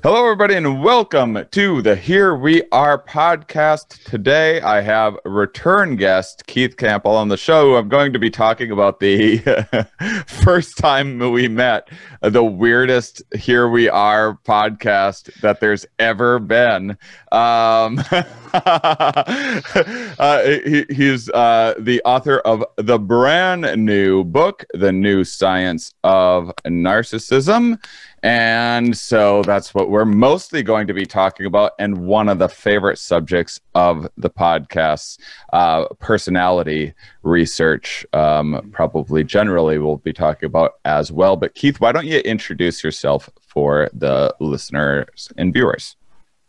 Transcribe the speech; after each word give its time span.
Hello, 0.00 0.22
everybody, 0.22 0.54
and 0.54 0.80
welcome 0.80 1.44
to 1.50 1.82
the 1.82 1.96
Here 1.96 2.32
We 2.36 2.62
Are 2.70 3.02
podcast. 3.02 4.04
Today, 4.04 4.60
I 4.60 4.80
have 4.80 5.18
return 5.24 5.96
guest, 5.96 6.46
Keith 6.46 6.76
Campbell, 6.76 7.16
on 7.16 7.26
the 7.26 7.36
show. 7.36 7.74
I'm 7.74 7.88
going 7.88 8.12
to 8.12 8.20
be 8.20 8.30
talking 8.30 8.70
about 8.70 9.00
the 9.00 9.38
first 10.28 10.78
time 10.78 11.18
we 11.18 11.48
met, 11.48 11.88
the 12.20 12.44
weirdest 12.44 13.24
Here 13.36 13.68
We 13.68 13.88
Are 13.88 14.38
podcast 14.44 15.40
that 15.40 15.58
there's 15.58 15.84
ever 15.98 16.38
been. 16.38 16.96
Um, 17.32 18.00
uh, 18.54 20.42
he, 20.64 20.84
he's 20.90 21.28
uh, 21.30 21.74
the 21.76 22.00
author 22.04 22.38
of 22.38 22.64
the 22.76 23.00
brand 23.00 23.84
new 23.84 24.22
book, 24.22 24.64
The 24.74 24.92
New 24.92 25.24
Science 25.24 25.92
of 26.04 26.52
Narcissism. 26.64 27.80
And 28.22 28.96
so 28.96 29.42
that's 29.42 29.74
what 29.74 29.90
we're 29.90 30.04
mostly 30.04 30.62
going 30.62 30.86
to 30.88 30.94
be 30.94 31.06
talking 31.06 31.46
about. 31.46 31.72
And 31.78 32.06
one 32.06 32.28
of 32.28 32.38
the 32.38 32.48
favorite 32.48 32.98
subjects 32.98 33.60
of 33.74 34.08
the 34.16 34.30
podcast, 34.30 35.18
uh, 35.52 35.86
personality 36.00 36.94
research, 37.22 38.04
um, 38.12 38.70
probably 38.72 39.22
generally 39.22 39.78
we'll 39.78 39.98
be 39.98 40.12
talking 40.12 40.46
about 40.46 40.74
as 40.84 41.12
well. 41.12 41.36
But 41.36 41.54
Keith, 41.54 41.80
why 41.80 41.92
don't 41.92 42.06
you 42.06 42.18
introduce 42.20 42.82
yourself 42.82 43.30
for 43.46 43.88
the 43.92 44.34
listeners 44.40 45.30
and 45.36 45.52
viewers? 45.52 45.96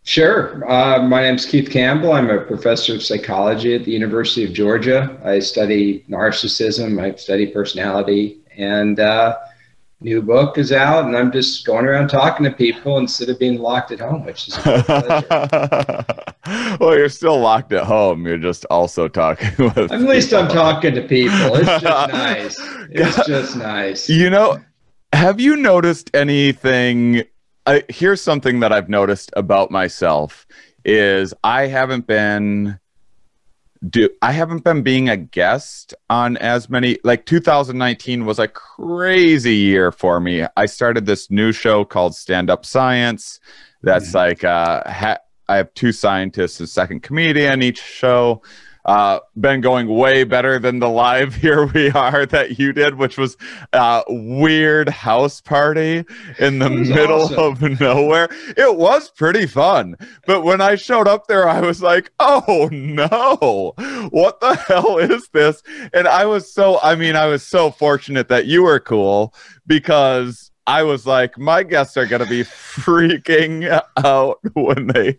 Sure. 0.04 0.68
Uh, 0.70 1.04
my 1.04 1.22
name 1.22 1.36
is 1.36 1.46
Keith 1.46 1.70
Campbell. 1.70 2.14
I'm 2.14 2.30
a 2.32 2.42
professor 2.42 2.96
of 2.96 3.04
psychology 3.04 3.76
at 3.76 3.84
the 3.84 3.92
University 3.92 4.44
of 4.44 4.54
Georgia. 4.54 5.20
I 5.24 5.38
study 5.38 6.04
narcissism, 6.10 7.00
I 7.00 7.16
study 7.16 7.46
personality, 7.46 8.40
and 8.58 9.00
uh, 9.00 9.38
new 10.02 10.22
book 10.22 10.58
is 10.58 10.72
out 10.72 11.06
and 11.06 11.16
I'm 11.16 11.32
just 11.32 11.66
going 11.66 11.86
around 11.86 12.08
talking 12.08 12.46
to 12.46 12.52
people 12.52 12.98
instead 12.98 13.30
of 13.30 13.38
being 13.38 13.60
locked 13.60 13.92
at 13.92 14.00
home, 14.00 14.24
which 14.26 14.48
is 14.48 14.58
well, 16.80 16.98
you're 16.98 17.10
still 17.10 17.40
locked 17.40 17.74
at 17.74 17.84
home. 17.84 18.26
You're 18.26 18.38
just 18.38 18.66
also 18.66 19.08
talking 19.08 19.52
with. 19.60 19.92
At 19.92 20.02
least 20.02 20.34
I'm 20.34 20.48
talking 20.48 20.96
to 20.96 21.02
people. 21.02 21.56
It's 21.56 21.82
just 21.82 21.84
nice. 22.14 22.58
It's 22.90 23.28
just 23.28 23.58
nice. 23.58 24.10
You 24.10 24.30
know, 24.30 24.60
have 25.14 25.40
you 25.40 25.56
noticed 25.58 26.10
anything? 26.14 27.24
I, 27.66 27.84
here's 27.90 28.22
something 28.22 28.62
that 28.62 28.72
I've 28.72 28.90
noticed 28.90 29.32
about 29.36 29.70
myself 29.70 30.48
is 30.86 31.34
I 31.44 31.68
haven't 31.68 32.08
been 32.08 32.80
do 33.88 34.10
I 34.22 34.32
haven't 34.32 34.64
been 34.64 34.82
being 34.82 35.08
a 35.10 35.18
guest 35.18 35.94
on 36.10 36.36
as 36.38 36.70
many 36.70 36.98
like 37.04 37.26
2019 37.26 38.26
was 38.26 38.40
a 38.40 38.48
crazy 38.48 39.56
year 39.56 39.92
for 39.92 40.20
me. 40.20 40.46
I 40.58 40.66
started 40.66 41.06
this 41.06 41.32
new 41.32 41.52
show 41.52 41.86
called 41.86 42.16
Stand 42.16 42.50
Up 42.50 42.66
Science 42.66 43.40
that's 43.82 44.08
mm-hmm. 44.08 44.18
like 44.18 44.44
uh 44.44 44.84
ha- 44.90 45.20
I 45.48 45.58
have 45.58 45.74
two 45.74 45.92
scientists, 45.92 46.60
and 46.60 46.70
second 46.70 47.02
comedian 47.02 47.64
each 47.64 47.82
show 47.82 48.44
uh, 48.90 49.20
been 49.40 49.62
going 49.62 49.88
way 49.88 50.24
better 50.24 50.58
than 50.58 50.80
the 50.80 50.90
live 50.90 51.36
here 51.44 51.68
we 51.68 51.92
are 51.92 52.26
that 52.26 52.58
you 52.58 52.74
did, 52.74 52.96
which 52.96 53.20
was 53.20 53.38
a 53.72 54.04
weird 54.08 54.90
house 54.90 55.42
party 55.42 56.04
in 56.40 56.58
the 56.58 56.72
middle 56.72 57.22
awesome. 57.22 57.64
of 57.64 57.80
nowhere. 57.80 58.28
It 58.58 58.78
was 58.78 59.12
pretty 59.12 59.46
fun. 59.46 59.96
But 60.26 60.42
when 60.42 60.60
I 60.60 60.74
showed 60.74 61.08
up 61.08 61.28
there, 61.28 61.48
I 61.48 61.62
was 61.62 61.84
like, 61.84 62.12
oh 62.20 62.68
no, 62.72 63.76
what 64.10 64.40
the 64.40 64.56
hell 64.56 64.98
is 64.98 65.30
this? 65.34 65.62
And 65.94 66.08
I 66.08 66.26
was 66.26 66.52
so, 66.52 66.80
I 66.82 66.96
mean, 66.96 67.16
I 67.16 67.28
was 67.28 67.46
so 67.46 67.70
fortunate 67.70 68.28
that 68.30 68.48
you 68.48 68.64
were 68.64 68.80
cool 68.80 69.36
because 69.68 70.49
I 70.70 70.84
was 70.84 71.08
like, 71.08 71.36
my 71.36 71.64
guests 71.64 71.98
are 71.98 72.06
gonna 72.06 72.28
be 72.28 72.44
freaking 72.44 73.82
out 73.98 74.40
when 74.54 74.86
they 74.86 75.18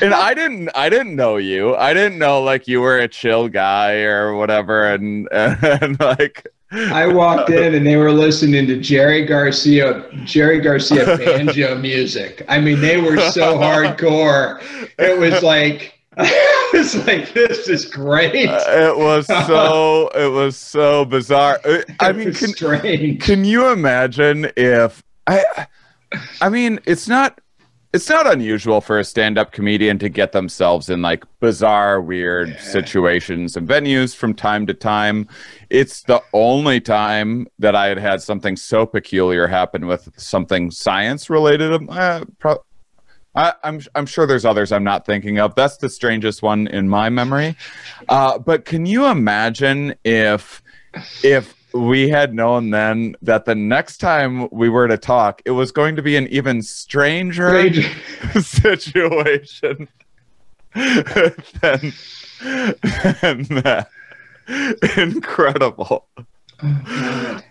and 0.00 0.14
I 0.14 0.32
didn't 0.32 0.70
I 0.74 0.88
didn't 0.88 1.14
know 1.14 1.36
you. 1.36 1.76
I 1.76 1.92
didn't 1.92 2.18
know 2.18 2.42
like 2.42 2.66
you 2.66 2.80
were 2.80 2.96
a 2.96 3.06
chill 3.06 3.48
guy 3.48 4.00
or 4.00 4.34
whatever 4.34 4.94
and 4.94 5.28
and, 5.30 5.62
and 5.82 6.00
like 6.00 6.46
I 6.72 7.06
walked 7.06 7.50
in 7.50 7.74
and 7.74 7.86
they 7.86 7.96
were 7.96 8.10
listening 8.10 8.66
to 8.68 8.80
Jerry 8.80 9.26
Garcia 9.26 10.08
Jerry 10.24 10.60
Garcia 10.60 11.04
banjo 11.18 11.76
music. 11.76 12.42
I 12.48 12.58
mean, 12.58 12.80
they 12.80 12.98
were 12.98 13.18
so 13.32 13.58
hardcore. 13.58 14.62
It 14.98 15.18
was 15.18 15.42
like 15.42 15.95
I 16.18 16.70
was 16.72 17.06
like, 17.06 17.32
"This 17.34 17.68
is 17.68 17.84
great." 17.84 18.48
Uh, 18.48 18.64
it 18.68 18.96
was 18.96 19.26
so 19.46 20.08
it 20.14 20.32
was 20.32 20.56
so 20.56 21.04
bizarre. 21.04 21.60
Uh, 21.64 21.82
I 22.00 22.12
mean, 22.12 22.32
can, 22.32 22.48
strange. 22.48 23.22
can 23.22 23.44
you 23.44 23.70
imagine 23.70 24.50
if 24.56 25.02
I? 25.26 25.66
I 26.40 26.48
mean, 26.48 26.80
it's 26.86 27.06
not 27.06 27.40
it's 27.96 28.10
not 28.10 28.30
unusual 28.30 28.82
for 28.82 28.98
a 28.98 29.04
stand-up 29.04 29.52
comedian 29.52 29.98
to 29.98 30.10
get 30.10 30.32
themselves 30.32 30.90
in 30.90 31.00
like 31.00 31.24
bizarre 31.40 32.00
weird 32.00 32.50
yeah. 32.50 32.60
situations 32.60 33.56
and 33.56 33.66
venues 33.66 34.14
from 34.14 34.34
time 34.34 34.66
to 34.66 34.74
time 34.74 35.26
it's 35.70 36.02
the 36.02 36.22
only 36.34 36.78
time 36.78 37.46
that 37.58 37.74
i 37.74 37.86
had 37.86 37.98
had 37.98 38.20
something 38.20 38.54
so 38.54 38.84
peculiar 38.84 39.46
happen 39.46 39.86
with 39.86 40.10
something 40.18 40.70
science 40.70 41.30
related 41.30 41.88
uh, 41.88 42.22
pro- 42.38 42.62
I, 43.36 43.48
am 43.48 43.54
I'm, 43.62 43.80
I'm 43.94 44.06
sure 44.06 44.26
there's 44.26 44.44
others 44.44 44.72
I'm 44.72 44.84
not 44.84 45.06
thinking 45.06 45.38
of. 45.38 45.54
That's 45.54 45.76
the 45.76 45.88
strangest 45.88 46.42
one 46.42 46.66
in 46.66 46.88
my 46.88 47.10
memory. 47.10 47.56
Uh, 48.08 48.38
but 48.38 48.64
can 48.64 48.86
you 48.86 49.06
imagine 49.06 49.94
if 50.04 50.62
if 51.22 51.54
we 51.74 52.08
had 52.08 52.34
known 52.34 52.70
then 52.70 53.14
that 53.22 53.44
the 53.44 53.54
next 53.54 53.98
time 53.98 54.48
we 54.50 54.68
were 54.68 54.88
to 54.88 54.96
talk, 54.96 55.42
it 55.44 55.50
was 55.50 55.70
going 55.72 55.96
to 55.96 56.02
be 56.02 56.16
an 56.16 56.26
even 56.28 56.62
stranger, 56.62 57.48
stranger. 57.48 58.40
situation 58.40 59.88
than, 60.74 61.92
than 63.20 63.42
that. 63.62 63.88
Incredible. 64.96 66.06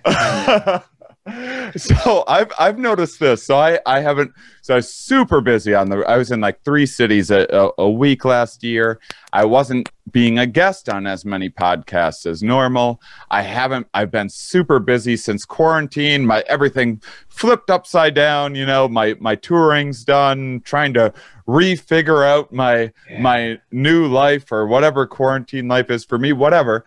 Oh, 0.05 0.83
so 1.75 2.23
I've 2.27 2.51
I've 2.59 2.77
noticed 2.77 3.19
this. 3.19 3.43
So 3.43 3.57
I 3.57 3.79
I 3.87 3.99
haven't. 3.99 4.31
So 4.61 4.75
I 4.75 4.77
was 4.77 4.93
super 4.93 5.41
busy 5.41 5.73
on 5.73 5.89
the. 5.89 5.97
I 6.07 6.17
was 6.17 6.29
in 6.29 6.39
like 6.39 6.63
three 6.63 6.85
cities 6.85 7.31
a, 7.31 7.47
a, 7.49 7.71
a, 7.81 7.89
week 7.89 8.25
last 8.25 8.63
year. 8.63 8.99
I 9.33 9.43
wasn't 9.45 9.89
being 10.11 10.37
a 10.37 10.45
guest 10.45 10.87
on 10.87 11.07
as 11.07 11.25
many 11.25 11.49
podcasts 11.49 12.27
as 12.27 12.43
normal. 12.43 13.01
I 13.31 13.41
haven't. 13.41 13.87
I've 13.95 14.11
been 14.11 14.29
super 14.29 14.77
busy 14.77 15.17
since 15.17 15.45
quarantine. 15.45 16.27
My 16.27 16.43
everything 16.47 17.01
flipped 17.29 17.71
upside 17.71 18.13
down. 18.13 18.53
You 18.53 18.67
know, 18.67 18.87
my 18.87 19.15
my 19.19 19.33
touring's 19.33 20.03
done. 20.03 20.61
Trying 20.63 20.93
to 20.93 21.11
refigure 21.47 22.23
out 22.23 22.53
my 22.53 22.91
yeah. 23.09 23.21
my 23.21 23.59
new 23.71 24.05
life 24.05 24.51
or 24.51 24.67
whatever 24.67 25.07
quarantine 25.07 25.67
life 25.67 25.89
is 25.89 26.05
for 26.05 26.19
me. 26.19 26.33
Whatever. 26.33 26.85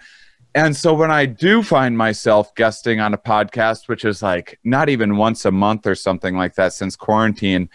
And 0.58 0.76
so 0.76 0.92
when 0.92 1.12
I 1.12 1.24
do 1.24 1.62
find 1.62 1.96
myself 1.96 2.52
guesting 2.56 2.98
on 2.98 3.14
a 3.14 3.16
podcast, 3.16 3.86
which 3.86 4.04
is 4.04 4.24
like 4.24 4.58
not 4.64 4.88
even 4.88 5.16
once 5.16 5.44
a 5.44 5.52
month 5.52 5.86
or 5.86 5.94
something 5.94 6.36
like 6.36 6.56
that 6.56 6.72
since 6.72 6.96
quarantine, 6.96 7.70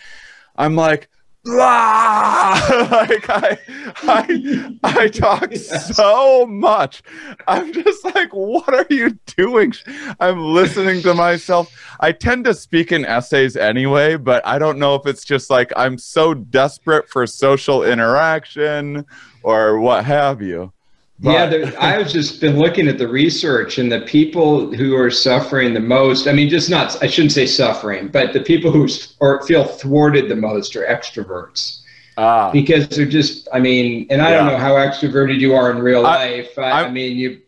I'm 0.58 0.76
like, 0.76 1.08
ah! 1.48 2.88
like 3.10 3.30
I, 3.30 3.58
I, 4.02 4.78
I 4.84 5.08
talk 5.14 5.52
yes. 5.52 5.96
so 5.96 6.46
much. 6.46 7.04
I'm 7.48 7.72
just 7.72 8.04
like, 8.04 8.32
what 8.34 8.74
are 8.74 8.88
you 8.90 9.18
doing? 9.38 9.72
I'm 10.20 10.42
listening 10.42 11.02
to 11.04 11.14
myself. 11.14 11.74
I 12.02 12.12
tend 12.12 12.44
to 12.44 12.54
speak 12.54 12.92
in 12.92 13.06
essays 13.06 13.56
anyway, 13.56 14.18
but 14.18 14.46
I 14.46 14.60
don't 14.60 14.78
know 14.78 14.96
if 14.96 15.06
it's 15.06 15.24
just 15.24 15.50
like 15.50 15.72
I'm 15.78 15.98
so 15.98 16.34
desperate 16.34 17.08
for 17.08 17.26
social 17.28 17.82
interaction 17.86 19.06
or 19.42 19.80
what 19.80 20.04
have 20.04 20.42
you. 20.42 20.73
But. 21.20 21.32
Yeah, 21.32 21.46
there, 21.46 21.82
I 21.82 21.92
have 21.92 22.10
just 22.10 22.42
been 22.42 22.58
looking 22.58 22.88
at 22.88 22.98
the 22.98 23.08
research 23.08 23.78
and 23.78 23.92
the 23.92 24.02
people 24.02 24.74
who 24.74 24.96
are 24.96 25.12
suffering 25.12 25.74
the 25.74 25.80
most. 25.80 26.28
I 26.28 26.34
mean, 26.34 26.50
just 26.50 26.70
not, 26.70 27.02
I 27.04 27.08
shouldn't 27.08 27.32
say 27.32 27.46
suffering, 27.46 28.08
but 28.08 28.34
the 28.34 28.42
people 28.42 28.72
who 28.72 28.88
or 29.20 29.46
feel 29.46 29.64
thwarted 29.64 30.28
the 30.28 30.36
most 30.36 30.76
are 30.76 30.86
extroverts. 30.86 31.82
Ah. 32.18 32.52
Because 32.52 32.90
they're 32.90 33.06
just, 33.06 33.48
I 33.54 33.60
mean, 33.60 34.08
and 34.10 34.22
I 34.22 34.32
yeah. 34.32 34.38
don't 34.38 34.48
know 34.48 34.58
how 34.58 34.74
extroverted 34.74 35.40
you 35.40 35.54
are 35.54 35.72
in 35.72 35.80
real 35.80 36.06
I, 36.06 36.16
life. 36.16 36.60
I, 36.60 36.62
I, 36.62 36.84
I 36.84 36.92
mean, 36.92 37.16
you. 37.18 37.42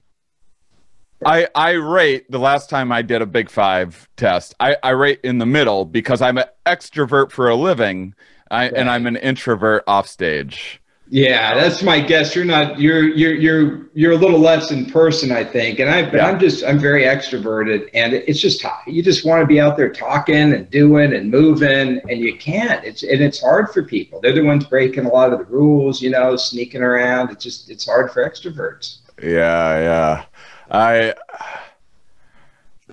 I, 1.25 1.47
I 1.55 1.71
rate 1.71 2.29
the 2.29 2.39
last 2.39 2.69
time 2.69 2.91
I 2.91 3.01
did 3.01 3.21
a 3.21 3.25
big 3.25 3.49
five 3.49 4.07
test, 4.15 4.53
I, 4.59 4.77
I 4.83 4.91
rate 4.91 5.21
in 5.23 5.39
the 5.39 5.45
middle 5.45 5.85
because 5.85 6.21
I'm 6.21 6.37
an 6.37 6.45
extrovert 6.65 7.31
for 7.31 7.49
a 7.49 7.55
living 7.55 8.13
I, 8.51 8.65
right. 8.65 8.73
and 8.73 8.89
I'm 8.89 9.07
an 9.07 9.15
introvert 9.17 9.83
off 9.87 10.07
stage. 10.07 10.81
Yeah, 11.07 11.53
that's 11.53 11.83
my 11.83 11.99
guess. 11.99 12.35
You're 12.35 12.45
not. 12.45 12.79
You're 12.79 13.03
you're 13.03 13.35
you're 13.35 13.89
you're 13.93 14.11
a 14.13 14.17
little 14.17 14.39
less 14.39 14.71
in 14.71 14.87
person, 14.87 15.31
I 15.31 15.43
think. 15.43 15.77
And 15.77 15.87
I, 15.87 16.03
but 16.03 16.15
yeah. 16.15 16.27
I'm 16.27 16.39
just 16.39 16.63
I'm 16.63 16.79
very 16.79 17.03
extroverted, 17.03 17.89
and 17.93 18.13
it's 18.13 18.39
just 18.39 18.65
you 18.87 19.03
just 19.03 19.23
want 19.23 19.41
to 19.41 19.45
be 19.45 19.59
out 19.59 19.77
there 19.77 19.91
talking 19.91 20.53
and 20.53 20.69
doing 20.71 21.13
and 21.13 21.29
moving, 21.29 22.01
and 22.09 22.19
you 22.19 22.35
can't. 22.37 22.83
It's 22.83 23.03
and 23.03 23.21
it's 23.21 23.39
hard 23.39 23.69
for 23.69 23.83
people. 23.83 24.19
They're 24.19 24.33
the 24.33 24.41
ones 24.41 24.65
breaking 24.65 25.05
a 25.05 25.09
lot 25.09 25.31
of 25.31 25.37
the 25.37 25.45
rules, 25.45 26.01
you 26.01 26.09
know, 26.09 26.35
sneaking 26.35 26.81
around. 26.81 27.29
It's 27.29 27.43
just 27.43 27.69
it's 27.69 27.85
hard 27.85 28.11
for 28.11 28.27
extroverts. 28.27 28.97
Yeah, 29.21 29.79
yeah. 29.79 30.25
I. 30.71 31.13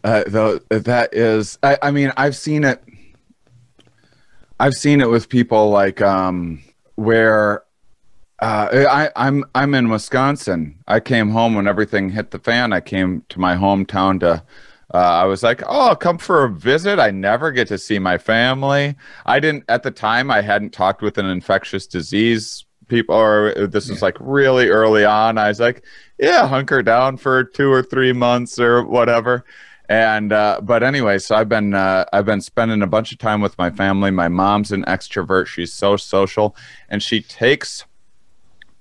Uh, 0.05 0.25
though 0.27 0.59
that 0.69 1.15
is, 1.15 1.59
I, 1.63 1.79
I 1.81 1.91
mean, 1.93 2.13
I've 2.17 2.37
seen 2.37 2.65
it. 2.65 2.83
I've 4.61 4.75
seen 4.75 5.01
it 5.01 5.09
with 5.09 5.29
people 5.29 5.71
like 5.71 6.03
um, 6.03 6.61
where 6.97 7.63
uh, 8.43 8.87
I, 8.91 9.11
I'm 9.15 9.45
I'm 9.55 9.73
in 9.73 9.89
Wisconsin. 9.89 10.81
I 10.89 10.99
came 10.99 11.31
home 11.31 11.55
when 11.55 11.69
everything 11.69 12.11
hit 12.11 12.33
the 12.33 12.41
fan. 12.41 12.73
I 12.73 12.81
came 12.81 13.23
to 13.29 13.39
my 13.39 13.55
hometown 13.55 14.19
to. 14.21 14.43
Uh, 14.93 14.99
I 14.99 15.25
was 15.27 15.45
like, 15.45 15.63
"Oh, 15.65 15.91
I'll 15.91 15.97
come 15.97 16.19
for 16.19 16.45
a 16.45 16.51
visit." 16.51 16.99
I 16.99 17.13
never 17.13 17.53
get 17.53 17.69
to 17.69 17.79
see 17.79 18.01
my 18.01 18.19
family. 18.19 18.97
I 19.25 19.39
didn't 19.39 19.65
at 19.69 19.85
the 19.85 19.93
time. 19.93 20.29
I 20.29 20.43
hadn't 20.43 20.71
talked 20.71 21.03
with 21.03 21.19
an 21.19 21.27
infectious 21.27 21.87
disease 21.87 22.65
people, 22.89 23.15
or 23.15 23.69
this 23.69 23.89
was 23.89 24.03
like 24.03 24.17
really 24.19 24.71
early 24.71 25.05
on. 25.05 25.39
I 25.39 25.47
was 25.47 25.61
like, 25.61 25.85
"Yeah, 26.19 26.49
hunker 26.49 26.83
down 26.83 27.19
for 27.19 27.45
two 27.45 27.71
or 27.71 27.81
three 27.85 28.13
months 28.13 28.59
or 28.59 28.85
whatever." 28.85 29.45
And 29.89 30.33
uh, 30.33 30.61
but 30.65 30.83
anyway, 30.83 31.19
so 31.19 31.37
I've 31.37 31.49
been 31.49 31.75
uh, 31.75 32.07
I've 32.13 32.27
been 32.27 32.41
spending 32.41 32.83
a 32.83 32.89
bunch 32.89 33.13
of 33.13 33.19
time 33.19 33.41
with 33.41 33.57
my 33.57 33.71
family. 33.71 34.11
My 34.11 34.27
mom's 34.27 34.73
an 34.73 34.83
extrovert. 34.87 35.47
She's 35.47 35.73
so 35.73 35.97
social, 35.97 36.57
and 36.89 37.01
she 37.01 37.23
takes 37.23 37.85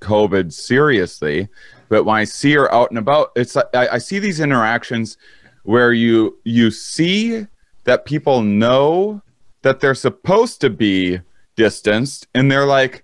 COVID 0.01 0.51
seriously, 0.51 1.48
but 1.89 2.03
when 2.03 2.18
I 2.18 2.24
see 2.24 2.53
her 2.53 2.74
out 2.74 2.89
and 2.89 2.98
about, 2.98 3.31
it's 3.36 3.56
I, 3.56 3.65
I 3.74 3.98
see 3.98 4.19
these 4.19 4.39
interactions 4.39 5.18
where 5.63 5.94
you 5.94 6.38
you 6.44 6.71
see 6.71 7.48
that 7.83 8.06
people 8.06 8.42
know 8.42 9.21
that 9.62 9.80
they're 9.80 9.95
supposed 9.95 10.62
to 10.62 10.69
be 10.69 11.19
distanced, 11.56 12.27
and 12.33 12.51
they're 12.51 12.65
like 12.65 13.03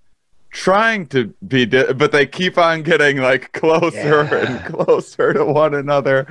trying 0.51 1.05
to 1.07 1.33
be, 1.47 1.65
di- 1.65 1.94
but 1.94 2.11
they 2.11 2.25
keep 2.25 2.57
on 2.57 2.81
getting 2.81 3.17
like 3.17 3.51
closer 3.53 4.23
yeah. 4.23 4.35
and 4.35 4.65
closer 4.65 5.33
to 5.33 5.45
one 5.45 5.73
another. 5.73 6.25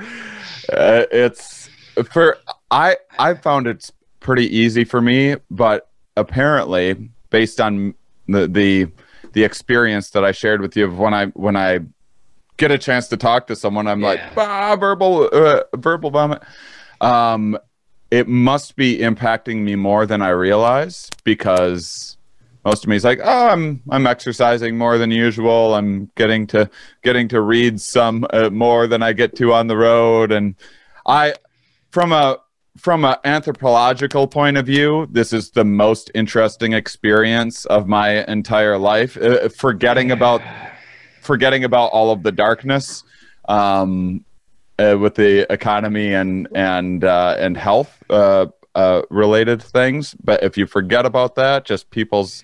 Uh, 0.71 1.05
it's 1.11 1.69
for 2.11 2.37
I 2.71 2.97
I 3.17 3.33
found 3.35 3.67
it's 3.67 3.91
pretty 4.19 4.55
easy 4.55 4.83
for 4.83 5.01
me, 5.01 5.35
but 5.49 5.89
apparently 6.15 7.09
based 7.29 7.61
on 7.61 7.93
the 8.27 8.47
the 8.47 8.87
the 9.33 9.43
experience 9.43 10.09
that 10.11 10.23
I 10.23 10.31
shared 10.31 10.61
with 10.61 10.75
you 10.75 10.85
of 10.85 10.97
when 10.97 11.13
I 11.13 11.27
when 11.27 11.55
I 11.55 11.79
get 12.57 12.71
a 12.71 12.77
chance 12.77 13.07
to 13.09 13.17
talk 13.17 13.47
to 13.47 13.55
someone, 13.55 13.87
I'm 13.87 14.01
yeah. 14.01 14.07
like, 14.07 14.37
ah, 14.37 14.75
verbal 14.75 15.29
uh, 15.31 15.63
verbal 15.75 16.11
vomit. 16.11 16.41
Um, 17.01 17.57
it 18.09 18.27
must 18.27 18.75
be 18.75 18.99
impacting 18.99 19.57
me 19.57 19.75
more 19.75 20.05
than 20.05 20.21
I 20.21 20.29
realize 20.29 21.09
because 21.23 22.17
most 22.65 22.83
of 22.83 22.89
me 22.89 22.95
is 22.95 23.03
like, 23.03 23.19
oh, 23.23 23.47
I'm 23.47 23.81
I'm 23.89 24.07
exercising 24.07 24.77
more 24.77 24.97
than 24.97 25.11
usual. 25.11 25.75
I'm 25.75 26.11
getting 26.15 26.47
to 26.47 26.69
getting 27.03 27.27
to 27.29 27.41
read 27.41 27.79
some 27.79 28.25
uh, 28.31 28.49
more 28.49 28.87
than 28.87 29.03
I 29.03 29.13
get 29.13 29.35
to 29.37 29.53
on 29.53 29.67
the 29.67 29.77
road, 29.77 30.31
and 30.31 30.55
I 31.05 31.35
from 31.91 32.11
a 32.11 32.39
from 32.77 33.05
an 33.05 33.15
anthropological 33.25 34.27
point 34.27 34.57
of 34.57 34.65
view, 34.65 35.07
this 35.11 35.33
is 35.33 35.51
the 35.51 35.65
most 35.65 36.11
interesting 36.13 36.73
experience 36.73 37.65
of 37.65 37.87
my 37.87 38.23
entire 38.25 38.77
life. 38.77 39.17
Uh, 39.17 39.49
forgetting 39.49 40.11
about 40.11 40.41
forgetting 41.21 41.63
about 41.63 41.87
all 41.87 42.11
of 42.11 42.23
the 42.23 42.31
darkness 42.31 43.03
um, 43.49 44.23
uh, 44.79 44.97
with 44.99 45.15
the 45.15 45.51
economy 45.51 46.13
and 46.13 46.47
and 46.55 47.03
uh, 47.03 47.35
and 47.39 47.57
health 47.57 48.03
uh, 48.09 48.45
uh, 48.75 49.01
related 49.09 49.61
things. 49.61 50.15
But 50.23 50.43
if 50.43 50.57
you 50.57 50.67
forget 50.67 51.05
about 51.05 51.35
that, 51.35 51.65
just 51.65 51.89
people's 51.89 52.43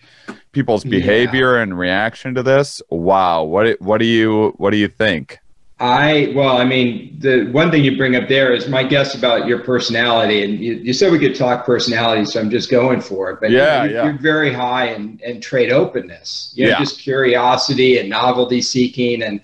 people's 0.51 0.83
behavior 0.83 1.56
yeah. 1.56 1.62
and 1.62 1.77
reaction 1.77 2.33
to 2.35 2.44
this, 2.44 2.81
wow, 2.89 3.44
what 3.44 3.80
what 3.81 4.00
do 4.00 4.06
you 4.06 4.53
what 4.57 4.71
do 4.71 4.77
you 4.77 4.88
think? 4.88 5.39
I 5.83 6.31
well, 6.33 6.57
I 6.57 6.63
mean, 6.63 7.18
the 7.19 7.50
one 7.51 7.69
thing 7.69 7.83
you 7.83 7.97
bring 7.97 8.15
up 8.15 8.30
there 8.30 8.53
is 8.53 8.69
my 8.69 8.83
guess 8.83 9.15
about 9.15 9.47
your 9.47 9.59
personality, 9.59 10.45
and 10.45 10.57
you, 10.57 10.75
you 10.75 10.94
said 10.94 11.12
we 11.12 11.19
could 11.19 11.35
talk 11.35 11.65
personality, 11.65 12.24
so 12.24 12.39
I'm 12.39 12.50
just 12.50 12.71
going 12.71 13.01
for 13.01 13.31
it. 13.31 13.41
But 13.41 13.51
yeah, 13.51 13.83
you're, 13.83 13.94
yeah. 13.94 14.03
you're 14.06 14.18
very 14.18 14.53
high 14.53 14.94
in, 14.94 15.19
in 15.25 15.41
trait 15.41 15.74
openness, 15.74 16.53
you 16.56 16.63
know, 16.63 16.69
yeah. 16.69 16.80
just 16.80 17.00
curiosity 17.00 17.97
and 17.97 18.09
novelty 18.09 18.62
seeking, 18.62 19.24
and 19.24 19.41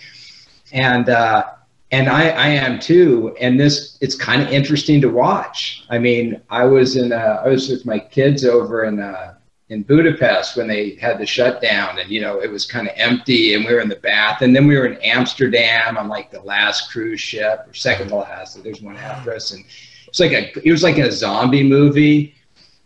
and 0.72 1.10
uh, 1.10 1.44
and 1.92 2.08
I, 2.08 2.30
I 2.30 2.48
am 2.48 2.80
too. 2.80 3.36
And 3.42 3.60
this 3.60 3.98
it's 4.00 4.16
kind 4.16 4.42
of 4.42 4.48
interesting 4.48 5.02
to 5.02 5.10
watch. 5.10 5.84
I 5.90 5.98
mean, 5.98 6.42
I 6.50 6.64
was 6.64 6.96
in 6.96 7.12
uh, 7.12 7.42
I 7.44 7.50
was 7.50 7.68
with 7.68 7.86
my 7.86 8.00
kids 8.00 8.46
over 8.46 8.86
in 8.86 9.02
uh, 9.02 9.34
in 9.70 9.84
Budapest 9.84 10.58
when 10.58 10.68
they 10.68 10.96
had 10.96 11.20
the 11.20 11.26
shutdown 11.26 12.00
and 12.00 12.10
you 12.10 12.22
know 12.22 12.42
it 12.42 12.50
was 12.50 12.66
kind 12.66 12.88
of 12.88 12.94
empty 12.98 13.54
and 13.54 13.66
we 13.66 13.72
were 13.72 13.80
in 13.80 13.88
the 13.88 13.96
bath 13.98 14.42
and 14.42 14.56
then 14.56 14.68
we 14.68 14.76
were 14.78 14.86
in 14.86 14.98
Amsterdam 15.02 15.98
on 15.98 16.08
like 16.08 16.32
the 16.32 16.42
last 16.42 16.92
cruise 16.92 17.22
ship 17.22 17.66
or 17.68 17.74
second 17.74 18.10
to 18.10 18.16
last 18.16 18.56
so 18.56 18.62
there's 18.62 18.82
one 18.82 18.98
after 18.98 19.34
us 19.34 19.52
and 19.52 19.64
it's 20.08 20.20
like 20.20 20.32
a 20.32 20.68
it 20.68 20.72
was 20.72 20.84
like 20.84 20.98
a 20.98 21.12
zombie 21.12 21.64
movie 21.64 22.34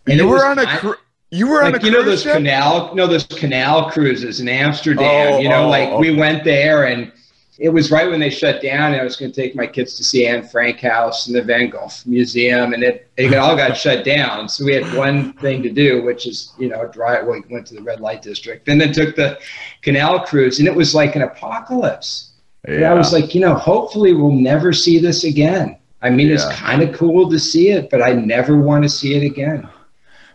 and 0.07 0.19
you 0.19 0.27
were 0.27 0.45
on 0.45 0.59
a 0.59 0.77
cru- 0.77 0.95
you 1.31 1.47
were 1.47 1.63
like, 1.63 1.75
on 1.75 1.81
a 1.81 1.85
you 1.85 1.91
know 1.91 2.03
those 2.03 2.23
ship? 2.23 2.33
canal 2.33 2.93
no 2.93 3.07
those 3.07 3.25
canal 3.25 3.89
cruises 3.89 4.41
in 4.41 4.49
Amsterdam 4.49 5.33
oh, 5.33 5.39
you 5.39 5.47
know 5.47 5.65
oh, 5.65 5.69
like 5.69 5.87
okay. 5.87 5.97
we 5.97 6.15
went 6.15 6.43
there 6.43 6.87
and 6.87 7.13
it 7.59 7.69
was 7.69 7.91
right 7.91 8.09
when 8.09 8.19
they 8.19 8.29
shut 8.29 8.61
down. 8.61 8.93
And 8.93 9.01
I 9.01 9.03
was 9.03 9.15
going 9.15 9.31
to 9.31 9.41
take 9.41 9.55
my 9.55 9.67
kids 9.67 9.95
to 9.97 10.03
see 10.03 10.25
Anne 10.25 10.47
Frank 10.47 10.79
House 10.79 11.27
and 11.27 11.35
the 11.35 11.41
Van 11.41 11.69
Gogh 11.69 11.89
Museum, 12.05 12.73
and 12.73 12.83
it, 12.83 13.07
it 13.17 13.33
all 13.35 13.55
got 13.55 13.77
shut 13.77 14.03
down. 14.03 14.49
So 14.49 14.65
we 14.65 14.73
had 14.73 14.95
one 14.95 15.33
thing 15.33 15.61
to 15.63 15.69
do, 15.69 16.03
which 16.03 16.27
is 16.27 16.53
you 16.57 16.69
know 16.69 16.87
drive. 16.87 17.25
We 17.25 17.43
went 17.49 17.67
to 17.67 17.75
the 17.75 17.83
red 17.83 17.99
light 17.99 18.21
district, 18.21 18.67
and 18.67 18.79
then 18.79 18.91
took 18.91 19.15
the 19.15 19.39
canal 19.81 20.21
cruise, 20.21 20.59
and 20.59 20.67
it 20.67 20.75
was 20.75 20.95
like 20.95 21.15
an 21.15 21.21
apocalypse. 21.21 22.31
Yeah. 22.67 22.75
And 22.75 22.85
I 22.85 22.93
was 22.93 23.11
like, 23.11 23.35
you 23.35 23.41
know, 23.41 23.55
hopefully 23.55 24.13
we'll 24.13 24.31
never 24.31 24.71
see 24.71 24.97
this 24.97 25.23
again. 25.25 25.77
I 26.01 26.09
mean, 26.09 26.27
yeah. 26.27 26.35
it's 26.35 26.49
kind 26.53 26.81
of 26.81 26.93
cool 26.95 27.29
to 27.29 27.39
see 27.39 27.69
it, 27.69 27.89
but 27.89 28.01
I 28.01 28.13
never 28.13 28.57
want 28.57 28.83
to 28.83 28.89
see 28.89 29.15
it 29.15 29.23
again. 29.23 29.67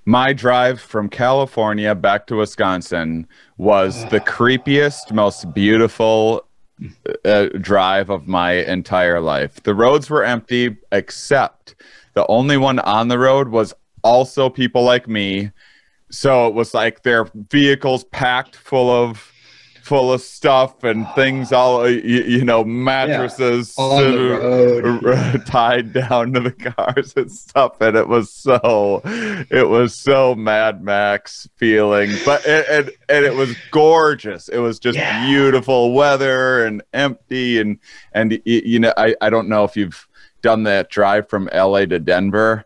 My 0.05 0.33
drive 0.33 0.81
from 0.81 1.11
California 1.11 1.95
back 1.95 2.27
to 2.29 2.37
Wisconsin 2.37 3.27
was 3.59 4.07
the 4.07 4.21
creepiest, 4.27 5.13
most 5.13 5.53
beautiful 5.53 6.48
uh, 7.25 7.47
drive 7.61 8.11
of 8.11 8.29
my 8.29 8.53
entire 8.53 9.21
life. 9.21 9.63
The 9.63 9.75
roads 9.75 10.09
were 10.11 10.25
empty, 10.25 10.77
except 10.93 11.75
the 12.15 12.27
only 12.29 12.57
one 12.57 12.79
on 12.81 13.09
the 13.09 13.19
road 13.19 13.49
was 13.49 13.75
also 14.03 14.49
people 14.49 14.83
like 14.83 15.09
me. 15.09 15.51
So 16.11 16.47
it 16.47 16.55
was 16.55 16.75
like 16.75 17.03
their 17.03 17.27
vehicles 17.51 18.05
packed 18.05 18.57
full 18.57 18.91
of 18.91 19.33
full 19.89 20.13
of 20.13 20.21
stuff 20.21 20.85
and 20.85 21.09
things 21.15 21.51
all 21.51 21.89
you, 21.89 22.23
you 22.23 22.45
know 22.45 22.63
mattresses 22.63 23.75
yeah, 23.79 25.37
tied 25.47 25.95
down 25.95 26.33
to 26.35 26.41
the 26.41 26.53
cars 26.53 27.15
and 27.17 27.33
stuff 27.33 27.81
and 27.81 27.97
it 27.97 28.07
was 28.07 28.31
so 28.31 29.01
it 29.51 29.67
was 29.67 29.99
so 29.99 30.35
mad 30.35 30.85
max 30.85 31.49
feeling 31.57 32.11
but 32.25 32.45
it, 32.45 32.67
and, 32.69 32.91
and 33.09 33.25
it 33.25 33.35
was 33.35 33.57
gorgeous. 33.71 34.49
It 34.49 34.59
was 34.59 34.79
just 34.79 34.99
yeah. 34.99 35.27
beautiful 35.27 35.95
weather 35.95 36.65
and 36.67 36.83
empty 36.93 37.59
and 37.59 37.79
and 38.13 38.41
you 38.45 38.79
know 38.79 38.93
I, 38.97 39.15
I 39.21 39.31
don't 39.31 39.49
know 39.49 39.65
if 39.65 39.77
you've 39.77 40.07
done 40.43 40.65
that 40.65 40.91
drive 40.91 41.29
from 41.29 41.49
la 41.53 41.85
to 41.87 41.99
denver 41.99 42.65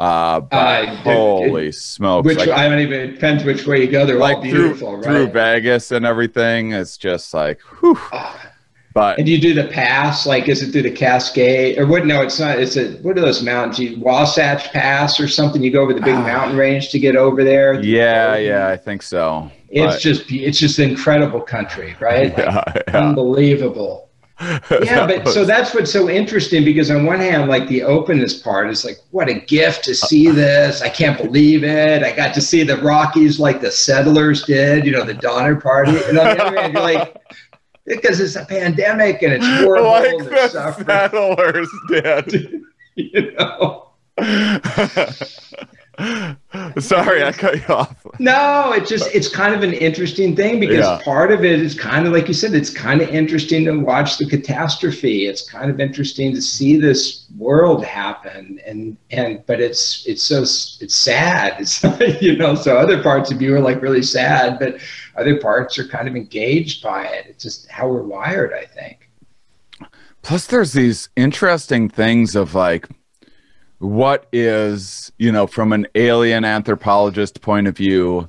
uh, 0.00 0.40
uh 0.50 0.96
holy 0.96 1.68
it, 1.68 1.74
smokes! 1.74 2.24
Which 2.24 2.38
like, 2.38 2.48
I 2.48 2.68
don't 2.68 2.80
even 2.80 3.12
depends 3.12 3.44
which 3.44 3.66
way 3.66 3.82
you 3.82 3.90
go. 3.90 4.06
They're 4.06 4.16
like 4.16 4.38
all 4.38 4.42
beautiful, 4.42 4.92
through, 4.92 4.96
right? 4.96 5.04
Through 5.04 5.26
Vegas 5.32 5.92
and 5.92 6.06
everything, 6.06 6.72
it's 6.72 6.96
just 6.96 7.34
like, 7.34 7.60
whew. 7.80 7.98
Ah. 8.12 8.50
But 8.92 9.18
and 9.18 9.28
you 9.28 9.40
do 9.40 9.54
the 9.54 9.68
pass, 9.68 10.26
like 10.26 10.48
is 10.48 10.62
it 10.62 10.72
through 10.72 10.82
the 10.82 10.90
Cascade 10.90 11.78
or 11.78 11.86
what? 11.86 12.06
No, 12.06 12.22
it's 12.22 12.40
not. 12.40 12.58
It's 12.58 12.76
a 12.76 12.92
what 13.02 13.16
are 13.16 13.20
those 13.20 13.40
mountains? 13.42 13.78
You 13.78 14.00
Wasatch 14.00 14.72
Pass 14.72 15.20
or 15.20 15.28
something? 15.28 15.62
You 15.62 15.70
go 15.70 15.82
over 15.82 15.94
the 15.94 16.00
big 16.00 16.16
uh, 16.16 16.22
mountain 16.22 16.56
range 16.56 16.90
to 16.90 16.98
get 16.98 17.14
over 17.14 17.44
there. 17.44 17.80
Yeah, 17.80 18.36
yeah, 18.36 18.68
I 18.68 18.76
think 18.76 19.02
so. 19.02 19.48
It's 19.68 19.94
but, 19.94 20.00
just 20.00 20.32
it's 20.32 20.58
just 20.58 20.80
incredible 20.80 21.40
country, 21.40 21.94
right? 22.00 22.36
Like, 22.36 22.38
yeah, 22.38 22.82
yeah. 22.88 23.08
Unbelievable 23.08 24.09
yeah, 24.40 25.06
but 25.06 25.28
so 25.28 25.44
that's 25.44 25.74
what's 25.74 25.92
so 25.92 26.08
interesting 26.08 26.64
because 26.64 26.90
on 26.90 27.04
one 27.04 27.20
hand, 27.20 27.48
like 27.48 27.68
the 27.68 27.82
openness 27.82 28.34
part 28.34 28.70
is 28.70 28.84
like, 28.84 28.98
what 29.10 29.28
a 29.28 29.34
gift 29.34 29.84
to 29.84 29.94
see 29.94 30.28
uh-uh. 30.28 30.36
this. 30.36 30.82
I 30.82 30.88
can't 30.88 31.18
believe 31.18 31.64
it. 31.64 32.02
I 32.02 32.12
got 32.12 32.34
to 32.34 32.40
see 32.40 32.62
the 32.62 32.76
Rockies 32.78 33.38
like 33.38 33.60
the 33.60 33.70
settlers 33.70 34.44
did, 34.44 34.86
you 34.86 34.92
know, 34.92 35.04
the 35.04 35.14
Donner 35.14 35.60
Party. 35.60 35.96
And 36.06 36.18
on 36.18 36.36
the 36.36 36.44
other 36.44 36.60
hand, 36.60 36.72
you're 36.72 36.82
like, 36.82 37.16
because 37.86 38.20
it's 38.20 38.36
a 38.36 38.44
pandemic 38.44 39.22
and 39.22 39.32
it's 39.32 39.46
horrible. 39.62 39.90
Like 39.90 40.12
and 40.12 40.26
the 40.26 40.72
settlers 40.84 41.70
did. 41.88 42.62
you 42.96 43.32
know. 43.32 43.86
Sorry, 46.78 47.22
I 47.22 47.32
cut 47.32 47.56
you 47.56 47.74
off. 47.74 48.06
no, 48.18 48.72
it 48.72 48.86
just 48.86 49.14
it's 49.14 49.28
kind 49.28 49.54
of 49.54 49.62
an 49.62 49.74
interesting 49.74 50.34
thing 50.34 50.58
because 50.58 50.86
yeah. 50.86 51.00
part 51.04 51.30
of 51.30 51.44
it 51.44 51.60
is 51.60 51.74
kind 51.74 52.06
of 52.06 52.12
like 52.12 52.28
you 52.28 52.34
said, 52.34 52.54
it's 52.54 52.70
kind 52.70 53.02
of 53.02 53.08
interesting 53.10 53.64
to 53.66 53.78
watch 53.78 54.18
the 54.18 54.26
catastrophe. 54.26 55.26
It's 55.26 55.48
kind 55.48 55.70
of 55.70 55.78
interesting 55.78 56.34
to 56.34 56.40
see 56.40 56.78
this 56.78 57.26
world 57.36 57.84
happen, 57.84 58.60
and 58.66 58.96
and 59.10 59.44
but 59.46 59.60
it's 59.60 60.06
it's 60.06 60.22
so 60.22 60.42
it's 60.42 60.94
sad. 60.94 61.56
It's 61.60 61.82
you 62.22 62.36
know, 62.36 62.54
so 62.54 62.78
other 62.78 63.02
parts 63.02 63.30
of 63.30 63.42
you 63.42 63.54
are 63.54 63.60
like 63.60 63.82
really 63.82 64.02
sad, 64.02 64.58
but 64.58 64.78
other 65.16 65.38
parts 65.38 65.78
are 65.78 65.86
kind 65.86 66.08
of 66.08 66.16
engaged 66.16 66.82
by 66.82 67.04
it. 67.04 67.26
It's 67.28 67.42
just 67.42 67.70
how 67.70 67.88
we're 67.88 68.02
wired, 68.02 68.52
I 68.52 68.64
think. 68.64 69.10
Plus, 70.22 70.46
there's 70.46 70.72
these 70.72 71.08
interesting 71.16 71.88
things 71.88 72.36
of 72.36 72.54
like 72.54 72.88
what 73.80 74.26
is 74.32 75.10
you 75.18 75.32
know 75.32 75.46
from 75.46 75.72
an 75.72 75.86
alien 75.94 76.44
anthropologist 76.44 77.40
point 77.40 77.66
of 77.66 77.76
view 77.76 78.28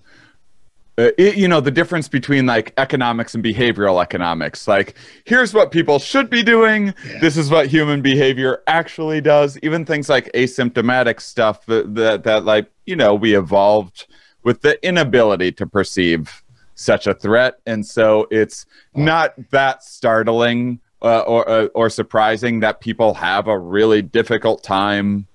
uh, 0.98 1.10
it, 1.18 1.38
you 1.38 1.48
know 1.48 1.62
the 1.62 1.72
difference 1.72 2.08
between 2.08 2.46
like 2.46 2.74
economics 2.78 3.34
and 3.34 3.44
behavioral 3.44 4.02
economics. 4.02 4.68
Like 4.68 4.96
here's 5.26 5.54
what 5.54 5.72
people 5.72 6.00
should 6.00 6.30
be 6.30 6.44
doing. 6.44 6.94
Yeah. 7.06 7.20
this 7.20 7.38
is 7.38 7.50
what 7.50 7.68
human 7.68 8.02
behavior 8.02 8.62
actually 8.68 9.22
does. 9.22 9.58
Even 9.64 9.86
things 9.86 10.10
like 10.10 10.30
asymptomatic 10.34 11.22
stuff 11.22 11.66
that, 11.68 11.96
that, 11.96 12.24
that 12.26 12.44
like 12.44 12.70
you 12.86 12.98
know 12.98 13.16
we 13.16 13.38
evolved 13.38 14.08
with 14.44 14.62
the 14.62 14.86
inability 14.86 15.52
to 15.54 15.66
perceive 15.66 16.44
such 16.76 17.08
a 17.08 17.14
threat. 17.14 17.60
And 17.66 17.86
so 17.86 18.28
it's 18.30 18.66
not 18.94 19.34
that 19.52 19.84
startling 19.84 20.80
uh, 21.02 21.20
or, 21.22 21.50
uh, 21.50 21.66
or 21.68 21.90
surprising 21.90 22.60
that 22.60 22.80
people 22.80 23.14
have 23.16 23.48
a 23.48 23.58
really 23.58 24.02
difficult 24.02 24.64
time 24.64 25.28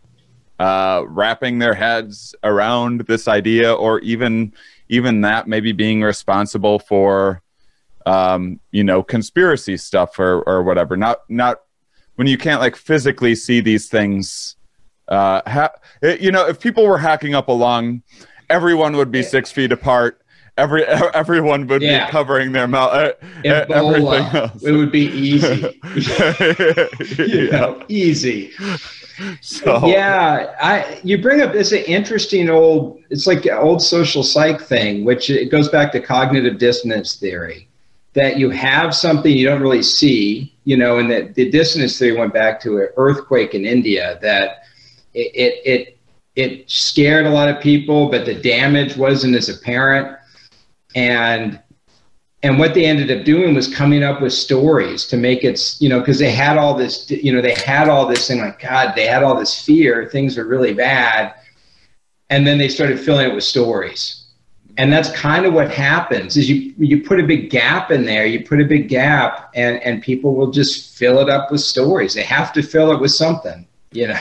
uh, 0.59 1.05
wrapping 1.07 1.59
their 1.59 1.75
heads 1.75 2.35
around 2.43 3.03
this 3.03 3.29
idea, 3.29 3.73
or 3.73 4.01
even 4.01 4.53
even 4.89 5.21
that 5.23 5.49
maybe 5.49 5.73
being 5.73 6.03
responsible 6.03 6.79
for 6.79 7.43
um, 8.05 8.61
you 8.71 8.85
know 8.85 9.03
conspiracy 9.03 9.77
stuff 9.77 10.19
or 10.19 10.43
or 10.43 10.63
whatever. 10.63 10.97
Not 10.97 11.19
not 11.29 11.61
when 12.17 12.27
you 12.27 12.39
can't 12.39 12.61
like 12.61 12.77
physically 12.77 13.35
see 13.35 13.61
these 13.61 13.89
things. 13.89 14.57
Uh, 15.09 15.41
ha- 15.47 15.75
it, 16.03 16.21
you 16.21 16.33
know, 16.33 16.49
if 16.49 16.59
people 16.59 16.85
were 16.87 16.99
hacking 16.99 17.35
up 17.35 17.49
a 17.49 17.53
lung, 17.53 18.03
everyone 18.51 18.97
would 18.97 19.11
be 19.11 19.23
six 19.23 19.53
feet 19.53 19.71
apart 19.71 20.21
every 20.57 20.85
everyone 21.15 21.67
would 21.67 21.83
yeah. 21.83 22.07
be 22.07 22.11
covering 22.11 22.53
their 22.53 22.67
mouth. 22.67 22.93
Uh, 22.93 23.13
everything 23.45 24.07
else. 24.07 24.63
It 24.63 24.73
would 24.73 24.93
be 24.93 25.07
easy. 25.07 25.81
you 27.33 27.51
know, 27.51 27.83
easy. 27.89 28.53
So 29.41 29.87
yeah, 29.87 30.55
I 30.61 31.01
you 31.03 31.21
bring 31.21 31.41
up 31.41 31.55
it's 31.55 31.73
an 31.73 31.85
interesting 31.85 32.51
old. 32.51 33.03
It's 33.11 33.27
like 33.27 33.47
an 33.47 33.57
old 33.57 33.83
social 33.83 34.23
psych 34.23 34.61
thing, 34.61 35.05
which 35.05 35.31
it 35.31 35.51
goes 35.51 35.69
back 35.69 35.93
to 35.93 36.01
cognitive 36.01 36.59
dissonance 36.59 37.17
theory. 37.17 37.69
That 38.15 38.39
you 38.39 38.51
have 38.51 38.95
something 38.95 39.35
you 39.35 39.47
don't 39.47 39.61
really 39.61 39.83
see, 39.83 40.55
you 40.65 40.77
know, 40.77 40.99
and 40.99 41.11
that 41.11 41.35
the 41.35 41.51
dissonance 41.51 41.99
theory 41.99 42.17
went 42.17 42.33
back 42.33 42.61
to 42.63 42.79
an 42.79 42.89
earthquake 42.97 43.55
in 43.55 43.65
India 43.65 44.19
that 44.23 44.65
it, 45.15 45.33
it, 45.35 45.63
it 45.65 45.99
it 46.35 46.71
scared 46.71 47.27
a 47.27 47.31
lot 47.31 47.49
of 47.49 47.63
people, 47.63 48.11
but 48.11 48.27
the 48.27 48.35
damage 48.35 48.97
wasn't 48.97 49.35
as 49.35 49.49
apparent 49.49 50.19
and 50.95 51.61
and 52.43 52.59
what 52.59 52.75
they 52.75 52.85
ended 52.85 53.11
up 53.11 53.25
doing 53.25 53.55
was 53.55 53.73
coming 53.73 54.03
up 54.03 54.21
with 54.21 54.33
stories 54.33 55.07
to 55.07 55.17
make 55.17 55.45
it 55.45 55.77
you 55.81 55.89
know 55.89 56.01
because 56.01 56.19
they 56.19 56.31
had 56.31 56.59
all 56.59 56.75
this 56.75 57.11
you 57.11 57.33
know 57.33 57.41
they 57.41 57.55
had 57.55 57.89
all 57.89 58.07
this 58.07 58.29
thing 58.29 58.41
like 58.41 58.61
god 58.61 58.95
they 58.95 59.07
had 59.07 59.23
all 59.23 59.37
this 59.39 59.61
fear 59.65 60.09
things 60.11 60.39
are 60.39 60.47
really 60.47 60.75
bad. 60.75 61.35
And 62.29 62.45
then 62.45 62.59
they 62.59 62.69
started 62.69 62.99
filling 62.99 63.31
it 63.31 63.35
with 63.37 63.45
stories. 63.45 64.25
And 64.79 64.93
that's 64.93 65.13
kind 65.13 65.47
of 65.47 65.55
what 65.55 65.71
happens 65.71 66.37
is 66.37 66.51
you 66.51 66.75
you 66.77 67.03
put 67.03 67.21
a 67.21 67.23
big 67.23 67.51
gap 67.51 67.91
in 67.91 68.05
there 68.05 68.27
you 68.27 68.45
put 68.45 68.61
a 68.61 68.65
big 68.65 68.89
gap 68.89 69.51
and 69.55 69.83
and 69.83 70.03
people 70.03 70.35
will 70.35 70.51
just 70.51 70.99
fill 70.99 71.21
it 71.21 71.31
up 71.31 71.51
with 71.51 71.61
stories. 71.61 72.15
They 72.15 72.25
have 72.25 72.53
to 72.53 72.63
fill 72.63 72.93
it 72.93 73.01
with 73.01 73.13
something 73.13 73.67
you 73.93 74.09
know? 74.09 74.19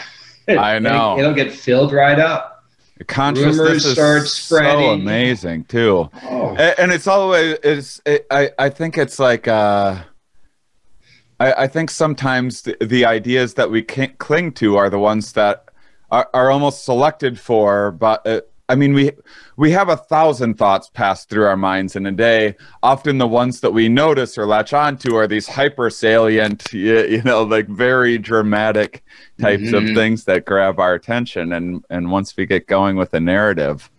I 0.47 0.79
know. 0.79 1.17
it, 1.17 1.21
it'll 1.21 1.33
get 1.33 1.51
filled 1.51 1.91
right 1.91 2.19
up 2.19 2.54
consciousness 3.03 3.57
Rumors 3.57 3.85
is 3.85 4.33
so 4.33 4.89
amazing 4.91 5.65
too 5.65 6.09
oh. 6.23 6.55
and, 6.55 6.93
it's 6.93 7.07
always 7.07 7.57
it's 7.61 8.01
it, 8.05 8.25
i 8.31 8.49
i 8.57 8.69
think 8.69 8.97
it's 8.97 9.19
like 9.19 9.49
uh 9.49 10.01
i 11.41 11.53
i 11.53 11.67
think 11.67 11.91
sometimes 11.91 12.61
the, 12.61 12.77
the 12.79 13.03
ideas 13.03 13.55
that 13.55 13.69
we 13.69 13.81
can't 13.81 14.17
cling 14.17 14.53
to 14.53 14.77
are 14.77 14.89
the 14.89 14.99
ones 14.99 15.33
that 15.33 15.65
are, 16.09 16.29
are 16.33 16.49
almost 16.49 16.85
selected 16.85 17.37
for 17.37 17.91
but 17.91 18.25
uh, 18.25 18.41
I 18.67 18.75
mean, 18.75 18.93
we 18.93 19.11
we 19.57 19.71
have 19.71 19.89
a 19.89 19.97
thousand 19.97 20.55
thoughts 20.55 20.89
pass 20.89 21.25
through 21.25 21.45
our 21.45 21.57
minds 21.57 21.95
in 21.95 22.05
a 22.07 22.11
day. 22.11 22.55
Often, 22.81 23.19
the 23.19 23.27
ones 23.27 23.59
that 23.61 23.71
we 23.71 23.89
notice 23.89 24.37
or 24.37 24.47
latch 24.47 24.73
onto 24.73 25.15
are 25.15 25.27
these 25.27 25.47
hyper 25.47 25.89
salient, 25.89 26.65
you, 26.73 27.05
you 27.05 27.21
know, 27.21 27.43
like 27.43 27.67
very 27.67 28.17
dramatic 28.17 29.03
types 29.39 29.63
mm-hmm. 29.63 29.89
of 29.89 29.95
things 29.95 30.23
that 30.25 30.45
grab 30.45 30.79
our 30.79 30.95
attention. 30.95 31.53
And 31.53 31.85
and 31.89 32.09
once 32.09 32.35
we 32.35 32.45
get 32.45 32.67
going 32.67 32.95
with 32.95 33.13
a 33.13 33.19
narrative, 33.19 33.89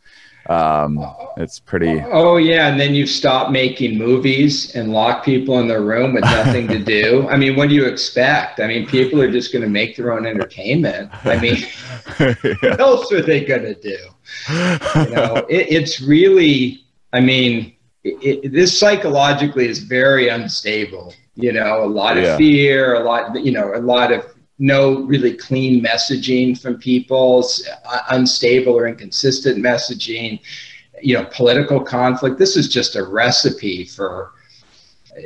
um, 0.49 1.05
it's 1.37 1.59
pretty. 1.59 2.01
Oh 2.11 2.37
yeah, 2.37 2.69
and 2.69 2.79
then 2.79 2.95
you 2.95 3.07
stop 3.07 3.51
making 3.51 3.99
movies 3.99 4.75
and 4.77 4.93
lock 4.93 5.25
people 5.25 5.59
in 5.59 5.67
their 5.67 5.83
room 5.83 6.15
with 6.15 6.25
nothing 6.25 6.69
to 6.69 6.79
do. 6.79 7.27
I 7.31 7.37
mean, 7.37 7.57
what 7.57 7.69
do 7.69 7.75
you 7.75 7.87
expect? 7.87 8.61
I 8.61 8.69
mean, 8.69 8.87
people 8.87 9.21
are 9.21 9.31
just 9.31 9.53
going 9.53 9.63
to 9.63 9.69
make 9.69 9.97
their 9.97 10.13
own 10.13 10.27
entertainment. 10.27 11.11
I 11.27 11.39
mean, 11.39 11.57
yeah. 12.21 12.35
what 12.63 12.81
else 12.81 13.13
are 13.13 13.23
they 13.23 13.45
going 13.45 13.63
to 13.63 13.75
do? 13.75 13.99
You 14.49 15.15
know, 15.15 15.47
it, 15.49 15.67
it's 15.69 16.01
really. 16.01 16.85
I 17.13 17.21
mean, 17.21 17.75
it, 18.05 18.45
it, 18.45 18.53
this 18.53 18.79
psychologically 18.79 19.69
is 19.69 19.81
very 19.81 20.29
unstable. 20.29 21.15
You 21.35 21.53
know, 21.53 21.85
a 21.85 21.87
lot 21.87 22.17
of 22.17 22.25
yeah. 22.25 22.37
fear, 22.37 22.95
a 22.95 23.01
lot. 23.01 23.35
You 23.43 23.53
know, 23.53 23.75
a 23.75 23.81
lot 23.81 24.13
of 24.13 24.36
no 24.59 25.03
really 25.03 25.35
clean 25.35 25.83
messaging 25.83 26.59
from 26.59 26.79
people, 26.79 27.47
unstable 28.11 28.73
or 28.73 28.87
inconsistent 28.87 29.59
messaging, 29.59 30.41
you 31.03 31.15
know, 31.15 31.27
political 31.33 31.81
conflict. 31.81 32.39
This 32.39 32.57
is 32.57 32.69
just 32.69 32.97
a 32.97 33.05
recipe 33.05 33.85
for, 33.85 34.33
uh, 35.17 35.21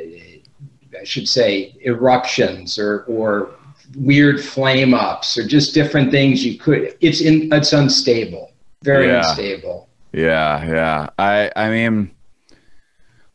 I 0.99 1.03
should 1.03 1.27
say, 1.27 1.75
eruptions 1.81 2.77
or 2.77 3.03
or 3.03 3.51
weird 3.95 4.43
flame 4.43 4.93
ups 4.93 5.37
or 5.37 5.45
just 5.45 5.73
different 5.73 6.11
things 6.11 6.45
you 6.45 6.57
could. 6.57 6.97
It's 6.99 7.21
in. 7.21 7.51
It's 7.53 7.73
unstable. 7.73 8.51
Very 8.83 9.07
yeah. 9.07 9.27
unstable. 9.29 9.87
Yeah, 10.11 10.65
yeah. 10.65 11.09
I 11.17 11.51
I 11.55 11.69
mean, 11.69 12.11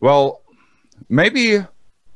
well, 0.00 0.42
maybe 1.08 1.64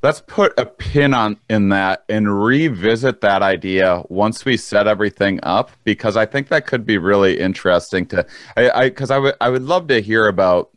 let's 0.02 0.22
put 0.22 0.58
a 0.58 0.64
pin 0.64 1.12
on 1.12 1.38
in 1.48 1.68
that 1.70 2.04
and 2.08 2.42
revisit 2.42 3.20
that 3.20 3.42
idea 3.42 4.02
once 4.08 4.44
we 4.44 4.56
set 4.56 4.86
everything 4.86 5.38
up 5.42 5.70
because 5.84 6.16
I 6.16 6.26
think 6.26 6.48
that 6.48 6.66
could 6.66 6.86
be 6.86 6.98
really 6.98 7.38
interesting 7.38 8.06
to 8.06 8.26
I 8.56 8.88
because 8.88 9.10
I, 9.10 9.16
I 9.16 9.18
would 9.18 9.34
I 9.42 9.48
would 9.50 9.62
love 9.62 9.88
to 9.88 10.00
hear 10.00 10.26
about 10.26 10.70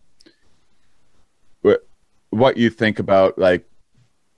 what 2.34 2.58
you 2.58 2.70
think 2.70 3.00
about 3.00 3.38
like 3.38 3.66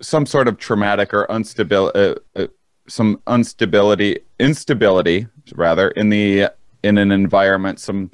some 0.01 0.25
sort 0.25 0.47
of 0.47 0.57
traumatic 0.57 1.13
or 1.13 1.25
unstability 1.27 2.17
uh, 2.35 2.41
uh, 2.41 2.47
some 2.87 3.19
instability 3.27 4.19
instability 4.39 5.27
rather 5.55 5.89
in 5.91 6.09
the 6.09 6.49
in 6.83 6.97
an 6.97 7.11
environment 7.11 7.79
some 7.79 8.11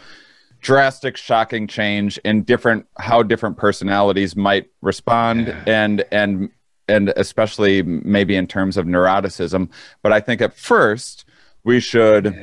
drastic 0.61 1.17
shocking 1.17 1.65
change 1.65 2.19
in 2.19 2.43
different 2.43 2.85
how 2.99 3.23
different 3.23 3.57
personalities 3.57 4.35
might 4.35 4.69
respond 4.81 5.47
yeah. 5.47 5.63
and 5.65 6.05
and 6.11 6.49
and 6.91 7.13
especially 7.15 7.81
maybe 7.83 8.35
in 8.35 8.47
terms 8.47 8.77
of 8.77 8.85
neuroticism. 8.85 9.69
But 10.01 10.11
I 10.11 10.19
think 10.19 10.41
at 10.41 10.55
first 10.55 11.25
we 11.63 11.79
should. 11.79 12.35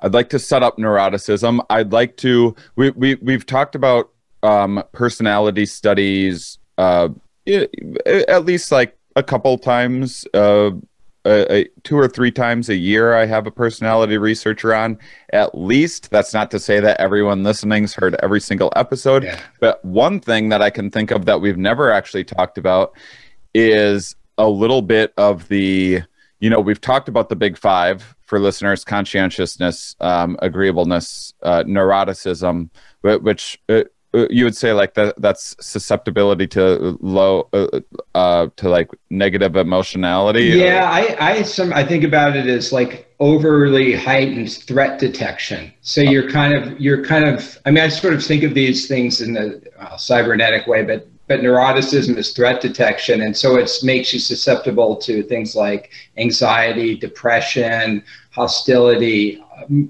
I'd 0.00 0.14
like 0.14 0.28
to 0.30 0.38
set 0.38 0.62
up 0.62 0.76
neuroticism. 0.76 1.60
I'd 1.70 1.92
like 1.92 2.16
to. 2.18 2.54
We 2.76 2.90
we 2.90 3.14
we've 3.16 3.46
talked 3.46 3.74
about 3.74 4.10
um, 4.42 4.82
personality 4.92 5.66
studies 5.66 6.58
uh, 6.78 7.08
at 7.46 8.44
least 8.44 8.72
like 8.72 8.96
a 9.14 9.22
couple 9.22 9.56
times. 9.58 10.26
Uh, 10.34 10.72
a, 11.24 11.52
a, 11.52 11.64
two 11.82 11.98
or 11.98 12.06
three 12.06 12.30
times 12.30 12.68
a 12.68 12.76
year 12.76 13.14
I 13.14 13.26
have 13.26 13.48
a 13.48 13.50
personality 13.50 14.16
researcher 14.16 14.72
on 14.72 14.96
at 15.32 15.58
least. 15.58 16.10
That's 16.10 16.32
not 16.32 16.52
to 16.52 16.60
say 16.60 16.78
that 16.78 17.00
everyone 17.00 17.42
listening's 17.42 17.94
heard 17.94 18.14
every 18.22 18.40
single 18.40 18.72
episode, 18.76 19.24
yeah. 19.24 19.40
but 19.58 19.84
one 19.84 20.20
thing 20.20 20.50
that 20.50 20.62
I 20.62 20.70
can 20.70 20.88
think 20.88 21.10
of 21.10 21.24
that 21.24 21.40
we've 21.40 21.58
never 21.58 21.90
actually 21.90 22.22
talked 22.22 22.58
about 22.58 22.96
is 23.56 24.14
a 24.38 24.48
little 24.48 24.82
bit 24.82 25.12
of 25.16 25.48
the 25.48 26.02
you 26.40 26.50
know 26.50 26.60
we've 26.60 26.80
talked 26.80 27.08
about 27.08 27.28
the 27.28 27.36
big 27.36 27.56
five 27.56 28.14
for 28.26 28.38
listeners 28.38 28.84
conscientiousness 28.84 29.96
um, 30.00 30.36
agreeableness 30.42 31.32
uh, 31.42 31.62
neuroticism 31.64 32.68
which 33.02 33.58
uh, 33.68 33.82
uh, 34.14 34.26
you 34.30 34.44
would 34.44 34.56
say 34.56 34.72
like 34.72 34.94
that 34.94 35.14
that's 35.20 35.56
susceptibility 35.60 36.46
to 36.46 36.98
low 37.00 37.48
uh, 37.52 37.80
uh, 38.14 38.46
to 38.56 38.68
like 38.68 38.90
negative 39.10 39.56
emotionality 39.56 40.44
yeah 40.44 40.84
or? 40.84 41.20
i 41.20 41.32
i 41.32 41.42
some 41.42 41.72
i 41.72 41.84
think 41.84 42.04
about 42.04 42.36
it 42.36 42.46
as 42.46 42.72
like 42.72 43.14
overly 43.20 43.94
heightened 43.94 44.52
threat 44.52 44.98
detection 44.98 45.72
so 45.80 46.00
you're 46.00 46.30
kind 46.30 46.54
of 46.54 46.78
you're 46.80 47.04
kind 47.04 47.24
of 47.24 47.58
i 47.64 47.70
mean 47.70 47.82
i 47.82 47.88
sort 47.88 48.12
of 48.12 48.24
think 48.24 48.42
of 48.42 48.54
these 48.54 48.86
things 48.86 49.20
in 49.20 49.32
the 49.32 49.62
uh, 49.78 49.96
cybernetic 49.96 50.66
way 50.66 50.82
but 50.82 51.08
but 51.28 51.40
neuroticism 51.40 52.16
is 52.16 52.32
threat 52.32 52.60
detection 52.60 53.22
and 53.22 53.36
so 53.36 53.56
it 53.56 53.70
makes 53.82 54.12
you 54.12 54.18
susceptible 54.18 54.96
to 54.96 55.22
things 55.24 55.56
like 55.56 55.90
anxiety 56.16 56.96
depression 56.96 58.02
hostility. 58.30 59.42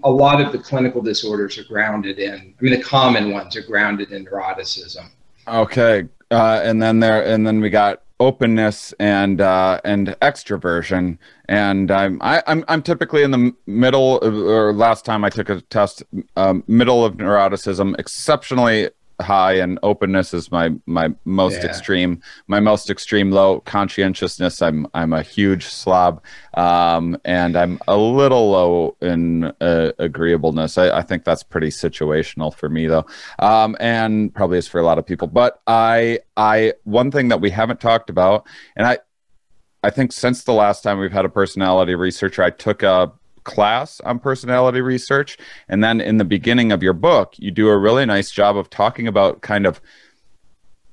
A 0.05 0.11
lot 0.11 0.40
of 0.40 0.52
the 0.52 0.59
clinical 0.59 1.02
disorders 1.02 1.59
are 1.59 1.64
grounded 1.64 2.19
in 2.19 2.55
i 2.59 2.62
mean 2.62 2.73
the 2.73 2.83
common 2.83 3.33
ones 3.33 3.57
are 3.57 3.62
grounded 3.62 4.12
in 4.12 4.25
neuroticism. 4.25 5.09
Okay 5.49 6.09
uh, 6.31 6.61
and 6.62 6.83
then 6.83 7.00
there 7.00 7.25
and 7.25 7.47
then 7.47 7.61
we 7.61 7.71
got 7.71 8.02
openness 8.19 8.95
and 8.99 9.40
uh, 9.40 9.81
and 9.85 10.09
extroversion 10.23 11.19
and 11.49 11.90
i'm 11.90 12.19
I, 12.23 12.38
am 12.38 12.43
i 12.47 12.50
am 12.52 12.64
i 12.69 12.75
am 12.75 12.83
typically 12.83 13.23
in 13.23 13.31
the 13.31 13.55
middle 13.66 14.19
or 14.23 14.73
last 14.73 15.05
time 15.05 15.25
i 15.25 15.28
took 15.28 15.50
a 15.50 15.61
test 15.62 16.02
um, 16.37 16.64
middle 16.66 17.05
of 17.05 17.16
neuroticism 17.16 17.95
exceptionally 17.99 18.88
high 19.20 19.54
and 19.54 19.78
openness 19.82 20.35
is 20.35 20.50
my 20.50 20.70
my 20.87 21.12
most 21.25 21.62
yeah. 21.62 21.66
extreme 21.66 22.20
my 22.46 22.61
most 22.61 22.90
extreme 22.90 23.30
low 23.30 23.61
conscientiousness. 23.61 24.61
I'm 24.61 24.87
i'm 24.94 25.12
a 25.12 25.23
huge 25.23 25.66
slob 25.66 26.23
um, 26.54 27.18
and 27.25 27.56
i'm 27.56 27.78
a 27.88 27.96
little 27.96 28.50
low 28.50 28.96
in 29.00 29.44
uh, 29.61 29.92
agreeableness. 29.99 30.78
I, 30.78 30.99
I 30.99 31.02
think 31.02 31.25
that's 31.25 31.42
pretty 31.42 31.68
situational 31.68 32.54
for 32.54 32.68
me 32.68 32.87
though 32.87 33.06
um, 33.38 33.76
and 33.80 34.35
probably 34.35 34.58
is 34.58 34.68
for 34.68 34.80
a 34.80 34.85
lot 34.85 34.99
of 34.99 35.06
people. 35.06 35.28
But 35.28 35.61
i 35.66 36.20
i 36.37 36.73
one 36.85 37.11
thing 37.11 37.28
that 37.28 37.40
we 37.40 37.50
haven't 37.50 37.80
talked 37.80 38.11
about 38.11 38.46
and 38.76 38.87
i 38.87 38.99
i 39.82 39.90
think 39.90 40.12
since 40.12 40.44
the 40.44 40.52
last 40.52 40.82
time 40.82 40.99
we've 40.99 41.12
had 41.12 41.25
a 41.25 41.28
personality 41.28 41.94
researcher 41.94 42.42
i 42.42 42.50
took 42.50 42.82
a 42.82 43.12
class 43.46 44.00
on 44.00 44.18
personality 44.18 44.82
research. 44.82 45.38
And 45.68 45.82
then 45.82 46.02
in 46.02 46.18
the 46.18 46.24
beginning 46.24 46.72
of 46.72 46.82
your 46.82 46.92
book, 46.92 47.34
you 47.38 47.50
do 47.50 47.68
a 47.68 47.78
really 47.78 48.04
nice 48.04 48.30
job 48.30 48.58
of 48.58 48.68
talking 48.68 49.06
about 49.06 49.40
kind 49.40 49.64
of 49.64 49.80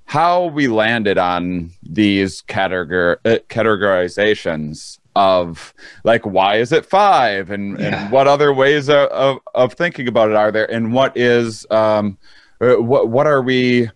how 0.05 0.45
we 0.45 0.67
landed 0.67 1.17
on 1.17 1.72
these 1.81 2.43
categor- 2.43 3.17
uh, 3.25 3.39
categorizations 3.50 5.00
of 5.15 5.74
like 6.03 6.25
why 6.25 6.55
is 6.55 6.72
it 6.72 6.86
five 6.86 7.50
and, 7.50 7.79
yeah. 7.79 8.03
and 8.03 8.12
what 8.12 8.27
other 8.27 8.53
ways 8.53 8.89
of, 8.89 9.10
of, 9.10 9.38
of, 9.53 9.74
thinking 9.74 10.07
about 10.07 10.29
it 10.29 10.36
are 10.36 10.51
there 10.51 10.69
and 10.72 10.91
what 10.91 11.15
is 11.15 11.67
um, 11.69 12.17
uh, 12.62 12.75
what 12.75 13.10
what 13.10 13.27
are 13.27 13.43
we 13.43 13.88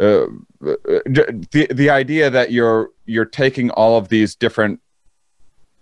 uh, 0.00 0.24
uh 0.24 0.26
the 0.60 1.68
the 1.70 1.88
idea 1.88 2.30
that 2.30 2.50
you're 2.50 2.90
you're 3.06 3.24
taking 3.24 3.70
all 3.70 3.96
of 3.96 4.08
these 4.08 4.34
different 4.34 4.80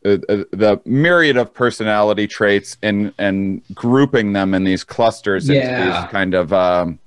uh, 0.04 0.18
uh, 0.28 0.44
the 0.50 0.80
myriad 0.85 1.37
of 1.37 1.52
personality 1.54 2.26
traits 2.26 2.76
and 2.82 3.12
and 3.18 3.62
grouping 3.75 4.32
them 4.32 4.54
in 4.54 4.64
these 4.64 4.85
clusters 4.85 5.49
yeah. 5.49 5.61
into 5.61 5.92
these 5.92 6.11
kind 6.11 6.35
of 6.35 6.52
um, 6.52 6.99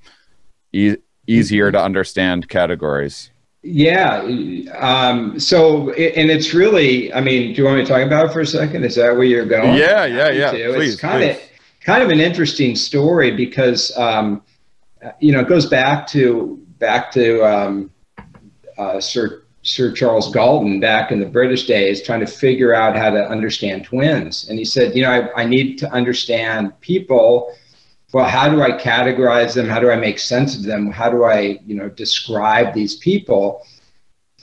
e- 0.71 0.97
easier 1.27 1.71
to 1.71 1.81
understand 1.81 2.47
categories. 2.49 3.31
Yeah. 3.67 4.21
Um, 4.77 5.39
so, 5.39 5.89
and 5.93 6.29
it's 6.29 6.53
really, 6.53 7.11
I 7.11 7.19
mean, 7.19 7.53
do 7.53 7.57
you 7.57 7.65
want 7.65 7.77
me 7.77 7.83
to 7.83 7.89
talk 7.89 8.05
about 8.05 8.27
it 8.27 8.31
for 8.31 8.41
a 8.41 8.45
second? 8.45 8.83
Is 8.83 8.95
that 8.95 9.15
where 9.15 9.23
you're 9.23 9.47
going? 9.47 9.75
Yeah, 9.75 10.05
yeah, 10.05 10.29
yeah. 10.29 10.51
Please, 10.51 10.93
it's 10.93 11.01
kind 11.01 11.23
please. 11.23 11.35
of, 11.35 11.49
kind 11.83 12.03
of 12.03 12.09
an 12.09 12.19
interesting 12.19 12.75
story 12.75 13.31
because, 13.31 13.95
um, 13.97 14.43
you 15.19 15.31
know, 15.31 15.39
it 15.39 15.47
goes 15.47 15.65
back 15.65 16.05
to, 16.09 16.63
back 16.77 17.11
to 17.13 17.43
um, 17.43 17.89
uh, 18.77 18.99
Sir 18.99 19.44
Sir 19.65 19.91
Charles 19.91 20.31
Galton 20.31 20.79
back 20.79 21.11
in 21.11 21.19
the 21.19 21.25
British 21.25 21.65
days 21.65 22.03
trying 22.03 22.19
to 22.19 22.27
figure 22.27 22.73
out 22.73 22.95
how 22.95 23.09
to 23.09 23.27
understand 23.27 23.83
twins. 23.83 24.47
And 24.47 24.59
he 24.59 24.63
said, 24.63 24.95
you 24.95 25.01
know, 25.01 25.11
I, 25.11 25.41
I 25.41 25.45
need 25.45 25.77
to 25.79 25.91
understand 25.91 26.79
people. 26.81 27.51
Well, 28.13 28.29
how 28.29 28.47
do 28.47 28.61
I 28.61 28.71
categorize 28.71 29.55
them? 29.55 29.67
How 29.67 29.79
do 29.79 29.89
I 29.89 29.95
make 29.95 30.19
sense 30.19 30.55
of 30.55 30.63
them? 30.63 30.91
How 30.91 31.09
do 31.09 31.23
I, 31.23 31.59
you 31.65 31.73
know, 31.73 31.89
describe 31.89 32.75
these 32.75 32.97
people? 32.97 33.65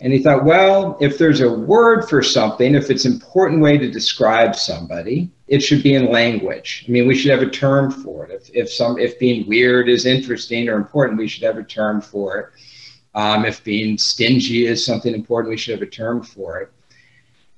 And 0.00 0.12
he 0.12 0.20
thought, 0.20 0.44
well, 0.44 0.98
if 1.00 1.18
there's 1.18 1.40
a 1.40 1.52
word 1.52 2.08
for 2.08 2.20
something, 2.24 2.74
if 2.74 2.90
it's 2.90 3.04
an 3.04 3.12
important 3.12 3.62
way 3.62 3.78
to 3.78 3.88
describe 3.88 4.56
somebody, 4.56 5.30
it 5.46 5.60
should 5.60 5.84
be 5.84 5.94
in 5.94 6.10
language. 6.10 6.84
I 6.88 6.90
mean, 6.90 7.06
we 7.06 7.14
should 7.14 7.30
have 7.30 7.42
a 7.42 7.50
term 7.50 7.92
for 7.92 8.26
it. 8.26 8.32
If, 8.32 8.50
if 8.52 8.72
some 8.72 8.98
if 8.98 9.20
being 9.20 9.48
weird 9.48 9.88
is 9.88 10.04
interesting 10.04 10.68
or 10.68 10.74
important, 10.74 11.20
we 11.20 11.28
should 11.28 11.44
have 11.44 11.58
a 11.58 11.62
term 11.62 12.00
for 12.00 12.38
it. 12.38 12.46
Um, 13.14 13.44
if 13.44 13.62
being 13.62 13.98
stingy 13.98 14.66
is 14.66 14.84
something 14.84 15.14
important, 15.14 15.50
we 15.50 15.58
should 15.58 15.78
have 15.78 15.86
a 15.86 15.90
term 15.90 16.22
for 16.22 16.60
it. 16.60 16.70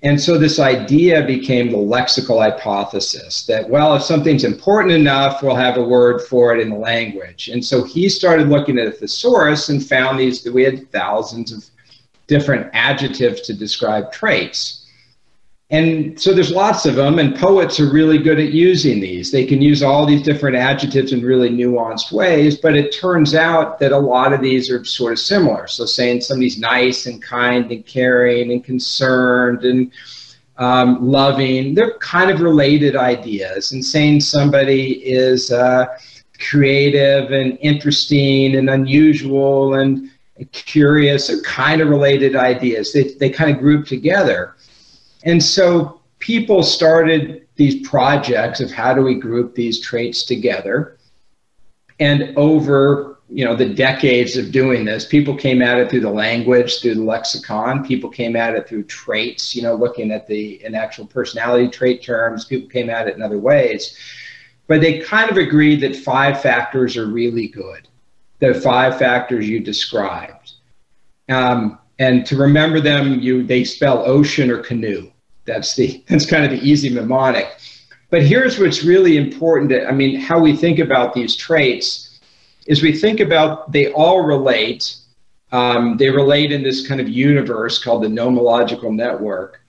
And 0.03 0.21
so 0.21 0.37
this 0.37 0.59
idea 0.59 1.25
became 1.25 1.71
the 1.71 1.79
lexical 1.79 2.43
hypothesis 2.43 3.47
that, 3.47 3.71
well, 3.71 3.95
if 3.97 4.03
something's 4.03 4.45
important 4.45 4.93
enough, 4.93 5.43
we'll 5.43 5.55
have 5.55 5.79
a 5.79 5.83
word 5.83 6.21
for 6.23 6.55
it 6.55 6.61
in 6.61 6.69
the 6.69 6.77
language. 6.77 7.49
And 7.49 7.65
so 7.65 7.83
he 7.83 8.11
started 8.11 8.51
looking 8.51 8.79
at 8.79 8.87
a 8.87 8.91
thesaurus 8.91 9.71
and 9.71 9.85
found 9.85 10.21
these, 10.21 10.43
that 10.43 10.53
we 10.53 10.63
had 10.63 10.93
thousands 10.93 11.53
of 11.53 11.65
different 12.27 12.69
adjectives 12.75 13.41
to 13.43 13.55
describe 13.55 14.13
traits. 14.13 14.84
And 15.75 16.21
so 16.21 16.33
there's 16.33 16.53
lots 16.53 16.87
of 16.87 16.95
them, 16.95 17.19
and 17.19 17.35
poets 17.35 17.81
are 17.81 17.91
really 17.91 18.19
good 18.19 18.39
at 18.39 18.53
using 18.53 19.01
these. 19.01 19.33
They 19.33 19.45
can 19.45 19.61
use 19.61 19.83
all 19.83 20.07
these 20.07 20.23
different 20.23 20.55
adjectives 20.55 21.13
in 21.13 21.21
really 21.25 21.51
nuanced 21.51 22.13
ways, 22.13 22.57
but 22.57 22.77
it 22.77 22.93
turns 22.93 23.35
out 23.35 23.81
that 23.81 23.91
a 23.91 23.99
lot 23.99 24.33
of 24.33 24.41
these 24.41 24.71
are 24.71 24.85
sort 24.85 25.15
of 25.15 25.19
similar. 25.19 25.67
So 25.67 25.85
saying 25.85 26.21
somebody's 26.21 26.61
nice 26.61 27.07
and 27.07 27.21
kind 27.21 27.73
and 27.73 27.85
caring 27.85 28.53
and 28.53 28.63
concerned 28.63 29.65
and 29.65 29.91
um, 30.59 31.05
loving, 31.05 31.75
they're 31.75 31.99
kind 31.99 32.31
of 32.31 32.41
related 32.41 32.95
ideas. 32.95 33.73
And 33.73 33.85
saying 33.85 34.21
somebody 34.21 35.03
is 35.05 35.51
uh, 35.51 35.87
creative 36.39 37.33
and 37.33 37.59
interesting 37.61 38.55
and 38.55 38.71
unusual 38.71 39.75
and 39.75 40.09
curious 40.53 41.31
are 41.31 41.41
kind 41.43 41.81
of 41.81 41.89
related 41.89 42.37
ideas. 42.37 42.93
They, 42.93 43.15
they 43.15 43.31
kind 43.31 43.51
of 43.51 43.59
group 43.59 43.89
together. 43.89 44.54
And 45.25 45.43
so 45.43 46.01
people 46.19 46.63
started 46.63 47.47
these 47.57 47.87
projects 47.87 48.61
of 48.61 48.71
how 48.71 48.95
do 48.95 49.03
we 49.03 49.15
group 49.15 49.55
these 49.55 49.81
traits 49.81 50.25
together. 50.25 50.99
And 52.01 52.37
over 52.37 53.15
you 53.29 53.45
know 53.45 53.57
the 53.57 53.69
decades 53.69 54.37
of 54.37 54.53
doing 54.53 54.85
this, 54.85 55.07
people 55.07 55.35
came 55.35 55.63
at 55.63 55.79
it 55.79 55.91
through 55.91 56.01
the 56.01 56.11
language, 56.11 56.81
through 56.81 56.97
the 56.97 57.03
lexicon. 57.03 57.85
People 57.85 58.11
came 58.11 58.37
at 58.37 58.55
it 58.55 58.69
through 58.69 58.85
traits, 58.85 59.57
you 59.57 59.63
know, 59.63 59.75
looking 59.75 60.11
at 60.11 60.27
the 60.27 60.63
in 60.65 60.75
actual 60.75 61.07
personality 61.07 61.69
trait 61.69 62.03
terms. 62.03 62.45
People 62.45 62.69
came 62.69 62.91
at 62.91 63.09
it 63.09 63.17
in 63.17 63.23
other 63.23 63.39
ways, 63.39 63.99
but 64.67 64.81
they 64.81 65.01
kind 65.01 65.31
of 65.31 65.37
agreed 65.37 65.81
that 65.81 65.97
five 65.97 66.43
factors 66.43 66.97
are 66.97 67.07
really 67.07 67.49
good. 67.49 67.89
The 68.41 68.55
five 68.55 68.99
factors 68.99 69.49
you 69.49 69.61
described, 69.61 70.53
um, 71.29 71.79
and 71.99 72.27
to 72.27 72.37
remember 72.37 72.81
them, 72.81 73.21
you 73.21 73.43
they 73.43 73.65
spell 73.65 74.05
ocean 74.07 74.51
or 74.51 74.59
canoe. 74.59 75.11
That's 75.45 75.75
the 75.77 76.03
that's 76.09 76.27
kind 76.27 76.45
of 76.45 76.51
the 76.51 76.67
easy 76.67 76.89
mnemonic. 76.89 77.49
But 78.11 78.23
here's 78.23 78.59
what's 78.59 78.85
really 78.85 79.17
important. 79.17 79.71
To, 79.71 79.87
I 79.87 79.93
mean, 79.93 80.19
how 80.19 80.39
we 80.39 80.57
think 80.57 80.79
about 80.79 81.15
these 81.15 81.37
traits 81.37 82.21
is 82.67 82.83
we 82.83 82.97
think 82.97 83.21
about 83.21 83.73
they 83.73 83.93
all 83.93 84.25
relate. 84.25 84.97
Um, 85.53 85.97
they 85.99 86.11
relate 86.11 86.51
in 86.51 86.63
this 86.63 86.87
kind 86.87 87.01
of 87.01 87.09
universe 87.09 87.83
called 87.83 88.03
the 88.03 88.09
nomological 88.09 88.93
network, 88.95 89.61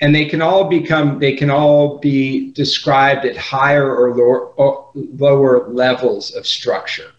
and 0.00 0.14
they 0.14 0.26
can 0.26 0.42
all 0.42 0.68
become 0.68 1.18
they 1.18 1.34
can 1.34 1.50
all 1.50 1.98
be 1.98 2.52
described 2.52 3.24
at 3.24 3.36
higher 3.36 3.94
or 3.94 4.14
lower, 4.14 4.46
or 4.54 4.90
lower 4.94 5.68
levels 5.68 6.32
of 6.34 6.46
structure. 6.46 7.10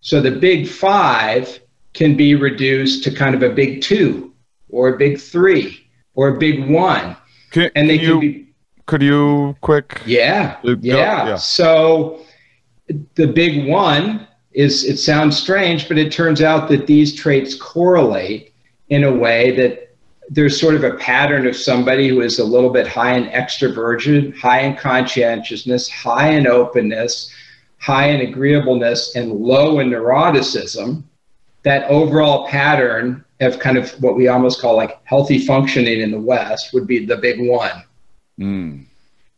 So 0.00 0.20
the 0.20 0.30
big 0.30 0.66
five 0.66 1.60
can 1.92 2.16
be 2.16 2.34
reduced 2.34 3.04
to 3.04 3.10
kind 3.10 3.34
of 3.34 3.42
a 3.42 3.50
big 3.50 3.82
two, 3.82 4.32
or 4.70 4.94
a 4.94 4.98
big 4.98 5.20
three, 5.20 5.86
or 6.14 6.28
a 6.28 6.38
big 6.38 6.68
one 6.70 7.16
can, 7.50 7.70
and 7.74 7.88
they 7.88 7.98
can, 7.98 8.06
you, 8.06 8.20
be. 8.20 8.46
Could 8.86 9.02
you 9.02 9.56
quick? 9.60 10.00
Yeah, 10.06 10.58
yeah. 10.64 10.74
yeah. 10.80 11.36
So 11.36 12.20
the 13.14 13.26
big 13.26 13.68
one 13.68 14.26
is 14.52 14.84
it 14.84 14.98
sounds 14.98 15.38
strange, 15.38 15.88
but 15.88 15.96
it 15.98 16.12
turns 16.12 16.42
out 16.42 16.68
that 16.70 16.86
these 16.86 17.14
traits 17.14 17.54
correlate 17.54 18.52
in 18.88 19.04
a 19.04 19.12
way 19.12 19.54
that 19.56 19.94
there's 20.28 20.60
sort 20.60 20.74
of 20.74 20.84
a 20.84 20.94
pattern 20.94 21.46
of 21.46 21.56
somebody 21.56 22.08
who 22.08 22.20
is 22.20 22.38
a 22.38 22.44
little 22.44 22.70
bit 22.70 22.86
high 22.86 23.14
in 23.14 23.26
extroversion, 23.26 24.36
high 24.36 24.60
in 24.60 24.76
conscientiousness, 24.76 25.88
high 25.88 26.30
in 26.30 26.46
openness, 26.46 27.32
high 27.78 28.08
in 28.08 28.20
agreeableness, 28.20 29.16
and 29.16 29.32
low 29.32 29.80
in 29.80 29.90
neuroticism. 29.90 31.02
That 31.62 31.88
overall 31.90 32.48
pattern 32.48 33.24
have 33.40 33.58
kind 33.58 33.78
of 33.78 33.90
what 34.02 34.16
we 34.16 34.28
almost 34.28 34.60
call 34.60 34.76
like 34.76 34.98
healthy 35.04 35.38
functioning 35.38 36.00
in 36.00 36.10
the 36.10 36.20
West 36.20 36.72
would 36.72 36.86
be 36.86 37.04
the 37.04 37.16
big 37.16 37.40
one. 37.40 37.84
Mm. 38.38 38.84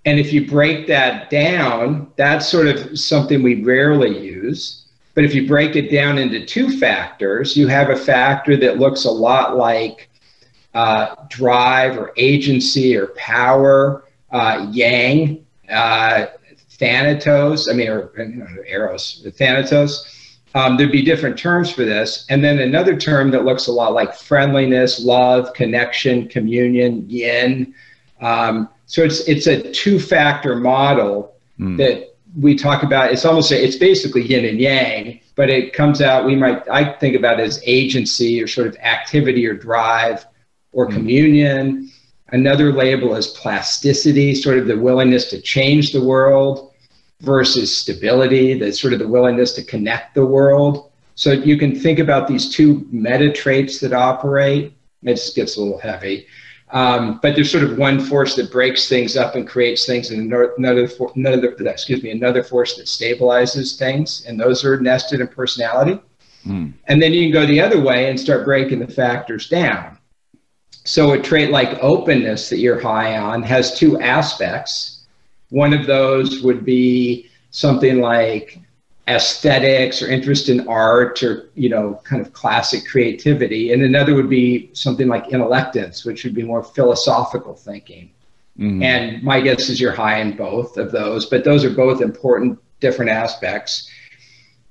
And 0.04 0.18
if 0.18 0.32
you 0.32 0.48
break 0.48 0.86
that 0.88 1.30
down, 1.30 2.10
that's 2.16 2.48
sort 2.48 2.66
of 2.66 2.98
something 2.98 3.42
we 3.42 3.62
rarely 3.62 4.18
use. 4.18 4.86
But 5.14 5.24
if 5.24 5.34
you 5.34 5.46
break 5.46 5.76
it 5.76 5.90
down 5.92 6.18
into 6.18 6.44
two 6.44 6.78
factors, 6.78 7.56
you 7.56 7.68
have 7.68 7.90
a 7.90 7.96
factor 7.96 8.56
that 8.56 8.78
looks 8.78 9.04
a 9.04 9.10
lot 9.10 9.56
like 9.56 10.08
uh, 10.74 11.14
drive 11.28 11.98
or 11.98 12.12
agency 12.16 12.96
or 12.96 13.08
power, 13.08 14.04
uh, 14.30 14.66
yang, 14.72 15.44
uh, 15.70 16.26
thanatos, 16.70 17.68
I 17.68 17.74
mean, 17.74 17.88
or 17.88 18.10
know, 18.16 18.46
eros, 18.66 19.24
thanatos. 19.36 20.21
Um, 20.54 20.76
there'd 20.76 20.92
be 20.92 21.02
different 21.02 21.38
terms 21.38 21.70
for 21.70 21.84
this. 21.84 22.26
And 22.28 22.44
then 22.44 22.58
another 22.58 22.96
term 22.96 23.30
that 23.30 23.44
looks 23.44 23.68
a 23.68 23.72
lot 23.72 23.94
like 23.94 24.14
friendliness, 24.14 25.02
love, 25.02 25.54
connection, 25.54 26.28
communion, 26.28 27.08
yin. 27.08 27.74
Um, 28.20 28.68
so 28.86 29.02
it's, 29.02 29.20
it's 29.26 29.46
a 29.46 29.72
two 29.72 29.98
factor 29.98 30.54
model 30.54 31.34
mm. 31.58 31.78
that 31.78 32.14
we 32.38 32.54
talk 32.54 32.82
about. 32.82 33.12
It's 33.12 33.24
almost, 33.24 33.50
a, 33.50 33.64
it's 33.64 33.76
basically 33.76 34.22
yin 34.22 34.44
and 34.44 34.58
yang, 34.58 35.20
but 35.36 35.48
it 35.48 35.72
comes 35.72 36.02
out, 36.02 36.26
we 36.26 36.36
might, 36.36 36.68
I 36.70 36.92
think 36.98 37.16
about 37.16 37.40
it 37.40 37.44
as 37.44 37.62
agency 37.64 38.42
or 38.42 38.46
sort 38.46 38.66
of 38.66 38.76
activity 38.76 39.46
or 39.46 39.54
drive 39.54 40.26
or 40.72 40.86
mm. 40.86 40.92
communion. 40.92 41.90
Another 42.28 42.72
label 42.72 43.14
is 43.14 43.28
plasticity, 43.28 44.34
sort 44.34 44.58
of 44.58 44.66
the 44.66 44.78
willingness 44.78 45.30
to 45.30 45.40
change 45.40 45.92
the 45.92 46.04
world 46.04 46.71
versus 47.22 47.74
stability, 47.74 48.58
the 48.58 48.72
sort 48.72 48.92
of 48.92 48.98
the 48.98 49.08
willingness 49.08 49.52
to 49.54 49.64
connect 49.64 50.14
the 50.14 50.26
world. 50.26 50.90
So 51.14 51.32
you 51.32 51.56
can 51.56 51.74
think 51.78 51.98
about 51.98 52.28
these 52.28 52.50
two 52.50 52.86
meta 52.90 53.32
traits 53.32 53.80
that 53.80 53.92
operate. 53.92 54.74
It 55.02 55.14
just 55.14 55.34
gets 55.34 55.56
a 55.56 55.62
little 55.62 55.78
heavy. 55.78 56.26
Um, 56.70 57.20
but 57.22 57.34
there's 57.34 57.50
sort 57.50 57.64
of 57.64 57.76
one 57.76 58.00
force 58.00 58.34
that 58.36 58.50
breaks 58.50 58.88
things 58.88 59.16
up 59.16 59.34
and 59.34 59.46
creates 59.46 59.84
things, 59.84 60.10
and 60.10 60.32
another, 60.32 60.52
another, 61.14 61.54
excuse 61.66 62.02
me, 62.02 62.10
another 62.10 62.42
force 62.42 62.76
that 62.76 62.86
stabilizes 62.86 63.78
things, 63.78 64.24
and 64.26 64.40
those 64.40 64.64
are 64.64 64.80
nested 64.80 65.20
in 65.20 65.28
personality. 65.28 66.00
Mm. 66.46 66.72
And 66.86 67.00
then 67.00 67.12
you 67.12 67.24
can 67.24 67.32
go 67.32 67.46
the 67.46 67.60
other 67.60 67.80
way 67.80 68.08
and 68.08 68.18
start 68.18 68.46
breaking 68.46 68.78
the 68.78 68.88
factors 68.88 69.48
down. 69.48 69.98
So 70.84 71.12
a 71.12 71.18
trait 71.20 71.50
like 71.50 71.78
openness 71.82 72.48
that 72.48 72.58
you're 72.58 72.80
high 72.80 73.18
on 73.18 73.42
has 73.42 73.78
two 73.78 74.00
aspects. 74.00 74.91
One 75.52 75.74
of 75.74 75.86
those 75.86 76.40
would 76.42 76.64
be 76.64 77.28
something 77.50 78.00
like 78.00 78.58
aesthetics 79.06 80.00
or 80.00 80.08
interest 80.08 80.48
in 80.48 80.66
art 80.66 81.22
or 81.22 81.50
you 81.54 81.68
know 81.68 82.00
kind 82.04 82.22
of 82.22 82.32
classic 82.32 82.86
creativity. 82.86 83.72
And 83.72 83.82
another 83.82 84.14
would 84.14 84.30
be 84.30 84.70
something 84.72 85.08
like 85.08 85.28
intellectence 85.28 86.04
which 86.06 86.24
would 86.24 86.34
be 86.34 86.42
more 86.42 86.64
philosophical 86.64 87.54
thinking. 87.54 88.10
Mm-hmm. 88.58 88.82
and 88.82 89.22
my 89.22 89.40
guess 89.40 89.70
is 89.70 89.80
you're 89.80 89.92
high 89.94 90.18
in 90.20 90.36
both 90.36 90.76
of 90.76 90.92
those 90.92 91.24
but 91.24 91.42
those 91.42 91.64
are 91.64 91.70
both 91.70 92.02
important 92.02 92.58
different 92.80 93.10
aspects. 93.10 93.88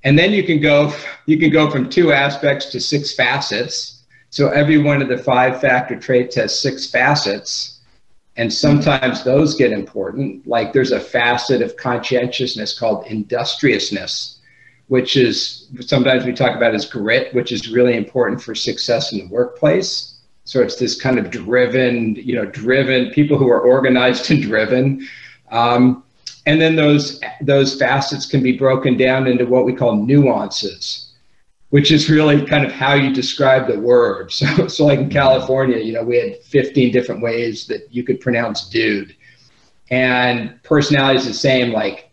And 0.04 0.16
then 0.16 0.32
you 0.32 0.44
can 0.44 0.60
go 0.60 0.92
you 1.26 1.38
can 1.38 1.50
go 1.50 1.70
from 1.70 1.88
two 1.88 2.12
aspects 2.12 2.66
to 2.66 2.80
six 2.80 3.14
facets. 3.14 4.02
So 4.30 4.48
every 4.48 4.78
one 4.78 5.00
of 5.00 5.08
the 5.08 5.18
five 5.18 5.60
factor 5.60 5.96
traits 5.96 6.34
has 6.36 6.58
six 6.58 6.90
facets 6.90 7.71
and 8.36 8.52
sometimes 8.52 9.24
those 9.24 9.54
get 9.54 9.72
important. 9.72 10.46
Like 10.46 10.72
there's 10.72 10.92
a 10.92 11.00
facet 11.00 11.60
of 11.60 11.76
conscientiousness 11.76 12.78
called 12.78 13.06
industriousness, 13.06 14.38
which 14.88 15.16
is 15.16 15.68
sometimes 15.80 16.24
we 16.24 16.32
talk 16.32 16.56
about 16.56 16.74
as 16.74 16.86
grit, 16.86 17.34
which 17.34 17.52
is 17.52 17.70
really 17.70 17.94
important 17.94 18.42
for 18.42 18.54
success 18.54 19.12
in 19.12 19.18
the 19.18 19.26
workplace. 19.26 20.14
So 20.44 20.62
it's 20.62 20.76
this 20.76 21.00
kind 21.00 21.18
of 21.18 21.30
driven, 21.30 22.16
you 22.16 22.34
know, 22.34 22.46
driven 22.46 23.10
people 23.10 23.38
who 23.38 23.48
are 23.48 23.60
organized 23.60 24.30
and 24.30 24.42
driven. 24.42 25.06
Um, 25.50 26.02
and 26.46 26.60
then 26.60 26.74
those 26.74 27.20
those 27.40 27.78
facets 27.78 28.26
can 28.26 28.42
be 28.42 28.56
broken 28.56 28.96
down 28.96 29.26
into 29.26 29.46
what 29.46 29.64
we 29.64 29.74
call 29.74 29.94
nuances 29.94 31.11
which 31.72 31.90
is 31.90 32.10
really 32.10 32.44
kind 32.44 32.66
of 32.66 32.70
how 32.70 32.92
you 32.92 33.14
describe 33.14 33.66
the 33.66 33.80
word. 33.80 34.30
So, 34.30 34.68
so 34.68 34.84
like 34.84 34.98
in 34.98 35.08
California, 35.08 35.78
you 35.78 35.94
know, 35.94 36.02
we 36.02 36.18
had 36.18 36.36
15 36.42 36.92
different 36.92 37.22
ways 37.22 37.66
that 37.66 37.88
you 37.90 38.04
could 38.04 38.20
pronounce 38.20 38.68
dude. 38.68 39.16
And 39.90 40.62
personality 40.64 41.20
is 41.20 41.26
the 41.26 41.32
same, 41.32 41.72
like 41.72 42.10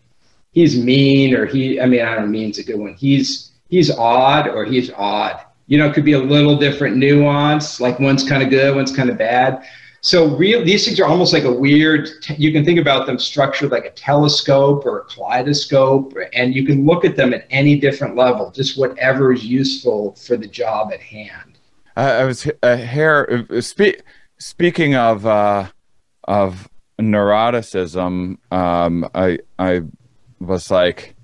he's 0.52 0.82
mean 0.82 1.34
or 1.34 1.44
he, 1.44 1.78
I 1.78 1.84
mean, 1.84 2.00
I 2.00 2.14
don't 2.14 2.24
know, 2.24 2.30
mean's 2.30 2.56
a 2.56 2.64
good 2.64 2.78
one. 2.78 2.94
He's, 2.94 3.52
he's 3.68 3.90
odd 3.90 4.48
or 4.48 4.64
he's 4.64 4.90
odd. 4.92 5.44
You 5.66 5.76
know, 5.76 5.88
it 5.88 5.92
could 5.92 6.06
be 6.06 6.14
a 6.14 6.18
little 6.18 6.56
different 6.56 6.96
nuance, 6.96 7.80
like 7.80 8.00
one's 8.00 8.26
kind 8.26 8.42
of 8.42 8.48
good, 8.48 8.74
one's 8.74 8.96
kind 8.96 9.10
of 9.10 9.18
bad. 9.18 9.62
So 10.02 10.34
real, 10.34 10.64
these 10.64 10.86
things 10.86 10.98
are 10.98 11.04
almost 11.04 11.32
like 11.32 11.44
a 11.44 11.52
weird. 11.52 12.08
You 12.38 12.52
can 12.52 12.64
think 12.64 12.78
about 12.78 13.06
them 13.06 13.18
structured 13.18 13.70
like 13.70 13.84
a 13.84 13.90
telescope 13.90 14.86
or 14.86 15.00
a 15.00 15.04
kaleidoscope, 15.04 16.14
and 16.32 16.54
you 16.54 16.64
can 16.64 16.86
look 16.86 17.04
at 17.04 17.16
them 17.16 17.34
at 17.34 17.46
any 17.50 17.78
different 17.78 18.16
level, 18.16 18.50
just 18.50 18.78
whatever 18.78 19.32
is 19.32 19.44
useful 19.44 20.14
for 20.14 20.38
the 20.38 20.46
job 20.46 20.90
at 20.92 21.00
hand. 21.00 21.58
I 21.96 22.24
was 22.24 22.46
uh. 22.62 22.66
Uh, 22.66 23.60
spe- 23.60 24.00
speaking 24.38 24.94
of 24.94 25.26
uh, 25.26 25.68
of 26.24 26.70
neuroticism, 26.98 28.38
um, 28.52 29.08
I 29.14 29.38
I 29.58 29.82
was 30.40 30.70
like. 30.70 31.14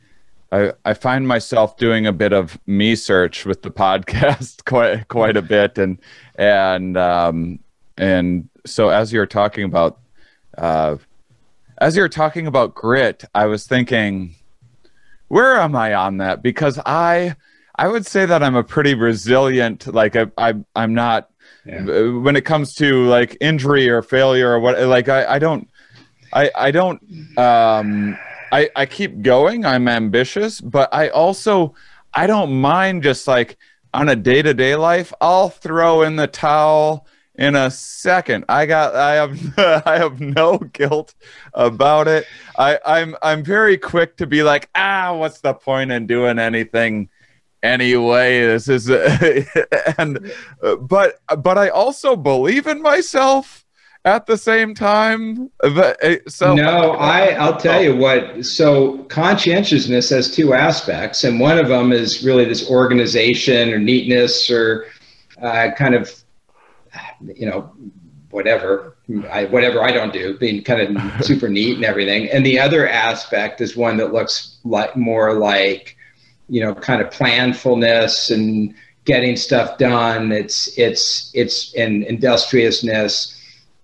I, 0.53 0.73
I 0.85 0.95
find 0.95 1.27
myself 1.27 1.77
doing 1.77 2.07
a 2.07 2.13
bit 2.13 2.33
of 2.33 2.57
me 2.67 2.95
search 2.95 3.45
with 3.45 3.63
the 3.63 3.71
podcast 3.83 4.65
quite 4.65 5.09
quite 5.09 5.37
a 5.37 5.43
bit 5.43 5.77
and 5.77 5.99
and 6.37 6.97
um, 6.97 7.59
and 7.99 8.49
so 8.67 8.89
as 8.89 9.13
you're 9.13 9.27
talking 9.27 9.65
about 9.65 9.99
uh, 10.59 10.97
as 11.79 11.97
you're 11.97 12.09
talking 12.09 12.47
about 12.47 12.75
grit, 12.75 13.25
I 13.35 13.47
was 13.47 13.67
thinking, 13.67 14.35
where 15.29 15.57
am 15.57 15.77
I 15.77 15.95
on 15.95 16.19
that? 16.19 16.43
Because 16.43 16.79
I 16.87 17.37
I 17.75 17.89
would 17.89 18.07
say 18.07 18.27
that 18.27 18.43
I'm 18.43 18.57
a 18.57 18.65
pretty 18.65 18.95
resilient. 18.95 19.87
Like 19.93 20.17
I, 20.17 20.27
I 20.39 20.55
I'm 20.75 20.95
not 20.95 21.31
yeah. 21.65 21.83
when 21.83 22.37
it 22.37 22.45
comes 22.45 22.75
to 22.77 23.05
like 23.07 23.37
injury 23.41 23.89
or 23.89 24.03
failure 24.03 24.51
or 24.51 24.61
what. 24.61 24.81
Like 24.81 25.09
I 25.09 25.35
I 25.35 25.39
don't 25.39 25.69
I 26.33 26.51
I 26.57 26.71
don't 26.71 27.01
um 27.39 28.19
I 28.53 28.71
I 28.75 28.87
keep 28.87 29.23
going. 29.23 29.67
I'm 29.67 29.89
ambitious, 29.89 30.61
but 30.61 30.89
I 30.93 31.09
also 31.09 31.75
I 32.15 32.27
don't 32.27 32.61
mind 32.61 33.03
just 33.03 33.29
like 33.29 33.59
on 33.93 34.09
a 34.09 34.17
day 34.17 34.41
to 34.43 34.55
day 34.55 34.77
life. 34.77 35.13
I'll 35.21 35.51
throw 35.51 36.03
in 36.03 36.17
the 36.17 36.27
towel 36.27 37.07
in 37.39 37.55
a 37.55 37.71
second. 37.71 38.45
I 38.49 38.67
got 38.67 38.95
I 38.95 39.15
have 39.15 39.59
I 39.87 39.99
have 39.99 40.21
no 40.21 40.59
guilt 40.59 41.15
about 41.55 42.09
it. 42.09 42.27
I 42.59 42.79
I'm 42.85 43.17
I'm 43.23 43.43
very 43.45 43.79
quick 43.79 44.17
to 44.19 44.27
be 44.27 44.43
like, 44.43 44.69
"Ah, 44.75 45.15
what's 45.17 45.41
the 45.41 45.55
point 45.55 45.93
in 45.93 46.07
doing 46.07 46.39
anything 46.39 47.09
anyway? 47.63 48.47
This 48.47 48.69
is 48.69 48.89
and 49.99 50.33
but 50.81 51.21
but 51.39 51.59
I 51.59 51.69
also 51.69 52.17
believe 52.17 52.67
in 52.67 52.83
myself 52.83 53.65
at 54.05 54.25
the 54.27 54.37
same 54.37 54.73
time 54.73 55.51
eh, 55.65 56.19
so 56.29 56.55
no 56.55 56.93
i 56.93 57.31
i'll 57.31 57.57
tell 57.57 57.83
you 57.83 57.97
what 57.97 58.47
so 58.47 58.99
conscientiousness 59.09 60.09
has 60.09 60.33
two 60.33 60.55
aspects 60.55 61.25
and 61.25 61.41
one 61.41 61.59
of 61.59 61.67
them 61.67 61.91
is 61.91 62.25
really 62.25 62.45
this 62.45 62.71
organization 62.71 63.73
or 63.73 63.81
neatness 63.81 64.49
or 64.49 64.87
uh, 65.43 65.71
kind 65.77 65.97
of 65.97 66.23
you 67.35 67.47
know, 67.47 67.73
whatever 68.31 68.97
I 69.31 69.47
whatever 69.47 69.83
I 69.83 69.93
don't 69.93 70.13
do, 70.13 70.37
being 70.39 70.63
kind 70.63 70.97
of 70.97 71.25
super 71.25 71.49
neat 71.49 71.77
and 71.77 71.85
everything. 71.85 72.29
And 72.31 72.45
the 72.45 72.59
other 72.59 72.89
aspect 72.89 73.61
is 73.61 73.77
one 73.77 73.97
that 73.99 74.13
looks 74.13 74.59
like 74.65 74.97
more 74.97 75.35
like, 75.35 75.97
you 76.49 76.61
know, 76.61 76.75
kind 76.75 77.01
of 77.01 77.11
planfulness 77.11 78.31
and 78.35 78.75
getting 79.05 79.37
stuff 79.37 79.79
done. 79.79 80.33
It's 80.33 80.77
it's 80.79 81.31
it's 81.35 81.75
an 81.75 82.03
industriousness. 82.05 83.33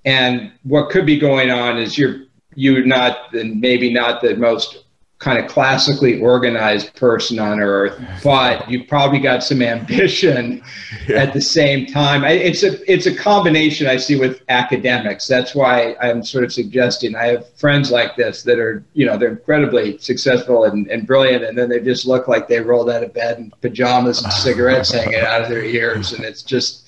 And 0.05 0.53
what 0.65 0.91
could 0.91 1.07
be 1.07 1.19
going 1.19 1.51
on 1.51 1.79
is 1.79 1.97
you're 1.97 2.25
you're 2.55 2.85
not 2.85 3.33
maybe 3.33 3.93
not 3.93 4.21
the 4.21 4.37
most 4.37 4.82
kind 5.23 5.39
of 5.39 5.49
classically 5.49 6.21
organized 6.21 6.93
person 6.97 7.39
on 7.39 7.61
earth, 7.61 7.97
but 8.25 8.69
you've 8.69 8.89
probably 8.89 9.21
got 9.21 9.45
some 9.45 9.63
ambition 9.63 10.61
yeah. 11.07 11.23
at 11.23 11.33
the 11.33 11.41
same 11.41 11.87
time. 11.87 12.25
It's 12.25 12.65
a 12.65 12.93
it's 12.93 13.07
a 13.07 13.15
combination 13.15 13.87
I 13.87 13.99
see 13.99 14.19
with 14.19 14.43
academics. 14.49 15.29
That's 15.29 15.55
why 15.55 15.95
I'm 16.03 16.25
sort 16.25 16.43
of 16.43 16.53
suggesting 16.53 17.15
I 17.15 17.27
have 17.27 17.49
friends 17.55 17.93
like 17.93 18.17
this 18.17 18.43
that 18.43 18.59
are 18.59 18.85
you 18.95 19.07
know 19.07 19.17
they're 19.17 19.31
incredibly 19.31 19.97
successful 19.99 20.65
and, 20.65 20.89
and 20.89 21.07
brilliant, 21.07 21.45
and 21.45 21.57
then 21.57 21.69
they 21.69 21.79
just 21.79 22.05
look 22.05 22.27
like 22.27 22.49
they 22.49 22.59
rolled 22.59 22.91
out 22.91 23.05
of 23.05 23.15
bed 23.15 23.39
in 23.39 23.53
pajamas 23.61 24.25
and 24.25 24.33
cigarettes 24.33 24.91
hanging 24.91 25.21
out 25.21 25.43
of 25.43 25.49
their 25.49 25.65
ears, 25.65 26.13
and 26.13 26.25
it's 26.25 26.43
just 26.43 26.82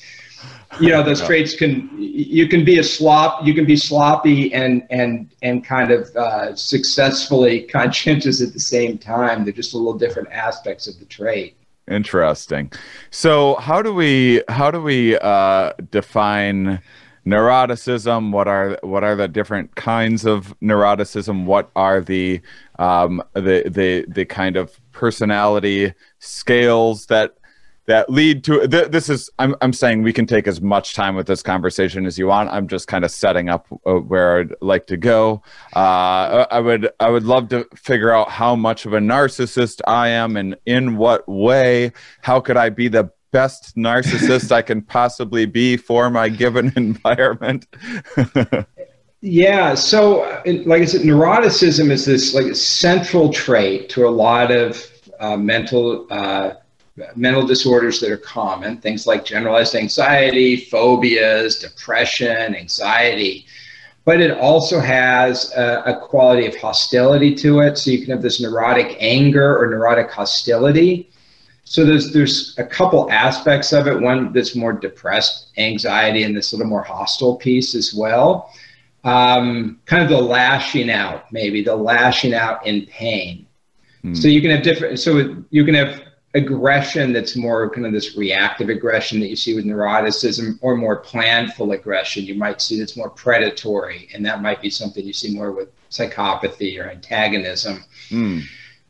you 0.81 0.91
know 0.91 1.03
those 1.09 1.23
traits 1.23 1.55
can 1.55 1.89
you 1.99 2.49
can 2.49 2.65
be 2.65 2.79
a 2.79 2.85
slop 2.85 3.47
you 3.47 3.55
can 3.55 3.65
be 3.65 3.77
sloppy 3.77 4.53
and 4.55 4.87
and 4.91 5.31
and 5.43 5.65
kind 5.65 5.91
of 5.91 6.15
uh, 6.17 6.55
successfully 6.55 7.63
conscientious 7.73 8.41
at 8.41 8.53
the 8.53 8.61
same 8.61 8.99
time. 8.99 9.45
They're 9.45 9.53
just 9.53 9.75
a 9.75 9.77
little 9.77 9.99
different 9.99 10.31
aspects 10.33 10.87
of 10.87 10.99
the 10.99 11.05
trait 11.05 11.57
interesting. 11.89 12.73
So 13.11 13.57
how 13.57 13.83
do 13.83 13.93
we 13.93 14.43
how 14.49 14.71
do 14.71 14.81
we 14.81 15.19
uh, 15.19 15.73
define 15.91 16.81
neuroticism? 17.27 18.33
What 18.33 18.49
are 18.49 18.79
what 18.83 19.05
are 19.05 19.17
the 19.17 19.29
different 19.29 19.75
kinds 19.75 20.25
of 20.25 20.55
neuroticism? 20.61 21.45
What 21.45 21.71
are 21.77 22.01
the 22.01 22.41
um, 22.79 23.23
the 23.35 23.65
the 23.67 24.05
the 24.09 24.25
kind 24.25 24.57
of 24.57 24.79
personality 24.93 25.93
scales 26.19 27.07
that 27.07 27.37
that 27.87 28.09
lead 28.09 28.45
to 28.45 28.67
th- 28.67 28.89
this 28.89 29.09
is 29.09 29.31
I'm, 29.39 29.55
I'm 29.61 29.73
saying 29.73 30.03
we 30.03 30.13
can 30.13 30.27
take 30.27 30.47
as 30.47 30.61
much 30.61 30.95
time 30.95 31.15
with 31.15 31.27
this 31.27 31.43
conversation 31.43 32.07
as 32.07 32.19
you 32.19 32.27
want. 32.29 32.51
I'm 32.51 32.67
just 32.67 32.89
kind 32.89 33.05
of 33.05 33.11
setting 33.11 33.49
up 33.49 33.67
uh, 33.87 33.95
where 33.95 34.41
i'd 34.41 34.55
like 34.61 34.87
to 34.87 34.97
go. 34.97 35.43
Uh, 35.75 36.47
i 36.51 36.61
would 36.61 36.91
i 37.01 37.09
would 37.11 37.25
love 37.25 37.49
to 37.51 37.67
figure 37.75 38.11
out 38.11 38.31
how 38.31 38.57
much 38.57 38.87
of 38.87 38.93
a 38.95 38.99
narcissist 38.99 39.81
i 39.87 40.09
am 40.09 40.37
and 40.37 40.57
in 40.67 40.97
what 40.97 41.29
way. 41.29 41.93
How 42.23 42.41
could 42.41 42.57
i 42.57 42.71
be 42.71 42.89
the 42.89 43.11
best 43.33 43.77
narcissist 43.77 44.53
i 44.53 44.63
can 44.63 44.81
possibly 44.81 45.45
be 45.45 45.77
for 45.77 46.09
my 46.09 46.29
given 46.29 46.73
environment? 46.77 47.67
Yeah 49.21 49.75
so 49.75 50.43
like 50.45 50.83
i 50.83 50.85
said 50.85 51.01
neuroticism 51.03 51.91
is 51.91 52.05
this 52.05 52.35
like 52.35 52.55
central 52.55 53.33
trait 53.33 53.89
to 53.91 54.07
a 54.07 54.11
lot 54.11 54.51
of 54.51 54.91
uh, 55.21 55.37
mental 55.37 56.07
uh, 56.11 56.55
mental 57.17 57.47
disorders 57.47 58.01
that 58.01 58.11
are 58.11 58.17
common, 58.17 58.79
things 58.79 59.07
like 59.07 59.25
generalized 59.25 59.75
anxiety, 59.75 60.57
phobias, 60.57 61.59
depression, 61.59 62.55
anxiety. 62.55 63.47
But 64.05 64.21
it 64.21 64.33
also 64.39 64.79
has 64.81 65.53
a, 65.57 65.83
a, 65.87 66.01
quality 66.07 66.47
of 66.47 66.55
hostility 66.57 67.35
to 67.37 67.61
it. 67.61 67.79
So 67.79 67.91
you 67.91 68.01
can 68.01 68.11
have 68.11 68.23
this 68.23 68.41
neurotic 68.41 68.97
anger 69.01 69.59
or 69.59 69.67
neurotic 69.69 70.11
hostility. 70.11 71.11
So 71.65 71.87
there's 71.87 72.13
there's 72.13 72.55
a 72.59 72.65
couple 72.65 73.11
aspects 73.11 73.73
of 73.73 73.87
it. 73.87 73.99
One 73.99 74.33
that's 74.35 74.55
more 74.55 74.75
depressed 74.75 75.49
anxiety, 75.57 76.23
and 76.25 76.37
this 76.37 76.53
little 76.53 76.67
more 76.67 76.83
hostile 76.83 77.37
piece 77.37 77.75
as 77.75 77.95
well. 77.95 78.53
Um, 79.03 79.81
kind 79.87 80.03
of 80.03 80.11
the 80.11 80.21
lashing 80.21 80.91
out, 80.91 81.33
maybe 81.33 81.63
the 81.63 81.75
lashing 81.75 82.35
out 82.35 82.67
in 82.67 82.85
pain. 82.87 83.47
Hmm. 84.03 84.15
So 84.15 84.29
you 84.29 84.43
can 84.43 84.51
have 84.51 84.63
different. 84.63 85.01
So 85.01 85.43
you 85.49 85.65
can 85.65 85.75
have 85.75 86.03
aggression 86.35 87.13
that's 87.13 87.37
more 87.37 87.71
kind 87.71 87.87
of 87.87 87.93
this 87.93 88.17
reactive 88.17 88.69
aggression 88.69 89.21
that 89.21 89.29
you 89.29 89.37
see 89.37 89.55
with 89.55 89.65
neuroticism 89.65 90.59
or 90.63 90.77
more 90.77 91.01
planful 91.01 91.73
aggression 91.75 92.25
you 92.25 92.35
might 92.35 92.61
see 92.61 92.79
that's 92.79 92.97
more 92.97 93.11
predatory 93.11 94.09
and 94.13 94.27
that 94.27 94.43
might 94.43 94.61
be 94.61 94.69
something 94.69 95.07
you 95.07 95.13
see 95.13 95.33
more 95.33 95.53
with 95.53 95.69
psychopathy 95.91 96.81
or 96.81 96.91
antagonism. 96.91 97.85
Mm. 98.11 98.43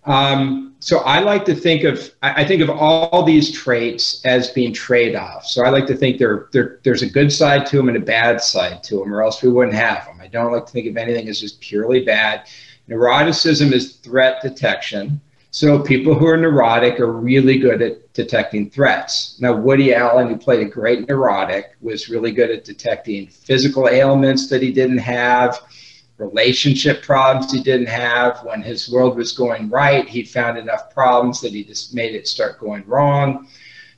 um, 0.05 0.75
so 0.81 1.01
i 1.01 1.19
like 1.19 1.45
to 1.45 1.55
think 1.55 1.85
of 1.85 2.11
I, 2.23 2.47
think 2.47 2.63
of 2.63 2.71
all 2.71 3.23
these 3.23 3.53
traits 3.53 4.25
as 4.25 4.51
being 4.51 4.73
trade-offs. 4.73 5.53
So 5.53 5.65
i 5.65 5.69
like 5.69 5.87
to 5.89 5.97
think 5.97 6.19
there, 6.19 6.49
there 6.53 6.81
there's 6.83 7.03
a 7.03 7.11
good 7.11 7.31
side 7.31 7.67
to 7.67 7.77
them 7.77 7.89
and 7.89 7.99
a 7.99 8.01
bad 8.01 8.41
side 8.41 8.83
to 8.85 9.01
them 9.01 9.15
or 9.15 9.23
else 9.23 9.43
we 9.43 9.51
wouldn't 9.51 9.77
have 9.77 10.07
them 10.07 10.19
i 10.19 10.29
don't 10.29 10.51
like 10.51 10.65
to 10.65 10.73
think 10.73 10.87
of 10.87 10.97
anything 10.97 11.29
as 11.29 11.41
just 11.41 11.61
purely 11.61 12.05
bad. 12.05 12.49
Neuroticism 12.89 13.73
is 13.73 13.97
threat 13.97 14.43
detection 14.43 15.21
so 15.55 15.79
people 15.79 16.17
who 16.17 16.27
are 16.27 16.37
neurotic 16.37 16.99
are 16.99 17.13
really 17.13 17.61
good 17.61 17.81
at 17.81 18.13
detecting 18.13 18.69
threats. 18.69 19.37
Now, 19.39 19.55
Woody 19.55 19.95
Allen, 19.95 20.27
who 20.27 20.37
played 20.37 20.67
a 20.67 20.69
great 20.69 21.09
neurotic, 21.09 21.77
was 21.81 22.09
really 22.09 22.33
good 22.33 22.51
at 22.51 22.65
detecting 22.65 23.29
physical 23.29 23.89
ailments 23.89 24.49
that 24.49 24.63
he 24.63 24.73
didn't 24.73 24.99
have, 24.99 25.57
relationship 26.19 27.05
problems 27.05 27.53
he 27.53 27.63
didn't 27.63 27.87
have. 27.87 28.45
When 28.45 28.63
his 28.63 28.91
world 28.91 29.17
was 29.17 29.31
going 29.31 29.71
right, 29.71 30.09
he 30.09 30.25
found 30.25 30.59
enough 30.59 30.93
problems 30.93 31.41
that 31.43 31.53
he 31.53 31.63
just 31.63 31.95
made 31.95 32.17
it 32.17 32.27
start 32.27 32.59
going 32.59 32.85
wrong. 32.89 33.47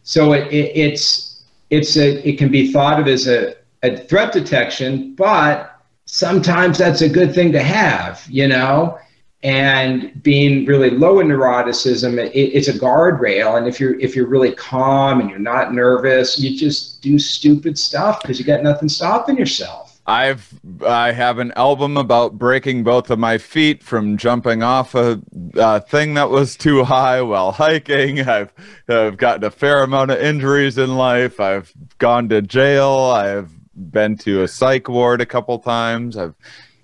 So 0.03 0.35
it, 0.35 0.53
it, 0.53 0.77
it's 0.77 1.43
it's 1.71 1.97
a 1.97 2.29
it 2.29 2.37
can 2.37 2.51
be 2.51 2.71
thought 2.71 3.01
of 3.01 3.09
as 3.09 3.29
a, 3.29 3.55
a 3.83 3.97
threat 3.97 4.31
detection, 4.31 5.15
but 5.15 5.75
sometimes 6.05 6.77
that's 6.77 7.01
a 7.01 7.09
good 7.09 7.35
thing 7.35 7.51
to 7.53 7.63
have, 7.63 8.27
you 8.29 8.47
know 8.47 8.99
and 9.43 10.23
being 10.23 10.65
really 10.65 10.91
low 10.91 11.21
in 11.21 11.29
neuroticism 11.29 12.19
it, 12.19 12.33
it's 12.35 12.69
a 12.69 12.73
guardrail. 12.73 13.59
And 13.59 13.69
if 13.69 13.79
you're 13.79 13.99
if 14.01 14.17
you're 14.17 14.27
really 14.27 14.53
calm 14.53 15.21
and 15.21 15.29
you're 15.29 15.39
not 15.39 15.75
nervous 15.75 16.39
you 16.39 16.59
just 16.59 17.03
do 17.03 17.19
stupid 17.19 17.79
stuff 17.79 18.23
because 18.23 18.39
you 18.39 18.45
got 18.45 18.63
nothing 18.63 18.89
stopping 18.89 19.37
yourself. 19.37 20.01
I've 20.09 20.49
i 20.87 21.11
have 21.13 21.39
an 21.39 21.53
album 21.57 21.97
about 21.97 22.39
breaking 22.39 22.85
both 22.85 23.11
of 23.11 23.19
my 23.19 23.39
feet 23.39 23.83
from 23.83 24.17
jumping 24.17 24.63
off 24.63 24.95
a, 24.95 25.21
a 25.57 25.81
thing 25.81 26.15
that 26.15 26.31
was 26.31 26.57
too 26.57 26.85
high 26.85 27.21
while 27.23 27.53
hiking. 27.53 28.21
I've 28.21 28.53
i've 28.89 29.17
gotten 29.17 29.45
a 29.45 29.51
fair 29.51 29.83
amount 29.83 30.13
of 30.13 30.19
injuries 30.19 30.79
in 30.79 30.97
life. 30.97 31.41
I've 31.41 31.73
gone 31.99 32.29
to 32.31 32.41
jail. 32.41 33.13
I've 33.15 33.53
been 33.77 34.17
to 34.19 34.43
a 34.43 34.49
psych 34.49 34.89
ward 34.89 35.21
a 35.21 35.27
couple 35.27 35.59
times. 35.59 36.17
I've 36.17 36.35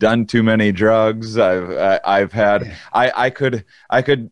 done 0.03 0.27
too 0.27 0.43
many 0.43 0.73
drugs. 0.73 1.39
I've 1.39 1.71
I, 1.71 1.93
have 1.93 2.01
i 2.05 2.19
have 2.19 2.33
had 2.33 2.77
I 2.93 3.13
I 3.17 3.31
could 3.31 3.65
I 3.89 4.03
could 4.03 4.31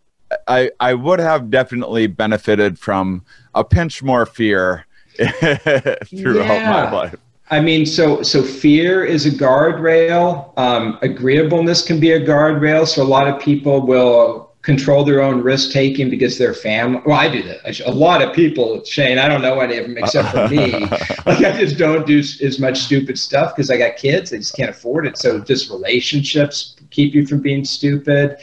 I 0.48 0.70
I 0.80 0.94
would 0.94 1.20
have 1.20 1.48
definitely 1.48 2.08
benefited 2.08 2.76
from 2.76 3.24
a 3.54 3.62
pinch 3.62 4.02
more 4.02 4.26
fear 4.26 4.84
throughout 5.16 6.02
yeah. 6.10 6.70
my 6.70 6.90
life. 6.90 7.14
I 7.52 7.60
mean, 7.60 7.86
so 7.86 8.22
so 8.22 8.42
fear 8.42 9.04
is 9.04 9.26
a 9.26 9.30
guardrail. 9.30 10.52
Um, 10.58 10.98
agreeableness 11.02 11.86
can 11.86 12.00
be 12.00 12.12
a 12.12 12.20
guardrail. 12.20 12.86
So 12.86 13.02
a 13.02 13.10
lot 13.16 13.28
of 13.28 13.40
people 13.40 13.86
will 13.86 14.49
control 14.62 15.04
their 15.04 15.22
own 15.22 15.42
risk 15.42 15.72
taking 15.72 16.10
because 16.10 16.36
their 16.36 16.52
family. 16.52 17.00
Well, 17.06 17.18
I 17.18 17.28
do 17.30 17.42
that. 17.44 17.80
A 17.80 17.90
lot 17.90 18.20
of 18.20 18.34
people, 18.34 18.84
Shane. 18.84 19.18
I 19.18 19.26
don't 19.26 19.40
know 19.40 19.58
any 19.60 19.78
of 19.78 19.86
them 19.86 19.96
except 19.96 20.30
for 20.30 20.48
me. 20.48 20.72
like 21.26 21.44
I 21.44 21.56
just 21.58 21.78
don't 21.78 22.06
do 22.06 22.18
as 22.18 22.58
much 22.58 22.78
stupid 22.80 23.18
stuff 23.18 23.54
because 23.54 23.70
I 23.70 23.78
got 23.78 23.96
kids. 23.96 24.32
I 24.32 24.36
just 24.36 24.54
can't 24.54 24.70
afford 24.70 25.06
it. 25.06 25.16
So 25.16 25.40
just 25.40 25.70
relationships 25.70 26.76
keep 26.90 27.14
you 27.14 27.26
from 27.26 27.40
being 27.40 27.64
stupid. 27.64 28.36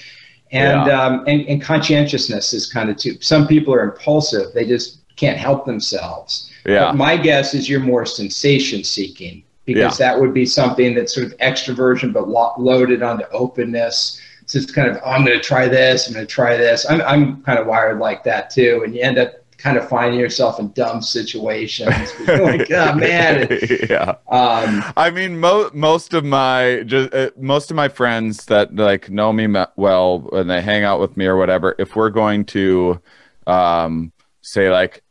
And 0.52 0.88
yeah. 0.88 1.02
um, 1.02 1.24
and, 1.28 1.42
and 1.48 1.62
conscientiousness 1.62 2.54
is 2.54 2.72
kind 2.72 2.90
of 2.90 2.98
too. 2.98 3.18
Some 3.22 3.48
people 3.48 3.74
are 3.74 3.84
impulsive. 3.84 4.54
They 4.54 4.66
just 4.66 5.00
can't 5.18 5.38
help 5.38 5.66
themselves. 5.66 6.50
Yeah. 6.66 6.86
But 6.86 6.96
my 6.96 7.18
guess 7.18 7.54
is 7.54 7.70
you're 7.70 7.80
more 7.80 8.06
sensation 8.06 8.84
seeking 8.84 9.44
because 9.66 10.00
yeah. 10.00 10.12
that 10.12 10.20
would 10.20 10.34
be 10.34 10.46
something 10.46 10.96
that's 10.96 11.14
sort 11.14 11.28
of 11.28 11.38
extroversion 11.38 12.14
but 12.14 12.30
lo- 12.30 12.54
loaded 12.58 13.04
onto 13.04 13.26
openness 13.32 14.20
so 14.48 14.58
it's 14.58 14.72
kind 14.72 14.90
of, 14.90 14.98
oh, 15.04 15.12
I'm 15.12 15.26
going 15.26 15.38
to 15.38 15.44
try 15.44 15.68
this. 15.68 16.08
I'm 16.08 16.14
going 16.14 16.26
to 16.26 16.32
try 16.32 16.56
this. 16.56 16.90
I'm, 16.90 17.02
I'm 17.02 17.44
kind 17.44 17.60
of 17.60 17.68
wired 17.68 18.00
like 18.00 18.24
that 18.24 18.50
too. 18.50 18.82
And 18.86 18.96
you 18.96 19.02
end 19.02 19.18
up 19.18 19.34
kind 19.58 19.78
of 19.78 19.90
finding 19.90 20.20
yourself 20.20 20.58
in 20.58 20.72
dumb 20.72 21.02
situations. 21.02 22.14
like, 22.28 22.72
oh 22.72 22.96
man. 22.96 23.48
yeah. 23.90 24.16
Um, 24.30 24.84
I 24.96 25.12
mean, 25.12 25.38
most 25.38 25.74
most 25.74 26.14
of 26.14 26.24
my 26.24 26.84
just 26.86 27.14
uh, 27.14 27.32
most 27.38 27.70
of 27.70 27.76
my 27.76 27.90
friends 27.90 28.46
that 28.46 28.74
like 28.74 29.10
know 29.10 29.34
me 29.34 29.48
well 29.76 30.30
and 30.32 30.50
they 30.50 30.62
hang 30.62 30.86
out 30.86 31.02
with 31.02 31.18
me 31.18 31.26
or 31.26 31.36
whatever. 31.36 31.76
If 31.78 31.98
we're 31.98 32.10
going 32.10 32.46
to, 32.46 33.02
um, 33.48 34.14
say 34.42 34.70
like 34.70 35.04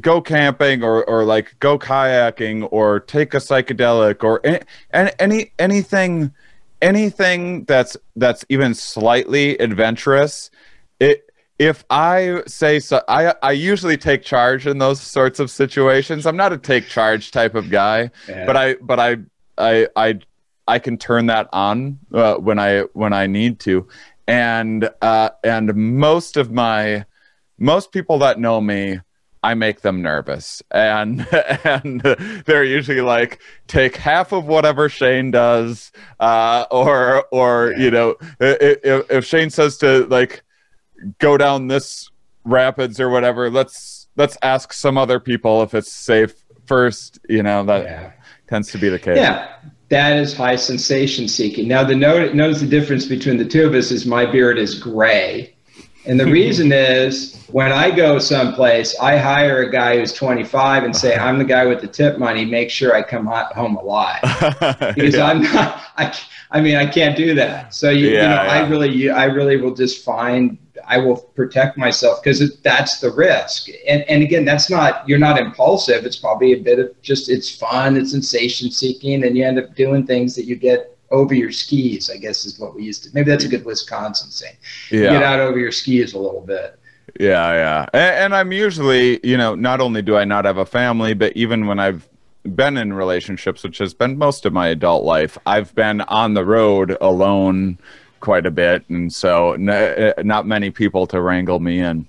go 0.00 0.20
camping 0.20 0.82
or 0.82 1.04
or 1.04 1.24
like 1.24 1.54
go 1.60 1.78
kayaking 1.78 2.68
or 2.72 2.98
take 2.98 3.32
a 3.32 3.38
psychedelic 3.38 4.24
or 4.24 4.40
any, 4.44 5.12
any 5.20 5.52
anything 5.58 6.32
anything 6.82 7.64
that's 7.64 7.96
that's 8.16 8.44
even 8.48 8.74
slightly 8.74 9.56
adventurous 9.58 10.50
it 11.00 11.30
if 11.58 11.84
i 11.90 12.42
say 12.46 12.80
so 12.80 13.02
i 13.08 13.34
i 13.42 13.52
usually 13.52 13.96
take 13.96 14.22
charge 14.22 14.66
in 14.66 14.78
those 14.78 15.00
sorts 15.00 15.38
of 15.38 15.50
situations 15.50 16.26
i'm 16.26 16.36
not 16.36 16.52
a 16.52 16.58
take 16.58 16.86
charge 16.86 17.30
type 17.30 17.54
of 17.54 17.70
guy 17.70 18.10
yeah. 18.28 18.44
but 18.44 18.56
i 18.56 18.74
but 18.74 19.00
i 19.00 19.16
i 19.58 19.86
i 19.96 20.18
i 20.66 20.78
can 20.78 20.98
turn 20.98 21.26
that 21.26 21.48
on 21.52 21.98
uh, 22.12 22.34
when 22.34 22.58
i 22.58 22.80
when 22.92 23.12
i 23.12 23.26
need 23.26 23.58
to 23.60 23.86
and 24.26 24.88
uh 25.00 25.30
and 25.42 25.74
most 25.74 26.36
of 26.36 26.50
my 26.50 27.04
most 27.58 27.92
people 27.92 28.18
that 28.18 28.38
know 28.38 28.60
me 28.60 28.98
I 29.44 29.52
make 29.52 29.82
them 29.82 30.00
nervous, 30.00 30.62
and 30.70 31.26
and 31.64 32.00
they're 32.46 32.64
usually 32.64 33.02
like, 33.02 33.40
take 33.66 33.94
half 33.94 34.32
of 34.32 34.46
whatever 34.46 34.88
Shane 34.88 35.30
does, 35.30 35.92
uh, 36.18 36.64
or 36.70 37.26
or 37.30 37.74
yeah. 37.76 37.84
you 37.84 37.90
know, 37.90 38.16
if, 38.40 39.10
if 39.10 39.24
Shane 39.26 39.50
says 39.50 39.76
to 39.78 40.06
like 40.06 40.42
go 41.18 41.36
down 41.36 41.68
this 41.68 42.10
rapids 42.44 42.98
or 42.98 43.10
whatever, 43.10 43.50
let's 43.50 44.08
let's 44.16 44.38
ask 44.40 44.72
some 44.72 44.96
other 44.96 45.20
people 45.20 45.62
if 45.62 45.74
it's 45.74 45.92
safe 45.92 46.42
first. 46.64 47.18
You 47.28 47.42
know 47.42 47.64
that 47.64 47.84
yeah. 47.84 48.12
tends 48.48 48.72
to 48.72 48.78
be 48.78 48.88
the 48.88 48.98
case. 48.98 49.18
Yeah, 49.18 49.56
that 49.90 50.16
is 50.16 50.34
high 50.34 50.56
sensation 50.56 51.28
seeking. 51.28 51.68
Now 51.68 51.84
the 51.84 51.94
note 51.94 52.34
notice 52.34 52.60
the 52.60 52.66
difference 52.66 53.04
between 53.04 53.36
the 53.36 53.44
two 53.44 53.66
of 53.66 53.74
us 53.74 53.90
is 53.90 54.06
my 54.06 54.24
beard 54.24 54.56
is 54.56 54.74
gray 54.74 55.53
and 56.06 56.18
the 56.18 56.26
reason 56.40 56.72
is 56.72 57.44
when 57.50 57.72
I 57.72 57.90
go 57.90 58.18
someplace, 58.18 58.98
I 58.98 59.16
hire 59.16 59.62
a 59.62 59.70
guy 59.70 59.98
who's 59.98 60.12
25 60.12 60.84
and 60.84 60.96
say, 60.96 61.14
uh-huh. 61.14 61.26
I'm 61.26 61.38
the 61.38 61.44
guy 61.44 61.66
with 61.66 61.80
the 61.80 61.88
tip 61.88 62.18
money. 62.18 62.44
Make 62.44 62.70
sure 62.70 62.94
I 62.94 63.02
come 63.02 63.26
home 63.26 63.76
alive. 63.76 64.20
Because 64.94 65.14
yeah. 65.14 65.26
I'm 65.26 65.42
not, 65.42 65.82
I, 65.96 66.16
I 66.50 66.60
mean, 66.60 66.76
I 66.76 66.86
can't 66.86 67.16
do 67.16 67.34
that. 67.34 67.74
So, 67.74 67.90
you, 67.90 68.08
yeah, 68.08 68.22
you 68.22 68.28
know, 68.28 68.42
yeah. 68.42 68.52
I 68.52 68.68
really, 68.68 69.10
I 69.10 69.24
really 69.24 69.56
will 69.56 69.74
just 69.74 70.04
find, 70.04 70.58
I 70.86 70.98
will 70.98 71.16
protect 71.16 71.78
myself 71.78 72.22
because 72.22 72.60
that's 72.60 73.00
the 73.00 73.10
risk. 73.10 73.68
And 73.86 74.02
and 74.02 74.22
again, 74.22 74.44
that's 74.44 74.68
not 74.68 75.08
you're 75.08 75.18
not 75.18 75.38
impulsive. 75.38 76.04
It's 76.04 76.16
probably 76.16 76.52
a 76.52 76.60
bit 76.60 76.78
of 76.78 77.00
just 77.00 77.30
it's 77.30 77.54
fun, 77.56 77.96
it's 77.96 78.10
sensation 78.10 78.70
seeking, 78.70 79.24
and 79.24 79.36
you 79.36 79.44
end 79.44 79.58
up 79.58 79.74
doing 79.74 80.06
things 80.06 80.34
that 80.36 80.44
you 80.44 80.56
get 80.56 80.93
over 81.14 81.34
your 81.34 81.52
skis. 81.52 82.10
I 82.10 82.16
guess 82.16 82.44
is 82.44 82.58
what 82.58 82.74
we 82.74 82.84
used 82.84 83.04
to. 83.04 83.10
Maybe 83.14 83.30
that's 83.30 83.44
a 83.44 83.48
good 83.48 83.64
Wisconsin 83.64 84.30
saying. 84.30 84.56
Yeah. 84.90 85.10
Get 85.10 85.22
out 85.22 85.40
over 85.40 85.58
your 85.58 85.72
skis 85.72 86.14
a 86.14 86.18
little 86.18 86.40
bit. 86.42 86.78
Yeah, 87.20 87.52
yeah. 87.52 87.86
And, 87.92 88.16
and 88.16 88.34
I'm 88.34 88.52
usually, 88.52 89.20
you 89.26 89.36
know, 89.36 89.54
not 89.54 89.80
only 89.80 90.02
do 90.02 90.16
I 90.16 90.24
not 90.24 90.44
have 90.44 90.58
a 90.58 90.66
family, 90.66 91.14
but 91.14 91.32
even 91.36 91.66
when 91.66 91.78
I've 91.78 92.08
been 92.44 92.76
in 92.76 92.92
relationships, 92.92 93.62
which 93.62 93.78
has 93.78 93.94
been 93.94 94.18
most 94.18 94.44
of 94.46 94.52
my 94.52 94.68
adult 94.68 95.04
life, 95.04 95.38
I've 95.46 95.74
been 95.74 96.00
on 96.02 96.34
the 96.34 96.44
road 96.44 96.96
alone 97.00 97.78
quite 98.20 98.46
a 98.46 98.50
bit, 98.50 98.84
and 98.88 99.12
so 99.12 99.52
n- 99.52 99.68
uh, 99.68 100.14
not 100.22 100.46
many 100.46 100.70
people 100.70 101.06
to 101.08 101.20
wrangle 101.20 101.60
me 101.60 101.80
in. 101.80 102.06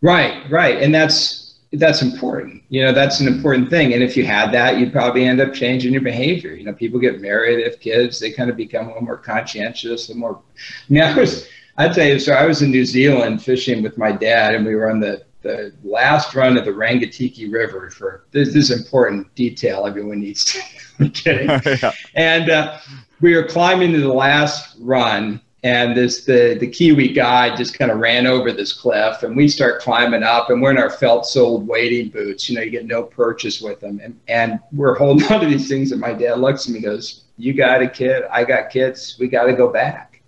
Right, 0.00 0.48
right, 0.50 0.80
and 0.80 0.94
that's 0.94 1.41
that's 1.72 2.02
important. 2.02 2.62
You 2.68 2.84
know, 2.84 2.92
that's 2.92 3.20
an 3.20 3.26
important 3.26 3.70
thing. 3.70 3.94
And 3.94 4.02
if 4.02 4.16
you 4.16 4.24
had 4.24 4.52
that, 4.52 4.78
you'd 4.78 4.92
probably 4.92 5.24
end 5.24 5.40
up 5.40 5.54
changing 5.54 5.92
your 5.92 6.02
behavior. 6.02 6.54
You 6.54 6.64
know, 6.64 6.72
people 6.72 7.00
get 7.00 7.20
married, 7.20 7.64
have 7.64 7.80
kids, 7.80 8.20
they 8.20 8.30
kind 8.30 8.50
of 8.50 8.56
become 8.56 8.86
a 8.86 8.88
little 8.88 9.04
more 9.04 9.16
conscientious, 9.16 10.10
a 10.10 10.14
more. 10.14 10.40
Now, 10.88 11.14
I 11.14 11.18
was, 11.18 11.48
I'd 11.78 11.94
tell 11.94 12.06
you, 12.06 12.18
so 12.18 12.34
I 12.34 12.44
was 12.44 12.62
in 12.62 12.70
New 12.70 12.84
Zealand 12.84 13.42
fishing 13.42 13.82
with 13.82 13.96
my 13.96 14.12
dad, 14.12 14.54
and 14.54 14.66
we 14.66 14.74
were 14.74 14.90
on 14.90 15.00
the 15.00 15.24
the 15.42 15.72
last 15.82 16.34
run 16.34 16.56
of 16.56 16.64
the 16.64 16.70
Rangitikei 16.70 17.52
River 17.52 17.90
for 17.90 18.24
this, 18.30 18.54
this 18.54 18.70
is 18.70 18.80
important 18.80 19.32
detail 19.34 19.86
everyone 19.86 20.20
needs 20.20 20.44
to. 20.44 20.60
I'm 21.00 21.10
kidding. 21.10 21.48
yeah. 21.82 21.92
And 22.14 22.50
uh, 22.50 22.78
we 23.20 23.34
were 23.34 23.44
climbing 23.44 23.92
to 23.92 24.00
the 24.00 24.12
last 24.12 24.76
run, 24.80 25.40
and 25.62 25.96
this 25.96 26.24
the 26.24 26.56
the 26.58 26.66
Kiwi 26.66 27.12
guide 27.12 27.56
just 27.56 27.78
kind 27.78 27.90
of 27.90 27.98
ran 27.98 28.26
over 28.26 28.52
this 28.52 28.72
cliff, 28.72 29.22
and 29.22 29.36
we 29.36 29.48
start 29.48 29.80
climbing 29.80 30.22
up, 30.22 30.50
and 30.50 30.60
we're 30.60 30.72
in 30.72 30.78
our 30.78 30.90
felt-soled 30.90 31.66
wading 31.66 32.10
boots. 32.10 32.48
You 32.48 32.56
know, 32.56 32.62
you 32.62 32.70
get 32.70 32.86
no 32.86 33.02
purchase 33.02 33.60
with 33.60 33.80
them, 33.80 34.00
and 34.02 34.18
and 34.28 34.60
we're 34.72 34.96
holding 34.96 35.26
on 35.32 35.40
to 35.40 35.46
these 35.46 35.68
things. 35.68 35.92
And 35.92 36.00
my 36.00 36.12
dad 36.12 36.38
looks 36.38 36.66
at 36.66 36.72
me, 36.72 36.80
goes, 36.80 37.24
"You 37.36 37.54
got 37.54 37.82
a 37.82 37.88
kid, 37.88 38.24
I 38.30 38.44
got 38.44 38.70
kids, 38.70 39.16
we 39.18 39.28
got 39.28 39.44
to 39.44 39.52
go 39.52 39.72
back." 39.72 40.22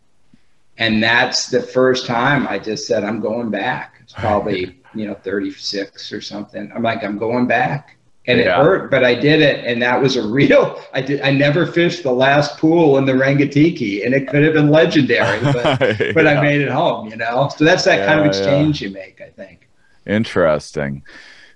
And 0.79 1.03
that's 1.03 1.49
the 1.49 1.63
first 1.63 2.07
time 2.07 2.49
I 2.49 2.59
just 2.59 2.87
said, 2.87 3.05
"I'm 3.05 3.21
going 3.21 3.51
back." 3.51 4.01
It's 4.03 4.13
probably 4.13 4.81
you 4.95 5.07
know, 5.07 5.15
36 5.15 6.13
or 6.13 6.21
something. 6.21 6.71
I'm 6.75 6.83
like, 6.83 7.03
I'm 7.03 7.19
going 7.19 7.47
back. 7.47 7.97
And 8.27 8.39
yeah. 8.39 8.59
it 8.59 8.65
hurt, 8.65 8.91
but 8.91 9.05
I 9.05 9.15
did 9.15 9.43
it. 9.43 9.65
And 9.67 9.83
that 9.83 10.01
was 10.01 10.17
a 10.17 10.27
real, 10.27 10.83
I 10.93 11.01
did, 11.01 11.21
I 11.21 11.31
never 11.31 11.67
fished 11.67 12.03
the 12.03 12.13
last 12.13 12.59
pool 12.59 12.97
in 12.97 13.05
the 13.05 13.13
Rangitikei, 13.13 14.05
and 14.05 14.15
it 14.15 14.29
could 14.29 14.43
have 14.43 14.55
been 14.55 14.71
legendary, 14.71 15.41
but, 15.41 15.81
yeah. 16.01 16.13
but 16.13 16.27
I 16.27 16.41
made 16.41 16.61
it 16.61 16.71
home, 16.71 17.09
you 17.09 17.17
know? 17.17 17.51
So 17.57 17.65
that's 17.65 17.85
that 17.85 18.01
yeah, 18.01 18.07
kind 18.07 18.21
of 18.21 18.27
exchange 18.27 18.81
you 18.81 18.91
make, 18.91 19.21
I 19.21 19.29
think. 19.29 19.69
Interesting. 20.07 21.03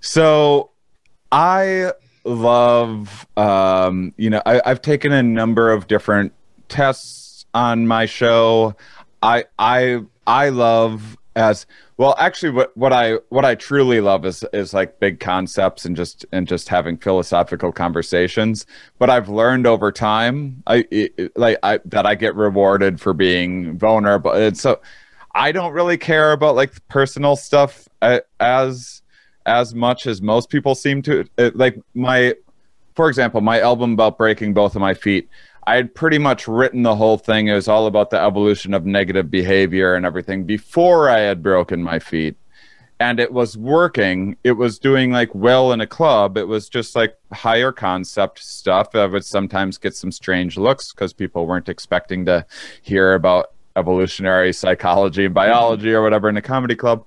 So 0.01 0.71
I 1.33 1.93
love, 2.25 3.27
um, 3.37 4.13
you 4.17 4.31
know, 4.31 4.43
I, 4.45 4.61
I've 4.65 4.83
taken 4.83 5.13
a 5.13 5.23
number 5.23 5.71
of 5.73 5.87
different 5.87 6.33
tests 6.69 7.47
on 7.55 7.87
my 7.87 8.07
show. 8.07 8.77
I, 9.23 9.45
I, 9.59 10.03
I 10.27 10.51
love 10.51 11.17
as 11.35 11.67
well, 11.99 12.15
actually, 12.17 12.51
what, 12.51 12.77
what 12.77 12.93
I 12.93 13.15
what 13.29 13.45
I 13.45 13.57
truly 13.57 14.01
love 14.01 14.25
is 14.25 14.45
is 14.53 14.73
like 14.73 15.01
big 15.01 15.19
concepts 15.19 15.85
and 15.85 15.97
just 15.97 16.25
and 16.31 16.47
just 16.47 16.69
having 16.69 16.97
philosophical 16.97 17.73
conversations. 17.73 18.67
But 19.01 19.11
I've 19.11 19.29
learned 19.29 19.67
over 19.67 19.91
time, 19.91 20.63
I 20.69 20.87
it, 20.93 21.37
like 21.37 21.59
I, 21.65 21.81
that 21.87 22.07
I 22.07 22.15
get 22.15 22.37
rewarded 22.37 23.01
for 23.01 23.15
being 23.15 23.77
vulnerable. 23.77 24.31
And 24.31 24.57
so 24.57 24.81
I 25.35 25.51
don't 25.51 25.73
really 25.73 25.99
care 25.99 26.31
about 26.31 26.55
like 26.55 26.87
personal 26.87 27.35
stuff 27.35 27.89
uh, 28.01 28.21
as 28.39 29.03
as 29.45 29.75
much 29.75 30.07
as 30.07 30.23
most 30.23 30.51
people 30.51 30.77
seem 30.77 31.03
to. 31.03 31.25
Like 31.55 31.81
my, 31.95 32.37
for 32.95 33.09
example, 33.09 33.41
my 33.41 33.61
album 33.61 33.95
about 33.95 34.19
breaking 34.19 34.55
both 34.55 34.77
of 34.77 34.81
my 34.81 34.95
feet 34.95 35.29
I 35.67 35.77
had 35.77 35.95
pretty 35.95 36.19
much 36.19 36.49
written 36.49 36.83
the 36.83 36.97
whole 36.97 37.19
thing. 37.19 37.49
It 37.49 37.55
was 37.55 37.69
all 37.69 37.87
about 37.87 38.11
the 38.11 38.21
evolution 38.21 38.75
of 38.75 38.87
negative 38.87 39.31
behavior 39.31 39.95
and 39.95 40.07
everything 40.07 40.45
before 40.45 41.11
I 41.11 41.21
had 41.21 41.43
broken 41.43 41.83
my 41.83 41.99
feet. 41.99 42.37
And 43.01 43.21
it 43.21 43.33
was 43.33 43.57
working. 43.57 44.37
It 44.43 44.53
was 44.53 44.79
doing 44.79 45.13
like 45.13 45.33
well 45.35 45.73
in 45.73 45.81
a 45.81 45.87
club. 45.87 46.37
It 46.37 46.49
was 46.49 46.69
just 46.69 46.97
like 46.97 47.17
higher 47.33 47.71
concept 47.71 48.43
stuff. 48.43 48.95
I 48.95 49.07
would 49.07 49.25
sometimes 49.25 49.79
get 49.79 49.95
some 49.95 50.11
strange 50.11 50.57
looks 50.57 50.93
because 50.93 51.13
people 51.13 51.47
weren't 51.47 51.69
expecting 51.69 52.25
to 52.27 52.45
hear 52.83 53.15
about 53.15 53.53
evolutionary 53.77 54.53
psychology 54.53 55.27
and 55.27 55.35
biology 55.35 55.93
or 55.93 56.03
whatever 56.03 56.29
in 56.29 56.37
a 56.37 56.43
comedy 56.43 56.75
club. 56.75 57.07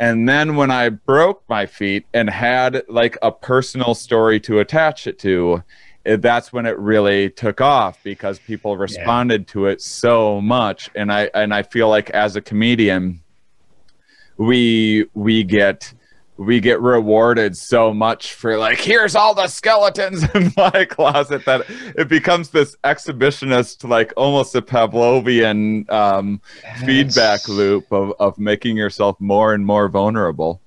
And 0.00 0.28
then 0.28 0.56
when 0.56 0.70
I 0.70 0.88
broke 0.90 1.42
my 1.48 1.66
feet 1.66 2.06
and 2.14 2.30
had 2.30 2.84
like 2.88 3.18
a 3.20 3.32
personal 3.32 3.94
story 3.94 4.38
to 4.40 4.60
attach 4.60 5.06
it 5.06 5.18
to, 5.20 5.62
it, 6.04 6.22
that's 6.22 6.52
when 6.52 6.66
it 6.66 6.78
really 6.78 7.30
took 7.30 7.60
off 7.60 7.98
because 8.02 8.38
people 8.38 8.76
responded 8.76 9.42
yeah. 9.42 9.52
to 9.52 9.66
it 9.66 9.80
so 9.82 10.40
much. 10.40 10.90
And 10.94 11.12
i 11.12 11.30
and 11.34 11.52
i 11.52 11.62
feel 11.62 11.88
like 11.88 12.10
as 12.10 12.36
a 12.36 12.40
comedian 12.40 13.20
we 14.38 15.06
we 15.14 15.42
get 15.42 15.92
we 16.38 16.60
get 16.60 16.80
rewarded 16.80 17.56
so 17.56 17.92
much 17.92 18.32
for 18.34 18.56
like 18.56 18.78
here's 18.78 19.16
all 19.16 19.34
the 19.34 19.48
skeletons 19.48 20.22
in 20.34 20.52
my 20.56 20.84
closet 20.84 21.44
that 21.44 21.66
it 21.68 22.08
becomes 22.08 22.50
this 22.50 22.76
exhibitionist 22.84 23.86
like 23.86 24.12
almost 24.16 24.54
a 24.54 24.62
pavlovian 24.62 25.90
um, 25.90 26.40
feedback 26.86 27.46
loop 27.48 27.92
of, 27.92 28.14
of 28.20 28.38
making 28.38 28.76
yourself 28.76 29.20
more 29.20 29.52
and 29.52 29.66
more 29.66 29.88
vulnerable. 29.88 30.60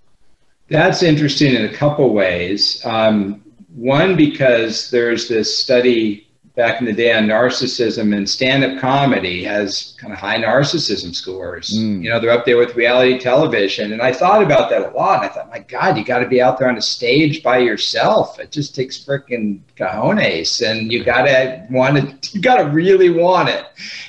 That's 0.69 1.03
interesting 1.03 1.55
in 1.55 1.65
a 1.65 1.73
couple 1.73 2.13
ways. 2.13 2.85
Um, 2.85 3.41
one, 3.75 4.15
because 4.15 4.89
there's 4.91 5.27
this 5.27 5.55
study 5.55 6.27
back 6.55 6.81
in 6.81 6.85
the 6.85 6.91
day 6.91 7.13
on 7.13 7.23
narcissism 7.23 8.15
and 8.15 8.29
stand-up 8.29 8.79
comedy 8.81 9.41
has 9.43 9.95
kind 9.97 10.11
of 10.11 10.19
high 10.19 10.37
narcissism 10.37 11.15
scores. 11.15 11.77
Mm. 11.79 12.03
You 12.03 12.09
know, 12.09 12.19
they're 12.19 12.31
up 12.31 12.45
there 12.45 12.57
with 12.57 12.75
reality 12.75 13.17
television. 13.17 13.93
And 13.93 14.01
I 14.01 14.11
thought 14.11 14.43
about 14.43 14.69
that 14.69 14.91
a 14.91 14.95
lot. 14.95 15.21
And 15.21 15.31
I 15.31 15.33
thought, 15.33 15.49
my 15.49 15.59
God, 15.59 15.97
you 15.97 16.03
got 16.03 16.19
to 16.19 16.27
be 16.27 16.41
out 16.41 16.59
there 16.59 16.67
on 16.67 16.77
a 16.77 16.81
stage 16.81 17.41
by 17.41 17.59
yourself. 17.59 18.37
It 18.37 18.51
just 18.51 18.75
takes 18.75 19.01
freaking 19.03 19.61
cojones, 19.77 20.61
and 20.69 20.91
you 20.91 21.03
got 21.05 21.23
to 21.23 21.65
want 21.69 21.97
it. 21.97 22.33
You 22.33 22.41
got 22.41 22.57
to 22.57 22.65
really 22.65 23.09
want 23.09 23.47
it. 23.47 23.65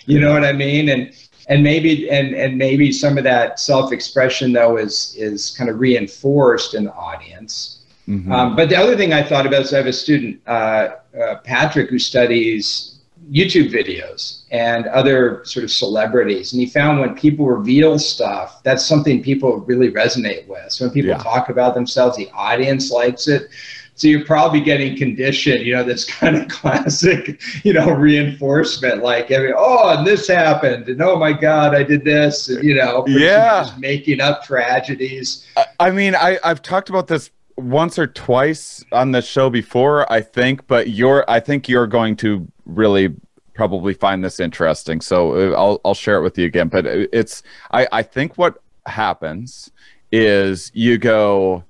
You 0.07 0.19
know 0.19 0.33
what 0.33 0.45
I 0.45 0.53
mean? 0.53 0.89
And 0.89 1.15
and 1.49 1.63
maybe 1.63 2.11
and 2.11 2.35
and 2.35 2.57
maybe 2.57 2.93
some 2.93 3.19
of 3.19 3.25
that 3.25 3.59
self-expression 3.59 4.53
though 4.53 4.77
is 4.77 5.15
is 5.19 5.55
kind 5.57 5.71
of 5.71 5.81
reinforced 5.81 6.75
in 6.75 6.85
the 6.85 6.95
audience 6.95 7.82
Mm-hmm. 8.09 8.33
Um, 8.33 8.57
but 8.57 8.69
the 8.69 8.77
other 8.77 8.97
thing 8.97 9.13
I 9.13 9.23
thought 9.23 9.47
about 9.47 9.63
is 9.63 9.73
I 9.73 9.79
have 9.79 9.87
a 9.87 9.93
student, 9.93 10.41
uh, 10.47 10.97
uh, 11.21 11.37
Patrick, 11.45 11.91
who 11.91 11.99
studies 11.99 12.93
YouTube 13.31 13.71
videos 13.73 14.43
and 14.51 14.87
other 14.89 15.45
sort 15.45 15.65
of 15.65 15.71
celebrities. 15.71 16.53
And 16.53 16.61
he 16.61 16.67
found 16.67 17.01
when 17.01 17.15
people 17.15 17.47
reveal 17.47 17.99
stuff, 17.99 18.63
that's 18.63 18.85
something 18.85 19.23
people 19.23 19.59
really 19.61 19.91
resonate 19.91 20.47
with. 20.49 20.73
So 20.73 20.87
when 20.87 20.95
people 20.95 21.11
yeah. 21.11 21.19
talk 21.19 21.49
about 21.49 21.75
themselves, 21.75 22.17
the 22.17 22.31
audience 22.33 22.91
likes 22.91 23.29
it. 23.29 23.49
So 23.95 24.09
you're 24.09 24.25
probably 24.25 24.61
getting 24.61 24.97
conditioned, 24.97 25.65
you 25.65 25.75
know, 25.75 25.85
this 25.85 26.05
kind 26.19 26.37
of 26.37 26.49
classic, 26.49 27.41
you 27.63 27.73
know, 27.73 27.91
reinforcement, 27.91 29.03
like, 29.03 29.31
every, 29.31 29.53
oh, 29.57 29.97
and 29.97 30.07
this 30.07 30.27
happened, 30.27 30.89
and 30.89 31.01
oh 31.03 31.17
my 31.17 31.33
God, 31.33 31.75
I 31.75 31.83
did 31.83 32.03
this, 32.03 32.49
and, 32.49 32.65
you 32.65 32.75
know, 32.75 33.05
yeah, 33.07 33.71
making 33.79 34.21
up 34.21 34.45
tragedies. 34.45 35.47
I, 35.57 35.67
I 35.79 35.91
mean, 35.91 36.15
I, 36.15 36.39
I've 36.43 36.63
talked 36.63 36.89
about 36.89 37.07
this 37.07 37.31
once 37.57 37.99
or 37.99 38.07
twice 38.07 38.85
on 38.93 39.13
the 39.13 39.23
show 39.23 39.51
before, 39.51 40.11
I 40.13 40.21
think, 40.21 40.67
but 40.67 40.91
you're 40.91 41.25
I 41.29 41.41
think 41.41 41.69
you're 41.69 41.87
going 41.87 42.17
to 42.17 42.47
really 42.67 43.15
probably 43.55 43.95
find 43.95 44.25
this 44.25 44.41
interesting. 44.41 45.01
So 45.01 45.35
uh, 45.35 45.57
I'll 45.57 45.81
I'll 45.85 45.95
share 45.95 46.17
it 46.17 46.23
with 46.23 46.39
you 46.39 46.47
again. 46.47 46.69
But 46.69 46.87
it's 46.87 47.43
I 47.71 47.87
I 47.93 48.03
think 48.03 48.39
what 48.39 48.63
happens 48.87 49.71
is 50.11 50.71
you 50.75 50.99
go 50.99 51.65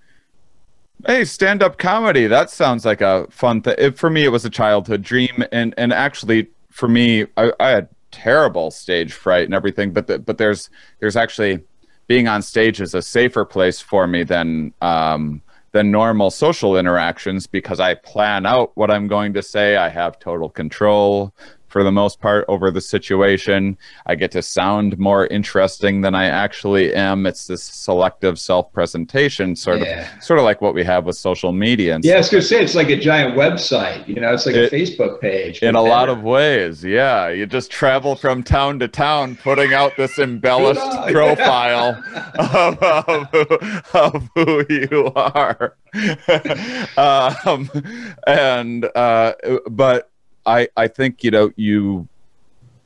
hey 1.07 1.25
stand 1.25 1.62
up 1.62 1.79
comedy 1.79 2.27
that 2.27 2.49
sounds 2.49 2.85
like 2.85 3.01
a 3.01 3.27
fun 3.31 3.61
thing 3.61 3.92
for 3.92 4.09
me 4.09 4.25
it 4.25 4.29
was 4.29 4.45
a 4.45 4.51
childhood 4.51 5.03
dream 5.03 5.45
and 5.53 5.75
and 5.77 5.92
actually 5.92 6.49
for 6.71 6.88
me 6.88 7.27
i, 7.37 7.53
I 7.61 7.68
had 7.71 7.88
terrible 8.11 8.71
stage 8.71 9.12
fright 9.12 9.45
and 9.45 9.55
everything 9.55 9.92
but 9.92 10.07
the, 10.07 10.18
but 10.18 10.38
there's 10.38 10.71
there's 11.01 11.16
actually 11.16 11.61
being 12.07 12.29
on 12.29 12.42
stage 12.42 12.81
is 12.81 12.95
a 12.95 13.03
safer 13.03 13.45
place 13.45 13.81
for 13.81 14.07
me 14.07 14.23
than 14.23 14.73
um 14.81 15.42
than 15.72 15.90
normal 15.90 16.30
social 16.30 16.76
interactions 16.76 17.46
because 17.46 17.80
I 17.80 17.94
plan 17.94 18.46
out 18.46 18.72
what 18.74 18.90
I'm 18.90 19.08
going 19.08 19.32
to 19.35 19.42
say. 19.42 19.76
I 19.76 19.88
have 19.88 20.18
total 20.18 20.48
control 20.48 21.35
for 21.72 21.82
the 21.82 21.90
most 21.90 22.20
part 22.20 22.44
over 22.48 22.70
the 22.70 22.82
situation. 22.82 23.78
I 24.06 24.14
get 24.14 24.30
to 24.32 24.42
sound 24.42 24.98
more 24.98 25.26
interesting 25.28 26.02
than 26.02 26.14
I 26.14 26.26
actually 26.26 26.94
am. 26.94 27.26
It's 27.26 27.46
this 27.46 27.62
selective 27.62 28.38
self-presentation, 28.38 29.56
sort 29.56 29.80
yeah. 29.80 30.14
of, 30.14 30.22
sort 30.22 30.38
of 30.38 30.44
like 30.44 30.61
what 30.61 30.74
we 30.74 30.85
have 30.85 31.06
with 31.06 31.16
social 31.16 31.50
media. 31.50 31.98
yeah, 32.02 32.14
I 32.14 32.18
was 32.18 32.28
to 32.28 32.42
say 32.42 32.62
it's 32.62 32.75
like 32.75 32.90
a 32.90 32.96
giant 32.96 33.37
website. 33.37 34.06
You 34.06 34.20
know, 34.20 34.35
it's 34.35 34.44
like 34.44 34.54
it, 34.54 34.70
a 34.70 34.77
Facebook 34.77 35.20
page. 35.20 35.62
In 35.62 35.75
a 35.75 35.83
lot 35.83 36.10
of 36.10 36.23
ways, 36.23 36.85
yeah. 36.85 37.31
You 37.31 37.46
just 37.46 37.70
travel 37.70 38.16
from 38.16 38.42
town 38.42 38.79
to 38.81 38.88
town, 38.88 39.37
putting 39.37 39.73
out 39.73 39.96
this 39.96 40.18
embellished 40.18 40.81
profile 41.10 42.02
of, 42.38 42.83
of, 42.83 43.94
of, 43.94 44.29
who 44.35 44.66
you 44.68 45.10
are. 45.16 45.75
um, 46.96 47.70
and 48.27 48.85
uh, 48.94 49.35
but 49.70 50.12
I 50.47 50.69
I 50.77 50.88
think 50.88 51.23
you 51.25 51.31
know 51.31 51.53
you 51.57 52.09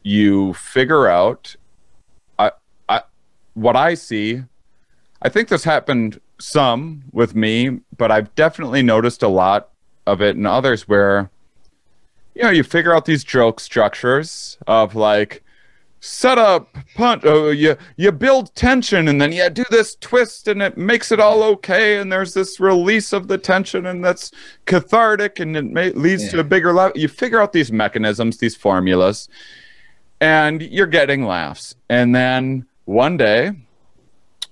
you 0.03 0.55
figure 0.55 1.09
out 1.09 1.57
I 2.39 2.53
I 2.89 3.03
what 3.55 3.77
I 3.77 3.95
see 3.95 4.43
I 5.23 5.29
think 5.29 5.49
this 5.49 5.65
happened 5.65 6.21
some 6.39 7.05
with 7.13 7.35
me 7.35 7.81
but 7.97 8.11
I've 8.11 8.35
definitely 8.35 8.83
noticed 8.83 9.23
a 9.23 9.29
lot 9.29 9.71
of 10.07 10.21
it 10.21 10.37
in 10.37 10.47
others 10.47 10.87
where 10.87 11.31
you 12.35 12.43
know 12.43 12.51
you 12.51 12.63
figure 12.63 12.95
out 12.95 13.07
these 13.07 13.25
joke 13.25 13.61
structures 13.61 14.59
of 14.67 14.95
like 14.95 15.43
set 16.07 16.39
up 16.39 16.77
punch 16.95 17.23
oh, 17.25 17.51
you 17.51 17.77
you 17.97 18.13
build 18.13 18.55
tension 18.55 19.09
and 19.09 19.21
then 19.21 19.33
you 19.33 19.51
do 19.51 19.65
this 19.71 19.97
twist 19.97 20.47
and 20.47 20.63
it 20.63 20.79
makes 20.79 21.11
it 21.11 21.19
all 21.19 21.43
okay 21.43 21.99
and 21.99 22.13
there's 22.13 22.33
this 22.33 22.61
release 22.61 23.13
of 23.13 23.27
the 23.27 23.37
tension 23.37 23.87
and 23.87 24.05
that's 24.05 24.31
cathartic 24.67 25.41
and 25.41 25.57
it 25.57 25.65
may, 25.65 25.91
leads 25.91 26.25
yeah. 26.25 26.31
to 26.31 26.41
a 26.41 26.45
bigger 26.45 26.73
level 26.73 26.97
you 26.97 27.09
figure 27.09 27.41
out 27.41 27.53
these 27.53 27.73
mechanisms 27.73 28.39
these 28.39 28.55
formulas 28.55 29.29
and 30.21 30.63
you're 30.63 30.87
getting 30.87 31.25
laughs 31.25 31.75
and 31.91 32.15
then 32.15 32.65
one 32.85 33.17
day 33.17 33.51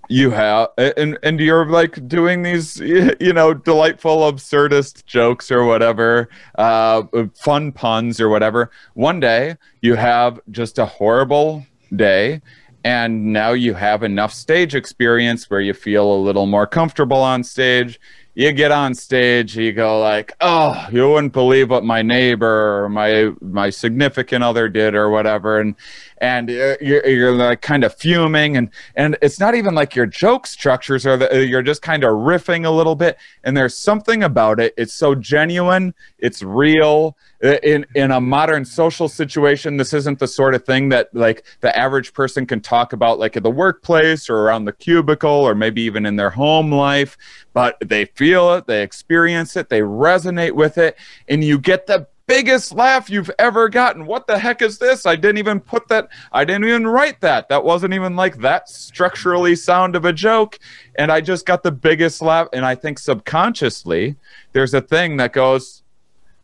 you 0.08 0.30
have 0.30 0.68
and 0.78 1.18
and 1.22 1.40
you're 1.40 1.66
like 1.66 2.06
doing 2.08 2.42
these 2.42 2.78
you 3.20 3.32
know 3.32 3.54
delightful 3.54 4.30
absurdist 4.30 5.04
jokes 5.06 5.50
or 5.50 5.64
whatever 5.64 6.28
uh 6.56 7.02
fun 7.34 7.72
puns 7.72 8.20
or 8.20 8.28
whatever. 8.28 8.70
One 8.94 9.20
day 9.20 9.56
you 9.80 9.94
have 9.94 10.40
just 10.50 10.78
a 10.78 10.86
horrible 10.86 11.66
day 11.94 12.40
and 12.84 13.32
now 13.32 13.52
you 13.52 13.72
have 13.74 14.02
enough 14.02 14.32
stage 14.32 14.74
experience 14.74 15.48
where 15.48 15.60
you 15.60 15.72
feel 15.72 16.12
a 16.12 16.20
little 16.20 16.46
more 16.46 16.66
comfortable 16.66 17.16
on 17.16 17.42
stage 17.42 17.98
you 18.34 18.50
get 18.52 18.72
on 18.72 18.94
stage 18.94 19.56
you 19.56 19.72
go 19.72 20.00
like 20.00 20.32
oh 20.40 20.86
you 20.90 21.08
wouldn't 21.08 21.32
believe 21.32 21.70
what 21.70 21.84
my 21.84 22.02
neighbor 22.02 22.82
or 22.82 22.88
my 22.88 23.30
my 23.40 23.70
significant 23.70 24.42
other 24.42 24.68
did 24.68 24.94
or 24.94 25.08
whatever 25.08 25.60
and 25.60 25.76
and 26.18 26.50
uh, 26.50 26.76
you're, 26.80 27.06
you're 27.06 27.34
like 27.34 27.60
kind 27.60 27.84
of 27.84 27.94
fuming 27.94 28.56
and 28.56 28.70
and 28.96 29.16
it's 29.22 29.38
not 29.38 29.54
even 29.54 29.74
like 29.74 29.94
your 29.94 30.06
joke 30.06 30.46
structures 30.46 31.06
are 31.06 31.16
the, 31.16 31.46
you're 31.46 31.62
just 31.62 31.82
kind 31.82 32.02
of 32.02 32.10
riffing 32.10 32.64
a 32.64 32.70
little 32.70 32.96
bit 32.96 33.18
and 33.44 33.56
there's 33.56 33.76
something 33.76 34.22
about 34.22 34.58
it 34.58 34.74
it's 34.76 34.92
so 34.92 35.14
genuine 35.14 35.94
it's 36.18 36.42
real 36.42 37.16
uh, 37.44 37.56
in 37.62 37.84
in 37.94 38.10
a 38.10 38.20
modern 38.20 38.64
social 38.64 39.08
situation 39.08 39.76
this 39.76 39.92
isn't 39.92 40.18
the 40.18 40.26
sort 40.26 40.54
of 40.54 40.64
thing 40.64 40.88
that 40.88 41.08
like 41.14 41.44
the 41.60 41.76
average 41.76 42.12
person 42.12 42.46
can 42.46 42.60
talk 42.60 42.92
about 42.92 43.18
like 43.18 43.36
at 43.36 43.42
the 43.42 43.50
workplace 43.50 44.30
or 44.30 44.38
around 44.38 44.64
the 44.64 44.72
cubicle 44.72 45.30
or 45.30 45.54
maybe 45.54 45.82
even 45.82 46.06
in 46.06 46.16
their 46.16 46.30
home 46.30 46.72
life 46.72 47.16
but 47.54 47.78
they 47.80 48.04
feel 48.04 48.52
it 48.52 48.66
they 48.66 48.82
experience 48.82 49.56
it 49.56 49.70
they 49.70 49.80
resonate 49.80 50.52
with 50.52 50.76
it 50.76 50.96
and 51.28 51.42
you 51.42 51.58
get 51.58 51.86
the 51.86 52.06
biggest 52.26 52.72
laugh 52.72 53.10
you've 53.10 53.30
ever 53.38 53.68
gotten. 53.68 54.06
What 54.06 54.26
the 54.26 54.38
heck 54.38 54.62
is 54.62 54.78
this? 54.78 55.06
I 55.06 55.16
didn't 55.16 55.38
even 55.38 55.60
put 55.60 55.88
that, 55.88 56.08
I 56.32 56.44
didn't 56.44 56.64
even 56.64 56.86
write 56.86 57.20
that. 57.20 57.48
That 57.48 57.64
wasn't 57.64 57.94
even 57.94 58.16
like 58.16 58.38
that 58.38 58.68
structurally 58.68 59.56
sound 59.56 59.96
of 59.96 60.04
a 60.04 60.12
joke. 60.12 60.58
And 60.96 61.10
I 61.10 61.20
just 61.20 61.46
got 61.46 61.62
the 61.62 61.72
biggest 61.72 62.22
laugh. 62.22 62.48
And 62.52 62.64
I 62.64 62.74
think 62.74 62.98
subconsciously, 62.98 64.16
there's 64.52 64.74
a 64.74 64.80
thing 64.80 65.16
that 65.18 65.32
goes, 65.32 65.82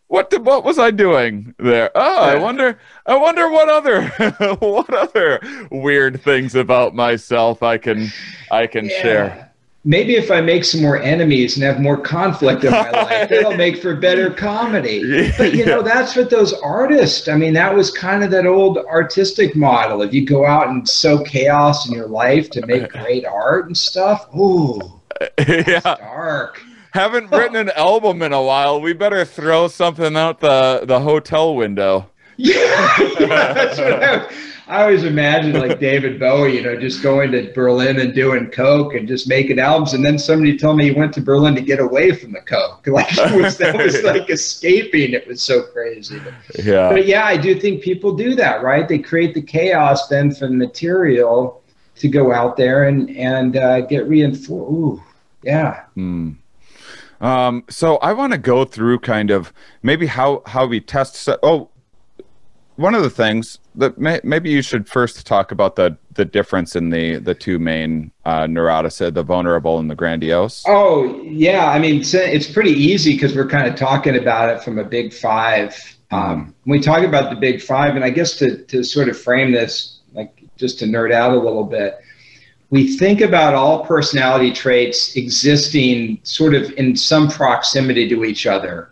what 0.08 0.32
what 0.42 0.64
was 0.64 0.76
I 0.76 0.90
doing 0.90 1.54
there? 1.58 1.92
Oh, 1.94 2.20
I 2.24 2.34
wonder 2.36 2.80
I 3.06 3.16
wonder 3.16 3.48
what 3.48 3.68
other 3.68 4.08
what 4.58 4.92
other 4.92 5.38
weird 5.70 6.20
things 6.20 6.56
about 6.56 6.96
myself 6.96 7.62
I 7.62 7.78
can 7.78 8.08
I 8.50 8.66
can 8.66 8.86
yeah. 8.86 9.02
share 9.02 9.49
maybe 9.84 10.16
if 10.16 10.30
I 10.30 10.40
make 10.40 10.64
some 10.64 10.82
more 10.82 11.00
enemies 11.00 11.56
and 11.56 11.64
have 11.64 11.80
more 11.80 11.96
conflict 11.96 12.64
in 12.64 12.70
my 12.70 12.90
life, 12.90 13.30
it'll 13.30 13.56
make 13.56 13.80
for 13.80 13.96
better 13.96 14.30
comedy. 14.30 15.32
But 15.38 15.54
you 15.54 15.64
know, 15.64 15.82
that's 15.82 16.16
what 16.16 16.30
those 16.30 16.52
artists, 16.54 17.28
I 17.28 17.36
mean, 17.36 17.54
that 17.54 17.74
was 17.74 17.90
kind 17.90 18.22
of 18.22 18.30
that 18.30 18.46
old 18.46 18.78
artistic 18.78 19.56
model. 19.56 20.02
If 20.02 20.12
you 20.12 20.26
go 20.26 20.46
out 20.46 20.68
and 20.68 20.88
sow 20.88 21.22
chaos 21.22 21.88
in 21.88 21.94
your 21.94 22.08
life 22.08 22.50
to 22.50 22.66
make 22.66 22.88
great 22.90 23.24
art 23.24 23.66
and 23.66 23.76
stuff, 23.76 24.28
ooh, 24.36 25.00
yeah. 25.38 25.80
dark. 25.80 26.62
Haven't 26.92 27.30
written 27.30 27.54
an 27.54 27.70
album 27.76 28.20
in 28.20 28.32
a 28.32 28.42
while. 28.42 28.80
We 28.80 28.94
better 28.94 29.24
throw 29.24 29.68
something 29.68 30.16
out 30.16 30.40
the, 30.40 30.82
the 30.84 30.98
hotel 30.98 31.54
window. 31.54 32.10
Yeah, 32.36 32.96
yeah 33.20 33.52
that's 33.52 33.78
what 33.78 34.02
I 34.02 34.28
I 34.70 34.82
always 34.82 35.02
imagine 35.02 35.54
like 35.54 35.80
David 35.80 36.20
Bowie, 36.20 36.54
you 36.54 36.62
know, 36.62 36.76
just 36.76 37.02
going 37.02 37.32
to 37.32 37.50
Berlin 37.52 37.98
and 37.98 38.14
doing 38.14 38.48
coke 38.52 38.94
and 38.94 39.08
just 39.08 39.28
making 39.28 39.58
albums. 39.58 39.94
And 39.94 40.04
then 40.04 40.16
somebody 40.16 40.56
told 40.56 40.76
me 40.76 40.84
he 40.84 40.92
went 40.92 41.12
to 41.14 41.20
Berlin 41.20 41.56
to 41.56 41.60
get 41.60 41.80
away 41.80 42.12
from 42.14 42.32
the 42.32 42.40
coke. 42.40 42.86
Like 42.86 43.18
it 43.18 43.42
was, 43.42 43.58
that 43.58 43.76
was 43.76 44.00
like 44.04 44.30
escaping. 44.30 45.12
It 45.12 45.26
was 45.26 45.42
so 45.42 45.62
crazy. 45.62 46.20
But, 46.20 46.64
yeah. 46.64 46.88
But 46.88 47.06
yeah, 47.06 47.24
I 47.24 47.36
do 47.36 47.58
think 47.58 47.82
people 47.82 48.14
do 48.14 48.36
that, 48.36 48.62
right? 48.62 48.86
They 48.88 49.00
create 49.00 49.34
the 49.34 49.42
chaos 49.42 50.06
then 50.06 50.32
for 50.32 50.46
the 50.46 50.54
material 50.54 51.62
to 51.96 52.08
go 52.08 52.32
out 52.32 52.56
there 52.56 52.84
and 52.84 53.10
and 53.16 53.56
uh, 53.56 53.80
get 53.82 54.06
reinforced. 54.06 54.50
Ooh, 54.50 55.02
yeah. 55.42 55.84
Mm. 55.96 56.36
Um, 57.20 57.64
so 57.68 57.96
I 57.98 58.12
want 58.12 58.32
to 58.32 58.38
go 58.38 58.64
through 58.64 59.00
kind 59.00 59.30
of 59.30 59.52
maybe 59.82 60.06
how 60.06 60.42
how 60.46 60.66
we 60.66 60.80
test. 60.80 61.16
So, 61.16 61.38
oh, 61.42 61.69
one 62.80 62.94
of 62.94 63.02
the 63.02 63.10
things 63.10 63.58
that 63.74 63.98
may, 63.98 64.20
maybe 64.24 64.48
you 64.50 64.62
should 64.62 64.88
first 64.88 65.26
talk 65.26 65.52
about 65.52 65.76
the 65.76 65.96
the 66.14 66.24
difference 66.24 66.74
in 66.74 66.88
the 66.88 67.18
the 67.18 67.34
two 67.34 67.58
main 67.58 68.10
uh, 68.24 68.44
neuroticid, 68.44 69.14
the 69.14 69.22
vulnerable 69.22 69.78
and 69.78 69.90
the 69.90 69.94
grandiose. 69.94 70.64
Oh 70.66 71.20
yeah, 71.22 71.68
I 71.68 71.78
mean 71.78 72.00
it's, 72.00 72.14
it's 72.14 72.50
pretty 72.50 72.72
easy 72.72 73.12
because 73.12 73.36
we're 73.36 73.48
kind 73.48 73.68
of 73.68 73.76
talking 73.76 74.16
about 74.16 74.48
it 74.48 74.62
from 74.62 74.78
a 74.78 74.84
big 74.84 75.12
five. 75.12 75.76
Um, 76.10 76.54
we 76.64 76.80
talk 76.80 77.04
about 77.04 77.30
the 77.30 77.36
big 77.36 77.60
five, 77.60 77.96
and 77.96 78.04
I 78.04 78.10
guess 78.10 78.36
to 78.38 78.64
to 78.64 78.82
sort 78.82 79.10
of 79.10 79.20
frame 79.20 79.52
this, 79.52 80.00
like 80.14 80.42
just 80.56 80.78
to 80.78 80.86
nerd 80.86 81.12
out 81.12 81.32
a 81.32 81.38
little 81.38 81.64
bit, 81.64 82.00
we 82.70 82.96
think 82.96 83.20
about 83.20 83.54
all 83.54 83.84
personality 83.84 84.52
traits 84.52 85.16
existing 85.16 86.18
sort 86.22 86.54
of 86.54 86.72
in 86.72 86.96
some 86.96 87.28
proximity 87.28 88.08
to 88.08 88.24
each 88.24 88.46
other. 88.46 88.89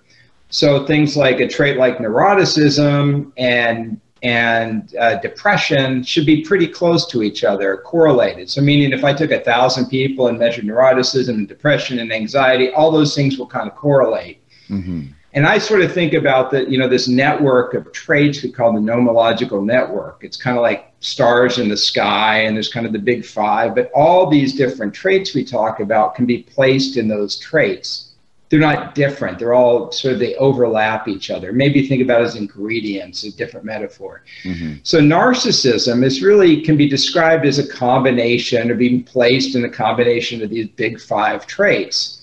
So 0.49 0.86
things 0.86 1.16
like 1.16 1.40
a 1.40 1.49
trait 1.49 1.76
like 1.76 1.99
neuroticism 1.99 3.32
and 3.36 4.01
and 4.22 4.96
uh, 4.96 5.16
depression 5.20 6.03
should 6.03 6.26
be 6.26 6.42
pretty 6.42 6.66
close 6.66 7.07
to 7.07 7.22
each 7.22 7.44
other, 7.44 7.76
correlated. 7.84 8.51
So 8.51 8.61
meaning 8.61 8.92
if 8.92 9.05
I 9.05 9.12
took 9.12 9.30
a 9.30 9.40
thousand 9.40 9.86
people 9.86 10.26
and 10.26 10.38
measured 10.38 10.64
neuroticism 10.64 11.28
and 11.28 11.46
depression 11.46 12.01
and 12.01 12.12
anxiety, 12.12 12.70
all 12.70 12.90
those 12.90 13.14
things 13.14 13.38
will 13.38 13.46
kind 13.46 13.70
of 13.70 13.76
correlate. 13.76 14.42
Mm-hmm. 14.68 15.12
And 15.34 15.46
I 15.46 15.59
sort 15.59 15.82
of 15.82 15.92
think 15.92 16.14
about 16.14 16.51
that, 16.51 16.68
you 16.68 16.78
know, 16.78 16.88
this 16.88 17.07
network 17.07 17.74
of 17.74 17.92
traits 17.92 18.42
we 18.42 18.51
call 18.51 18.72
the 18.72 18.80
nomological 18.80 19.64
network. 19.64 20.24
It's 20.24 20.36
kind 20.36 20.57
of 20.57 20.62
like 20.62 20.92
stars 21.01 21.59
in 21.59 21.68
the 21.68 21.76
sky, 21.76 22.40
and 22.40 22.57
there's 22.57 22.72
kind 22.72 22.86
of 22.86 22.92
the 22.92 22.99
big 22.99 23.24
five, 23.24 23.74
but 23.74 23.90
all 23.94 24.28
these 24.28 24.57
different 24.57 24.94
traits 24.94 25.34
we 25.34 25.44
talk 25.44 25.78
about 25.78 26.16
can 26.16 26.26
be 26.26 26.42
placed 26.42 26.96
in 26.96 27.07
those 27.07 27.36
traits 27.36 28.07
they're 28.49 28.61
not 28.61 28.94
different. 28.94 29.38
They're 29.38 29.55
all 29.55 29.92
sort 29.92 30.14
of 30.14 30.20
they 30.20 30.34
overlap 30.36 31.07
each 31.07 31.30
other. 31.30 31.53
Maybe 31.53 31.86
think 31.86 32.03
about 32.03 32.22
as 32.22 32.36
ingredients, 32.36 33.24
a 33.24 33.36
different 33.36 33.66
metaphor. 33.66 34.22
Mm-hmm. 34.42 34.76
So 34.82 35.01
narcissism 35.01 36.03
is 36.03 36.22
really 36.22 36.62
can 36.62 36.76
be 36.76 36.88
described 36.88 37.44
as 37.44 37.59
a 37.59 37.68
combination 37.68 38.70
or 38.70 38.74
being 38.74 39.05
placed 39.05 39.55
in 39.55 39.64
a 39.64 39.70
combination 39.70 40.42
of 40.42 40.51
these 40.51 40.68
big 40.68 41.01
five 41.01 41.46
traits. 41.46 42.14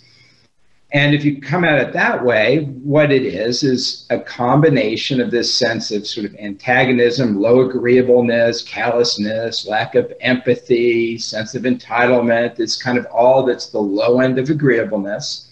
And 0.91 1.13
if 1.13 1.25
you 1.25 1.41
come 1.41 1.65
at 1.65 1.79
it 1.79 1.93
that 1.93 2.23
way, 2.23 2.59
what 2.83 3.11
it 3.11 3.23
is 3.23 3.63
is 3.63 4.07
a 4.09 4.19
combination 4.19 5.19
of 5.19 5.29
this 5.29 5.53
sense 5.53 5.91
of 5.91 6.07
sort 6.07 6.25
of 6.25 6.35
antagonism, 6.35 7.39
low 7.39 7.69
agreeableness, 7.69 8.61
callousness, 8.61 9.67
lack 9.67 9.95
of 9.95 10.13
empathy, 10.21 11.17
sense 11.17 11.53
of 11.53 11.63
entitlement. 11.63 12.59
It's 12.59 12.81
kind 12.81 12.97
of 12.97 13.05
all 13.07 13.43
that's 13.43 13.67
the 13.67 13.79
low 13.79 14.21
end 14.21 14.39
of 14.39 14.49
agreeableness 14.49 15.44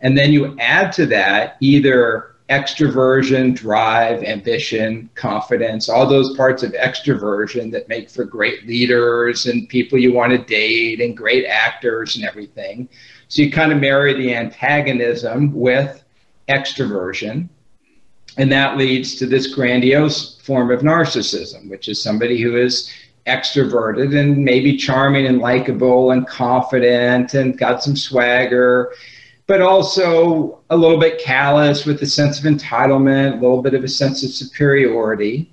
and 0.00 0.16
then 0.16 0.32
you 0.32 0.56
add 0.58 0.92
to 0.92 1.06
that 1.06 1.56
either 1.60 2.36
extroversion, 2.48 3.54
drive, 3.56 4.22
ambition, 4.22 5.10
confidence, 5.14 5.88
all 5.88 6.06
those 6.06 6.36
parts 6.36 6.62
of 6.62 6.72
extroversion 6.72 7.72
that 7.72 7.88
make 7.88 8.08
for 8.08 8.24
great 8.24 8.66
leaders 8.66 9.46
and 9.46 9.68
people 9.68 9.98
you 9.98 10.12
want 10.12 10.30
to 10.30 10.38
date 10.38 11.00
and 11.00 11.16
great 11.16 11.44
actors 11.44 12.14
and 12.16 12.24
everything. 12.24 12.88
So 13.28 13.42
you 13.42 13.50
kind 13.50 13.72
of 13.72 13.80
marry 13.80 14.14
the 14.14 14.32
antagonism 14.32 15.52
with 15.52 16.04
extroversion. 16.48 17.48
And 18.38 18.52
that 18.52 18.76
leads 18.76 19.16
to 19.16 19.26
this 19.26 19.52
grandiose 19.52 20.40
form 20.42 20.70
of 20.70 20.80
narcissism, 20.80 21.68
which 21.68 21.88
is 21.88 22.00
somebody 22.00 22.40
who 22.40 22.56
is 22.56 22.92
extroverted 23.26 24.16
and 24.16 24.44
maybe 24.44 24.76
charming 24.76 25.26
and 25.26 25.38
likable 25.38 26.12
and 26.12 26.28
confident 26.28 27.34
and 27.34 27.58
got 27.58 27.82
some 27.82 27.96
swagger, 27.96 28.92
but 29.46 29.60
also 29.60 30.60
a 30.70 30.76
little 30.76 30.98
bit 30.98 31.20
callous 31.20 31.86
with 31.86 32.02
a 32.02 32.06
sense 32.06 32.38
of 32.38 32.44
entitlement, 32.44 33.32
a 33.32 33.36
little 33.36 33.62
bit 33.62 33.74
of 33.74 33.84
a 33.84 33.88
sense 33.88 34.22
of 34.24 34.30
superiority. 34.30 35.50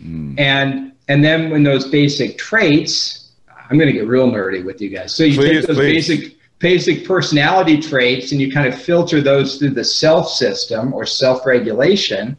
Mm. 0.00 0.38
And 0.38 0.92
and 1.08 1.24
then 1.24 1.50
when 1.50 1.62
those 1.62 1.88
basic 1.88 2.38
traits, 2.38 3.32
I'm 3.48 3.78
going 3.78 3.90
to 3.90 3.92
get 3.92 4.06
real 4.06 4.28
nerdy 4.30 4.64
with 4.64 4.80
you 4.80 4.90
guys. 4.90 5.14
So 5.14 5.24
you 5.24 5.36
please, 5.36 5.60
take 5.60 5.66
those 5.66 5.76
please. 5.76 6.08
basic 6.08 6.36
basic 6.58 7.06
personality 7.06 7.80
traits 7.80 8.32
and 8.32 8.40
you 8.40 8.50
kind 8.50 8.66
of 8.66 8.80
filter 8.80 9.20
those 9.20 9.58
through 9.58 9.70
the 9.70 9.84
self 9.84 10.28
system 10.28 10.94
or 10.94 11.04
self 11.04 11.44
regulation. 11.46 12.36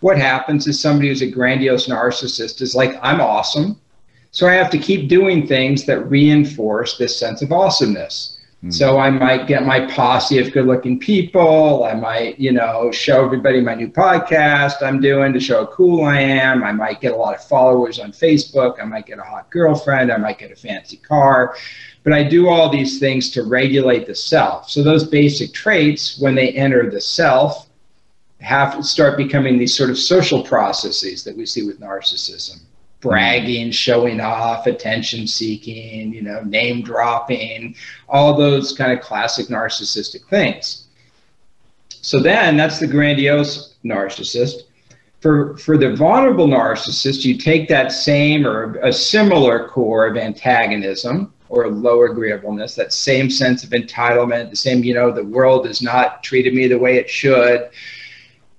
What 0.00 0.18
happens 0.18 0.66
is 0.66 0.80
somebody 0.80 1.08
who's 1.08 1.22
a 1.22 1.30
grandiose 1.30 1.86
narcissist 1.86 2.60
is 2.60 2.74
like, 2.74 2.98
I'm 3.02 3.20
awesome. 3.20 3.80
So 4.32 4.48
I 4.48 4.54
have 4.54 4.70
to 4.70 4.78
keep 4.78 5.08
doing 5.08 5.46
things 5.46 5.84
that 5.86 6.00
reinforce 6.10 6.96
this 6.96 7.16
sense 7.18 7.42
of 7.42 7.52
awesomeness. 7.52 8.38
Hmm. 8.62 8.70
So 8.70 8.98
I 8.98 9.10
might 9.10 9.48
get 9.48 9.66
my 9.66 9.86
posse 9.86 10.38
of 10.38 10.52
good-looking 10.52 11.00
people. 11.00 11.84
I 11.84 11.94
might, 11.94 12.38
you 12.38 12.52
know, 12.52 12.92
show 12.92 13.24
everybody 13.24 13.60
my 13.60 13.74
new 13.74 13.88
podcast 13.88 14.82
I'm 14.82 15.00
doing 15.00 15.32
to 15.32 15.40
show 15.40 15.64
how 15.64 15.72
cool 15.72 16.04
I 16.04 16.20
am. 16.20 16.62
I 16.62 16.72
might 16.72 17.00
get 17.00 17.12
a 17.12 17.16
lot 17.16 17.34
of 17.34 17.44
followers 17.44 17.98
on 17.98 18.12
Facebook. 18.12 18.80
I 18.80 18.84
might 18.84 19.06
get 19.06 19.18
a 19.18 19.22
hot 19.22 19.50
girlfriend. 19.50 20.12
I 20.12 20.16
might 20.16 20.38
get 20.38 20.52
a 20.52 20.56
fancy 20.56 20.96
car. 20.96 21.56
But 22.04 22.12
I 22.12 22.22
do 22.22 22.48
all 22.48 22.70
these 22.70 22.98
things 23.00 23.30
to 23.30 23.42
regulate 23.42 24.06
the 24.06 24.14
self. 24.14 24.70
So 24.70 24.82
those 24.82 25.04
basic 25.04 25.52
traits, 25.52 26.18
when 26.18 26.34
they 26.34 26.50
enter 26.50 26.88
the 26.88 27.00
self, 27.00 27.68
have 28.40 28.84
start 28.84 29.16
becoming 29.16 29.58
these 29.58 29.76
sort 29.76 29.90
of 29.90 29.98
social 29.98 30.42
processes 30.42 31.22
that 31.24 31.36
we 31.36 31.46
see 31.46 31.64
with 31.64 31.80
narcissism 31.80 32.60
bragging, 33.02 33.72
showing 33.72 34.20
off, 34.20 34.66
attention 34.66 35.26
seeking, 35.26 36.14
you 36.14 36.22
know, 36.22 36.40
name 36.44 36.82
dropping, 36.82 37.74
all 38.08 38.34
those 38.34 38.72
kind 38.72 38.92
of 38.92 39.00
classic 39.00 39.48
narcissistic 39.48 40.24
things. 40.28 40.86
So 41.88 42.20
then 42.20 42.56
that's 42.56 42.78
the 42.78 42.86
grandiose 42.86 43.74
narcissist. 43.84 44.62
For, 45.20 45.56
for 45.58 45.76
the 45.76 45.94
vulnerable 45.94 46.48
narcissist, 46.48 47.24
you 47.24 47.36
take 47.36 47.68
that 47.68 47.92
same 47.92 48.46
or 48.46 48.76
a 48.78 48.92
similar 48.92 49.68
core 49.68 50.06
of 50.06 50.16
antagonism 50.16 51.32
or 51.48 51.68
low 51.68 52.04
agreeableness, 52.04 52.74
that 52.76 52.92
same 52.92 53.30
sense 53.30 53.62
of 53.62 53.70
entitlement, 53.70 54.50
the 54.50 54.56
same, 54.56 54.82
you 54.82 54.94
know, 54.94 55.12
the 55.12 55.24
world 55.24 55.66
has 55.66 55.82
not 55.82 56.22
treated 56.22 56.54
me 56.54 56.66
the 56.66 56.78
way 56.78 56.96
it 56.96 57.10
should. 57.10 57.68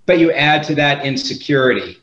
But 0.05 0.19
you 0.19 0.31
add 0.31 0.63
to 0.63 0.75
that 0.75 1.05
insecurity, 1.05 1.97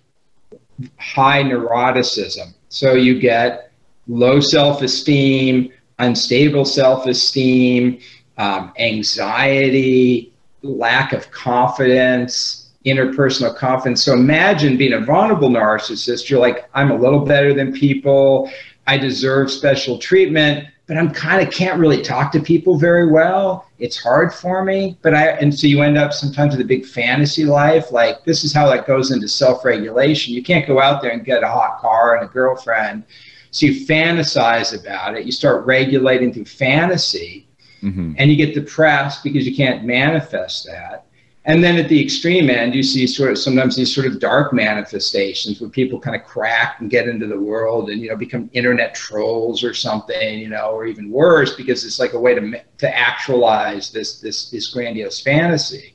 high 0.99 1.43
neuroticism. 1.43 2.53
So 2.69 2.95
you 2.95 3.19
get 3.19 3.73
low 4.09 4.41
self 4.41 4.83
esteem, 4.83 5.73
unstable 5.99 6.65
self 6.65 7.07
esteem, 7.07 8.01
um, 8.39 8.73
anxiety, 8.79 10.33
lack 10.63 11.13
of 11.13 11.31
confidence, 11.31 12.71
interpersonal 12.87 13.55
confidence. 13.57 14.03
So 14.03 14.13
imagine 14.15 14.77
being 14.77 14.95
a 14.95 15.01
vulnerable 15.01 15.51
narcissist. 15.51 16.29
You're 16.29 16.41
like, 16.41 16.69
I'm 16.75 16.91
a 16.91 16.97
little 16.97 17.25
better 17.25 17.53
than 17.53 17.73
people. 17.73 18.51
I 18.87 18.97
deserve 18.99 19.51
special 19.51 19.99
treatment 19.99 20.67
but 20.91 20.99
I'm 20.99 21.13
kind 21.13 21.41
of 21.41 21.55
can't 21.55 21.79
really 21.79 22.03
talk 22.03 22.33
to 22.33 22.41
people 22.41 22.77
very 22.77 23.07
well. 23.07 23.69
It's 23.79 23.97
hard 23.97 24.35
for 24.35 24.65
me. 24.65 24.99
But 25.03 25.15
I 25.15 25.29
and 25.29 25.57
so 25.57 25.69
you 25.69 25.83
end 25.83 25.97
up 25.97 26.13
sometimes 26.13 26.57
with 26.57 26.63
a 26.63 26.69
big 26.69 26.85
fantasy 26.85 27.45
life. 27.45 27.93
Like 27.93 28.25
this 28.25 28.43
is 28.43 28.53
how 28.53 28.69
that 28.71 28.89
goes 28.89 29.13
into 29.13 29.29
self-regulation. 29.29 30.35
You 30.35 30.43
can't 30.43 30.67
go 30.67 30.81
out 30.81 31.01
there 31.01 31.13
and 31.13 31.25
get 31.25 31.45
a 31.45 31.49
hot 31.49 31.79
car 31.79 32.17
and 32.17 32.29
a 32.29 32.33
girlfriend. 32.33 33.05
So 33.53 33.67
you 33.67 33.87
fantasize 33.87 34.77
about 34.77 35.17
it. 35.17 35.25
You 35.25 35.31
start 35.31 35.65
regulating 35.65 36.35
through 36.35 36.47
fantasy, 36.47 37.47
mm-hmm. 37.81 38.15
and 38.19 38.29
you 38.29 38.37
get 38.37 38.53
depressed 38.53 39.23
because 39.23 39.47
you 39.47 39.55
can't 39.55 39.85
manifest 39.85 40.67
that. 40.67 41.07
And 41.47 41.65
then 41.65 41.79
at 41.79 41.89
the 41.89 42.03
extreme 42.03 42.51
end, 42.51 42.75
you 42.75 42.83
see 42.83 43.07
sort 43.07 43.31
of 43.31 43.39
sometimes 43.39 43.75
these 43.75 43.95
sort 43.95 44.07
of 44.07 44.21
dark 44.21 44.53
manifestations 44.53 45.59
where 45.59 45.71
people 45.71 45.99
kind 45.99 46.15
of 46.15 46.23
crack 46.27 46.81
and 46.81 46.91
get 46.91 47.09
into 47.09 47.27
the 47.27 47.41
world 47.41 47.89
and 47.89 48.03
you 48.03 48.11
know 48.11 48.17
become 48.17 48.51
internet 48.53 48.95
trolls 48.95 49.65
or 49.65 49.73
something, 49.73 50.39
you 50.39 50.49
know, 50.49 50.71
or 50.71 50.85
even 50.85 51.11
worse 51.11 51.55
because 51.55 51.85
it's 51.85 51.99
like 51.99 52.13
a 52.13 52.21
way 52.21 52.35
to 52.35 52.63
to 52.79 52.99
actualize 52.99 53.91
this 53.91 54.21
this 54.21 54.51
this 54.51 54.69
grandiose 54.69 55.21
fantasy. 55.21 55.95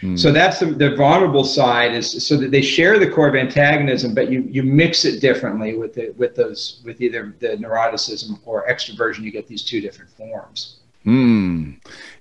Hmm. 0.00 0.16
So 0.16 0.32
that's 0.32 0.58
the, 0.58 0.66
the 0.66 0.96
vulnerable 0.96 1.44
side 1.44 1.94
is 1.94 2.26
so 2.26 2.36
that 2.38 2.50
they 2.50 2.60
share 2.60 2.98
the 2.98 3.08
core 3.08 3.28
of 3.28 3.36
antagonism, 3.36 4.14
but 4.14 4.32
you 4.32 4.42
you 4.50 4.64
mix 4.64 5.04
it 5.04 5.20
differently 5.20 5.76
with 5.76 5.94
the 5.94 6.12
with 6.18 6.34
those 6.34 6.82
with 6.84 7.00
either 7.00 7.36
the 7.38 7.50
neuroticism 7.50 8.40
or 8.44 8.66
extroversion. 8.66 9.20
You 9.20 9.30
get 9.30 9.46
these 9.46 9.62
two 9.62 9.80
different 9.80 10.10
forms. 10.10 10.80
Hmm. 11.04 11.72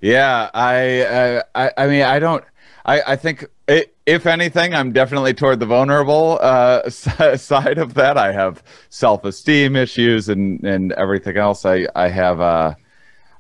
Yeah. 0.02 0.50
I, 0.54 1.02
uh, 1.02 1.44
I. 1.56 1.72
I 1.78 1.88
mean, 1.88 2.04
I 2.04 2.20
don't. 2.20 2.44
I, 2.86 3.02
I 3.14 3.16
think, 3.16 3.46
it, 3.68 3.96
if 4.06 4.26
anything, 4.26 4.74
I'm 4.74 4.92
definitely 4.92 5.34
toward 5.34 5.60
the 5.60 5.66
vulnerable 5.66 6.40
uh, 6.42 6.90
side 6.90 7.78
of 7.78 7.94
that. 7.94 8.18
I 8.18 8.32
have 8.32 8.64
self 8.90 9.24
esteem 9.24 9.76
issues 9.76 10.30
and, 10.30 10.64
and 10.64 10.92
everything 10.94 11.38
else. 11.38 11.66
I, 11.66 11.88
I 11.96 12.10
have, 12.10 12.42
uh, 12.42 12.74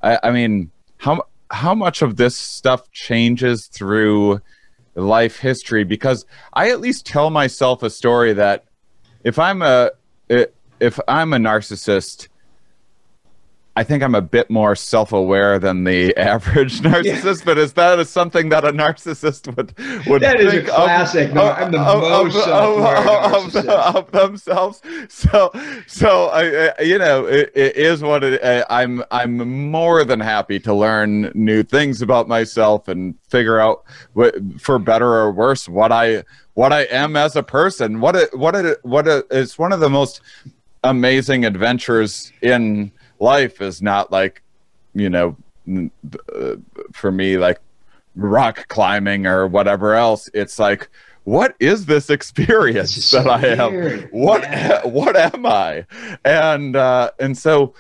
I, 0.01 0.19
I 0.23 0.31
mean, 0.31 0.71
how, 0.97 1.23
how 1.49 1.73
much 1.75 2.01
of 2.01 2.17
this 2.17 2.37
stuff 2.37 2.91
changes 2.91 3.67
through 3.67 4.41
life 4.95 5.37
history? 5.37 5.83
Because 5.83 6.25
I 6.53 6.69
at 6.69 6.79
least 6.79 7.05
tell 7.05 7.29
myself 7.29 7.83
a 7.83 7.89
story 7.89 8.33
that 8.33 8.65
if 9.23 9.39
I'm 9.39 9.61
a, 9.61 9.91
if 10.29 10.99
I'm 11.07 11.33
a 11.33 11.37
narcissist, 11.37 12.27
I 13.73 13.83
think 13.85 14.03
I'm 14.03 14.15
a 14.15 14.21
bit 14.21 14.49
more 14.49 14.75
self-aware 14.75 15.57
than 15.57 15.85
the 15.85 16.15
average 16.17 16.81
narcissist, 16.81 17.39
yeah. 17.39 17.45
but 17.45 17.57
is 17.57 17.73
that 17.73 17.99
a, 17.99 18.05
something 18.05 18.49
that 18.49 18.65
a 18.65 18.73
narcissist 18.73 19.55
would 19.55 19.73
would 20.07 20.21
that 20.21 20.37
think 20.37 20.53
is 20.53 20.63
a 20.63 20.63
classic. 20.63 21.29
Of, 21.29 21.35
no, 21.35 21.49
I'm 21.49 21.71
the 21.71 21.79
of, 21.79 22.01
most 22.01 22.35
of, 22.35 22.43
self-aware 22.43 22.97
of, 23.77 23.95
of, 23.95 24.11
themselves. 24.11 24.81
So, 25.07 25.51
so 25.87 26.25
I, 26.27 26.81
you 26.81 26.97
know, 26.97 27.25
it, 27.25 27.51
it 27.55 27.77
is 27.77 28.01
what 28.01 28.25
it. 28.25 28.65
I'm 28.69 29.03
I'm 29.09 29.69
more 29.71 30.03
than 30.03 30.19
happy 30.19 30.59
to 30.59 30.73
learn 30.73 31.31
new 31.33 31.63
things 31.63 32.01
about 32.01 32.27
myself 32.27 32.89
and 32.89 33.15
figure 33.29 33.59
out 33.59 33.85
what, 34.13 34.35
for 34.59 34.79
better 34.79 35.07
or 35.07 35.31
worse, 35.31 35.69
what 35.69 35.93
I 35.93 36.25
what 36.55 36.73
I 36.73 36.81
am 36.83 37.15
as 37.15 37.37
a 37.37 37.43
person. 37.43 38.01
What 38.01 38.17
it 38.17 38.37
what 38.37 38.53
it 38.53 38.79
what 38.83 39.07
it, 39.07 39.25
it's 39.31 39.57
one 39.57 39.71
of 39.71 39.79
the 39.79 39.89
most 39.89 40.19
amazing 40.83 41.45
adventures 41.45 42.33
in 42.41 42.91
life 43.21 43.61
is 43.61 43.81
not 43.81 44.11
like 44.11 44.41
you 44.93 45.09
know 45.09 45.37
uh, 46.35 46.55
for 46.91 47.11
me 47.11 47.37
like 47.37 47.59
rock 48.15 48.67
climbing 48.67 49.25
or 49.25 49.47
whatever 49.47 49.93
else. 49.93 50.29
It's 50.33 50.59
like 50.59 50.89
what 51.23 51.55
is 51.59 51.85
this 51.85 52.09
experience 52.09 52.97
is 52.97 53.11
that 53.11 53.23
so 53.23 53.29
i 53.29 53.41
am? 53.41 54.01
what 54.09 54.41
yeah. 54.41 54.81
what 54.85 55.15
am 55.15 55.45
i? 55.45 55.85
And 56.25 56.75
uh 56.75 57.11
and 57.19 57.37
so 57.37 57.73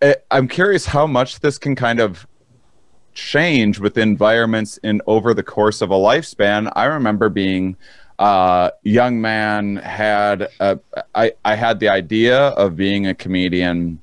it, 0.00 0.24
i'm 0.30 0.46
curious 0.46 0.86
how 0.86 1.06
much 1.06 1.40
this 1.40 1.58
can 1.58 1.74
kind 1.74 2.00
of 2.00 2.26
change 3.12 3.78
with 3.78 3.98
environments 3.98 4.78
in 4.78 5.02
over 5.06 5.34
the 5.34 5.42
course 5.42 5.80
of 5.82 5.90
a 5.90 5.94
lifespan. 5.94 6.72
I 6.76 6.84
remember 6.84 7.28
being 7.28 7.76
uh, 8.18 8.70
young 8.82 9.20
man 9.20 9.76
had 9.76 10.48
a, 10.60 10.78
I, 11.14 11.32
I 11.44 11.54
had 11.54 11.80
the 11.80 11.88
idea 11.88 12.38
of 12.38 12.76
being 12.76 13.06
a 13.06 13.14
comedian 13.14 14.00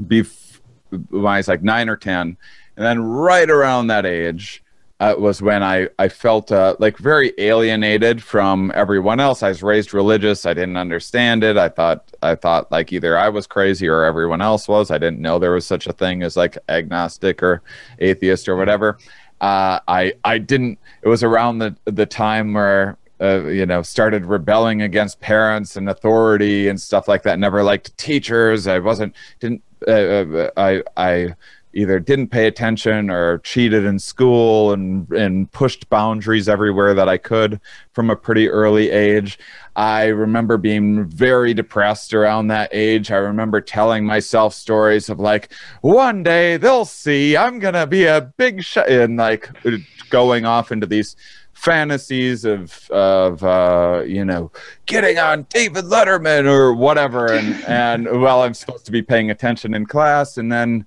bef- 0.00 0.60
when 0.90 1.26
I 1.26 1.38
was 1.38 1.48
like 1.48 1.62
nine 1.62 1.88
or 1.88 1.96
10. 1.96 2.36
And 2.76 2.86
then 2.86 3.02
right 3.02 3.48
around 3.48 3.88
that 3.88 4.06
age 4.06 4.62
uh, 5.00 5.14
was 5.18 5.40
when 5.40 5.62
I, 5.62 5.88
I 5.98 6.08
felt 6.08 6.52
uh, 6.52 6.76
like 6.78 6.98
very 6.98 7.32
alienated 7.38 8.22
from 8.22 8.70
everyone 8.74 9.18
else. 9.18 9.42
I 9.42 9.48
was 9.48 9.62
raised 9.62 9.94
religious. 9.94 10.44
I 10.44 10.52
didn't 10.52 10.76
understand 10.76 11.42
it. 11.42 11.56
I 11.56 11.68
thought, 11.68 12.10
I 12.22 12.34
thought 12.34 12.70
like 12.70 12.92
either 12.92 13.16
I 13.16 13.30
was 13.30 13.46
crazy 13.46 13.88
or 13.88 14.04
everyone 14.04 14.42
else 14.42 14.68
was. 14.68 14.90
I 14.90 14.98
didn't 14.98 15.20
know 15.20 15.38
there 15.38 15.52
was 15.52 15.66
such 15.66 15.86
a 15.86 15.92
thing 15.92 16.22
as 16.22 16.36
like 16.36 16.58
agnostic 16.68 17.42
or 17.42 17.62
atheist 17.98 18.48
or 18.48 18.56
whatever. 18.56 18.98
Uh, 19.40 19.80
I, 19.88 20.12
I 20.22 20.36
didn't, 20.36 20.78
it 21.02 21.08
was 21.08 21.22
around 21.22 21.58
the, 21.58 21.74
the 21.86 22.04
time 22.04 22.52
where 22.52 22.98
uh, 23.22 23.44
you 23.46 23.66
know, 23.66 23.82
started 23.82 24.24
rebelling 24.24 24.80
against 24.82 25.20
parents 25.20 25.76
and 25.76 25.90
authority 25.90 26.68
and 26.68 26.80
stuff 26.80 27.06
like 27.06 27.22
that. 27.22 27.38
Never 27.38 27.62
liked 27.62 27.96
teachers. 27.98 28.66
I 28.66 28.78
wasn't 28.78 29.14
didn't 29.40 29.62
uh, 29.86 29.90
uh, 29.90 30.50
I 30.56 30.82
I 30.96 31.34
either 31.72 32.00
didn't 32.00 32.28
pay 32.28 32.46
attention 32.46 33.10
or 33.10 33.38
cheated 33.38 33.84
in 33.84 33.98
school 33.98 34.72
and 34.72 35.08
and 35.10 35.50
pushed 35.52 35.88
boundaries 35.88 36.48
everywhere 36.48 36.94
that 36.94 37.08
I 37.08 37.16
could 37.16 37.60
from 37.92 38.10
a 38.10 38.16
pretty 38.16 38.48
early 38.48 38.90
age. 38.90 39.38
I 39.76 40.06
remember 40.06 40.56
being 40.56 41.04
very 41.04 41.54
depressed 41.54 42.12
around 42.12 42.48
that 42.48 42.70
age. 42.72 43.10
I 43.10 43.16
remember 43.16 43.60
telling 43.60 44.04
myself 44.04 44.52
stories 44.52 45.08
of 45.08 45.20
like 45.20 45.52
one 45.80 46.22
day 46.22 46.56
they'll 46.56 46.84
see 46.84 47.36
I'm 47.36 47.60
to 47.74 47.86
be 47.86 48.04
a 48.04 48.20
big 48.20 48.62
shot 48.62 48.88
and 48.88 49.16
like 49.16 49.48
going 50.10 50.44
off 50.44 50.72
into 50.72 50.86
these 50.86 51.14
fantasies 51.60 52.46
of 52.46 52.90
of 52.90 53.44
uh, 53.44 54.02
you 54.06 54.24
know 54.24 54.50
getting 54.86 55.18
on 55.18 55.46
David 55.50 55.84
Letterman 55.84 56.46
or 56.46 56.72
whatever, 56.72 57.32
and 57.32 57.62
and 57.66 58.20
well, 58.20 58.42
I'm 58.42 58.54
supposed 58.54 58.86
to 58.86 58.92
be 58.92 59.02
paying 59.02 59.30
attention 59.30 59.74
in 59.74 59.84
class, 59.84 60.38
and 60.38 60.50
then 60.50 60.86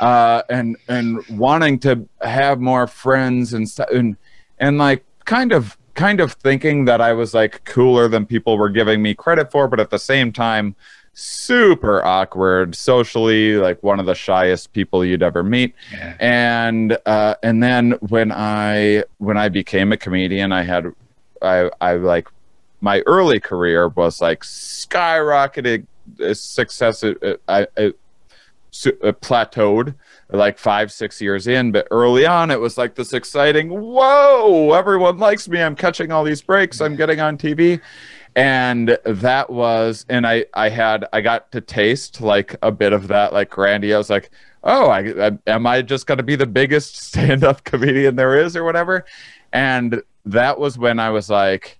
uh, 0.00 0.42
and 0.48 0.76
and 0.88 1.22
wanting 1.28 1.78
to 1.80 2.08
have 2.22 2.58
more 2.58 2.86
friends 2.86 3.52
and 3.52 3.68
and 3.92 4.16
and 4.58 4.78
like 4.78 5.04
kind 5.26 5.52
of 5.52 5.76
kind 5.94 6.20
of 6.20 6.32
thinking 6.32 6.86
that 6.86 7.02
I 7.02 7.12
was 7.12 7.34
like 7.34 7.64
cooler 7.64 8.08
than 8.08 8.24
people 8.24 8.56
were 8.56 8.70
giving 8.70 9.02
me 9.02 9.14
credit 9.14 9.52
for, 9.52 9.68
but 9.68 9.78
at 9.78 9.90
the 9.90 9.98
same 9.98 10.32
time 10.32 10.74
super 11.14 12.04
awkward 12.04 12.74
socially 12.74 13.56
like 13.56 13.80
one 13.84 14.00
of 14.00 14.06
the 14.06 14.14
shyest 14.14 14.72
people 14.72 15.04
you'd 15.04 15.22
ever 15.22 15.42
meet. 15.42 15.74
Yeah. 15.92 16.16
and 16.18 16.98
uh, 17.06 17.36
and 17.42 17.62
then 17.62 17.92
when 18.00 18.32
i 18.32 19.04
when 19.18 19.36
i 19.36 19.48
became 19.48 19.92
a 19.92 19.96
comedian 19.96 20.52
i 20.52 20.62
had 20.62 20.92
i 21.40 21.70
i 21.80 21.94
like 21.94 22.28
my 22.80 23.00
early 23.06 23.40
career 23.40 23.88
was 23.88 24.20
like 24.20 24.42
skyrocketed 24.42 25.86
uh, 26.20 26.34
success 26.34 27.02
it, 27.02 27.22
uh, 27.22 27.36
I, 27.48 27.66
it, 27.76 27.98
it 28.84 29.20
plateaued 29.20 29.94
like 30.30 30.58
five 30.58 30.90
six 30.90 31.20
years 31.20 31.46
in. 31.46 31.70
But 31.70 31.86
early 31.90 32.26
on 32.26 32.50
it 32.50 32.60
was 32.60 32.76
like 32.76 32.96
this 32.96 33.12
exciting 33.12 33.68
whoa 33.68 34.72
everyone 34.72 35.18
likes 35.18 35.48
me. 35.48 35.62
I'm 35.62 35.76
catching 35.76 36.10
all 36.10 36.24
these 36.24 36.42
breaks. 36.42 36.80
I'm 36.80 36.96
getting 36.96 37.20
on 37.20 37.38
tv 37.38 37.80
and 38.36 38.98
that 39.04 39.48
was 39.50 40.04
and 40.08 40.26
i 40.26 40.44
i 40.54 40.68
had 40.68 41.04
i 41.12 41.20
got 41.20 41.52
to 41.52 41.60
taste 41.60 42.20
like 42.20 42.56
a 42.62 42.72
bit 42.72 42.92
of 42.92 43.08
that 43.08 43.32
like 43.32 43.48
grandiose 43.48 44.10
like 44.10 44.30
oh 44.64 44.88
i, 44.88 45.26
I 45.26 45.38
am 45.46 45.66
i 45.66 45.82
just 45.82 46.06
going 46.06 46.18
to 46.18 46.24
be 46.24 46.36
the 46.36 46.46
biggest 46.46 46.96
stand-up 47.08 47.64
comedian 47.64 48.16
there 48.16 48.36
is 48.36 48.56
or 48.56 48.64
whatever. 48.64 49.04
And 49.52 50.02
that 50.24 50.58
was 50.58 50.76
when 50.76 50.98
i 50.98 51.10
was 51.10 51.30
like 51.30 51.78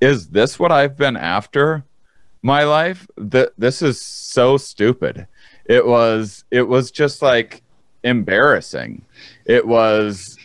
is 0.00 0.28
this 0.28 0.58
what 0.58 0.72
i've 0.72 0.96
been 0.96 1.16
after 1.16 1.84
my 2.42 2.64
life? 2.64 3.06
That 3.16 3.52
this 3.56 3.80
is 3.82 4.00
so 4.02 4.56
stupid. 4.56 5.26
It 5.64 5.86
was 5.86 6.44
it 6.50 6.62
was 6.62 6.90
just 6.90 7.22
like 7.22 7.62
embarrassing. 8.02 9.04
It 9.46 9.66
was 9.66 10.36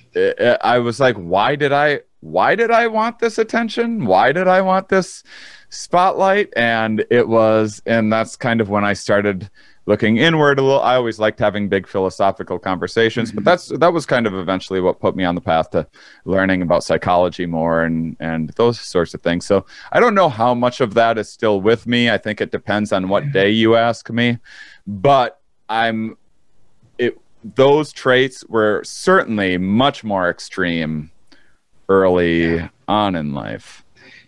i 0.61 0.80
was 0.80 0.99
like 0.99 1.15
why 1.15 1.55
did 1.55 1.72
i 1.72 1.99
why 2.22 2.55
did 2.55 2.72
I 2.72 2.88
want 2.88 3.20
this 3.20 3.38
attention? 3.38 4.05
Why 4.05 4.32
did 4.32 4.47
I 4.47 4.61
want 4.61 4.89
this 4.89 5.24
spotlight? 5.70 6.51
And 6.55 7.05
it 7.09 7.28
was, 7.28 7.82
and 7.86 8.11
that's 8.11 8.36
kind 8.36 8.59
of 8.59 8.70
when 8.70 8.84
I 8.84 8.93
started 8.93 9.49
looking 9.86 10.18
inward 10.18 10.59
a 10.59 10.61
little. 10.63 10.82
I 10.82 10.95
always 10.95 11.20
liked 11.20 11.39
having 11.39 11.70
big 11.70 11.88
philosophical 11.88 12.59
conversations, 12.59 13.32
but 13.32 13.41
mm-hmm. 13.41 13.45
that's 13.45 13.68
that 13.68 13.93
was 13.93 14.05
kind 14.05 14.28
of 14.28 14.34
eventually 14.34 14.82
what 14.82 14.99
put 14.99 15.15
me 15.15 15.24
on 15.24 15.36
the 15.36 15.41
path 15.41 15.70
to 15.72 15.88
learning 16.26 16.61
about 16.61 16.84
psychology 16.84 17.45
more 17.45 17.84
and 17.84 18.18
and 18.20 18.49
those 18.51 18.80
sorts 18.80 19.13
of 19.13 19.22
things. 19.22 19.45
So 19.45 19.65
I 19.91 19.99
don't 19.99 20.15
know 20.15 20.30
how 20.30 20.53
much 20.53 20.82
of 20.82 20.93
that 20.95 21.18
is 21.18 21.30
still 21.30 21.61
with 21.61 21.88
me. 21.88 22.09
I 22.09 22.18
think 22.18 22.41
it 22.41 22.51
depends 22.51 22.91
on 22.91 23.09
what 23.09 23.32
day 23.32 23.49
you 23.49 23.76
ask 23.76 24.09
me, 24.09 24.39
but 24.86 25.39
I'm. 25.70 26.18
Those 27.43 27.93
traits 27.93 28.43
were 28.47 28.81
certainly 28.83 29.57
much 29.57 30.03
more 30.03 30.29
extreme 30.29 31.11
early 31.89 32.55
yeah. 32.55 32.69
on 32.88 33.15
in 33.15 33.33
life. 33.33 33.83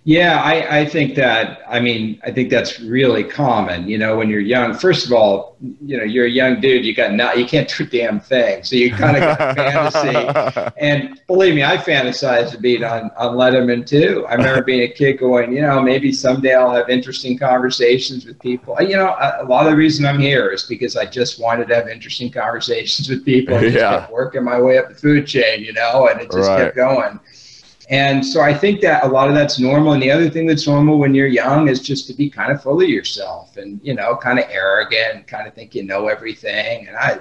Yeah, 0.09 0.41
I, 0.41 0.79
I 0.79 0.85
think 0.87 1.13
that, 1.17 1.61
I 1.67 1.79
mean, 1.79 2.19
I 2.23 2.31
think 2.31 2.49
that's 2.49 2.79
really 2.79 3.23
common, 3.23 3.87
you 3.87 3.99
know, 3.99 4.17
when 4.17 4.27
you're 4.27 4.39
young. 4.39 4.73
First 4.73 5.05
of 5.05 5.13
all, 5.13 5.55
you 5.85 5.97
know, 5.97 6.03
you're 6.03 6.25
a 6.25 6.29
young 6.31 6.59
dude, 6.59 6.83
you 6.83 6.95
got 6.95 7.13
not, 7.13 7.37
you 7.37 7.45
can't 7.45 7.69
do 7.69 7.83
a 7.83 7.85
damn 7.85 8.19
thing. 8.19 8.63
So 8.63 8.75
you 8.75 8.91
kind 8.91 9.17
of 9.17 9.21
got 9.21 9.55
fantasy. 9.93 10.73
And 10.79 11.21
believe 11.27 11.53
me, 11.53 11.63
I 11.63 11.77
fantasized 11.77 12.49
to 12.53 12.57
be 12.57 12.83
on, 12.83 13.11
on 13.17 13.35
Letterman 13.35 13.85
too. 13.85 14.25
I 14.27 14.33
remember 14.33 14.63
being 14.63 14.81
a 14.81 14.91
kid 14.91 15.19
going, 15.19 15.53
you 15.53 15.61
know, 15.61 15.79
maybe 15.79 16.11
someday 16.11 16.55
I'll 16.55 16.73
have 16.73 16.89
interesting 16.89 17.37
conversations 17.37 18.25
with 18.25 18.39
people. 18.39 18.75
You 18.81 18.95
know, 18.95 19.09
a, 19.09 19.43
a 19.43 19.45
lot 19.45 19.67
of 19.67 19.73
the 19.73 19.77
reason 19.77 20.07
I'm 20.07 20.19
here 20.19 20.49
is 20.49 20.63
because 20.63 20.97
I 20.97 21.05
just 21.05 21.39
wanted 21.39 21.67
to 21.67 21.75
have 21.75 21.87
interesting 21.87 22.31
conversations 22.31 23.09
with 23.09 23.23
people 23.23 23.57
and 23.57 23.71
yeah. 23.71 24.09
working 24.09 24.43
my 24.43 24.59
way 24.59 24.79
up 24.79 24.89
the 24.89 24.95
food 24.95 25.27
chain, 25.27 25.63
you 25.63 25.73
know, 25.73 26.07
and 26.07 26.19
it 26.19 26.31
just 26.31 26.49
right. 26.49 26.63
kept 26.63 26.75
going. 26.75 27.19
And 27.89 28.23
so 28.23 28.41
I 28.41 28.53
think 28.53 28.81
that 28.81 29.03
a 29.03 29.07
lot 29.07 29.29
of 29.29 29.35
that's 29.35 29.59
normal. 29.59 29.93
And 29.93 30.01
the 30.01 30.11
other 30.11 30.29
thing 30.29 30.45
that's 30.45 30.67
normal 30.67 30.99
when 30.99 31.15
you're 31.15 31.27
young 31.27 31.67
is 31.69 31.81
just 31.81 32.05
to 32.07 32.13
be 32.13 32.29
kind 32.29 32.51
of 32.51 32.61
full 32.61 32.79
of 32.81 32.87
yourself 32.87 33.57
and, 33.57 33.79
you 33.83 33.95
know, 33.95 34.15
kind 34.15 34.37
of 34.37 34.45
arrogant, 34.49 35.25
kind 35.25 35.47
of 35.47 35.55
think 35.55 35.73
you 35.73 35.83
know 35.83 36.07
everything. 36.07 36.87
And 36.87 36.95
I, 36.95 37.19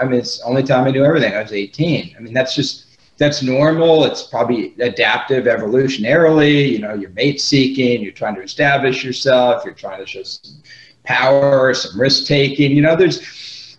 I 0.00 0.04
mean, 0.04 0.18
it's 0.18 0.40
the 0.40 0.44
only 0.44 0.64
time 0.64 0.88
I 0.88 0.90
knew 0.90 1.04
everything. 1.04 1.34
I 1.34 1.42
was 1.42 1.52
18. 1.52 2.16
I 2.16 2.20
mean, 2.20 2.34
that's 2.34 2.56
just, 2.56 2.98
that's 3.16 3.44
normal. 3.44 4.04
It's 4.04 4.24
probably 4.24 4.74
adaptive 4.80 5.44
evolutionarily. 5.44 6.72
You 6.72 6.80
know, 6.80 6.94
you're 6.94 7.10
mate 7.10 7.40
seeking, 7.40 8.02
you're 8.02 8.12
trying 8.12 8.34
to 8.34 8.42
establish 8.42 9.04
yourself, 9.04 9.64
you're 9.64 9.74
trying 9.74 10.00
to 10.00 10.06
show 10.06 10.24
some 10.24 10.60
power, 11.04 11.74
some 11.74 12.00
risk 12.00 12.26
taking. 12.26 12.72
You 12.72 12.82
know, 12.82 12.96
there's, 12.96 13.20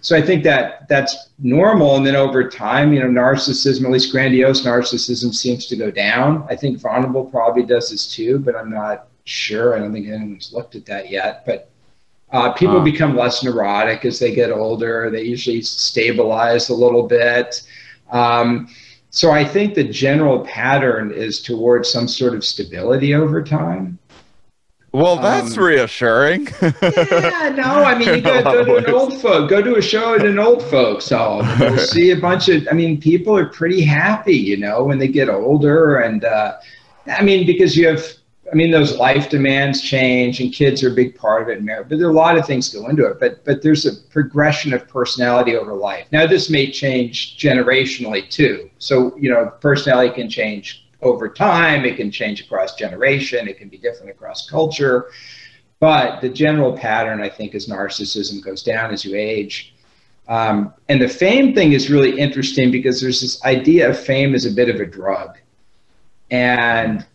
so 0.04 0.18
I 0.18 0.22
think 0.22 0.44
that 0.44 0.86
that's 0.90 1.30
normal. 1.40 1.96
And 1.96 2.06
then 2.06 2.18
over 2.18 2.50
time, 2.50 2.92
you 2.92 3.00
know, 3.00 3.08
narcissism, 3.08 3.86
at 3.86 3.90
least 3.90 4.12
grandiose 4.12 4.66
narcissism, 4.66 5.34
seems 5.34 5.66
to 5.68 5.78
go 5.78 5.90
down. 5.90 6.46
I 6.50 6.58
think 6.58 6.78
vulnerable 6.78 7.24
probably 7.24 7.64
does 7.64 7.90
this 7.90 8.14
too, 8.14 8.40
but 8.40 8.54
I'm 8.54 8.70
not 8.70 9.08
sure. 9.24 9.76
I 9.76 9.80
don't 9.80 9.94
think 9.94 10.08
anyone's 10.08 10.52
looked 10.52 10.76
at 10.76 10.86
that 10.88 11.10
yet. 11.10 11.46
But 11.46 11.70
uh, 12.34 12.52
people 12.52 12.82
uh. 12.82 12.84
become 12.84 13.16
less 13.16 13.46
neurotic 13.46 14.04
as 14.04 14.20
they 14.20 14.36
get 14.36 14.52
older. 14.52 15.10
They 15.10 15.24
usually 15.24 15.62
stabilize 15.62 16.68
a 16.68 16.76
little 16.76 17.08
bit. 17.08 17.62
Um, 18.12 18.68
so 19.10 19.32
I 19.32 19.46
think 19.46 19.74
the 19.74 19.86
general 19.86 20.44
pattern 20.44 21.14
is 21.14 21.42
towards 21.42 21.90
some 21.90 22.10
sort 22.10 22.36
of 22.36 22.44
stability 22.44 23.16
over 23.16 23.42
time. 23.42 24.00
Well, 24.94 25.16
that's 25.16 25.58
um, 25.58 25.64
reassuring. 25.64 26.50
yeah, 26.62 27.52
no, 27.56 27.84
I 27.84 27.98
mean, 27.98 28.10
you 28.10 28.22
go, 28.22 28.44
go 28.44 28.64
to 28.64 28.76
an 28.76 28.94
old 28.94 29.20
folk, 29.20 29.50
go 29.50 29.60
to 29.60 29.78
a 29.78 29.82
show 29.82 30.14
at 30.14 30.24
an 30.24 30.38
old 30.38 30.62
folks 30.62 31.10
home. 31.10 31.48
You'll 31.60 31.78
see 31.80 32.12
a 32.12 32.16
bunch 32.18 32.48
of. 32.48 32.68
I 32.70 32.76
mean, 32.76 33.02
people 33.02 33.36
are 33.36 33.48
pretty 33.48 33.82
happy, 33.82 34.36
you 34.36 34.56
know, 34.56 34.84
when 34.84 35.00
they 35.00 35.08
get 35.08 35.30
older, 35.30 36.02
and 36.02 36.24
uh, 36.24 36.58
I 37.08 37.24
mean, 37.24 37.48
because 37.48 37.76
you 37.76 37.88
have. 37.88 38.04
I 38.52 38.56
mean, 38.56 38.70
those 38.70 38.98
life 38.98 39.30
demands 39.30 39.82
change, 39.82 40.40
and 40.40 40.54
kids 40.54 40.84
are 40.84 40.92
a 40.92 40.96
big 40.96 41.16
part 41.16 41.42
of 41.42 41.50
it. 41.50 41.66
But 41.66 41.98
there 41.98 42.06
are 42.06 42.12
a 42.12 42.14
lot 42.14 42.38
of 42.38 42.46
things 42.46 42.70
go 42.70 42.88
into 42.88 43.04
it. 43.08 43.20
But 43.20 43.44
but 43.46 43.64
there's 43.64 43.88
a 43.88 43.96
progression 44.12 44.76
of 44.76 44.88
personality 44.88 45.56
over 45.56 45.74
life. 45.74 46.06
Now, 46.12 46.28
this 46.28 46.52
may 46.52 46.70
change 46.70 47.36
generationally 47.40 48.30
too. 48.30 48.70
So 48.78 49.18
you 49.18 49.32
know, 49.32 49.52
personality 49.60 50.14
can 50.14 50.30
change 50.30 50.83
over 51.04 51.30
time. 51.30 51.86
It 51.86 51.98
can 51.98 52.12
change 52.12 52.42
across 52.42 52.76
generation. 52.76 53.48
It 53.48 53.58
can 53.58 53.70
be 53.70 53.78
different 53.78 54.12
across 54.12 54.50
culture. 54.50 55.12
But 55.80 56.22
the 56.22 56.30
general 56.30 56.78
pattern, 56.78 57.22
I 57.22 57.30
think, 57.30 57.56
is 57.56 57.68
narcissism 57.68 58.44
goes 58.44 58.64
down 58.64 58.92
as 58.92 59.04
you 59.04 59.16
age. 59.16 59.76
Um, 60.28 60.74
and 60.88 61.02
the 61.02 61.10
fame 61.10 61.54
thing 61.54 61.74
is 61.74 61.90
really 61.90 62.18
interesting 62.18 62.72
because 62.72 63.02
there's 63.02 63.20
this 63.20 63.44
idea 63.44 63.90
of 63.90 64.00
fame 64.00 64.34
as 64.34 64.46
a 64.46 64.52
bit 64.52 64.70
of 64.70 64.78
a 64.80 64.86
drug. 64.86 65.38
And, 66.32 67.06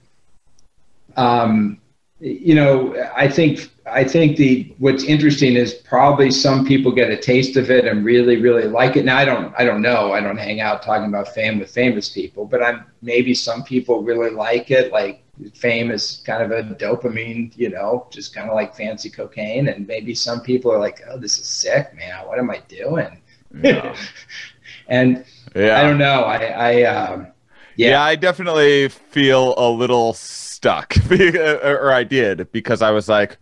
um, 1.16 1.80
you 2.20 2.55
know, 2.55 2.95
I 3.16 3.28
think 3.28 3.70
I 3.91 4.05
think 4.05 4.36
the 4.36 4.74
what's 4.78 5.05
interesting 5.05 5.55
is 5.55 5.74
probably 5.74 6.30
some 6.30 6.66
people 6.66 6.93
get 6.93 7.11
a 7.11 7.16
taste 7.16 7.57
of 7.57 7.70
it 7.70 7.84
and 7.86 8.05
really 8.05 8.36
really 8.36 8.64
like 8.64 8.97
it. 8.97 9.05
Now 9.05 9.16
I 9.16 9.24
don't 9.24 9.55
I 9.59 9.64
don't 9.64 9.82
know. 9.82 10.12
I 10.12 10.20
don't 10.20 10.36
hang 10.36 10.61
out 10.61 10.82
talking 10.82 11.09
about 11.09 11.34
fame 11.34 11.59
with 11.59 11.70
famous 11.70 12.09
people, 12.09 12.45
but 12.45 12.62
I'm 12.62 12.84
maybe 13.03 13.34
some 13.34 13.62
people 13.62 14.03
really 14.03 14.30
like 14.30 14.70
it. 14.70 14.93
Like 14.93 15.22
fame 15.55 15.91
is 15.91 16.22
kind 16.26 16.43
of 16.43 16.51
a 16.51 16.74
dopamine, 16.74 17.57
you 17.57 17.70
know, 17.70 18.07
just 18.11 18.34
kind 18.34 18.49
of 18.49 18.55
like 18.55 18.74
fancy 18.74 19.11
cocaine. 19.11 19.68
And 19.68 19.86
maybe 19.86 20.14
some 20.14 20.41
people 20.41 20.72
are 20.72 20.78
like, 20.78 21.03
oh, 21.09 21.18
this 21.18 21.39
is 21.39 21.47
sick, 21.47 21.95
man. 21.95 22.26
What 22.26 22.39
am 22.39 22.51
I 22.51 22.62
doing? 22.68 23.20
Yeah. 23.62 23.97
and 24.89 25.24
yeah. 25.55 25.78
I 25.78 25.82
don't 25.82 25.99
know. 25.99 26.22
I 26.22 26.45
I 26.45 26.82
um, 26.82 27.28
yeah. 27.76 27.91
yeah, 27.91 28.03
I 28.03 28.16
definitely 28.16 28.89
feel 28.89 29.55
a 29.57 29.70
little 29.70 30.12
stuck, 30.14 30.95
or 31.11 31.93
I 31.93 32.05
did 32.05 32.51
because 32.51 32.82
I 32.82 32.91
was 32.91 33.09
like 33.09 33.39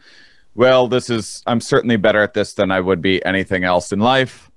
well, 0.57 0.89
this 0.89 1.11
is, 1.11 1.43
I'm 1.47 1.61
certainly 1.61 1.97
better 1.97 2.23
at 2.23 2.33
this 2.33 2.55
than 2.55 2.71
I 2.71 2.81
would 2.81 3.03
be 3.03 3.25
anything 3.25 3.63
else 3.63 3.93
in 3.93 3.99
life, 3.99 4.51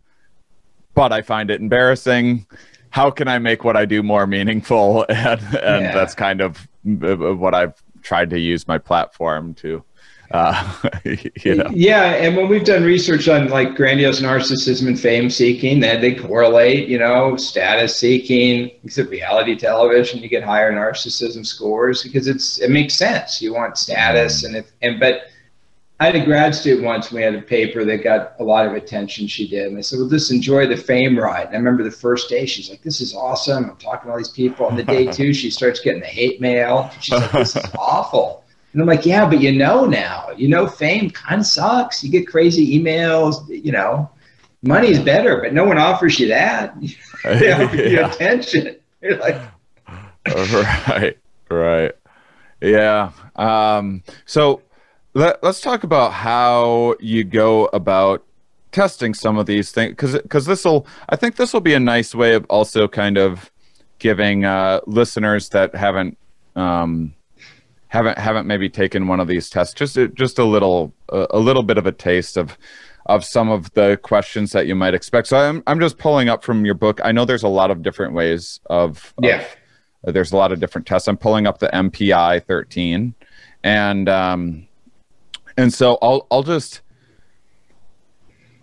but 0.95 1.11
I 1.11 1.21
find 1.21 1.51
it 1.51 1.59
embarrassing. 1.59 2.47
How 2.89 3.11
can 3.11 3.27
I 3.27 3.37
make 3.37 3.65
what 3.65 3.75
I 3.75 3.85
do 3.85 4.01
more 4.01 4.25
meaningful? 4.25 5.05
And, 5.09 5.41
and 5.41 5.83
yeah. 5.83 5.93
that's 5.93 6.15
kind 6.15 6.41
of 6.41 6.67
what 6.83 7.53
I've 7.53 7.83
tried 8.01 8.29
to 8.29 8.39
use 8.39 8.67
my 8.67 8.77
platform 8.77 9.53
to. 9.55 9.83
Uh, 10.31 10.73
you 11.43 11.55
know. 11.55 11.69
Yeah, 11.73 12.13
and 12.13 12.37
when 12.37 12.47
we've 12.47 12.63
done 12.63 12.83
research 12.83 13.27
on 13.27 13.49
like 13.49 13.75
grandiose 13.75 14.21
narcissism 14.21 14.87
and 14.87 14.99
fame 14.99 15.29
seeking, 15.29 15.79
then 15.79 16.01
they 16.01 16.13
correlate. 16.13 16.87
You 16.87 16.99
know, 16.99 17.35
status 17.35 17.97
seeking. 17.97 18.71
Except 18.83 19.09
reality 19.09 19.55
television, 19.55 20.21
you 20.21 20.29
get 20.29 20.43
higher 20.43 20.71
narcissism 20.71 21.45
scores 21.45 22.03
because 22.03 22.27
it's 22.27 22.59
it 22.59 22.69
makes 22.69 22.93
sense. 22.93 23.41
You 23.41 23.53
want 23.55 23.77
status, 23.77 24.43
mm. 24.43 24.47
and 24.47 24.55
if 24.57 24.71
and 24.83 24.99
but 24.99 25.23
I 26.01 26.05
had 26.05 26.15
a 26.15 26.23
grad 26.23 26.55
student 26.55 26.85
once. 26.85 27.11
We 27.11 27.21
had 27.21 27.35
a 27.35 27.41
paper 27.41 27.83
that 27.83 28.03
got 28.03 28.35
a 28.39 28.43
lot 28.43 28.65
of 28.65 28.73
attention. 28.73 29.27
She 29.27 29.49
did, 29.49 29.67
and 29.67 29.77
I 29.77 29.81
said, 29.81 29.99
"Well, 29.99 30.07
just 30.07 30.31
enjoy 30.31 30.65
the 30.65 30.77
fame 30.77 31.19
ride." 31.19 31.47
And 31.47 31.55
I 31.55 31.57
remember 31.57 31.83
the 31.83 31.91
first 31.91 32.29
day, 32.29 32.45
she's 32.45 32.69
like, 32.69 32.81
"This 32.83 33.01
is 33.01 33.13
awesome." 33.13 33.69
I'm 33.69 33.75
talking 33.75 34.07
to 34.07 34.11
all 34.11 34.17
these 34.17 34.29
people. 34.29 34.65
On 34.65 34.77
the 34.77 34.83
day 34.83 35.07
two, 35.11 35.33
she 35.33 35.49
starts 35.49 35.81
getting 35.81 35.99
the 35.99 36.07
hate 36.07 36.39
mail. 36.39 36.89
She's 37.01 37.15
like, 37.19 37.31
"This 37.31 37.55
is 37.55 37.65
awful." 37.77 38.45
And 38.71 38.81
I'm 38.81 38.87
like, 38.87 39.05
"Yeah, 39.05 39.27
but 39.27 39.41
you 39.41 39.51
know 39.51 39.85
now. 39.85 40.29
You 40.37 40.47
know, 40.47 40.67
fame 40.67 41.09
kind 41.09 41.41
of 41.41 41.47
sucks. 41.47 42.01
You 42.01 42.09
get 42.09 42.27
crazy 42.27 42.79
emails. 42.79 43.45
You 43.49 43.73
know, 43.73 44.09
money's 44.63 44.99
better, 44.99 45.41
but 45.41 45.53
no 45.53 45.65
one 45.65 45.77
offers 45.77 46.17
you 46.17 46.29
that. 46.29 46.75
they 47.25 47.51
offer 47.51 47.75
you 47.75 48.05
attention. 48.05 48.77
You're 49.01 49.17
like, 49.17 49.41
right, 50.53 51.17
right, 51.49 51.91
yeah. 52.61 53.11
Um, 53.35 54.03
so 54.25 54.61
let, 55.19 55.43
us 55.43 55.59
talk 55.59 55.83
about 55.83 56.13
how 56.13 56.95
you 56.99 57.23
go 57.23 57.65
about 57.73 58.25
testing 58.71 59.13
some 59.13 59.37
of 59.37 59.45
these 59.47 59.71
things 59.71 59.91
because 59.91 60.13
because 60.13 60.45
this 60.45 60.63
will 60.63 60.87
I 61.09 61.15
think 61.15 61.35
this 61.35 61.53
will 61.53 61.61
be 61.61 61.73
a 61.73 61.79
nice 61.79 62.15
way 62.15 62.35
of 62.35 62.45
also 62.49 62.87
kind 62.87 63.17
of 63.17 63.51
giving 63.97 64.45
uh, 64.45 64.79
listeners 64.85 65.49
that 65.49 65.75
haven't 65.75 66.17
um, 66.55 67.13
haven't 67.87 68.17
haven't 68.17 68.47
maybe 68.47 68.69
taken 68.69 69.07
one 69.07 69.19
of 69.19 69.27
these 69.27 69.49
tests 69.49 69.73
just 69.73 69.97
just 70.13 70.39
a 70.39 70.45
little 70.45 70.93
a, 71.09 71.27
a 71.31 71.39
little 71.39 71.63
bit 71.63 71.77
of 71.77 71.85
a 71.85 71.91
taste 71.91 72.37
of 72.37 72.57
of 73.07 73.25
some 73.25 73.49
of 73.49 73.73
the 73.73 73.99
questions 74.03 74.51
that 74.51 74.67
you 74.67 74.75
might 74.75 74.93
expect. 74.93 75.27
So 75.27 75.37
I'm 75.37 75.63
I'm 75.67 75.79
just 75.81 75.97
pulling 75.97 76.29
up 76.29 76.43
from 76.43 76.65
your 76.65 76.75
book. 76.75 77.01
I 77.03 77.11
know 77.11 77.25
there's 77.25 77.43
a 77.43 77.49
lot 77.49 77.71
of 77.71 77.81
different 77.81 78.13
ways 78.13 78.61
of 78.67 79.13
yeah. 79.21 79.43
Of, 80.03 80.13
there's 80.13 80.31
a 80.31 80.37
lot 80.37 80.53
of 80.53 80.61
different 80.61 80.87
tests. 80.87 81.09
I'm 81.09 81.17
pulling 81.17 81.45
up 81.45 81.59
the 81.59 81.67
NPI 81.67 82.45
13, 82.45 83.13
and 83.65 84.07
um, 84.07 84.68
and 85.59 85.73
so 85.73 85.97
I'll 86.01 86.25
I'll 86.31 86.43
just 86.43 86.79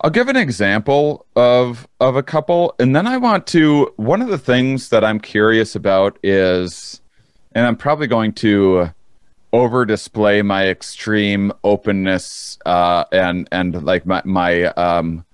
I'll 0.00 0.10
give 0.10 0.28
an 0.28 0.36
example 0.36 1.26
of 1.36 1.86
of 2.00 2.16
a 2.16 2.22
couple. 2.22 2.74
And 2.78 2.96
then 2.96 3.06
I 3.06 3.18
want 3.18 3.46
to 3.48 3.92
one 3.96 4.22
of 4.22 4.28
the 4.28 4.38
things 4.38 4.88
that 4.88 5.04
I'm 5.04 5.20
curious 5.20 5.74
about 5.74 6.18
is 6.22 7.02
and 7.52 7.66
I'm 7.66 7.76
probably 7.76 8.06
going 8.06 8.32
to 8.34 8.94
over 9.52 9.84
display 9.84 10.40
my 10.40 10.68
extreme 10.68 11.52
openness 11.64 12.58
uh, 12.64 13.04
and 13.12 13.46
and 13.52 13.84
like 13.84 14.06
my 14.06 14.22
my 14.24 14.64
um 14.64 15.24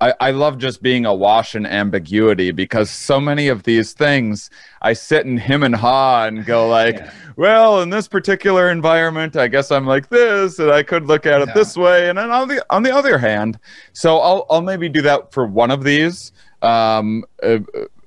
I, 0.00 0.14
I 0.20 0.30
love 0.30 0.58
just 0.58 0.82
being 0.82 1.06
awash 1.06 1.54
in 1.54 1.64
ambiguity 1.64 2.50
because 2.50 2.90
so 2.90 3.20
many 3.20 3.48
of 3.48 3.62
these 3.62 3.94
things 3.94 4.50
I 4.82 4.92
sit 4.92 5.24
and 5.24 5.40
him 5.40 5.62
and 5.62 5.74
ha 5.74 6.24
and 6.26 6.44
go 6.44 6.68
like, 6.70 6.96
yeah. 6.96 7.10
well, 7.36 7.80
in 7.82 7.90
this 7.90 8.06
particular 8.06 8.70
environment, 8.70 9.36
I 9.36 9.48
guess 9.48 9.70
I'm 9.70 9.86
like 9.86 10.08
this, 10.08 10.58
and 10.58 10.70
I 10.70 10.82
could 10.82 11.06
look 11.06 11.24
at 11.24 11.40
it 11.40 11.48
yeah. 11.48 11.54
this 11.54 11.76
way. 11.76 12.08
And 12.08 12.18
then 12.18 12.30
on 12.30 12.48
the 12.48 12.64
on 12.70 12.82
the 12.82 12.94
other 12.94 13.18
hand, 13.18 13.58
so 13.92 14.18
I'll 14.18 14.46
I'll 14.50 14.62
maybe 14.62 14.88
do 14.88 15.02
that 15.02 15.32
for 15.32 15.46
one 15.46 15.70
of 15.70 15.82
these, 15.82 16.32
um, 16.60 17.24
uh, 17.42 17.58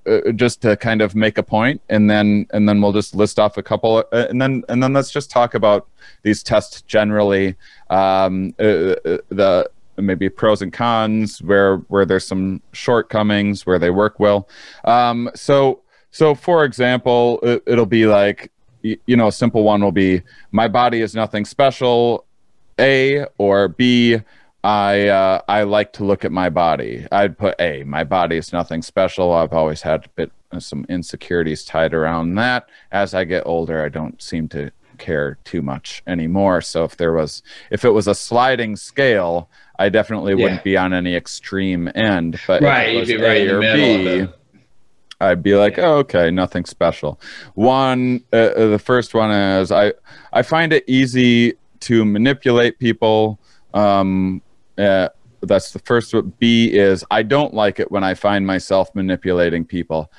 uh, 0.06 0.32
just 0.34 0.62
to 0.62 0.78
kind 0.78 1.02
of 1.02 1.16
make 1.16 1.40
a 1.40 1.44
point, 1.44 1.82
and 1.90 2.08
then 2.08 2.46
and 2.52 2.70
then 2.70 2.82
we'll 2.82 2.94
just 2.94 3.16
list 3.16 3.40
off 3.40 3.58
a 3.58 3.64
couple, 3.64 3.98
uh, 3.98 4.28
and 4.30 4.40
then 4.40 4.64
and 4.70 4.84
then 4.84 4.94
let's 4.94 5.10
just 5.10 5.32
talk 5.32 5.56
about 5.56 5.88
these 6.22 6.44
tests 6.44 6.84
generally. 6.84 7.56
Um, 7.90 8.54
uh, 8.60 8.64
uh 8.64 9.18
the 9.30 9.72
maybe 10.02 10.30
pros 10.30 10.62
and 10.62 10.74
cons 10.74 11.42
where 11.42 11.78
where 11.88 12.06
there's 12.06 12.26
some 12.26 12.62
shortcomings 12.72 13.66
where 13.66 13.80
they 13.80 13.90
work 13.90 14.20
well 14.20 14.48
um, 14.86 15.30
so 15.36 15.82
so 16.12 16.36
for 16.36 16.66
example 16.66 17.40
it, 17.44 17.64
it'll 17.66 17.86
be 17.86 18.06
like 18.06 18.52
you 18.82 19.18
know 19.18 19.28
a 19.28 19.32
simple 19.32 19.64
one 19.64 19.82
will 19.82 19.92
be 19.92 20.22
my 20.52 20.68
body 20.68 21.02
is 21.02 21.14
nothing 21.14 21.46
special 21.46 22.26
a 22.80 23.26
or 23.38 23.68
b 23.68 24.20
I 24.64 25.08
uh, 25.08 25.42
I 25.48 25.64
like 25.64 25.94
to 25.94 26.04
look 26.04 26.26
at 26.26 26.34
my 26.34 26.50
body. 26.50 27.08
I'd 27.12 27.38
put 27.38 27.56
A. 27.60 27.84
My 27.86 28.04
body 28.04 28.36
is 28.36 28.52
nothing 28.52 28.82
special. 28.82 29.32
I've 29.32 29.54
always 29.54 29.82
had 29.82 30.06
a 30.06 30.10
bit 30.10 30.32
some 30.58 30.86
insecurities 30.90 31.64
tied 31.64 31.94
around 31.94 32.36
that. 32.36 32.68
As 32.92 33.14
I 33.14 33.24
get 33.24 33.44
older, 33.46 33.86
I 33.86 33.90
don't 33.90 34.22
seem 34.22 34.50
to 34.50 34.72
care 34.98 35.38
too 35.46 35.62
much 35.62 36.04
anymore. 36.08 36.62
So 36.62 36.84
if 36.84 36.98
there 36.98 37.14
was 37.14 37.42
if 37.72 37.86
it 37.86 37.92
was 37.92 38.08
a 38.08 38.16
sliding 38.16 38.76
scale, 38.76 39.50
I 39.80 39.88
definitely 39.88 40.34
yeah. 40.34 40.44
wouldn't 40.44 40.64
be 40.64 40.78
on 40.78 40.94
any 40.94 41.16
extreme 41.16 41.90
end. 41.96 42.40
But 42.46 42.62
right, 42.62 42.96
if 42.96 43.10
it 43.10 43.18
was 43.18 43.28
A 43.28 43.48
or 43.48 43.62
B, 43.62 44.28
I'd 45.22 45.42
be 45.42 45.56
like, 45.56 45.80
oh, 45.80 45.98
okay, 46.00 46.30
nothing 46.30 46.66
special. 46.66 47.20
One, 47.56 48.24
uh, 48.32 48.36
uh, 48.36 48.68
the 48.68 48.80
first 48.80 49.14
one 49.14 49.32
is 49.32 49.72
I 49.72 49.94
I 50.34 50.42
find 50.44 50.74
it 50.74 50.84
easy 50.86 51.54
to 51.82 52.04
manipulate 52.04 52.78
people. 52.78 53.40
Um, 53.74 54.42
uh, 54.78 55.10
that's 55.42 55.72
the 55.72 55.80
first. 55.80 56.14
B 56.40 56.74
is 56.74 57.06
I 57.10 57.24
don't 57.24 57.54
like 57.54 57.80
it 57.80 57.90
when 57.90 58.04
I 58.04 58.14
find 58.14 58.46
myself 58.46 58.94
manipulating 58.94 59.64
people. 59.64 60.12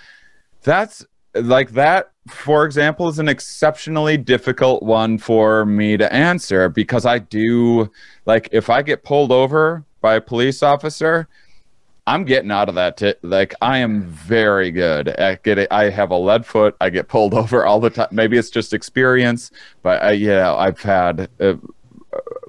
That's 0.62 1.04
like 1.34 1.70
that 1.70 2.10
for 2.28 2.64
example 2.64 3.08
is 3.08 3.18
an 3.18 3.28
exceptionally 3.28 4.16
difficult 4.16 4.82
one 4.82 5.18
for 5.18 5.64
me 5.64 5.96
to 5.96 6.12
answer 6.12 6.68
because 6.68 7.06
i 7.06 7.18
do 7.18 7.90
like 8.26 8.48
if 8.52 8.68
i 8.68 8.82
get 8.82 9.04
pulled 9.04 9.32
over 9.32 9.84
by 10.00 10.14
a 10.14 10.20
police 10.20 10.62
officer 10.62 11.28
i'm 12.06 12.24
getting 12.24 12.50
out 12.50 12.68
of 12.68 12.74
that 12.74 12.96
t- 12.96 13.14
like 13.22 13.54
i 13.62 13.78
am 13.78 14.02
very 14.02 14.70
good 14.70 15.08
at 15.08 15.42
getting 15.42 15.66
i 15.70 15.84
have 15.84 16.10
a 16.10 16.16
lead 16.16 16.44
foot 16.44 16.76
i 16.80 16.90
get 16.90 17.08
pulled 17.08 17.34
over 17.42 17.64
all 17.64 17.80
the 17.80 17.90
time 17.90 18.08
maybe 18.10 18.36
it's 18.36 18.50
just 18.50 18.72
experience 18.72 19.50
but 19.82 20.02
uh, 20.04 20.08
yeah 20.08 20.54
i've 20.54 20.80
had 20.80 21.28
uh, 21.40 21.54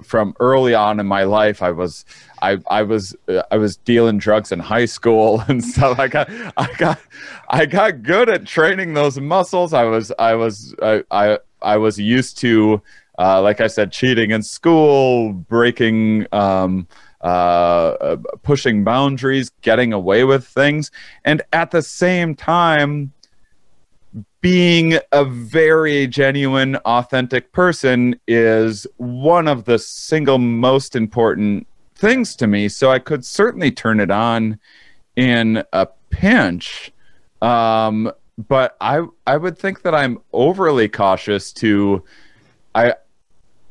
from 0.02 0.34
early 0.40 0.74
on 0.74 0.98
in 0.98 1.06
my 1.06 1.24
life 1.24 1.62
i 1.62 1.70
was 1.70 2.04
I 2.42 2.58
I 2.68 2.82
was 2.82 3.16
I 3.50 3.56
was 3.56 3.76
dealing 3.76 4.18
drugs 4.18 4.50
in 4.50 4.58
high 4.58 4.86
school 4.86 5.40
and 5.48 5.64
stuff. 5.64 5.98
I 5.98 6.08
got 6.08 6.28
I 6.56 6.68
got 6.76 6.98
I 7.48 7.66
got 7.66 8.02
good 8.02 8.28
at 8.28 8.44
training 8.44 8.94
those 8.94 9.18
muscles. 9.18 9.72
I 9.72 9.84
was 9.84 10.12
I 10.18 10.34
was 10.34 10.74
I 10.82 11.04
I, 11.10 11.38
I 11.62 11.76
was 11.76 11.98
used 11.98 12.38
to 12.38 12.82
uh, 13.18 13.40
like 13.40 13.60
I 13.60 13.66
said, 13.66 13.92
cheating 13.92 14.30
in 14.30 14.42
school, 14.42 15.32
breaking, 15.32 16.26
um, 16.32 16.88
uh, 17.20 18.16
pushing 18.42 18.84
boundaries, 18.84 19.50
getting 19.60 19.92
away 19.92 20.24
with 20.24 20.46
things, 20.46 20.90
and 21.24 21.42
at 21.52 21.70
the 21.70 21.82
same 21.82 22.34
time, 22.34 23.12
being 24.40 24.98
a 25.12 25.24
very 25.24 26.06
genuine, 26.06 26.76
authentic 26.76 27.52
person 27.52 28.18
is 28.26 28.86
one 28.96 29.48
of 29.48 29.64
the 29.64 29.78
single 29.78 30.38
most 30.38 30.96
important 30.96 31.66
things 31.94 32.34
to 32.36 32.46
me, 32.46 32.68
so 32.68 32.90
I 32.90 32.98
could 32.98 33.24
certainly 33.24 33.70
turn 33.70 34.00
it 34.00 34.10
on 34.10 34.58
in 35.16 35.62
a 35.72 35.86
pinch. 36.10 36.92
Um, 37.40 38.12
but 38.48 38.76
I 38.80 39.04
I 39.26 39.36
would 39.36 39.58
think 39.58 39.82
that 39.82 39.94
I'm 39.94 40.18
overly 40.32 40.88
cautious 40.88 41.52
to 41.54 42.02
I 42.74 42.94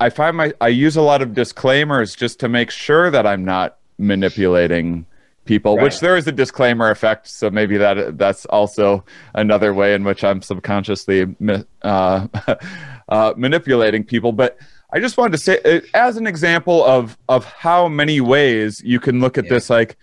I 0.00 0.10
find 0.10 0.36
my 0.36 0.52
I 0.60 0.68
use 0.68 0.96
a 0.96 1.02
lot 1.02 1.22
of 1.22 1.34
disclaimers 1.34 2.14
just 2.14 2.40
to 2.40 2.48
make 2.48 2.70
sure 2.70 3.10
that 3.10 3.26
I'm 3.26 3.44
not 3.44 3.78
manipulating 3.98 5.06
people 5.44 5.76
right. 5.76 5.82
which 5.82 6.00
there 6.00 6.16
is 6.16 6.26
a 6.26 6.32
disclaimer 6.32 6.90
effect 6.90 7.26
so 7.26 7.50
maybe 7.50 7.76
that 7.76 8.16
that's 8.16 8.44
also 8.46 9.04
another 9.34 9.74
way 9.74 9.94
in 9.94 10.04
which 10.04 10.22
i'm 10.22 10.40
subconsciously 10.40 11.34
uh, 11.82 12.26
uh, 13.08 13.34
manipulating 13.36 14.04
people 14.04 14.32
but 14.32 14.58
I 14.92 15.00
just 15.00 15.16
wanted 15.16 15.32
to 15.32 15.38
say, 15.38 15.58
uh, 15.64 15.80
as 15.94 16.18
an 16.18 16.26
example 16.26 16.84
of 16.84 17.16
of 17.28 17.46
how 17.46 17.88
many 17.88 18.20
ways 18.20 18.82
you 18.84 19.00
can 19.00 19.20
look 19.20 19.38
at 19.38 19.44
yeah. 19.44 19.50
this, 19.50 19.70
like 19.70 19.96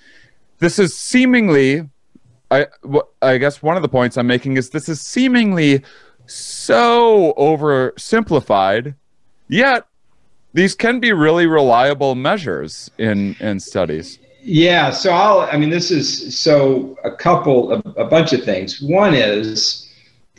this 0.57 0.79
is 0.79 0.97
seemingly, 0.97 1.87
I 2.49 2.67
I 3.21 3.37
guess 3.37 3.61
one 3.61 3.75
of 3.75 3.83
the 3.83 3.89
points 3.89 4.17
I'm 4.17 4.25
making 4.25 4.57
is 4.57 4.71
this 4.71 4.89
is 4.89 4.99
seemingly 4.99 5.83
so 6.25 7.33
oversimplified, 7.37 8.95
yet 9.47 9.85
these 10.53 10.73
can 10.73 10.99
be 10.99 11.13
really 11.13 11.45
reliable 11.45 12.15
measures 12.15 12.89
in 12.97 13.35
in 13.39 13.59
studies. 13.59 14.17
Yeah, 14.41 14.91
so 14.91 15.11
I'll. 15.11 15.41
I 15.41 15.57
mean, 15.57 15.69
this 15.69 15.91
is 15.91 16.37
so 16.37 16.97
a 17.03 17.11
couple, 17.11 17.73
a, 17.73 17.79
a 17.97 18.05
bunch 18.05 18.33
of 18.33 18.43
things. 18.43 18.81
One 18.81 19.13
is 19.13 19.89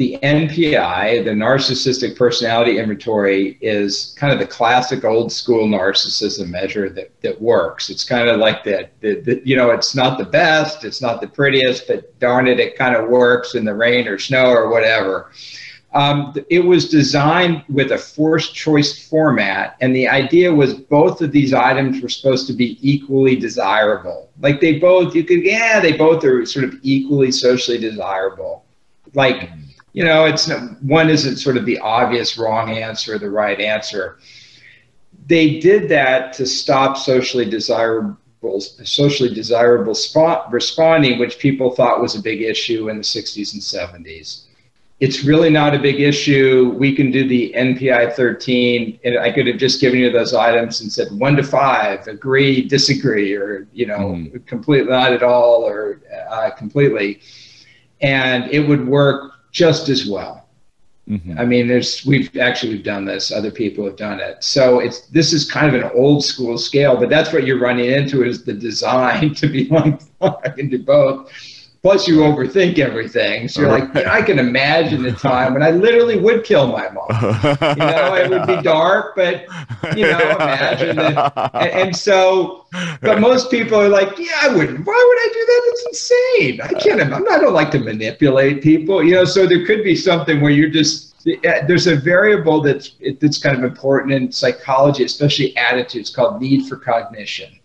the 0.00 0.18
NPI, 0.22 1.24
the 1.24 1.30
Narcissistic 1.30 2.16
Personality 2.16 2.78
Inventory, 2.78 3.58
is 3.60 4.14
kind 4.18 4.32
of 4.32 4.38
the 4.38 4.46
classic 4.46 5.04
old 5.04 5.30
school 5.30 5.68
narcissism 5.68 6.48
measure 6.48 6.88
that, 6.88 7.20
that 7.20 7.38
works. 7.38 7.90
It's 7.90 8.02
kind 8.02 8.30
of 8.30 8.40
like 8.40 8.64
that, 8.64 8.92
you 9.02 9.56
know, 9.56 9.72
it's 9.72 9.94
not 9.94 10.16
the 10.16 10.24
best, 10.24 10.86
it's 10.86 11.02
not 11.02 11.20
the 11.20 11.28
prettiest, 11.28 11.86
but 11.86 12.18
darn 12.18 12.48
it, 12.48 12.58
it 12.58 12.78
kind 12.78 12.96
of 12.96 13.10
works 13.10 13.54
in 13.54 13.66
the 13.66 13.74
rain 13.74 14.08
or 14.08 14.18
snow 14.18 14.46
or 14.46 14.70
whatever. 14.70 15.32
Um, 15.92 16.34
it 16.48 16.60
was 16.60 16.88
designed 16.88 17.64
with 17.68 17.90
a 17.90 17.98
forced 17.98 18.54
choice 18.54 19.08
format, 19.08 19.76
and 19.80 19.94
the 19.94 20.06
idea 20.06 20.52
was 20.54 20.74
both 20.74 21.20
of 21.20 21.32
these 21.32 21.52
items 21.52 22.00
were 22.00 22.08
supposed 22.08 22.46
to 22.46 22.52
be 22.52 22.78
equally 22.80 23.34
desirable. 23.34 24.30
Like 24.40 24.60
they 24.60 24.78
both, 24.78 25.16
you 25.16 25.24
could, 25.24 25.44
yeah, 25.44 25.80
they 25.80 25.92
both 25.92 26.24
are 26.24 26.46
sort 26.46 26.64
of 26.64 26.74
equally 26.82 27.32
socially 27.32 27.78
desirable. 27.78 28.64
Like, 29.14 29.50
you 29.92 30.04
know, 30.04 30.26
it's 30.26 30.48
one 30.80 31.10
isn't 31.10 31.38
sort 31.38 31.56
of 31.56 31.66
the 31.66 31.78
obvious 31.80 32.38
wrong 32.38 32.70
answer, 32.70 33.18
the 33.18 33.30
right 33.30 33.60
answer. 33.60 34.18
they 35.26 35.58
did 35.60 35.88
that 35.88 36.32
to 36.34 36.46
stop 36.46 36.96
socially 36.96 37.48
desirable 37.48 38.16
socially 38.60 39.34
desirable 39.34 39.94
spot 39.94 40.50
responding, 40.50 41.18
which 41.18 41.38
people 41.38 41.74
thought 41.74 42.00
was 42.00 42.14
a 42.14 42.22
big 42.22 42.40
issue 42.40 42.88
in 42.88 42.96
the 42.96 43.02
60s 43.02 43.52
and 43.52 43.62
70s. 43.62 44.44
It's 45.00 45.24
really 45.24 45.48
not 45.48 45.74
a 45.74 45.78
big 45.78 45.98
issue. 45.98 46.74
We 46.78 46.94
can 46.94 47.10
do 47.10 47.26
the 47.26 47.54
NPI 47.56 48.12
13, 48.12 49.00
and 49.02 49.18
I 49.18 49.32
could 49.32 49.46
have 49.46 49.56
just 49.56 49.80
given 49.80 49.98
you 49.98 50.10
those 50.12 50.34
items 50.34 50.82
and 50.82 50.92
said 50.92 51.10
one 51.12 51.36
to 51.36 51.42
five, 51.42 52.06
agree, 52.06 52.68
disagree, 52.68 53.34
or 53.34 53.66
you 53.72 53.86
know, 53.86 53.98
mm. 53.98 54.46
completely 54.46 54.90
not 54.90 55.14
at 55.14 55.22
all, 55.22 55.62
or 55.62 56.02
uh, 56.30 56.50
completely, 56.50 57.20
and 58.02 58.50
it 58.50 58.60
would 58.60 58.86
work 58.86 59.32
just 59.52 59.88
as 59.88 60.06
well. 60.06 60.40
Mm-hmm. 61.08 61.40
I 61.40 61.44
mean, 61.44 61.66
there's 61.66 62.04
we've 62.04 62.36
actually 62.36 62.74
we've 62.74 62.84
done 62.84 63.06
this. 63.06 63.32
Other 63.32 63.50
people 63.50 63.84
have 63.86 63.96
done 63.96 64.20
it. 64.20 64.44
So 64.44 64.80
it's 64.80 65.06
this 65.08 65.32
is 65.32 65.50
kind 65.50 65.74
of 65.74 65.82
an 65.82 65.90
old 65.94 66.22
school 66.24 66.56
scale, 66.56 66.96
but 66.96 67.08
that's 67.08 67.32
what 67.32 67.46
you're 67.46 67.58
running 67.58 67.86
into 67.86 68.22
is 68.22 68.44
the 68.44 68.52
design 68.52 69.34
to 69.36 69.48
be 69.48 69.66
like 69.68 70.00
I 70.20 70.50
can 70.50 70.68
do 70.68 70.82
both 70.82 71.32
Plus, 71.82 72.06
you 72.06 72.18
overthink 72.18 72.78
everything. 72.78 73.48
So 73.48 73.62
you're 73.62 73.70
like, 73.70 73.96
oh, 73.96 74.04
I 74.04 74.20
can 74.20 74.38
imagine 74.38 75.02
the 75.02 75.12
time 75.12 75.54
when 75.54 75.62
I 75.62 75.70
literally 75.70 76.18
would 76.18 76.44
kill 76.44 76.66
my 76.66 76.90
mom. 76.90 77.06
You 77.10 77.86
know, 77.86 78.14
it 78.16 78.28
would 78.28 78.46
be 78.46 78.60
dark, 78.62 79.16
but 79.16 79.46
you 79.96 80.04
know, 80.04 80.18
imagine 80.18 80.96
that. 80.96 81.32
And, 81.54 81.70
and 81.70 81.96
so, 81.96 82.66
but 83.00 83.18
most 83.18 83.50
people 83.50 83.80
are 83.80 83.88
like, 83.88 84.18
yeah, 84.18 84.40
I 84.42 84.48
wouldn't. 84.48 84.84
Why 84.84 85.04
would 85.08 85.18
I 85.18 85.30
do 85.32 85.46
that? 85.46 85.62
That's 85.66 85.86
insane. 85.86 86.60
I 86.60 86.80
can't. 86.80 87.00
I'm 87.00 87.24
not. 87.24 87.32
I 87.32 87.38
don't 87.38 87.54
like 87.54 87.70
to 87.70 87.78
manipulate 87.78 88.62
people. 88.62 89.02
You 89.02 89.14
know, 89.14 89.24
so 89.24 89.46
there 89.46 89.64
could 89.64 89.82
be 89.82 89.96
something 89.96 90.42
where 90.42 90.50
you're 90.50 90.68
just 90.68 91.14
eh, 91.26 91.64
there's 91.66 91.86
a 91.86 91.96
variable 91.96 92.60
that's 92.60 92.96
that's 93.20 93.38
kind 93.38 93.56
of 93.56 93.64
important 93.64 94.12
in 94.12 94.30
psychology, 94.30 95.04
especially 95.04 95.56
attitudes, 95.56 96.10
called 96.10 96.42
need 96.42 96.68
for 96.68 96.76
cognition 96.76 97.59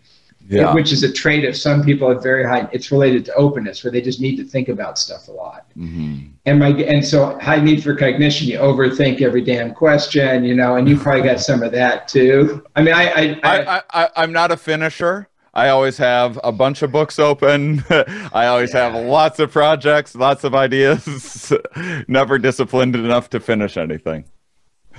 yeah. 0.47 0.73
which 0.73 0.91
is 0.91 1.03
a 1.03 1.11
trait 1.11 1.45
of 1.45 1.55
some 1.55 1.83
people 1.83 2.11
at 2.11 2.21
very 2.21 2.43
high. 2.43 2.67
It's 2.71 2.91
related 2.91 3.25
to 3.25 3.33
openness, 3.35 3.83
where 3.83 3.91
they 3.91 4.01
just 4.01 4.19
need 4.21 4.35
to 4.37 4.43
think 4.43 4.69
about 4.69 4.97
stuff 4.99 5.27
a 5.27 5.31
lot. 5.31 5.65
Mm-hmm. 5.77 6.27
And 6.45 6.59
my 6.59 6.67
and 6.69 7.05
so 7.05 7.37
high 7.39 7.59
need 7.59 7.83
for 7.83 7.95
cognition. 7.95 8.47
You 8.47 8.59
overthink 8.59 9.21
every 9.21 9.41
damn 9.41 9.73
question, 9.73 10.43
you 10.43 10.55
know, 10.55 10.75
and 10.75 10.87
you 10.87 10.97
probably 10.97 11.23
got 11.23 11.39
some 11.39 11.63
of 11.63 11.71
that 11.71 12.07
too. 12.07 12.65
I 12.75 12.83
mean, 12.83 12.93
I 12.93 13.09
I, 13.09 13.39
I, 13.43 13.81
I, 13.93 14.09
I 14.15 14.23
am 14.23 14.31
not 14.31 14.51
a 14.51 14.57
finisher. 14.57 15.27
I 15.53 15.69
always 15.69 15.97
have 15.97 16.37
a 16.43 16.51
bunch 16.51 16.81
of 16.81 16.91
books 16.91 17.17
open. 17.17 17.83
I 17.89 18.47
always 18.47 18.73
yeah. 18.73 18.89
have 18.89 19.05
lots 19.05 19.39
of 19.39 19.51
projects, 19.51 20.13
lots 20.13 20.43
of 20.43 20.53
ideas. 20.53 21.53
Never 22.09 22.37
disciplined 22.37 22.95
enough 22.95 23.29
to 23.29 23.39
finish 23.39 23.77
anything 23.77 24.25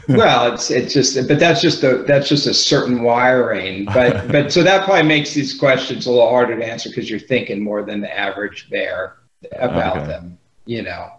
well, 0.16 0.52
it's 0.52 0.70
it's 0.70 0.92
just, 0.92 1.16
but 1.26 1.40
that's 1.40 1.60
just 1.60 1.82
a 1.82 2.04
that's 2.06 2.28
just 2.28 2.46
a 2.46 2.54
certain 2.54 3.02
wiring. 3.02 3.86
But 3.86 4.28
but 4.32 4.52
so 4.52 4.62
that 4.62 4.84
probably 4.84 5.02
makes 5.02 5.34
these 5.34 5.58
questions 5.58 6.06
a 6.06 6.10
little 6.10 6.28
harder 6.28 6.56
to 6.56 6.64
answer 6.64 6.88
because 6.88 7.10
you're 7.10 7.18
thinking 7.18 7.62
more 7.62 7.82
than 7.82 8.00
the 8.00 8.18
average 8.18 8.70
bear 8.70 9.16
about 9.58 9.98
okay. 9.98 10.06
them. 10.06 10.38
You 10.64 10.82
know. 10.82 11.10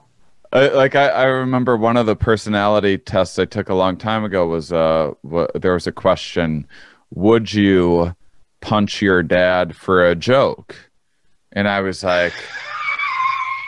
Uh, 0.54 0.70
like 0.74 0.96
I, 0.96 1.08
I 1.10 1.24
remember 1.26 1.76
one 1.76 1.98
of 1.98 2.06
the 2.06 2.16
personality 2.16 2.98
tests 2.98 3.38
I 3.38 3.44
took 3.44 3.68
a 3.68 3.74
long 3.74 3.98
time 3.98 4.24
ago 4.24 4.48
was 4.48 4.72
uh 4.72 5.14
w- 5.26 5.48
there 5.56 5.74
was 5.74 5.88
a 5.88 5.92
question, 5.92 6.66
would 7.14 7.52
you 7.54 8.16
punch 8.62 9.02
your 9.02 9.22
dad 9.24 9.76
for 9.76 10.06
a 10.08 10.16
joke? 10.16 10.76
And 11.52 11.68
I 11.68 11.82
was 11.82 12.04
like, 12.04 12.34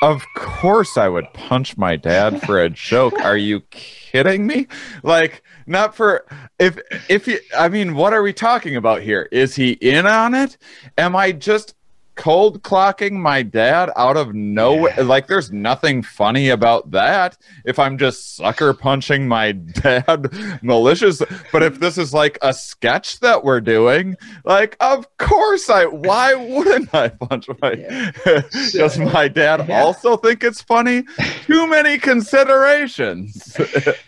of 0.02 0.26
course 0.36 0.98
I 0.98 1.10
would 1.10 1.32
punch 1.34 1.78
my 1.78 1.96
dad 1.96 2.42
for 2.42 2.62
a 2.62 2.70
joke. 2.70 3.20
Are 3.22 3.38
you 3.38 3.62
kidding 3.72 4.48
me? 4.48 4.68
Like, 5.04 5.44
not 5.66 5.96
for 5.96 6.26
if 6.60 6.80
if 7.10 7.28
you. 7.28 7.40
I 7.58 7.70
mean, 7.70 7.96
what 7.96 8.14
are 8.14 8.22
we 8.22 8.34
talking 8.34 8.76
about 8.76 9.02
here? 9.02 9.28
Is 9.32 9.56
he 9.56 9.72
in 9.72 10.06
on 10.06 10.34
it? 10.34 10.58
Am 10.98 11.16
I 11.16 11.32
just 11.32 11.76
cold 12.20 12.62
clocking 12.64 13.14
my 13.14 13.42
dad 13.42 13.90
out 13.96 14.18
of 14.18 14.36
nowhere. 14.36 14.94
Yeah. 14.98 15.04
Like, 15.04 15.28
there's 15.28 15.54
nothing 15.54 16.04
funny 16.04 16.50
about 16.50 16.92
that. 16.92 17.38
If 17.64 17.80
I'm 17.80 17.98
just 17.98 18.36
sucker 18.36 18.74
punching 18.74 19.26
my 19.26 19.52
dad 19.82 20.28
malicious, 20.62 21.22
but 21.54 21.64
if 21.64 21.80
this 21.80 21.98
is 21.98 22.14
like 22.14 22.38
a 22.42 22.54
sketch 22.54 23.22
that 23.22 23.46
we're 23.46 23.62
doing, 23.62 24.18
like, 24.44 24.76
of 24.82 25.08
course 25.18 25.70
I. 25.70 25.86
Why 25.86 26.36
wouldn't 26.36 26.94
I 26.94 27.08
punch 27.08 27.48
my? 27.62 27.72
Yeah. 27.72 28.12
Does 28.74 29.00
my 29.00 29.30
dad 29.30 29.68
yeah. 29.70 29.82
also 29.82 30.18
think 30.18 30.44
it's 30.44 30.62
funny? 30.62 31.04
Too 31.46 31.68
many 31.68 31.98
considerations. 31.98 33.58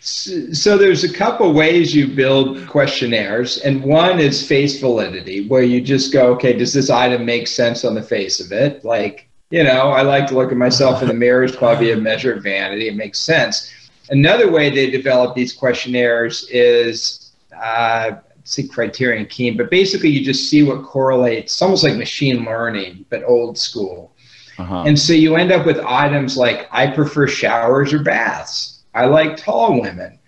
so 0.00 0.76
there's 0.76 1.02
a 1.02 1.12
couple 1.12 1.50
ways 1.54 1.94
you 1.94 2.08
build 2.08 2.66
questionnaires, 2.68 3.56
and 3.58 3.82
one 3.82 4.20
is 4.20 4.46
face 4.46 4.78
validity, 4.80 5.48
where 5.48 5.62
you 5.62 5.80
just 5.80 6.12
go, 6.12 6.32
okay, 6.34 6.52
does 6.52 6.74
this 6.74 6.90
item 6.90 7.24
make 7.24 7.46
sense 7.46 7.86
on 7.86 7.94
the 7.94 8.01
the 8.02 8.08
face 8.08 8.40
of 8.40 8.52
it. 8.52 8.84
Like, 8.84 9.28
you 9.50 9.64
know, 9.64 9.90
I 9.90 10.02
like 10.02 10.26
to 10.28 10.34
look 10.34 10.50
at 10.50 10.58
myself 10.58 11.02
in 11.02 11.08
the 11.08 11.14
mirror 11.14 11.44
is 11.44 11.54
probably 11.54 11.92
a 11.92 11.96
measure 11.96 12.34
of 12.34 12.42
vanity. 12.42 12.88
It 12.88 12.96
makes 12.96 13.18
sense. 13.18 13.72
Another 14.10 14.50
way 14.50 14.70
they 14.70 14.90
develop 14.90 15.34
these 15.34 15.52
questionnaires 15.52 16.46
is 16.50 17.32
uh, 17.56 18.12
see 18.44 18.66
criterion 18.66 19.26
keying, 19.26 19.56
but 19.56 19.70
basically 19.70 20.08
you 20.08 20.24
just 20.24 20.50
see 20.50 20.62
what 20.62 20.82
correlates. 20.82 21.52
It's 21.52 21.62
almost 21.62 21.84
like 21.84 21.96
machine 21.96 22.44
learning, 22.44 23.04
but 23.10 23.22
old 23.24 23.56
school. 23.56 24.12
Uh-huh. 24.58 24.84
And 24.86 24.98
so 24.98 25.12
you 25.12 25.36
end 25.36 25.52
up 25.52 25.64
with 25.64 25.78
items 25.78 26.36
like 26.36 26.68
I 26.70 26.86
prefer 26.86 27.26
showers 27.26 27.92
or 27.92 28.02
baths. 28.02 28.82
I 28.94 29.06
like 29.06 29.36
tall 29.36 29.80
women 29.80 30.18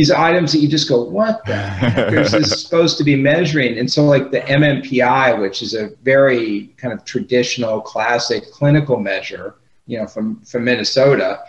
these 0.00 0.10
items 0.10 0.50
that 0.52 0.60
you 0.60 0.68
just 0.68 0.88
go, 0.88 1.02
what 1.02 1.44
the 1.44 1.54
heck 1.54 2.10
is 2.14 2.32
this 2.32 2.62
supposed 2.62 2.96
to 2.96 3.04
be 3.04 3.16
measuring? 3.16 3.78
And 3.78 3.92
so, 3.92 4.04
like 4.04 4.30
the 4.30 4.40
MMPI, 4.40 5.38
which 5.38 5.60
is 5.60 5.74
a 5.74 5.90
very 6.02 6.68
kind 6.78 6.94
of 6.94 7.04
traditional, 7.04 7.82
classic 7.82 8.50
clinical 8.50 8.98
measure, 8.98 9.56
you 9.86 9.98
know, 9.98 10.06
from 10.06 10.40
from 10.40 10.64
Minnesota, 10.64 11.40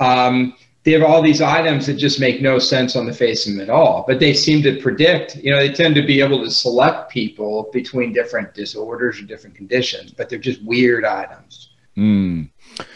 um, 0.00 0.54
they 0.84 0.92
have 0.92 1.02
all 1.02 1.20
these 1.20 1.42
items 1.42 1.86
that 1.86 1.94
just 1.98 2.18
make 2.18 2.40
no 2.40 2.58
sense 2.58 2.96
on 2.96 3.04
the 3.04 3.12
face 3.12 3.46
of 3.46 3.52
them 3.52 3.60
at 3.60 3.68
all. 3.68 4.06
But 4.08 4.18
they 4.18 4.32
seem 4.32 4.62
to 4.62 4.80
predict, 4.80 5.36
you 5.36 5.50
know, 5.50 5.58
they 5.58 5.70
tend 5.70 5.94
to 5.96 6.06
be 6.06 6.22
able 6.22 6.42
to 6.42 6.50
select 6.50 7.10
people 7.10 7.68
between 7.74 8.14
different 8.14 8.54
disorders 8.54 9.20
or 9.20 9.24
different 9.24 9.54
conditions, 9.54 10.12
but 10.12 10.30
they're 10.30 10.38
just 10.38 10.64
weird 10.64 11.04
items. 11.04 11.74
Mm. 11.94 12.48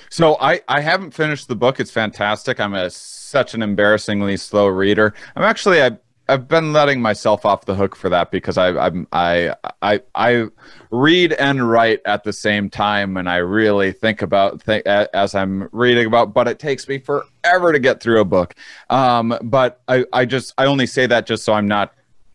So 0.09 0.39
I 0.41 0.63
I 0.69 0.81
haven't 0.81 1.11
finished 1.11 1.49
the 1.49 1.57
book. 1.57 1.81
It's 1.81 1.91
fantastic. 1.91 2.59
I'm 2.61 2.73
a 2.73 2.89
such 3.27 3.55
an 3.55 3.63
embarrassingly 3.63 4.37
slow 4.37 4.67
reader. 4.67 5.15
I'm 5.35 5.43
actually 5.43 5.83
I 5.83 5.99
I've 6.29 6.49
been 6.49 6.73
letting 6.73 7.01
myself 7.01 7.47
off 7.47 7.67
the 7.67 7.75
hook 7.75 7.95
for 7.95 8.09
that 8.09 8.31
because 8.31 8.59
I 8.59 8.69
I'm 8.77 9.07
I 9.13 9.55
I 9.83 10.01
I 10.15 10.47
read 10.91 11.33
and 11.35 11.69
write 11.69 12.01
at 12.05 12.25
the 12.25 12.33
same 12.33 12.69
time 12.69 13.17
and 13.17 13.29
I 13.29 13.37
really 13.37 13.93
think 13.93 14.23
about 14.23 14.63
think 14.63 14.87
as 14.87 15.35
I'm 15.35 15.69
reading 15.73 16.07
about 16.07 16.35
but 16.35 16.49
it 16.49 16.59
takes 16.59 16.89
me 16.89 16.99
forever 16.99 17.73
to 17.73 17.79
get 17.79 18.01
through 18.01 18.21
a 18.21 18.25
book. 18.25 18.55
Um 18.91 19.39
but 19.43 19.81
I 19.89 20.05
I 20.13 20.25
just 20.25 20.55
I 20.59 20.67
only 20.67 20.87
say 20.87 21.07
that 21.07 21.27
just 21.27 21.45
so 21.45 21.53
I'm 21.53 21.69
not 21.69 21.93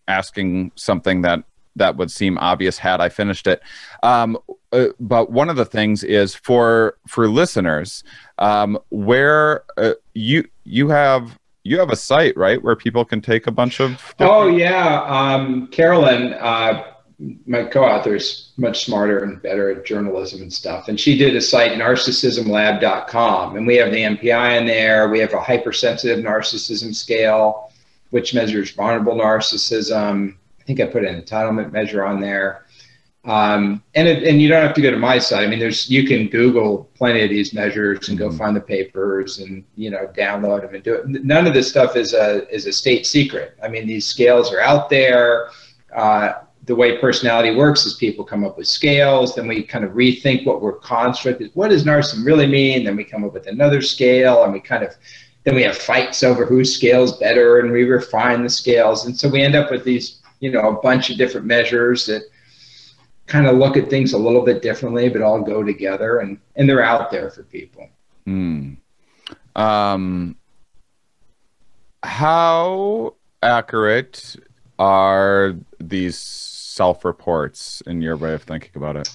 asking 0.08 0.72
something 0.76 1.22
that 1.22 1.44
that 1.76 1.96
would 1.96 2.12
seem 2.12 2.38
obvious 2.38 2.78
had 2.78 3.02
I 3.02 3.10
finished 3.10 3.48
it. 3.48 3.62
Um, 4.04 4.38
uh, 4.72 4.88
but 5.00 5.32
one 5.32 5.50
of 5.50 5.56
the 5.56 5.66
things 5.66 6.04
is 6.04 6.34
for 6.34 6.98
for 7.08 7.28
listeners, 7.28 8.04
um, 8.38 8.78
where 8.90 9.64
uh, 9.78 9.94
you 10.14 10.48
you 10.64 10.90
have 10.90 11.38
you 11.64 11.80
have 11.80 11.90
a 11.90 11.96
site 11.96 12.36
right 12.38 12.62
where 12.64 12.76
people 12.76 13.06
can 13.06 13.22
take 13.22 13.48
a 13.48 13.52
bunch 13.52 13.80
of. 13.80 13.92
Different- 13.92 14.32
oh 14.32 14.48
yeah, 14.48 15.04
um, 15.04 15.68
Carolyn, 15.68 16.34
uh, 16.34 16.84
my 17.46 17.66
co-author 17.66 18.16
is 18.16 18.52
much 18.58 18.86
smarter 18.86 19.24
and 19.24 19.42
better 19.42 19.70
at 19.70 19.86
journalism 19.86 20.42
and 20.42 20.52
stuff, 20.52 20.88
and 20.88 21.00
she 21.00 21.18
did 21.18 21.36
a 21.36 21.42
site 21.42 21.74
narcissismlab.com, 21.74 23.56
and 23.58 23.68
we 23.68 23.76
have 23.76 23.92
the 23.92 24.02
NPI 24.02 24.58
in 24.58 24.66
there. 24.66 25.10
We 25.10 25.20
have 25.20 25.34
a 25.34 25.42
hypersensitive 25.42 26.24
narcissism 26.24 26.96
scale, 26.96 27.72
which 28.10 28.34
measures 28.34 28.72
vulnerable 28.72 29.16
narcissism. 29.16 30.36
I 30.60 30.64
think 30.64 30.80
I 30.80 30.86
put 30.86 31.04
an 31.04 31.22
entitlement 31.22 31.72
measure 31.72 32.04
on 32.06 32.22
there. 32.22 32.66
Um, 33.24 33.84
and 33.94 34.08
it, 34.08 34.24
and 34.24 34.42
you 34.42 34.50
don't 34.50 34.66
have 34.66 34.74
to 34.74 34.82
go 34.82 34.90
to 34.90 34.98
my 34.98 35.20
site. 35.20 35.44
I 35.44 35.48
mean, 35.48 35.60
there's 35.60 35.90
you 35.90 36.08
can 36.08 36.28
Google 36.28 36.90
plenty 36.96 37.24
of 37.24 37.30
these 37.30 37.54
measures 37.54 38.10
and 38.10 38.18
go 38.18 38.30
mm-hmm. 38.30 38.38
find 38.38 38.56
the 38.56 38.62
papers 38.62 39.40
and 39.40 39.64
you 39.76 39.92
know 39.92 40.10
download 40.18 40.62
them 40.62 40.74
and 40.74 40.84
do 40.84 40.96
it. 40.96 41.08
None 41.08 41.46
of 41.46 41.54
this 41.54 41.70
stuff 41.70 41.96
is 41.96 42.14
a 42.14 42.50
is 42.54 42.66
a 42.66 42.74
state 42.74 43.06
secret. 43.06 43.56
I 43.64 43.68
mean, 43.68 43.86
these 43.86 44.08
scales 44.08 44.52
are 44.52 44.60
out 44.60 44.90
there. 44.90 45.50
Uh, 45.96 46.34
the 46.66 46.76
way 46.76 46.98
personality 46.98 47.56
works 47.56 47.86
is 47.86 47.96
people 47.96 48.24
come 48.24 48.46
up 48.46 48.58
with 48.58 48.68
scales, 48.68 49.36
then 49.36 49.48
we 49.48 49.64
kind 49.64 49.84
of 49.84 49.92
rethink 49.92 50.46
what 50.46 50.62
we're 50.62 50.74
construct 50.74 51.42
is. 51.42 51.50
What 51.54 51.70
does 51.70 51.84
narcissism 51.84 52.26
really 52.26 52.48
mean? 52.48 52.84
Then 52.84 52.96
we 52.96 53.04
come 53.04 53.24
up 53.24 53.34
with 53.34 53.48
another 53.48 53.82
scale, 53.82 54.44
and 54.44 54.54
we 54.54 54.60
kind 54.60 54.84
of 54.84 54.96
then 55.44 55.56
we 55.56 55.64
have 55.64 55.78
fights 55.78 56.24
over 56.24 56.46
whose 56.46 56.74
scale's 56.76 57.18
better, 57.18 57.60
and 57.60 57.72
we 57.72 57.84
refine 57.84 58.44
the 58.44 58.50
scales, 58.50 59.06
and 59.06 59.18
so 59.18 59.30
we 59.30 59.42
end 59.42 59.56
up 59.56 59.70
with 59.70 59.84
these 59.84 60.22
you 60.40 60.52
know 60.52 60.70
a 60.70 60.82
bunch 60.82 61.12
of 61.12 61.18
different 61.18 61.46
measures 61.46 62.08
that 62.08 62.24
kind 63.32 63.48
of 63.48 63.56
look 63.56 63.78
at 63.78 63.90
things 63.90 64.12
a 64.12 64.18
little 64.18 64.44
bit 64.44 64.62
differently, 64.62 65.08
but 65.08 65.22
all 65.22 65.42
go 65.42 65.64
together 65.64 66.20
and, 66.20 66.38
and 66.58 66.68
they're 66.68 66.84
out 66.84 67.12
there 67.12 67.30
for 67.30 67.44
people. 67.44 67.88
Mm. 68.28 68.78
Um, 69.56 70.36
how 72.04 73.16
accurate 73.42 74.36
are 74.78 75.56
these 75.80 76.18
self 76.18 77.06
reports 77.06 77.82
in 77.88 78.02
your 78.02 78.18
way 78.18 78.34
of 78.34 78.44
thinking 78.44 78.72
about 78.76 78.98
it? 78.98 79.10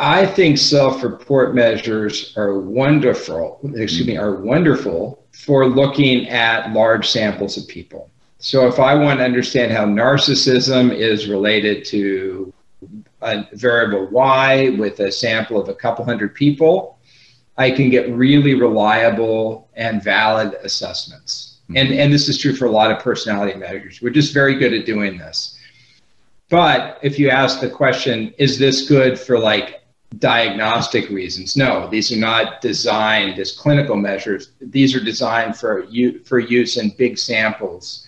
I 0.00 0.26
think 0.26 0.58
self-report 0.58 1.56
measures 1.56 2.32
are 2.36 2.60
wonderful. 2.60 3.58
Excuse 3.74 4.06
me, 4.06 4.16
are 4.16 4.36
wonderful 4.36 5.24
for 5.32 5.66
looking 5.66 6.28
at 6.28 6.72
large 6.72 7.08
samples 7.08 7.56
of 7.56 7.66
people. 7.66 8.08
So 8.38 8.68
if 8.68 8.78
I 8.78 8.94
want 8.94 9.18
to 9.18 9.24
understand 9.24 9.72
how 9.72 9.84
narcissism 9.84 10.94
is 10.94 11.26
related 11.26 11.84
to 11.86 12.52
a 13.22 13.44
variable 13.52 14.08
y 14.10 14.70
with 14.78 15.00
a 15.00 15.10
sample 15.10 15.60
of 15.60 15.68
a 15.68 15.74
couple 15.74 16.04
hundred 16.04 16.34
people, 16.34 16.98
I 17.56 17.70
can 17.70 17.90
get 17.90 18.10
really 18.10 18.54
reliable 18.54 19.68
and 19.74 20.02
valid 20.02 20.54
assessments. 20.62 21.58
Mm-hmm. 21.64 21.76
And, 21.76 21.92
and 21.92 22.12
this 22.12 22.28
is 22.28 22.38
true 22.38 22.54
for 22.54 22.66
a 22.66 22.70
lot 22.70 22.90
of 22.90 23.00
personality 23.00 23.58
measures. 23.58 24.00
We're 24.00 24.10
just 24.10 24.32
very 24.32 24.54
good 24.58 24.72
at 24.72 24.86
doing 24.86 25.18
this. 25.18 25.58
But 26.48 26.98
if 27.02 27.18
you 27.18 27.28
ask 27.28 27.60
the 27.60 27.68
question, 27.68 28.32
is 28.38 28.58
this 28.58 28.88
good 28.88 29.18
for 29.18 29.38
like 29.38 29.78
diagnostic 30.18 31.10
reasons. 31.10 31.56
No, 31.56 31.88
these 31.88 32.10
are 32.12 32.16
not 32.16 32.60
designed 32.60 33.38
as 33.38 33.52
clinical 33.52 33.96
measures. 33.96 34.52
These 34.60 34.94
are 34.96 35.04
designed 35.04 35.56
for 35.56 35.84
you 35.84 36.20
for 36.24 36.38
use 36.38 36.76
in 36.78 36.90
big 36.96 37.18
samples. 37.18 38.06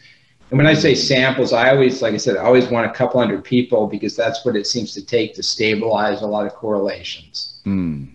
And 0.51 0.59
when 0.59 0.67
I 0.67 0.75
say 0.75 0.95
samples, 0.95 1.53
I 1.53 1.71
always, 1.71 2.03
like 2.03 2.15
I 2.15 2.17
said, 2.17 2.37
I 2.37 2.45
always 2.45 2.69
want 2.69 2.91
a 2.91 2.93
couple 2.93 3.21
hundred 3.21 3.45
people 3.45 3.87
because 3.87 4.17
that's 4.17 4.45
what 4.45 4.57
it 4.57 4.67
seems 4.67 4.93
to 4.95 5.05
take 5.05 5.35
to 5.35 5.43
stabilize 5.43 6.23
a 6.23 6.27
lot 6.27 6.47
of 6.47 6.55
correlations. 6.55 7.61
Mm. 7.65 8.09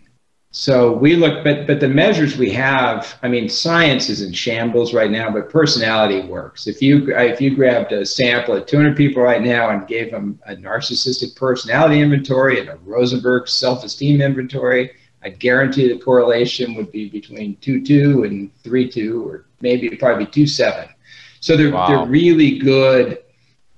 So 0.51 0.93
we 0.93 1.17
look, 1.17 1.43
but 1.43 1.67
but 1.67 1.81
the 1.81 1.87
measures 1.89 2.37
we 2.37 2.49
have, 2.51 3.17
I 3.21 3.27
mean, 3.27 3.49
science 3.49 4.09
is 4.09 4.21
in 4.21 4.31
shambles 4.31 4.93
right 4.93 5.11
now, 5.11 5.29
but 5.29 5.49
personality 5.49 6.25
works. 6.25 6.65
If 6.65 6.81
you 6.81 7.13
if 7.13 7.41
you 7.41 7.53
grabbed 7.53 7.91
a 7.91 8.05
sample 8.05 8.55
of 8.55 8.65
200 8.65 8.95
people 8.95 9.21
right 9.21 9.41
now 9.41 9.69
and 9.71 9.85
gave 9.85 10.11
them 10.11 10.39
a 10.45 10.55
narcissistic 10.55 11.35
personality 11.35 11.99
inventory 11.99 12.61
and 12.61 12.69
a 12.69 12.77
Rosenberg 12.85 13.49
self-esteem 13.49 14.21
inventory, 14.21 14.91
I 15.21 15.29
guarantee 15.29 15.89
the 15.91 15.99
correlation 15.99 16.75
would 16.75 16.89
be 16.89 17.09
between 17.09 17.57
two 17.57 17.83
two 17.83 18.23
and 18.23 18.49
three 18.63 18.89
two, 18.89 19.27
or 19.27 19.45
maybe 19.59 19.89
probably 19.97 20.25
two 20.25 20.47
seven. 20.47 20.87
So 21.45 21.55
they're 21.55 21.71
wow. 21.71 21.87
they're 21.87 22.07
really 22.07 22.57
good 22.57 23.19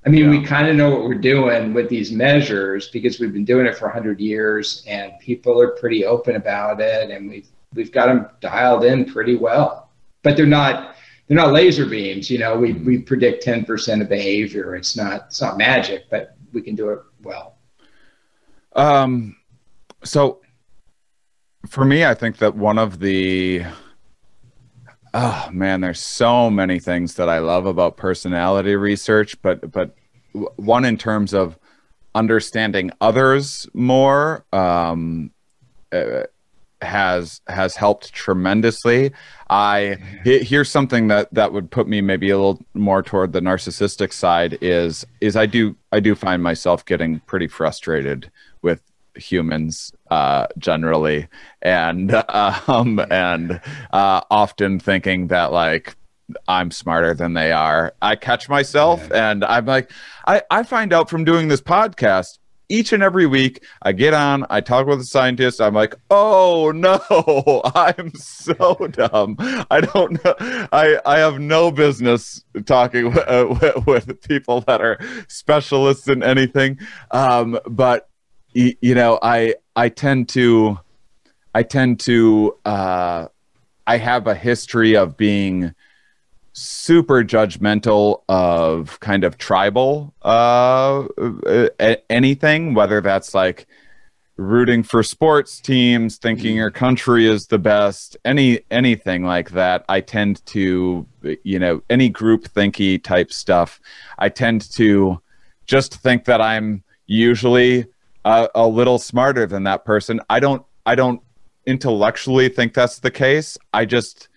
I 0.07 0.09
mean, 0.09 0.31
yeah. 0.31 0.39
we 0.39 0.45
kind 0.45 0.69
of 0.69 0.77
know 0.77 0.89
what 0.89 1.03
we're 1.03 1.15
doing 1.15 1.73
with 1.73 1.89
these 1.89 2.13
measures 2.13 2.87
because 2.87 3.19
we've 3.19 3.33
been 3.33 3.43
doing 3.43 3.65
it 3.65 3.77
for 3.77 3.87
100 3.87 4.21
years, 4.21 4.85
and 4.87 5.11
people 5.19 5.59
are 5.59 5.71
pretty 5.71 6.05
open 6.05 6.37
about 6.37 6.79
it, 6.79 7.11
and 7.11 7.29
we've 7.29 7.49
we've 7.73 7.91
got 7.91 8.05
them 8.05 8.29
dialed 8.39 8.85
in 8.85 9.03
pretty 9.03 9.35
well. 9.35 9.89
But 10.23 10.37
they're 10.37 10.45
not 10.45 10.95
they're 11.27 11.35
not 11.35 11.51
laser 11.51 11.85
beams. 11.85 12.31
You 12.31 12.37
know, 12.37 12.57
we 12.57 12.71
we 12.71 12.99
predict 12.99 13.45
10% 13.45 14.01
of 14.01 14.07
behavior. 14.07 14.77
It's 14.77 14.95
not 14.95 15.25
it's 15.27 15.41
not 15.41 15.57
magic, 15.57 16.05
but 16.09 16.37
we 16.53 16.61
can 16.61 16.73
do 16.73 16.91
it 16.91 16.99
well. 17.21 17.57
Um, 18.77 19.35
so 20.05 20.39
for 21.67 21.83
me, 21.83 22.05
I 22.05 22.13
think 22.13 22.37
that 22.37 22.55
one 22.55 22.77
of 22.77 22.99
the 22.99 23.65
oh 25.17 25.49
man 25.51 25.81
there's 25.81 25.99
so 25.99 26.49
many 26.49 26.79
things 26.79 27.15
that 27.15 27.27
i 27.27 27.39
love 27.39 27.65
about 27.65 27.97
personality 27.97 28.75
research 28.75 29.39
but 29.41 29.71
but 29.71 29.95
one 30.55 30.85
in 30.85 30.97
terms 30.97 31.33
of 31.33 31.57
understanding 32.15 32.91
others 32.99 33.67
more 33.73 34.45
um, 34.51 35.31
uh, 35.91 36.23
has 36.81 37.41
has 37.47 37.75
helped 37.75 38.13
tremendously. 38.13 39.11
I 39.49 39.97
here's 40.23 40.69
something 40.69 41.07
that 41.07 41.33
that 41.33 41.53
would 41.53 41.71
put 41.71 41.87
me 41.87 42.01
maybe 42.01 42.29
a 42.29 42.37
little 42.37 42.63
more 42.73 43.01
toward 43.01 43.33
the 43.33 43.39
narcissistic 43.39 44.13
side 44.13 44.57
is 44.61 45.05
is 45.21 45.35
I 45.35 45.45
do 45.45 45.75
I 45.91 45.99
do 45.99 46.13
find 46.15 46.43
myself 46.43 46.85
getting 46.85 47.19
pretty 47.21 47.47
frustrated 47.47 48.31
with 48.61 48.81
humans 49.17 49.91
uh, 50.09 50.47
generally, 50.57 51.27
and 51.61 52.13
um, 52.29 52.99
and 53.11 53.59
uh, 53.91 54.21
often 54.29 54.79
thinking 54.79 55.27
that 55.27 55.51
like 55.51 55.95
I'm 56.47 56.71
smarter 56.71 57.13
than 57.13 57.33
they 57.33 57.51
are. 57.51 57.93
I 58.01 58.15
catch 58.15 58.49
myself 58.49 59.07
yeah. 59.09 59.31
and 59.31 59.45
I'm 59.45 59.65
like, 59.65 59.91
I, 60.25 60.41
I 60.51 60.63
find 60.63 60.93
out 60.93 61.09
from 61.09 61.23
doing 61.23 61.47
this 61.47 61.61
podcast 61.61 62.39
each 62.69 62.91
and 62.91 63.01
every 63.01 63.25
week. 63.25 63.63
I 63.81 63.93
get 63.93 64.13
on, 64.13 64.45
I 64.49 64.61
talk 64.61 64.87
with 64.87 64.99
a 64.99 65.05
scientist. 65.05 65.61
I'm 65.61 65.73
like, 65.73 65.95
oh 66.09 66.71
no, 66.75 67.61
I'm 67.75 68.13
so 68.15 68.75
dumb. 68.91 69.35
I 69.71 69.81
don't 69.81 70.23
know. 70.23 70.35
I, 70.71 70.99
I 71.05 71.19
have 71.19 71.39
no 71.39 71.71
business 71.71 72.43
talking 72.65 73.05
with, 73.13 73.17
uh, 73.17 73.81
with 73.85 74.21
people 74.27 74.61
that 74.61 74.81
are 74.81 74.99
specialists 75.27 76.07
in 76.07 76.23
anything. 76.23 76.79
Um, 77.11 77.59
but, 77.65 78.09
you 78.57 78.95
know, 78.95 79.19
I, 79.21 79.55
I 79.75 79.89
tend 79.89 80.29
to, 80.29 80.79
I 81.53 81.63
tend 81.63 81.99
to, 82.01 82.57
uh, 82.65 83.27
I 83.85 83.97
have 83.97 84.27
a 84.27 84.35
history 84.35 84.95
of 84.95 85.15
being 85.15 85.73
super 86.53 87.23
judgmental 87.23 88.23
of 88.27 88.99
kind 88.99 89.23
of 89.23 89.37
tribal 89.37 90.15
uh, 90.23 91.05
anything, 92.09 92.73
whether 92.73 92.99
that's 92.99 93.35
like 93.35 93.67
rooting 94.37 94.81
for 94.81 95.03
sports 95.03 95.59
teams, 95.59 96.17
thinking 96.17 96.55
your 96.55 96.71
country 96.71 97.27
is 97.27 97.47
the 97.47 97.59
best, 97.59 98.17
any 98.25 98.61
anything 98.71 99.23
like 99.23 99.51
that. 99.51 99.85
I 99.87 100.01
tend 100.01 100.43
to, 100.47 101.05
you 101.43 101.59
know, 101.59 101.83
any 101.91 102.09
group 102.09 102.45
thinky 102.45 103.01
type 103.01 103.31
stuff. 103.31 103.79
I 104.17 104.29
tend 104.29 104.71
to 104.73 105.21
just 105.67 106.01
think 106.01 106.25
that 106.25 106.41
I'm 106.41 106.83
usually 107.05 107.85
a, 108.27 108.49
a 108.55 108.67
little 108.67 108.99
smarter 108.99 109.45
than 109.45 109.63
that 109.63 109.85
person. 109.85 110.19
I 110.29 110.39
don't. 110.39 110.63
I 110.85 110.95
don't 110.95 111.21
intellectually 111.65 112.49
think 112.49 112.73
that's 112.73 112.99
the 112.99 113.11
case. 113.11 113.57
I 113.73 113.85
just 113.85 114.27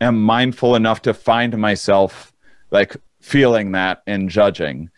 am 0.00 0.20
mindful 0.20 0.74
enough 0.76 1.02
to 1.02 1.14
find 1.14 1.56
myself 1.58 2.32
like 2.70 2.96
feeling 3.20 3.72
that 3.72 4.02
and 4.06 4.28
judging. 4.28 4.90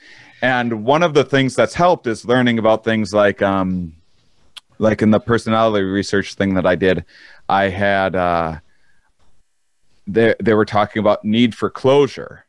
And 0.42 0.84
one 0.84 1.02
of 1.02 1.14
the 1.14 1.24
things 1.24 1.54
that's 1.54 1.74
helped 1.74 2.06
is 2.06 2.24
learning 2.24 2.58
about 2.58 2.84
things 2.84 3.12
like 3.12 3.42
um 3.42 3.94
like 4.78 5.02
in 5.02 5.10
the 5.10 5.20
personality 5.20 5.84
research 5.84 6.34
thing 6.34 6.54
that 6.54 6.66
I 6.66 6.74
did, 6.74 7.04
I 7.48 7.68
had 7.68 8.16
uh 8.16 8.58
they 10.06 10.34
they 10.40 10.54
were 10.54 10.64
talking 10.64 11.00
about 11.00 11.24
need 11.24 11.54
for 11.54 11.70
closure. 11.70 12.46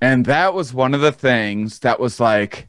And 0.00 0.26
that 0.26 0.52
was 0.52 0.74
one 0.74 0.94
of 0.94 1.00
the 1.00 1.12
things 1.12 1.80
that 1.80 1.98
was 1.98 2.20
like 2.20 2.68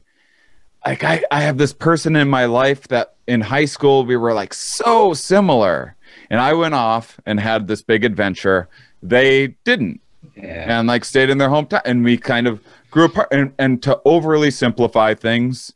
like 0.86 1.04
I, 1.04 1.22
I 1.30 1.40
have 1.42 1.58
this 1.58 1.72
person 1.72 2.16
in 2.16 2.28
my 2.28 2.46
life 2.46 2.88
that 2.88 3.14
in 3.26 3.40
high 3.40 3.64
school 3.66 4.04
we 4.04 4.16
were 4.16 4.32
like 4.32 4.54
so 4.54 5.12
similar 5.14 5.96
and 6.30 6.40
I 6.40 6.52
went 6.52 6.74
off 6.74 7.20
and 7.26 7.40
had 7.40 7.66
this 7.66 7.82
big 7.82 8.04
adventure. 8.04 8.68
They 9.02 9.48
didn't. 9.64 10.00
Yeah. 10.36 10.78
And 10.78 10.88
like 10.88 11.04
stayed 11.04 11.30
in 11.30 11.38
their 11.38 11.48
hometown 11.48 11.82
and 11.84 12.04
we 12.04 12.16
kind 12.16 12.46
of 12.46 12.62
grew 12.90 13.04
apart 13.04 13.28
and, 13.32 13.52
and 13.58 13.82
to 13.82 14.00
overly 14.04 14.50
simplify 14.50 15.14
things, 15.14 15.72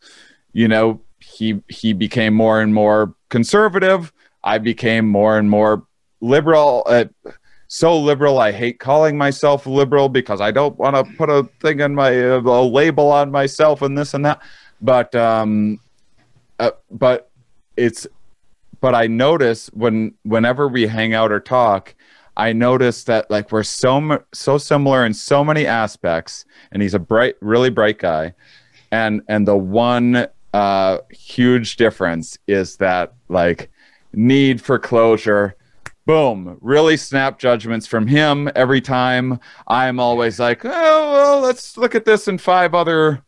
you 0.53 0.68
know, 0.68 1.00
he 1.18 1.62
he 1.68 1.92
became 1.92 2.34
more 2.34 2.61
and 2.61 2.74
more 2.74 3.14
conservative. 3.28 4.12
I 4.44 4.59
became 4.59 5.09
more 5.09 5.38
and 5.38 5.48
more 5.48 5.86
liberal. 6.20 6.82
Uh, 6.86 7.05
so 7.68 7.98
liberal, 7.98 8.38
I 8.38 8.53
hate 8.53 8.80
calling 8.80 9.16
myself 9.16 9.66
liberal 9.66 10.09
because 10.09 10.40
I 10.40 10.50
don't 10.50 10.76
want 10.78 10.94
to 10.94 11.16
put 11.16 11.30
a 11.30 11.44
thing 11.61 11.80
in 11.80 11.94
my 11.94 12.20
uh, 12.20 12.40
a 12.40 12.62
label 12.62 13.11
on 13.11 13.30
myself 13.30 13.82
and 13.82 13.96
this 13.96 14.14
and 14.14 14.26
that. 14.26 14.42
But 14.82 15.14
um, 15.14 15.80
uh, 16.58 16.72
but 16.90 17.30
it's 17.76 18.06
but 18.80 18.94
I 18.94 19.06
notice 19.06 19.68
when 19.72 20.14
whenever 20.24 20.68
we 20.68 20.86
hang 20.88 21.14
out 21.14 21.32
or 21.32 21.40
talk, 21.40 21.94
I 22.36 22.52
notice 22.52 23.04
that 23.04 23.30
like 23.30 23.52
we're 23.52 23.62
so 23.62 24.22
so 24.32 24.58
similar 24.58 25.06
in 25.06 25.14
so 25.14 25.44
many 25.44 25.66
aspects, 25.66 26.44
and 26.70 26.82
he's 26.82 26.94
a 26.94 26.98
bright, 26.98 27.36
really 27.40 27.70
bright 27.70 27.98
guy, 27.98 28.34
and 28.90 29.22
and 29.28 29.46
the 29.46 29.56
one 29.56 30.26
uh, 30.52 30.98
huge 31.10 31.76
difference 31.76 32.38
is 32.46 32.76
that 32.76 33.14
like 33.28 33.70
need 34.12 34.60
for 34.60 34.78
closure. 34.78 35.56
Boom! 36.04 36.58
Really 36.60 36.96
snap 36.96 37.38
judgments 37.38 37.86
from 37.86 38.08
him 38.08 38.50
every 38.56 38.80
time. 38.80 39.38
I'm 39.68 40.00
always 40.00 40.40
like, 40.40 40.64
oh 40.64 41.12
well, 41.12 41.40
let's 41.40 41.76
look 41.76 41.94
at 41.94 42.04
this 42.04 42.26
in 42.26 42.38
five 42.38 42.74
other 42.74 43.22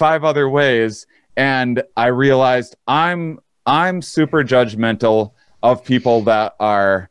five 0.00 0.24
other 0.24 0.48
ways, 0.48 1.06
and 1.36 1.82
I 1.94 2.06
realized 2.06 2.74
I'm 2.88 3.38
I'm 3.66 4.00
super 4.00 4.42
judgmental 4.42 5.32
of 5.62 5.84
people 5.84 6.22
that 6.22 6.56
are 6.58 7.10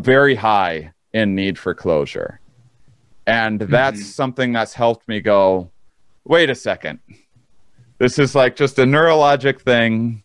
very 0.00 0.34
high 0.34 0.92
in 1.14 1.34
need 1.34 1.58
for 1.58 1.74
closure. 1.74 2.40
And 3.26 3.58
that's 3.58 4.00
mm-hmm. 4.00 4.20
something 4.20 4.52
that's 4.52 4.74
helped 4.74 5.08
me 5.08 5.20
go, 5.20 5.70
wait 6.24 6.50
a 6.50 6.54
second. 6.54 6.98
This 7.96 8.18
is 8.18 8.34
like 8.34 8.54
just 8.54 8.78
a 8.78 8.84
neurologic 8.84 9.62
thing. 9.62 10.22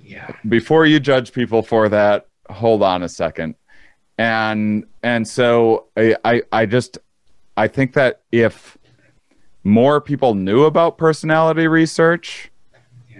Yeah. 0.00 0.30
Before 0.48 0.86
you 0.86 1.00
judge 1.00 1.32
people 1.32 1.62
for 1.62 1.88
that, 1.88 2.28
hold 2.48 2.82
on 2.84 3.02
a 3.02 3.08
second. 3.08 3.56
And 4.18 4.86
and 5.02 5.26
so 5.26 5.86
I 5.96 6.16
I, 6.24 6.42
I 6.52 6.66
just 6.66 6.98
I 7.56 7.66
think 7.66 7.94
that 7.94 8.20
if 8.30 8.78
more 9.64 10.00
people 10.00 10.34
knew 10.34 10.64
about 10.64 10.98
personality 10.98 11.66
research, 11.66 12.50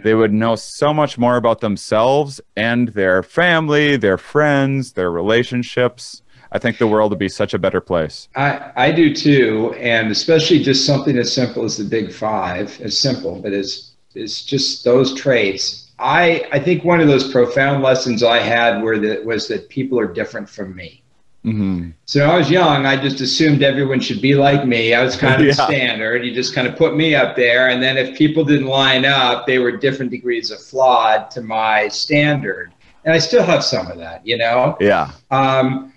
they 0.03 0.15
would 0.15 0.33
know 0.33 0.57
so 0.57 0.93
much 0.93 1.17
more 1.17 1.37
about 1.37 1.61
themselves 1.61 2.41
and 2.57 2.89
their 2.89 3.23
family, 3.23 3.97
their 3.97 4.19
friends, 4.19 4.93
their 4.93 5.11
relationships. 5.11 6.23
I 6.51 6.59
think 6.59 6.79
the 6.79 6.87
world 6.87 7.13
would 7.13 7.19
be 7.19 7.29
such 7.29 7.55
a 7.55 7.59
better 7.59 7.81
place. 7.81 8.29
I, 8.35 8.73
I 8.77 8.93
do 8.93 9.15
too. 9.15 9.75
And 9.79 10.11
especially 10.11 10.63
just 10.63 10.85
something 10.85 11.17
as 11.17 11.33
simple 11.33 11.65
as 11.65 11.77
the 11.77 11.85
big 11.85 12.13
five, 12.13 12.81
as 12.81 12.99
simple, 12.99 13.41
but 13.41 13.53
as 13.53 13.93
is 14.15 14.45
just 14.45 14.85
those 14.85 15.15
traits. 15.15 15.91
I, 15.99 16.47
I 16.53 16.59
think 16.59 16.85
one 16.85 17.01
of 17.01 17.09
those 17.09 17.31
profound 17.31 17.83
lessons 17.83 18.23
I 18.23 18.39
had 18.39 18.83
were 18.83 18.99
that 18.99 19.25
was 19.25 19.49
that 19.49 19.69
people 19.69 19.99
are 19.99 20.13
different 20.13 20.49
from 20.49 20.75
me. 20.75 21.02
Mm-hmm. 21.45 21.91
So 22.05 22.25
I 22.25 22.37
was 22.37 22.51
young. 22.51 22.87
I 22.87 22.97
just 22.97 23.21
assumed 23.21 23.63
everyone 23.63 23.99
should 24.01 24.23
be 24.23 24.35
like 24.35 24.65
me. 24.65 24.95
I 24.95 25.03
was 25.03 25.17
kind 25.17 25.41
of 25.41 25.47
yeah. 25.47 25.53
standard. 25.55 26.25
You 26.25 26.33
just 26.33 26.55
kind 26.55 26.69
of 26.69 26.77
put 26.77 26.97
me 26.97 27.15
up 27.15 27.35
there, 27.35 27.71
and 27.71 27.83
then 27.83 27.97
if 27.97 28.17
people 28.17 28.45
didn't 28.45 28.69
line 28.69 29.05
up, 29.05 29.47
they 29.47 29.59
were 29.59 29.73
different 29.73 30.11
degrees 30.11 30.51
of 30.51 30.63
flawed 30.63 31.31
to 31.33 31.43
my 31.43 31.89
standard. 31.89 32.73
And 33.05 33.13
I 33.13 33.19
still 33.19 33.43
have 33.43 33.65
some 33.65 33.91
of 33.91 33.99
that, 33.99 34.25
you 34.25 34.39
know. 34.39 34.77
Yeah. 34.79 35.11
Um, 35.33 35.92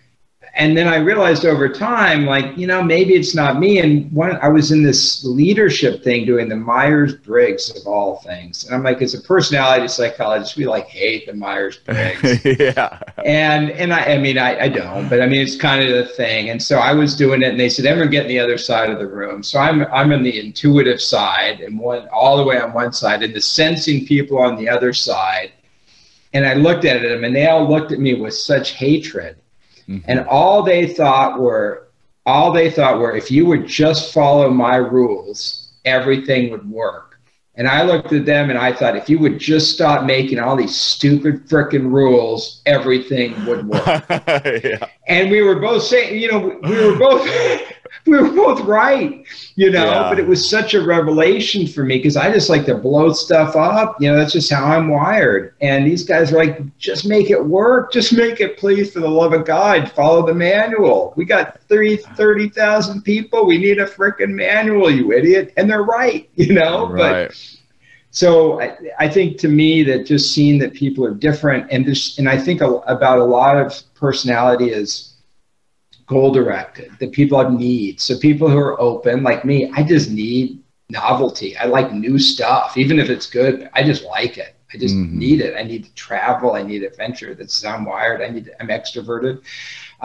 and 0.58 0.78
then 0.78 0.88
I 0.88 0.98
realized 0.98 1.46
over 1.46 1.68
time, 1.68 2.26
like, 2.26 2.58
you 2.58 2.66
know, 2.66 2.82
maybe 2.82 3.14
it's 3.14 3.36
not 3.36 3.60
me. 3.60 3.80
And 3.80 4.10
one, 4.14 4.38
I 4.42 4.48
was 4.48 4.72
in 4.72 4.84
this 4.84 5.22
leadership 5.26 6.02
thing 6.02 6.26
doing 6.26 6.48
the 6.48 6.56
Myers 6.56 7.14
Briggs 7.14 7.70
of 7.76 7.86
all 7.86 8.22
things. 8.22 8.64
And 8.64 8.74
I'm 8.74 8.82
like, 8.82 9.02
as 9.02 9.14
a 9.14 9.22
personality 9.22 9.90
psychologist, 9.90 10.56
we 10.56 10.66
like 10.66 10.88
hate 10.88 11.26
the 11.26 11.34
Myers 11.34 11.78
Briggs. 11.80 12.46
yeah. 12.60 13.00
And, 13.26 13.72
and 13.72 13.94
I, 13.94 14.14
I 14.14 14.18
mean, 14.18 14.38
I, 14.38 14.58
I 14.62 14.70
don't, 14.70 15.10
but 15.10 15.22
I 15.22 15.28
mean, 15.28 15.42
it's 15.42 15.58
kind 15.58 15.84
of 15.84 15.90
the 15.90 16.06
thing. 16.14 16.50
And 16.50 16.64
so 16.64 16.78
I 16.78 16.94
was 16.94 17.18
doing 17.18 17.42
it 17.42 17.50
and 17.50 17.60
they 17.60 17.68
said, 17.68 17.86
everyone 17.86 18.12
get 18.12 18.24
in 18.24 18.30
the 18.30 18.40
other 18.40 18.58
side 18.58 18.90
of 18.90 18.98
the 18.98 19.08
room. 19.08 19.44
So 19.44 19.60
I'm, 19.60 19.82
I'm 19.88 20.14
on 20.14 20.24
the 20.24 20.40
intuitive 20.40 21.02
side 21.02 21.60
and 21.60 21.78
one, 21.78 22.08
all 22.14 22.38
the 22.38 22.46
way 22.46 22.62
on 22.62 22.72
one 22.72 22.94
side 22.94 23.24
and 23.24 23.34
the 23.34 23.42
sensing 23.42 24.06
people 24.06 24.38
on 24.38 24.56
the 24.56 24.70
other 24.70 24.94
side. 24.94 25.52
And 26.32 26.46
I 26.46 26.54
looked 26.54 26.86
at 26.86 27.02
them 27.02 27.26
and 27.26 27.36
they 27.36 27.48
all 27.48 27.70
looked 27.70 27.92
at 27.92 28.00
me 28.00 28.14
with 28.14 28.34
such 28.34 28.72
hatred 28.72 29.36
Mm-hmm. 29.90 30.10
And 30.10 30.20
all 30.28 30.64
they 30.64 30.88
thought 30.88 31.40
were, 31.40 31.88
all 32.26 32.52
they 32.52 32.72
thought 32.72 33.00
were, 33.00 33.16
if 33.16 33.30
you 33.30 33.46
would 33.46 33.68
just 33.68 34.14
follow 34.14 34.50
my 34.50 34.78
rules, 34.78 35.70
everything 35.86 36.52
would 36.52 36.70
work. 36.70 37.20
And 37.58 37.68
I 37.68 37.84
looked 37.84 38.12
at 38.12 38.26
them 38.26 38.50
and 38.50 38.60
I 38.60 38.74
thought, 38.74 38.98
if 38.98 39.10
you 39.10 39.18
would 39.20 39.40
just 39.40 39.74
stop 39.74 40.04
making 40.04 40.40
all 40.40 40.58
these 40.58 40.76
stupid 40.76 41.48
freaking 41.48 41.90
rules, 41.90 42.62
everything 42.66 43.46
would 43.46 43.68
work. 43.68 44.04
yeah. 44.10 44.88
And 45.08 45.32
we 45.32 45.42
were 45.42 45.60
both 45.60 45.84
saying, 45.84 46.20
you 46.20 46.30
know, 46.30 46.40
we 46.40 46.86
were 46.86 46.98
both 46.98 47.26
we 48.06 48.18
were 48.22 48.30
both 48.32 48.62
right, 48.62 49.26
you 49.56 49.72
know. 49.72 49.86
Yeah. 49.86 50.10
But 50.10 50.20
it 50.20 50.28
was 50.28 50.50
such 50.50 50.74
a 50.74 50.86
revelation 50.86 51.68
for 51.68 51.84
me 51.84 51.98
because 51.98 52.18
I 52.18 52.32
just 52.32 52.50
like 52.50 52.66
to 52.66 52.76
blow 52.76 53.14
stuff 53.14 53.56
up. 53.56 54.00
You 54.00 54.12
know, 54.12 54.18
that's 54.18 54.34
just 54.34 54.52
how 54.52 54.66
I'm 54.66 54.90
wired. 54.90 55.56
And 55.62 55.86
these 55.86 56.04
guys 56.04 56.32
are 56.32 56.38
like, 56.38 56.78
just 56.78 57.08
make 57.08 57.30
it 57.30 57.44
work. 57.44 57.92
Just 57.92 58.14
make 58.14 58.42
it, 58.42 58.58
please, 58.58 58.94
for 58.94 59.00
the 59.00 59.10
love 59.10 59.34
of 59.34 59.46
God. 59.46 59.92
Follow 59.92 60.26
the 60.26 60.34
manual. 60.34 61.14
We 61.16 61.26
got 61.26 61.60
30 61.62 61.98
30,000 61.98 63.02
people. 63.02 63.46
We 63.46 63.58
need 63.58 63.80
a 63.80 63.86
freaking 63.86 64.34
manual, 64.34 64.90
you 64.90 65.12
idiot. 65.12 65.54
And 65.58 65.70
they're 65.70 65.84
right, 65.84 66.30
you 66.36 66.54
know. 66.54 66.88
Right. 66.90 67.28
But 67.28 67.58
so 68.12 68.62
I, 68.62 68.78
I, 68.98 69.10
think 69.10 69.38
to 69.40 69.50
me 69.50 69.84
that 69.84 70.06
just 70.06 70.34
seeing 70.34 70.58
that 70.60 70.74
people 70.74 71.06
are 71.06 71.14
different 71.14 71.70
and 71.70 71.86
this, 71.86 72.18
and 72.18 72.30
I 72.30 72.38
think 72.38 72.62
a, 72.62 72.76
about 72.88 73.20
a 73.20 73.26
lot 73.26 73.58
of 73.58 73.78
personality 73.94 74.70
is 74.70 75.15
goal 76.08 76.32
directed, 76.32 76.92
that 77.00 77.12
people 77.12 77.42
have 77.42 77.52
needs. 77.52 78.04
So 78.04 78.18
people 78.18 78.50
who 78.50 78.58
are 78.58 78.80
open, 78.80 79.24
like 79.24 79.46
me, 79.46 79.72
I 79.76 79.84
just 79.84 80.12
need 80.12 80.62
novelty. 80.90 81.58
I 81.58 81.66
like 81.66 81.92
new 81.94 82.20
stuff, 82.20 82.78
even 82.78 83.00
if 83.00 83.10
it's 83.10 83.28
good. 83.28 83.70
I 83.74 83.84
just 83.84 84.04
like 84.04 84.38
it. 84.38 84.56
I 84.74 84.78
just 84.78 84.96
mm-hmm. 84.96 85.18
need 85.18 85.42
it. 85.42 85.56
I 85.56 85.64
need 85.64 85.86
to 85.86 85.94
travel. 85.96 86.54
I 86.54 86.64
need 86.64 86.84
adventure. 86.84 87.34
That's 87.34 87.64
I'm 87.64 87.86
wired. 87.86 88.22
I 88.22 88.30
need. 88.30 88.52
I'm 88.60 88.68
extroverted, 88.68 89.42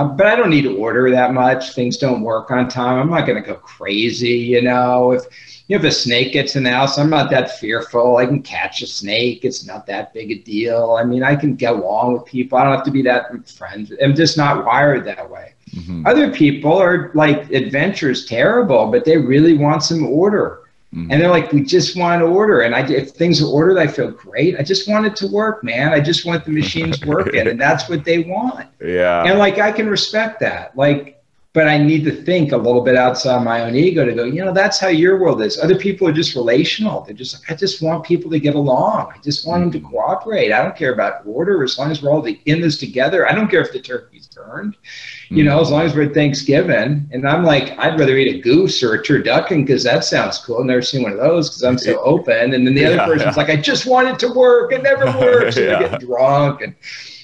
um, 0.01 0.16
but 0.16 0.26
I 0.26 0.36
don't 0.36 0.51
need 0.51 0.62
to 0.62 0.76
order 0.76 1.11
that 1.11 1.34
much. 1.34 1.74
Things 1.74 1.98
don't 1.98 2.22
work 2.22 2.51
on 2.51 2.68
time. 2.68 2.98
I'm 2.98 3.11
not 3.11 3.26
going 3.26 3.42
to 3.42 3.46
go 3.46 3.57
crazy. 3.57 4.28
You 4.28 4.62
know, 4.62 5.12
if 5.12 5.24
you 5.68 5.78
know, 5.78 5.84
if 5.84 5.92
a 5.92 5.94
snake 5.94 6.32
gets 6.32 6.57
in 6.57 6.64
the 6.64 6.70
house, 6.70 6.98
I'm 6.98 7.11
not 7.11 7.30
that 7.30 7.59
fearful. 7.59 8.16
I 8.16 8.26
can 8.26 8.42
catch 8.42 8.82
a 8.82 8.86
snake. 8.86 9.44
It's 9.44 9.66
not 9.66 9.86
that 9.86 10.12
big 10.12 10.30
a 10.30 10.36
deal. 10.36 10.96
I 10.98 11.05
mean, 11.05 11.22
I 11.22 11.36
can 11.36 11.55
get 11.55 11.74
along 11.74 12.14
with 12.14 12.24
people. 12.24 12.59
I 12.59 12.64
don't 12.64 12.74
have 12.74 12.84
to 12.84 12.90
be 12.90 13.03
that 13.03 13.48
friends. 13.48 13.92
I'm 14.03 14.14
just 14.14 14.36
not 14.36 14.64
wired 14.64 15.05
that 15.05 15.30
way. 15.30 15.55
Mm-hmm. 15.74 16.07
Other 16.07 16.32
people 16.32 16.76
are 16.76 17.12
like 17.14 17.51
adventure's 17.53 18.26
terrible, 18.26 18.90
but 18.90 19.05
they 19.05 19.16
really 19.16 19.57
want 19.57 19.82
some 19.82 20.05
order. 20.07 20.62
Mm-hmm. 20.95 21.12
And 21.12 21.22
they're 21.22 21.30
like, 21.30 21.53
we 21.53 21.62
just 21.62 21.97
want 21.97 22.20
to 22.20 22.26
order. 22.26 22.62
And 22.62 22.74
I, 22.74 22.84
if 22.88 23.11
things 23.11 23.41
are 23.41 23.47
ordered, 23.47 23.78
I 23.78 23.86
feel 23.86 24.11
great. 24.11 24.59
I 24.59 24.62
just 24.62 24.88
want 24.88 25.07
it 25.07 25.14
to 25.16 25.28
work, 25.28 25.62
man. 25.62 25.93
I 25.93 26.01
just 26.01 26.26
want 26.26 26.45
the 26.45 26.51
machines 26.51 27.01
working, 27.07 27.47
and 27.47 27.61
that's 27.61 27.88
what 27.88 28.05
they 28.05 28.20
want. 28.20 28.68
Yeah. 28.80 29.22
And 29.22 29.38
like, 29.38 29.59
I 29.59 29.70
can 29.70 29.88
respect 29.88 30.41
that. 30.41 30.76
Like, 30.76 31.19
but 31.53 31.66
I 31.66 31.78
need 31.78 32.05
to 32.05 32.12
think 32.12 32.53
a 32.53 32.57
little 32.57 32.80
bit 32.80 32.94
outside 32.94 33.42
my 33.42 33.62
own 33.62 33.74
ego 33.74 34.05
to 34.05 34.14
go, 34.14 34.24
you 34.24 34.44
know, 34.44 34.53
that's 34.53 34.78
how 34.78 34.86
your 34.86 35.18
world 35.18 35.42
is. 35.42 35.59
Other 35.59 35.74
people 35.74 36.07
are 36.07 36.12
just 36.12 36.36
relational. 36.36 37.01
They're 37.01 37.12
just 37.12 37.34
like, 37.34 37.51
I 37.51 37.57
just 37.57 37.82
want 37.82 38.05
people 38.05 38.30
to 38.30 38.38
get 38.38 38.55
along. 38.55 39.12
I 39.12 39.18
just 39.18 39.44
want 39.44 39.62
them 39.62 39.72
to 39.72 39.78
mm-hmm. 39.80 39.88
cooperate. 39.88 40.53
I 40.53 40.62
don't 40.62 40.76
care 40.76 40.92
about 40.92 41.26
order 41.26 41.64
as 41.64 41.76
long 41.76 41.90
as 41.90 42.03
we're 42.03 42.12
all 42.12 42.24
in 42.24 42.61
this 42.61 42.78
together. 42.78 43.28
I 43.28 43.34
don't 43.34 43.51
care 43.51 43.61
if 43.62 43.72
the 43.72 43.80
turkey's 43.80 44.28
turned, 44.28 44.76
you 45.28 45.42
know, 45.42 45.61
as 45.61 45.72
long 45.72 45.82
as 45.82 45.92
we're 45.92 46.03
at 46.03 46.14
Thanksgiving. 46.14 47.09
And 47.11 47.28
I'm 47.28 47.44
like, 47.44 47.76
I'd 47.80 47.98
rather 47.98 48.16
eat 48.16 48.36
a 48.36 48.40
goose 48.40 48.80
or 48.80 48.94
a 48.94 49.03
turducken 49.03 49.66
because 49.66 49.82
that 49.82 50.05
sounds 50.05 50.38
cool. 50.38 50.61
I've 50.61 50.66
never 50.66 50.82
seen 50.82 51.03
one 51.03 51.12
of 51.12 51.18
those 51.18 51.51
because 51.51 51.64
I'm 51.64 51.78
so 51.78 52.01
open. 52.05 52.55
And 52.55 52.64
then 52.64 52.74
the 52.74 52.84
other 52.84 52.96
yeah, 52.96 53.07
person's 53.07 53.36
yeah. 53.36 53.42
like, 53.42 53.51
I 53.51 53.61
just 53.61 53.86
want 53.86 54.07
it 54.07 54.20
to 54.20 54.32
work. 54.32 54.72
It 54.72 54.84
never 54.84 55.07
works. 55.18 55.57
yeah. 55.57 55.78
And 55.78 55.86
I 55.86 55.88
get 55.88 56.01
drunk 56.01 56.61
and 56.61 56.76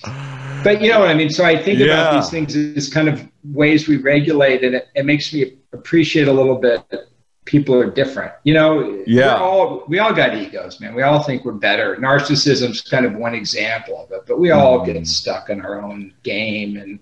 but 0.62 0.80
you 0.80 0.88
know 0.88 1.00
what 1.00 1.08
I 1.08 1.14
mean? 1.14 1.30
So 1.30 1.44
I 1.44 1.60
think 1.60 1.78
yeah. 1.78 1.86
about 1.86 2.20
these 2.20 2.30
things 2.30 2.56
as 2.56 2.92
kind 2.92 3.08
of 3.08 3.26
ways 3.44 3.88
we 3.88 3.96
regulate, 3.96 4.64
and 4.64 4.74
it, 4.76 4.88
it 4.94 5.06
makes 5.06 5.32
me 5.32 5.58
appreciate 5.72 6.28
a 6.28 6.32
little 6.32 6.56
bit 6.56 6.88
that 6.90 7.08
people 7.44 7.74
are 7.74 7.90
different. 7.90 8.32
You 8.44 8.54
know, 8.54 9.04
yeah. 9.06 9.36
all 9.36 9.84
we 9.88 9.98
all 9.98 10.12
got 10.12 10.36
egos, 10.36 10.80
man. 10.80 10.94
We 10.94 11.02
all 11.02 11.22
think 11.22 11.44
we're 11.44 11.52
better. 11.52 11.96
Narcissism's 11.96 12.82
kind 12.82 13.06
of 13.06 13.14
one 13.14 13.34
example 13.34 14.02
of 14.02 14.12
it, 14.12 14.22
but 14.26 14.38
we 14.38 14.50
all 14.50 14.80
mm. 14.80 14.86
get 14.86 15.06
stuck 15.06 15.48
in 15.48 15.60
our 15.62 15.80
own 15.80 16.12
game, 16.22 16.76
and 16.76 16.98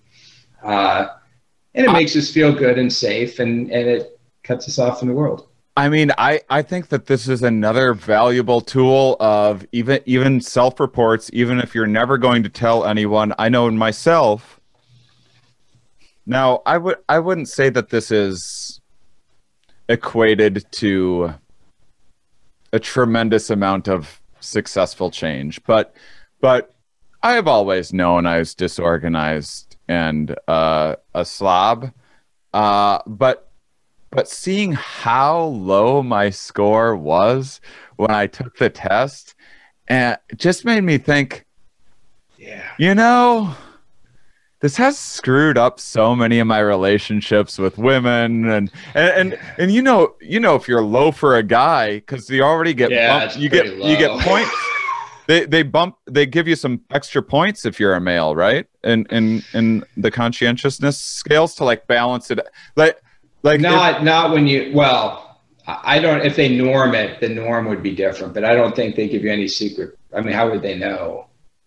uh, 0.63 1.09
and 1.75 1.87
it 1.87 1.93
makes 1.93 2.15
us 2.15 2.31
feel 2.31 2.53
good 2.53 2.79
and 2.79 2.93
safe, 2.93 3.41
and 3.41 3.71
and 3.71 3.89
it 3.89 4.21
cuts 4.43 4.69
us 4.69 4.79
off 4.79 5.01
from 5.01 5.09
the 5.09 5.15
world. 5.15 5.49
I 5.77 5.89
mean, 5.89 6.13
I, 6.17 6.41
I 6.49 6.63
think 6.63 6.89
that 6.91 7.07
this 7.07 7.29
is 7.29 7.43
another 7.43 7.95
valuable 7.95 8.61
tool 8.61 9.17
of 9.19 9.67
even 9.73 10.01
even 10.07 10.41
self 10.41 10.79
reports. 10.79 11.31
Even 11.33 11.59
if 11.59 11.75
you're 11.75 11.87
never 11.87 12.17
going 12.17 12.45
to 12.45 12.49
tell 12.49 12.85
anyone, 12.85 13.35
I 13.39 13.49
know 13.49 13.67
in 13.67 13.77
myself. 13.77 14.61
Now, 16.27 16.63
I 16.65 16.79
would 16.79 16.99
I 17.09 17.19
wouldn't 17.19 17.49
say 17.49 17.71
that 17.71 17.91
this 17.91 18.13
is 18.13 18.81
equated 19.89 20.65
to 20.73 21.35
a 22.73 22.79
tremendous 22.79 23.51
amount 23.51 23.89
of 23.89 24.21
successful 24.39 25.11
change, 25.11 25.63
but 25.65 25.97
but 26.41 26.73
I 27.21 27.33
have 27.33 27.49
always 27.49 27.93
known 27.93 28.27
I 28.27 28.39
was 28.39 28.55
disorganized 28.55 29.77
and 29.89 30.37
uh, 30.47 30.97
a 31.15 31.25
slob. 31.25 31.91
Uh, 32.53 33.01
but 33.07 33.51
but 34.15 34.29
seeing 34.29 34.73
how 34.73 35.39
low 35.39 36.03
my 36.03 36.31
score 36.31 36.97
was 36.97 37.61
when 37.97 38.11
I 38.11 38.27
took 38.27 38.57
the 38.57 38.71
test, 38.71 39.35
and 39.89 40.17
it 40.31 40.39
just 40.39 40.65
made 40.65 40.83
me 40.83 40.99
think, 40.99 41.45
yeah, 42.39 42.65
you 42.79 42.95
know, 42.95 43.55
this 44.61 44.77
has 44.77 44.97
screwed 44.97 45.59
up 45.59 45.81
so 45.81 46.15
many 46.15 46.39
of 46.39 46.47
my 46.47 46.61
relationships 46.61 47.59
with 47.59 47.77
women, 47.77 48.49
and 48.49 48.71
and 48.95 49.33
and, 49.33 49.39
and 49.59 49.73
you 49.73 49.83
know, 49.83 50.15
you 50.21 50.39
know, 50.39 50.55
if 50.55 50.69
you're 50.69 50.83
low 50.83 51.11
for 51.11 51.37
a 51.37 51.43
guy, 51.43 51.97
because 51.97 52.31
you 52.31 52.43
already 52.43 52.73
get 52.73 52.91
yeah, 52.91 53.19
bumped, 53.19 53.37
you 53.37 53.49
get 53.49 53.77
low. 53.77 53.89
you 53.89 53.97
get 53.97 54.19
points. 54.21 54.51
they 55.27 55.45
they 55.47 55.63
bump 55.63 55.97
they 56.07 56.27
give 56.27 56.47
you 56.47 56.55
some 56.55 56.81
extra 56.91 57.23
points 57.23 57.65
if 57.65 57.81
you're 57.81 57.95
a 57.95 58.01
male 58.01 58.37
right 58.37 58.67
and 58.83 59.11
in, 59.11 59.39
in 59.39 59.45
in 59.55 59.85
the 59.97 60.11
conscientiousness 60.11 60.99
scales 60.99 61.55
to 61.55 61.65
like 61.65 61.87
balance 61.87 62.31
it 62.31 62.39
like 62.77 63.01
like 63.45 63.61
not 63.61 63.99
if, 63.99 64.03
not 64.03 64.33
when 64.33 64.47
you 64.47 64.73
well, 64.75 65.39
I 65.67 66.01
don't. 66.01 66.25
If 66.25 66.35
they 66.35 66.49
norm 66.49 66.95
it, 66.95 67.21
the 67.21 67.29
norm 67.29 67.67
would 67.67 67.83
be 67.83 67.95
different. 67.95 68.35
But 68.35 68.45
I 68.45 68.55
don't 68.55 68.75
think 68.75 68.97
they 68.97 69.09
give 69.09 69.23
you 69.23 69.31
any 69.31 69.47
secret. 69.47 69.97
I 70.13 70.23
mean, 70.23 70.35
how 70.35 70.51
would 70.51 70.63
they 70.63 70.77
know? 70.77 71.27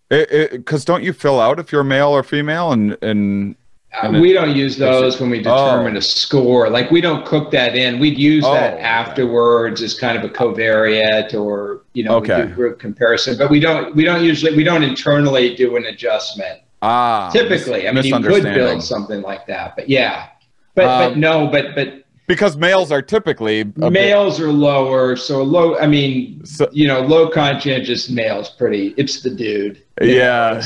Because 0.09 0.85
don't 0.85 1.03
you 1.03 1.13
fill 1.13 1.39
out 1.39 1.59
if 1.59 1.71
you're 1.71 1.83
male 1.83 2.09
or 2.09 2.23
female 2.23 2.71
and 2.71 2.97
and 3.01 3.55
uh, 3.93 4.09
we 4.11 4.33
don't 4.33 4.55
use 4.55 4.77
those 4.77 5.19
when 5.19 5.29
we 5.29 5.37
determine 5.37 5.95
oh. 5.95 5.99
a 5.99 6.01
score. 6.01 6.69
Like 6.69 6.91
we 6.91 7.01
don't 7.01 7.25
cook 7.25 7.51
that 7.51 7.75
in. 7.75 7.99
We'd 7.99 8.17
use 8.17 8.43
oh, 8.45 8.53
that 8.53 8.79
afterwards 8.79 9.81
as 9.81 9.97
kind 9.97 10.17
of 10.17 10.23
a 10.23 10.33
covariate 10.33 11.33
or 11.33 11.83
you 11.93 12.03
know 12.03 12.17
okay. 12.17 12.47
do 12.47 12.53
group 12.53 12.79
comparison. 12.79 13.37
But 13.37 13.49
we 13.49 13.59
don't 13.59 13.95
we 13.95 14.03
don't 14.03 14.23
usually 14.23 14.55
we 14.55 14.63
don't 14.63 14.83
internally 14.83 15.55
do 15.55 15.75
an 15.77 15.85
adjustment. 15.85 16.61
Ah, 16.81 17.29
typically, 17.31 17.87
I 17.87 17.91
mean 17.91 18.05
you 18.05 18.19
could 18.19 18.43
build 18.43 18.83
something 18.83 19.21
like 19.21 19.47
that. 19.47 19.75
But 19.75 19.89
yeah, 19.89 20.29
but 20.77 20.85
um, 20.85 21.13
but 21.13 21.17
no, 21.17 21.47
but 21.47 21.73
but 21.73 22.05
because 22.27 22.55
males 22.55 22.91
are 22.91 23.01
typically 23.01 23.63
males 23.77 24.37
bit, 24.37 24.45
are 24.45 24.51
lower. 24.51 25.15
So 25.15 25.41
low. 25.41 25.75
I 25.79 25.87
mean, 25.87 26.45
so, 26.45 26.69
you 26.71 26.87
know, 26.87 27.01
low 27.01 27.29
conscientious 27.29 28.09
males. 28.09 28.49
Pretty. 28.49 28.93
It's 28.95 29.23
the 29.23 29.31
dude. 29.31 29.83
Yeah, 29.99 30.61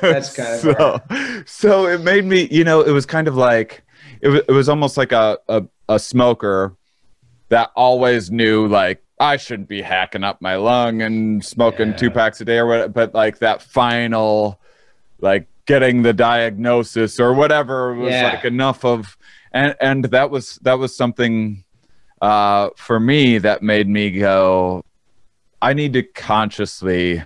that's 0.00 0.34
kind 0.36 0.48
of 0.54 0.60
so. 0.60 1.00
So 1.44 1.86
it 1.86 2.00
made 2.00 2.24
me. 2.24 2.48
You 2.50 2.64
know, 2.64 2.80
it 2.80 2.92
was 2.92 3.04
kind 3.04 3.28
of 3.28 3.36
like 3.36 3.82
it 4.22 4.28
was. 4.28 4.40
It 4.48 4.52
was 4.52 4.70
almost 4.70 4.96
like 4.96 5.12
a 5.12 5.38
a, 5.46 5.64
a 5.90 5.98
smoker 5.98 6.74
that 7.50 7.70
always 7.76 8.30
knew 8.30 8.66
like 8.66 9.04
I 9.18 9.36
shouldn't 9.36 9.68
be 9.68 9.82
hacking 9.82 10.24
up 10.24 10.40
my 10.40 10.56
lung 10.56 11.02
and 11.02 11.44
smoking 11.44 11.88
yeah. 11.88 11.96
two 11.96 12.10
packs 12.10 12.40
a 12.40 12.46
day 12.46 12.56
or 12.56 12.66
what. 12.66 12.94
But 12.94 13.12
like 13.14 13.40
that 13.40 13.60
final, 13.60 14.58
like 15.20 15.48
getting 15.66 16.00
the 16.00 16.14
diagnosis 16.14 17.20
or 17.20 17.34
whatever 17.34 17.94
was 17.94 18.12
yeah. 18.12 18.32
like 18.32 18.44
enough 18.46 18.84
of 18.84 19.18
and 19.52 19.74
and 19.80 20.04
that 20.06 20.30
was 20.30 20.58
that 20.62 20.78
was 20.78 20.96
something 20.96 21.64
uh, 22.22 22.70
for 22.76 23.00
me 23.00 23.38
that 23.38 23.62
made 23.62 23.88
me 23.88 24.10
go 24.10 24.84
i 25.62 25.72
need 25.72 25.92
to 25.92 26.02
consciously 26.02 27.22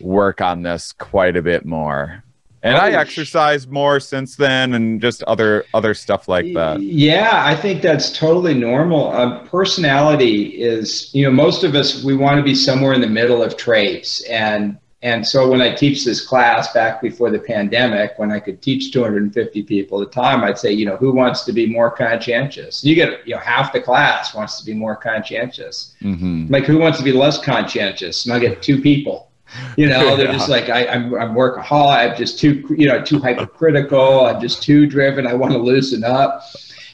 work 0.00 0.40
on 0.40 0.62
this 0.62 0.92
quite 0.92 1.36
a 1.36 1.42
bit 1.42 1.64
more. 1.64 2.22
And 2.62 2.76
oh, 2.76 2.80
i 2.80 2.90
exercise 2.90 3.68
more 3.68 4.00
since 4.00 4.34
then 4.34 4.74
and 4.74 5.00
just 5.00 5.22
other 5.24 5.64
other 5.74 5.94
stuff 5.94 6.26
like 6.26 6.52
that. 6.54 6.82
yeah 6.82 7.42
i 7.44 7.54
think 7.54 7.82
that's 7.82 8.16
totally 8.18 8.54
normal. 8.54 9.12
Um, 9.12 9.46
personality 9.46 10.60
is 10.60 11.14
you 11.14 11.24
know 11.24 11.30
most 11.30 11.62
of 11.62 11.76
us 11.76 12.02
we 12.02 12.16
want 12.16 12.38
to 12.38 12.42
be 12.42 12.56
somewhere 12.56 12.94
in 12.94 13.00
the 13.00 13.08
middle 13.08 13.44
of 13.44 13.56
traits 13.56 14.22
and 14.22 14.76
and 15.02 15.24
so 15.24 15.48
when 15.48 15.62
I 15.62 15.72
teach 15.72 16.04
this 16.04 16.26
class 16.26 16.72
back 16.72 17.00
before 17.00 17.30
the 17.30 17.38
pandemic, 17.38 18.14
when 18.16 18.32
I 18.32 18.40
could 18.40 18.60
teach 18.60 18.92
250 18.92 19.62
people 19.62 20.02
at 20.02 20.08
a 20.08 20.10
time, 20.10 20.42
I'd 20.42 20.58
say, 20.58 20.72
you 20.72 20.86
know, 20.86 20.96
who 20.96 21.12
wants 21.12 21.44
to 21.44 21.52
be 21.52 21.66
more 21.66 21.88
conscientious? 21.88 22.82
You 22.82 22.96
get, 22.96 23.26
you 23.26 23.36
know, 23.36 23.40
half 23.40 23.72
the 23.72 23.80
class 23.80 24.34
wants 24.34 24.58
to 24.58 24.66
be 24.66 24.74
more 24.74 24.96
conscientious. 24.96 25.94
Mm-hmm. 26.02 26.52
Like, 26.52 26.64
who 26.64 26.78
wants 26.78 26.98
to 26.98 27.04
be 27.04 27.12
less 27.12 27.38
conscientious? 27.40 28.26
And 28.26 28.34
I 28.34 28.40
get 28.40 28.60
two 28.60 28.82
people. 28.82 29.30
You 29.76 29.88
know, 29.88 30.16
they're 30.16 30.26
yeah. 30.26 30.32
just 30.32 30.48
like, 30.48 30.68
I, 30.68 30.88
I'm, 30.88 31.14
I'm 31.14 31.32
workaholic. 31.32 32.10
I'm 32.10 32.16
just 32.16 32.40
too, 32.40 32.64
you 32.76 32.88
know, 32.88 33.00
too 33.00 33.20
hypercritical. 33.20 34.26
I'm 34.26 34.40
just 34.40 34.64
too 34.64 34.88
driven. 34.88 35.28
I 35.28 35.34
want 35.34 35.52
to 35.52 35.58
loosen 35.58 36.02
up. 36.02 36.42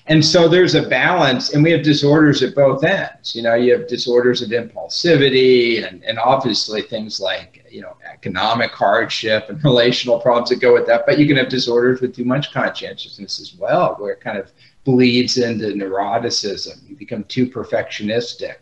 And 0.07 0.23
so 0.23 0.49
there's 0.49 0.75
a 0.75 0.87
balance, 0.87 1.55
and 1.55 1.65
we 1.65 1.71
have 1.71 1.83
disorders 1.83 2.43
at 2.43 2.55
both 2.55 2.85
ends. 2.85 3.35
You 3.35 3.43
know, 3.43 3.55
you 3.55 3.73
have 3.73 3.89
disorders 3.89 4.43
of 4.43 4.51
impulsivity, 4.51 5.87
and, 5.87 6.05
and 6.05 6.19
obviously 6.19 6.83
things 6.83 7.21
like, 7.21 7.64
you 7.75 7.83
know, 7.83 7.97
economic 8.11 8.71
hardship 8.71 9.47
and 9.49 9.63
relational 9.65 10.21
problems 10.21 10.51
that 10.51 10.61
go 10.61 10.73
with 10.73 10.87
that. 10.87 11.05
But 11.07 11.19
you 11.19 11.27
can 11.27 11.37
have 11.37 11.49
disorders 11.49 12.01
with 12.01 12.15
too 12.15 12.25
much 12.25 12.53
conscientiousness 12.53 13.41
as 13.41 13.57
well, 13.57 13.97
where 13.99 14.13
it 14.13 14.21
kind 14.21 14.39
of 14.39 14.53
bleeds 14.85 15.39
into 15.39 15.67
neuroticism. 15.67 16.89
You 16.89 16.97
become 16.97 17.25
too 17.25 17.49
perfectionistic. 17.49 18.57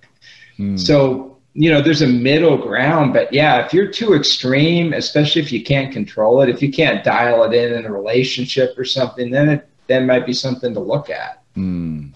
Hmm. 0.56 0.76
So, 0.76 1.36
you 1.52 1.70
know, 1.70 1.82
there's 1.82 2.02
a 2.02 2.06
middle 2.06 2.56
ground. 2.56 3.12
But 3.12 3.32
yeah, 3.32 3.64
if 3.64 3.74
you're 3.74 3.90
too 3.90 4.14
extreme, 4.14 4.94
especially 4.94 5.42
if 5.42 5.52
you 5.52 5.62
can't 5.62 5.92
control 5.92 6.40
it, 6.40 6.48
if 6.48 6.62
you 6.62 6.72
can't 6.72 7.04
dial 7.04 7.44
it 7.44 7.52
in 7.52 7.74
in 7.74 7.84
a 7.84 7.92
relationship 7.92 8.78
or 8.78 8.84
something, 8.84 9.30
then 9.30 9.48
it 9.50 9.68
then 9.88 10.06
might 10.06 10.24
be 10.24 10.32
something 10.32 10.72
to 10.72 10.80
look 10.80 11.10
at. 11.10 11.42
Mm. 11.54 12.14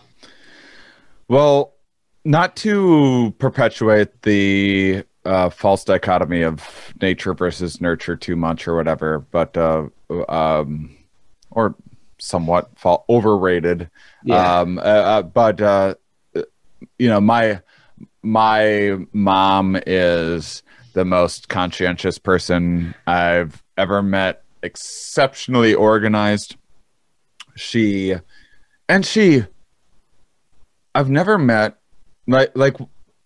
Well, 1.28 1.74
not 2.24 2.56
to 2.56 3.34
perpetuate 3.38 4.22
the 4.22 5.04
uh, 5.26 5.50
false 5.50 5.84
dichotomy 5.84 6.42
of 6.42 6.94
nature 7.00 7.34
versus 7.34 7.80
nurture 7.80 8.16
too 8.16 8.36
much 8.36 8.66
or 8.66 8.76
whatever, 8.76 9.18
but 9.18 9.56
uh, 9.56 9.86
um, 10.28 10.96
or 11.50 11.74
somewhat 12.18 12.70
fa- 12.76 12.98
overrated. 13.08 13.90
Yeah. 14.24 14.60
Um, 14.60 14.78
uh, 14.78 14.82
uh 14.82 15.22
but 15.22 15.60
uh, 15.60 15.94
you 16.98 17.08
know, 17.08 17.20
my 17.20 17.60
my 18.22 18.98
mom 19.12 19.78
is 19.86 20.62
the 20.94 21.04
most 21.04 21.48
conscientious 21.48 22.18
person 22.18 22.94
I've 23.06 23.62
ever 23.76 24.02
met. 24.02 24.42
Exceptionally 24.62 25.74
organized 25.74 26.56
she 27.56 28.14
and 28.88 29.04
she 29.04 29.44
I've 30.94 31.10
never 31.10 31.38
met 31.38 31.78
like 32.26 32.52
like 32.54 32.76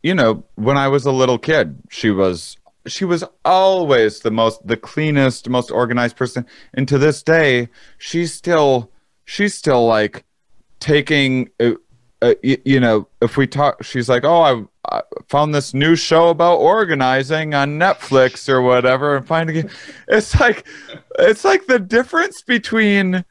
you 0.03 0.15
know 0.15 0.45
when 0.55 0.77
I 0.77 0.89
was 0.89 1.07
a 1.07 1.13
little 1.13 1.39
kid 1.39 1.77
she 1.91 2.11
was 2.11 2.57
she 2.87 3.05
was 3.05 3.25
always 3.45 4.21
the 4.21 4.31
most 4.31 4.67
the 4.67 4.77
cleanest 4.77 5.49
most 5.49 5.71
organized 5.71 6.17
person. 6.17 6.47
And 6.75 6.89
to 6.89 6.99
this 6.99 7.23
day 7.23 7.69
she's 7.99 8.33
still 8.33 8.91
she's 9.25 9.55
still 9.55 9.87
like 9.87 10.25
taking 10.79 11.51
uh, 11.61 11.73
uh, 12.23 12.35
you, 12.43 12.81
know 12.81 13.09
if 13.23 13.37
we 13.37 13.47
talk 13.47 13.83
she's 13.83 14.09
like 14.09 14.25
oh 14.25 14.43
I, 14.43 14.97
I, 14.97 15.03
found 15.29 15.55
this 15.55 15.73
new 15.73 15.97
show 15.97 16.29
about 16.29 16.57
organizing 16.57 17.55
on 17.55 17.79
netflix 17.79 18.49
or 18.49 18.61
whatever 18.61 19.17
and 19.17 19.27
finding 19.27 19.57
it. 19.57 19.71
It's 20.09 20.39
like 20.39 20.67
it's 21.19 21.45
like 21.45 21.67
the 21.67 21.79
difference 21.79 22.43
between 22.43 23.25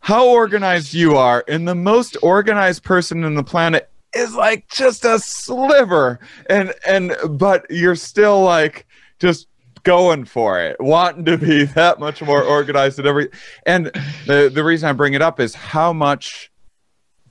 how 0.00 0.28
organized 0.28 0.94
you 0.94 1.16
are, 1.16 1.44
and 1.48 1.66
the 1.66 1.74
most 1.74 2.16
organized 2.22 2.84
person 2.84 3.24
in 3.24 3.34
the 3.34 3.42
planet 3.42 3.90
is 4.16 4.34
like 4.34 4.68
just 4.68 5.04
a 5.04 5.18
sliver, 5.18 6.18
and 6.48 6.72
and 6.86 7.14
but 7.30 7.66
you're 7.70 7.96
still 7.96 8.42
like 8.42 8.86
just 9.18 9.48
going 9.82 10.24
for 10.24 10.60
it, 10.60 10.76
wanting 10.80 11.24
to 11.24 11.38
be 11.38 11.64
that 11.74 11.98
much 11.98 12.22
more 12.22 12.42
organized 12.42 12.98
and 12.98 13.06
every. 13.06 13.30
And 13.64 13.86
the 14.26 14.50
the 14.52 14.64
reason 14.64 14.88
I 14.88 14.92
bring 14.92 15.14
it 15.14 15.22
up 15.22 15.40
is 15.40 15.54
how 15.54 15.92
much. 15.92 16.50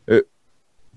Uh, 0.07 0.21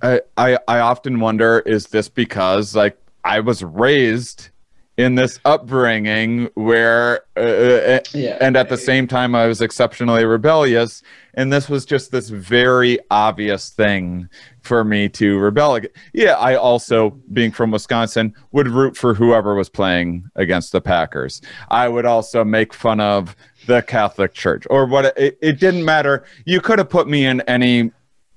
I, 0.01 0.21
I 0.37 0.59
I 0.69 0.79
often 0.81 1.21
wonder 1.21 1.61
is 1.61 1.87
this 1.89 2.09
because 2.09 2.77
like 2.77 2.97
I 3.25 3.41
was 3.41 3.63
raised 3.63 4.51
in 4.99 5.15
this 5.15 5.39
upbringing 5.45 6.51
where 6.55 7.21
uh, 7.37 7.41
uh, 7.41 8.01
yeah. 8.13 8.37
and 8.41 8.57
at 8.57 8.69
the 8.69 8.77
same 8.77 9.07
time 9.07 9.35
I 9.35 9.47
was 9.47 9.61
exceptionally 9.61 10.25
rebellious 10.25 11.03
and 11.35 11.53
this 11.53 11.69
was 11.69 11.87
just 11.87 12.11
this 12.11 12.29
very 12.31 12.99
obvious 13.11 13.71
thing 13.71 14.29
for 14.69 14.85
me 14.85 15.09
to 15.09 15.39
rebel 15.39 15.81
yeah 16.13 16.35
I 16.35 16.55
also 16.55 17.11
being 17.33 17.51
from 17.51 17.71
Wisconsin 17.71 18.35
would 18.53 18.69
root 18.69 18.97
for 18.97 19.15
whoever 19.15 19.55
was 19.55 19.71
playing 19.71 20.31
against 20.37 20.73
the 20.73 20.81
Packers 20.81 21.41
I 21.71 21.89
would 21.89 22.05
also 22.05 22.45
make 22.45 22.75
fun 22.75 23.01
of 23.01 23.35
the 23.67 23.81
Catholic 23.81 24.35
Church 24.35 24.67
or 24.69 24.87
what 24.87 25.07
it, 25.17 25.39
it 25.41 25.59
didn't 25.59 25.85
matter 25.85 26.25
you 26.45 26.61
could 26.61 26.79
have 26.79 26.91
put 26.91 27.09
me 27.09 27.25
in 27.25 27.41
any 27.43 27.91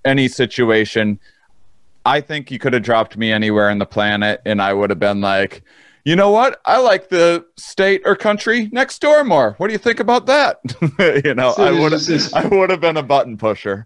any 0.06 0.30
situation 0.30 1.20
I 2.06 2.22
think 2.22 2.50
you 2.50 2.58
could 2.58 2.74
have 2.74 2.84
dropped 2.84 3.18
me 3.18 3.32
anywhere 3.32 3.70
in 3.70 3.78
the 3.78 3.86
planet 3.86 4.42
and 4.46 4.62
I 4.62 4.74
would 4.74 4.90
have 4.90 5.00
been 5.00 5.20
like 5.20 5.64
you 6.04 6.16
know 6.16 6.32
what? 6.32 6.60
I 6.66 6.80
like 6.80 7.10
the 7.10 7.46
state 7.58 8.02
or 8.06 8.16
country 8.16 8.70
next 8.72 9.00
door 9.00 9.24
more. 9.24 9.54
What 9.60 9.68
do 9.68 9.74
you 9.74 9.78
think 9.78 10.00
about 10.00 10.26
that? 10.26 10.58
you 11.24 11.36
know, 11.36 11.54
I 11.58 11.72
would 11.72 11.94
I 12.34 12.48
would 12.48 12.72
have 12.72 12.82
been 12.82 12.98
a 12.98 13.04
button 13.04 13.38
pusher. 13.38 13.86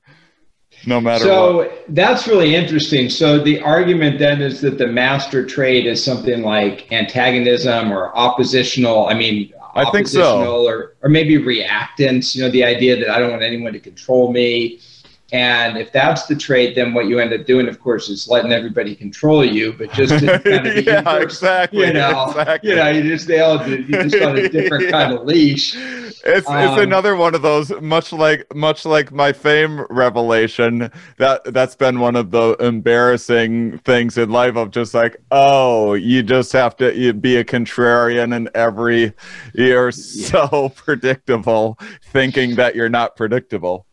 No 0.88 1.02
matter 1.02 1.24
so 1.24 1.58
what. 1.58 1.86
that's 1.90 2.28
really 2.28 2.56
interesting. 2.56 3.10
So 3.10 3.40
the 3.40 3.62
argument 3.62 4.20
then 4.20 4.42
is 4.42 4.62
that 4.62 4.78
the 4.78 4.88
master 4.88 5.46
trait 5.46 5.86
is 5.86 6.04
something 6.04 6.44
like 6.44 6.92
antagonism 6.92 7.92
or 7.92 8.16
oppositional. 8.16 9.08
I 9.08 9.14
mean, 9.14 9.54
I 9.76 9.90
think 9.92 10.08
so. 10.08 10.66
Or, 10.66 10.96
or 11.02 11.10
maybe 11.10 11.38
reactance. 11.38 12.36
You 12.36 12.44
know, 12.44 12.50
the 12.50 12.64
idea 12.64 12.98
that 12.98 13.10
I 13.10 13.20
don't 13.20 13.32
want 13.32 13.44
anyone 13.44 13.74
to 13.74 13.80
control 13.80 14.32
me. 14.32 14.80
And 15.32 15.78
if 15.78 15.92
that's 15.92 16.28
the 16.28 16.36
trait, 16.36 16.76
then 16.76 16.94
what 16.94 17.08
you 17.08 17.18
end 17.18 17.34
up 17.34 17.48
doing, 17.48 17.68
of 17.68 17.80
course, 17.80 18.10
is 18.10 18.28
letting 18.28 18.52
everybody 18.52 18.96
control 18.96 19.44
you, 19.44 19.74
but 19.74 19.92
just 19.92 20.14
in 20.14 20.28
kind 20.42 20.68
of 20.68 20.76
yeah, 20.86 21.00
inverse, 21.00 21.24
exactly, 21.24 21.88
you 21.88 21.94
know, 21.94 22.28
exactly. 22.28 22.70
you 22.70 22.76
know, 22.76 22.90
you 22.90 23.04
just 23.04 23.28
nailed 23.28 23.62
it. 23.62 23.82
You 23.82 24.04
just 24.08 24.24
on 24.24 24.38
a 24.38 24.48
different 24.48 24.84
yeah. 24.86 24.92
kind 24.92 25.14
of 25.14 25.26
leash. 25.26 25.76
It's 25.76 26.48
um, 26.48 26.58
it's 26.58 26.82
another 26.82 27.16
one 27.16 27.34
of 27.34 27.42
those 27.42 27.72
much 27.82 28.14
like 28.14 28.46
much 28.56 28.86
like 28.86 29.12
my 29.12 29.34
fame 29.34 29.86
revelation. 29.90 30.92
That 31.18 31.54
that's 31.54 31.76
been 31.76 32.00
one 32.00 32.16
of 32.16 32.30
the 32.30 32.56
embarrassing 32.60 33.80
things 33.80 34.20
in 34.20 34.30
life 34.30 34.56
of 34.56 34.70
just 34.70 34.94
like, 34.94 35.18
oh, 35.32 35.94
you 35.94 36.22
just 36.22 36.52
have 36.54 36.76
to 36.78 36.96
you 36.96 37.14
be 37.14 37.38
a 37.38 37.44
contrarian 37.44 38.36
in 38.36 38.48
every. 38.54 39.14
You're 39.56 39.88
yeah. 39.88 39.92
so 39.92 40.70
predictable, 40.76 41.80
thinking 42.04 42.56
that 42.56 42.76
you're 42.76 42.90
not 42.90 43.16
predictable. 43.16 43.85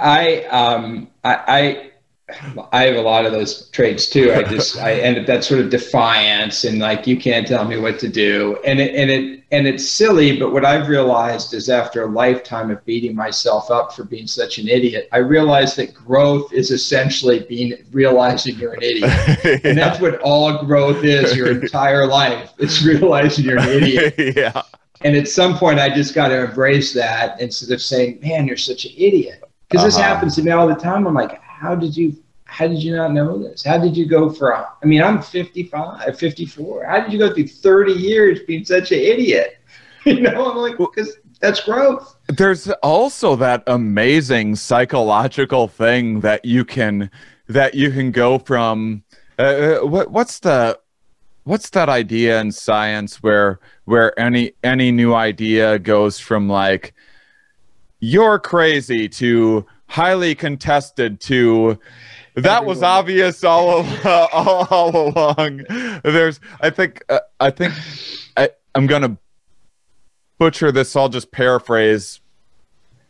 I 0.00 0.44
um 0.44 1.08
I, 1.24 1.34
I 1.48 1.90
I 2.72 2.84
have 2.84 2.96
a 2.96 3.00
lot 3.00 3.26
of 3.26 3.32
those 3.32 3.68
traits 3.70 4.08
too. 4.08 4.32
I 4.32 4.44
just 4.44 4.78
I 4.78 4.94
end 4.94 5.18
up 5.18 5.26
that 5.26 5.42
sort 5.42 5.60
of 5.60 5.68
defiance 5.68 6.64
and 6.64 6.78
like 6.78 7.06
you 7.06 7.16
can't 7.16 7.46
tell 7.46 7.64
me 7.64 7.76
what 7.76 7.98
to 8.00 8.08
do. 8.08 8.56
And 8.64 8.80
it 8.80 8.94
and 8.94 9.10
it 9.10 9.42
and 9.50 9.66
it's 9.66 9.88
silly, 9.88 10.38
but 10.38 10.52
what 10.52 10.64
I've 10.64 10.88
realized 10.88 11.54
is 11.54 11.68
after 11.68 12.04
a 12.04 12.06
lifetime 12.06 12.70
of 12.70 12.84
beating 12.84 13.16
myself 13.16 13.70
up 13.70 13.92
for 13.92 14.04
being 14.04 14.28
such 14.28 14.58
an 14.58 14.68
idiot, 14.68 15.08
I 15.10 15.18
realized 15.18 15.76
that 15.78 15.92
growth 15.92 16.52
is 16.52 16.70
essentially 16.70 17.40
being 17.40 17.74
realizing 17.90 18.56
you're 18.56 18.74
an 18.74 18.82
idiot. 18.82 19.10
yeah. 19.44 19.58
And 19.70 19.76
that's 19.76 20.00
what 20.00 20.20
all 20.20 20.64
growth 20.64 21.04
is 21.04 21.36
your 21.36 21.50
entire 21.60 22.06
life. 22.06 22.52
It's 22.58 22.82
realizing 22.82 23.44
you're 23.44 23.58
an 23.58 23.68
idiot. 23.68 24.14
yeah. 24.36 24.62
And 25.02 25.16
at 25.16 25.26
some 25.26 25.56
point 25.56 25.80
I 25.80 25.92
just 25.92 26.14
got 26.14 26.28
to 26.28 26.44
embrace 26.44 26.92
that 26.92 27.40
instead 27.40 27.72
of 27.74 27.82
saying, 27.82 28.20
Man, 28.22 28.46
you're 28.46 28.56
such 28.56 28.84
an 28.84 28.92
idiot 28.96 29.42
because 29.70 29.84
uh-huh. 29.84 29.86
this 29.86 29.96
happens 29.96 30.34
to 30.36 30.42
me 30.42 30.50
all 30.50 30.66
the 30.66 30.74
time. 30.74 31.06
I'm 31.06 31.14
like, 31.14 31.40
how 31.42 31.74
did 31.74 31.96
you 31.96 32.16
how 32.50 32.66
did 32.66 32.82
you 32.82 32.96
not 32.96 33.12
know 33.12 33.38
this? 33.38 33.62
How 33.62 33.78
did 33.78 33.96
you 33.96 34.06
go 34.06 34.28
for, 34.28 34.56
I 34.56 34.84
mean, 34.84 35.02
I'm 35.02 35.22
55, 35.22 36.18
54. 36.18 36.84
How 36.84 37.00
did 37.00 37.12
you 37.12 37.18
go 37.18 37.32
through 37.32 37.46
30 37.46 37.92
years 37.92 38.40
being 38.40 38.64
such 38.64 38.92
an 38.92 38.98
idiot? 38.98 39.56
You 40.06 40.22
know, 40.22 40.50
I'm 40.50 40.56
like, 40.56 40.78
because 40.78 41.18
that's 41.40 41.62
growth. 41.62 42.16
There's 42.28 42.70
also 42.82 43.36
that 43.36 43.62
amazing 43.66 44.56
psychological 44.56 45.68
thing 45.68 46.20
that 46.20 46.42
you 46.42 46.64
can, 46.64 47.10
that 47.48 47.74
you 47.74 47.90
can 47.90 48.10
go 48.10 48.38
from, 48.38 49.04
uh, 49.38 49.42
uh 49.42 49.78
what, 49.80 50.10
what's 50.10 50.38
the, 50.38 50.80
what's 51.44 51.68
that 51.70 51.90
idea 51.90 52.40
in 52.40 52.50
science 52.50 53.22
where, 53.22 53.60
where 53.84 54.18
any, 54.18 54.52
any 54.64 54.90
new 54.90 55.12
idea 55.12 55.78
goes 55.78 56.18
from 56.18 56.48
like, 56.48 56.94
you're 58.00 58.38
crazy 58.38 59.08
to 59.08 59.64
highly 59.86 60.34
contested 60.34 61.20
to 61.20 61.78
that 62.34 62.64
was 62.64 62.82
obvious 62.82 63.42
all, 63.44 63.84
uh, 64.04 64.26
all, 64.32 64.66
all 64.70 65.08
along. 65.08 65.64
There's, 66.04 66.40
I 66.60 66.70
think, 66.70 67.04
uh, 67.08 67.20
I 67.38 67.50
think, 67.50 67.74
I, 68.36 68.50
I'm 68.74 68.86
gonna 68.86 69.18
butcher 70.38 70.72
this. 70.72 70.94
I'll 70.96 71.08
just 71.08 71.32
paraphrase. 71.32 72.20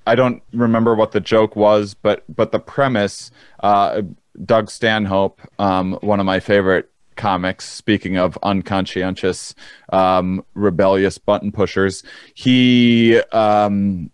I 0.06 0.14
don't 0.14 0.42
remember 0.52 0.94
what 0.94 1.12
the 1.12 1.20
joke 1.20 1.54
was, 1.54 1.94
but 1.94 2.24
but 2.34 2.52
the 2.52 2.58
premise. 2.58 3.30
Uh, 3.60 4.02
Doug 4.44 4.70
Stanhope, 4.70 5.40
um, 5.58 5.98
one 6.00 6.18
of 6.18 6.24
my 6.24 6.40
favorite 6.40 6.90
comics. 7.16 7.68
Speaking 7.68 8.16
of 8.16 8.38
unconscientious, 8.42 9.54
um, 9.92 10.44
rebellious 10.54 11.18
button 11.18 11.52
pushers, 11.52 12.02
he 12.34 13.20
um, 13.32 14.10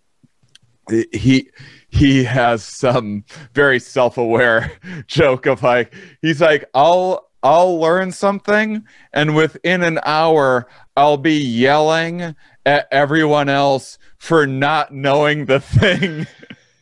he 1.11 1.49
he 1.89 2.23
has 2.23 2.63
some 2.63 3.23
very 3.53 3.79
self-aware 3.79 4.71
joke 5.07 5.45
of 5.45 5.63
like 5.63 5.93
he's 6.21 6.41
like 6.41 6.65
I'll 6.73 7.29
I'll 7.43 7.79
learn 7.79 8.11
something 8.11 8.83
and 9.13 9.35
within 9.35 9.83
an 9.83 9.99
hour 10.03 10.67
I'll 10.95 11.17
be 11.17 11.37
yelling 11.37 12.35
at 12.65 12.87
everyone 12.91 13.49
else 13.49 13.97
for 14.17 14.45
not 14.45 14.93
knowing 14.93 15.45
the 15.45 15.59
thing 15.59 16.27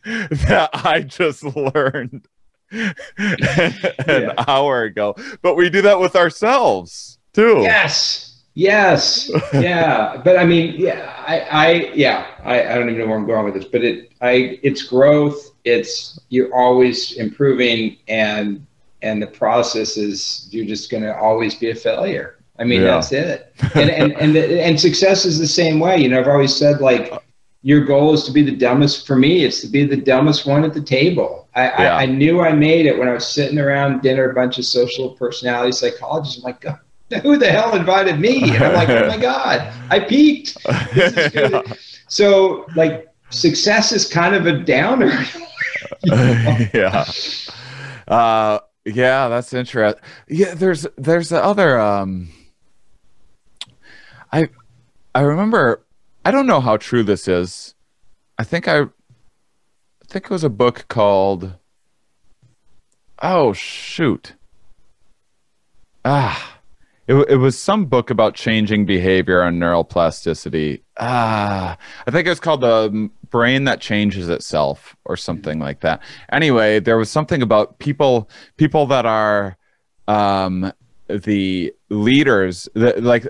that 0.30 0.70
I 0.72 1.02
just 1.02 1.44
learned 1.44 2.26
an 2.70 2.94
yeah. 3.18 4.34
hour 4.48 4.82
ago. 4.82 5.14
But 5.42 5.54
we 5.54 5.70
do 5.70 5.82
that 5.82 6.00
with 6.00 6.16
ourselves 6.16 7.18
too. 7.32 7.60
Yes. 7.60 8.25
Yes. 8.56 9.30
Yeah. 9.52 10.20
but 10.24 10.38
I 10.38 10.44
mean, 10.44 10.74
yeah, 10.76 11.14
I, 11.26 11.40
I 11.40 11.70
yeah, 11.94 12.26
I, 12.42 12.62
I 12.62 12.74
don't 12.74 12.88
even 12.88 13.00
know 13.00 13.06
where 13.06 13.16
I'm 13.16 13.26
going 13.26 13.44
with 13.44 13.54
this, 13.54 13.66
but 13.66 13.84
it, 13.84 14.12
I, 14.20 14.58
it's 14.62 14.82
growth. 14.82 15.52
It's, 15.64 16.18
you're 16.30 16.54
always 16.54 17.12
improving 17.12 17.98
and, 18.08 18.66
and 19.02 19.22
the 19.22 19.26
process 19.26 19.96
is 19.96 20.48
you're 20.50 20.64
just 20.66 20.90
going 20.90 21.02
to 21.02 21.16
always 21.16 21.54
be 21.54 21.70
a 21.70 21.74
failure. 21.74 22.38
I 22.58 22.64
mean, 22.64 22.80
yeah. 22.80 22.86
that's 22.88 23.12
it. 23.12 23.54
And, 23.74 23.90
and, 23.90 24.12
and, 24.14 24.34
the, 24.34 24.62
and 24.62 24.80
success 24.80 25.26
is 25.26 25.38
the 25.38 25.46
same 25.46 25.78
way. 25.78 25.98
You 25.98 26.08
know, 26.08 26.18
I've 26.18 26.28
always 26.28 26.56
said 26.56 26.80
like, 26.80 27.12
your 27.62 27.84
goal 27.84 28.14
is 28.14 28.24
to 28.24 28.32
be 28.32 28.42
the 28.42 28.56
dumbest 28.56 29.06
for 29.06 29.16
me. 29.16 29.44
It's 29.44 29.60
to 29.60 29.66
be 29.66 29.84
the 29.84 29.96
dumbest 29.96 30.46
one 30.46 30.64
at 30.64 30.72
the 30.72 30.80
table. 30.80 31.48
I, 31.54 31.64
yeah. 31.64 31.96
I, 31.96 32.02
I, 32.02 32.06
knew 32.06 32.40
I 32.40 32.52
made 32.52 32.86
it 32.86 32.98
when 32.98 33.08
I 33.08 33.12
was 33.12 33.26
sitting 33.26 33.58
around 33.58 34.02
dinner, 34.02 34.30
a 34.30 34.34
bunch 34.34 34.58
of 34.58 34.64
social 34.64 35.10
personality 35.10 35.72
psychologists. 35.72 36.38
I'm 36.38 36.44
like, 36.44 36.60
God, 36.60 36.78
who 37.22 37.36
the 37.36 37.48
hell 37.48 37.76
invited 37.76 38.18
me? 38.18 38.54
And 38.54 38.64
I'm 38.64 38.74
like, 38.74 38.88
oh 38.88 39.06
my 39.06 39.16
God, 39.16 39.72
I 39.90 40.00
peaked. 40.00 40.56
yeah. 40.96 41.62
So 42.08 42.66
like 42.74 43.08
success 43.30 43.92
is 43.92 44.08
kind 44.08 44.34
of 44.34 44.46
a 44.46 44.58
downer. 44.58 45.12
yeah. 46.04 47.04
Uh, 48.08 48.58
yeah, 48.84 49.28
that's 49.28 49.52
interesting. 49.52 50.02
Yeah, 50.28 50.54
there's 50.54 50.86
there's 50.96 51.28
the 51.28 51.42
other 51.42 51.78
um 51.78 52.28
I 54.32 54.48
I 55.14 55.20
remember 55.20 55.84
I 56.24 56.30
don't 56.32 56.46
know 56.46 56.60
how 56.60 56.76
true 56.76 57.04
this 57.04 57.28
is. 57.28 57.74
I 58.38 58.44
think 58.44 58.66
I 58.66 58.82
I 58.82 58.88
think 60.08 60.24
it 60.24 60.30
was 60.30 60.44
a 60.44 60.50
book 60.50 60.86
called 60.88 61.54
Oh 63.22 63.52
shoot. 63.52 64.34
Ah 66.04 66.55
it, 67.08 67.14
it 67.28 67.36
was 67.36 67.58
some 67.58 67.86
book 67.86 68.10
about 68.10 68.34
changing 68.34 68.86
behavior 68.86 69.42
and 69.42 69.60
neuroplasticity. 69.60 70.82
Ah, 70.98 71.78
I 72.06 72.10
think 72.10 72.26
it 72.26 72.30
was 72.30 72.40
called 72.40 72.62
The 72.62 73.10
Brain 73.30 73.64
That 73.64 73.80
Changes 73.80 74.28
Itself 74.28 74.96
or 75.04 75.16
something 75.16 75.58
like 75.58 75.80
that. 75.80 76.02
Anyway, 76.32 76.80
there 76.80 76.98
was 76.98 77.10
something 77.10 77.42
about 77.42 77.78
people 77.78 78.28
people 78.56 78.86
that 78.86 79.06
are 79.06 79.56
um, 80.08 80.72
the 81.08 81.72
leaders, 81.88 82.68
the, 82.74 83.00
like 83.00 83.26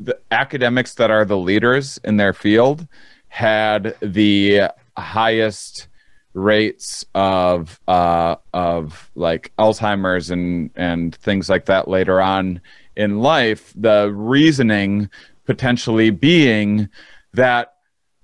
the 0.00 0.18
academics 0.30 0.94
that 0.94 1.10
are 1.10 1.24
the 1.24 1.36
leaders 1.36 1.98
in 2.04 2.16
their 2.16 2.32
field 2.32 2.86
had 3.28 3.96
the 4.00 4.62
highest 4.96 5.88
rates 6.34 7.04
of 7.14 7.80
uh, 7.88 8.36
of 8.52 9.10
like 9.14 9.52
Alzheimer's 9.58 10.30
and 10.30 10.70
and 10.76 11.14
things 11.16 11.48
like 11.48 11.66
that 11.66 11.88
later 11.88 12.20
on 12.20 12.60
in 12.98 13.20
life, 13.20 13.72
the 13.76 14.12
reasoning 14.12 15.08
potentially 15.46 16.10
being 16.10 16.90
that 17.32 17.76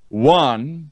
one, 0.09 0.91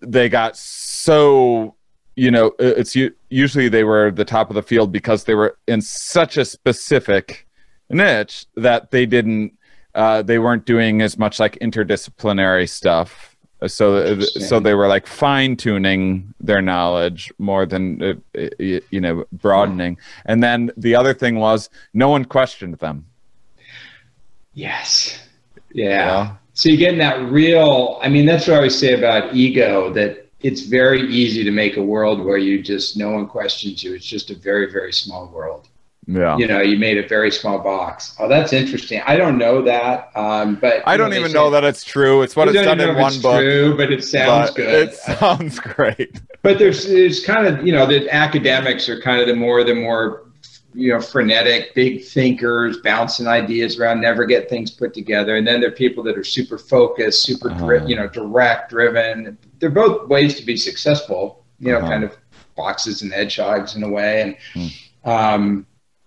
they 0.00 0.28
got 0.28 0.56
so 0.56 1.74
you 2.14 2.30
know 2.30 2.52
it's 2.58 2.96
usually 3.28 3.68
they 3.68 3.82
were 3.82 4.10
the 4.10 4.24
top 4.24 4.48
of 4.48 4.54
the 4.54 4.62
field 4.62 4.92
because 4.92 5.24
they 5.24 5.34
were 5.34 5.58
in 5.66 5.80
such 5.80 6.36
a 6.36 6.44
specific 6.44 7.48
niche 7.90 8.46
that 8.54 8.90
they 8.92 9.04
didn't 9.04 9.52
uh, 9.94 10.22
they 10.22 10.38
weren't 10.38 10.64
doing 10.64 11.02
as 11.02 11.18
much 11.18 11.40
like 11.40 11.58
interdisciplinary 11.60 12.68
stuff 12.68 13.35
so 13.66 14.20
so 14.20 14.60
they 14.60 14.74
were 14.74 14.86
like 14.86 15.06
fine 15.06 15.56
tuning 15.56 16.34
their 16.40 16.60
knowledge 16.60 17.32
more 17.38 17.64
than 17.66 18.02
uh, 18.02 18.14
uh, 18.38 18.48
you 18.90 19.00
know 19.00 19.24
broadening. 19.32 19.96
And 20.26 20.42
then 20.42 20.70
the 20.76 20.94
other 20.94 21.14
thing 21.14 21.36
was 21.36 21.70
no 21.94 22.08
one 22.08 22.24
questioned 22.24 22.74
them. 22.74 23.06
Yes. 24.54 25.22
Yeah. 25.72 26.36
so 26.54 26.70
you're 26.70 26.78
getting 26.78 27.00
that 27.00 27.20
real 27.30 27.98
i 28.00 28.08
mean 28.08 28.24
that's 28.24 28.46
what 28.46 28.54
i 28.54 28.56
always 28.56 28.78
say 28.78 28.94
about 28.94 29.34
ego 29.34 29.92
that 29.92 30.26
it's 30.40 30.62
very 30.62 31.02
easy 31.08 31.42
to 31.44 31.50
make 31.50 31.76
a 31.76 31.82
world 31.82 32.24
where 32.24 32.38
you 32.38 32.62
just 32.62 32.96
no 32.96 33.10
one 33.10 33.26
questions 33.26 33.82
you. 33.82 33.94
It's 33.94 34.06
just 34.06 34.30
a 34.30 34.34
very 34.34 34.70
very 34.70 34.92
small 34.92 35.28
world 35.28 35.68
yeah. 36.06 36.36
You 36.36 36.46
know, 36.46 36.60
you 36.60 36.78
made 36.78 36.98
a 36.98 37.08
very 37.08 37.32
small 37.32 37.58
box. 37.58 38.14
Oh, 38.20 38.28
that's 38.28 38.52
interesting. 38.52 39.02
I 39.06 39.16
don't 39.16 39.38
know 39.38 39.60
that, 39.62 40.12
um, 40.14 40.54
but 40.54 40.86
I 40.86 40.96
don't 40.96 41.10
know, 41.10 41.16
even 41.16 41.32
know 41.32 41.50
that 41.50 41.64
it's 41.64 41.82
true. 41.82 42.22
It's 42.22 42.36
what 42.36 42.46
it's 42.46 42.56
done 42.56 42.80
in 42.80 42.94
one 42.94 43.20
book. 43.20 43.40
True, 43.40 43.76
but 43.76 43.92
it 43.92 44.04
sounds 44.04 44.50
but 44.50 44.56
good. 44.56 44.88
It 44.88 44.94
sounds 44.94 45.58
great. 45.58 46.20
But 46.42 46.60
there's 46.60 46.86
there's 46.86 47.24
kind 47.24 47.48
of 47.48 47.66
you 47.66 47.72
know 47.72 47.86
the 47.86 48.08
academics 48.08 48.88
are 48.88 49.00
kind 49.00 49.20
of 49.20 49.26
the 49.26 49.34
more 49.34 49.64
the 49.64 49.74
more 49.74 50.30
you 50.74 50.92
know 50.92 51.00
frenetic, 51.00 51.74
big 51.74 52.04
thinkers, 52.04 52.76
bouncing 52.84 53.26
ideas 53.26 53.80
around, 53.80 54.00
never 54.00 54.24
get 54.26 54.48
things 54.48 54.70
put 54.70 54.94
together. 54.94 55.34
And 55.34 55.44
then 55.44 55.60
there 55.60 55.70
are 55.70 55.74
people 55.74 56.04
that 56.04 56.16
are 56.16 56.22
super 56.22 56.56
focused, 56.56 57.24
super 57.24 57.50
uh-huh. 57.50 57.84
you 57.86 57.96
know 57.96 58.06
direct, 58.06 58.70
driven. 58.70 59.36
They're 59.58 59.70
both 59.70 60.06
ways 60.06 60.36
to 60.36 60.46
be 60.46 60.56
successful. 60.56 61.44
You 61.58 61.72
know, 61.72 61.78
uh-huh. 61.78 61.88
kind 61.88 62.04
of 62.04 62.16
foxes 62.54 63.02
and 63.02 63.12
hedgehogs 63.12 63.74
in 63.74 63.82
a 63.82 63.88
way, 63.88 64.22
and. 64.22 64.36
Hmm. 64.54 64.66
Um, 65.08 65.66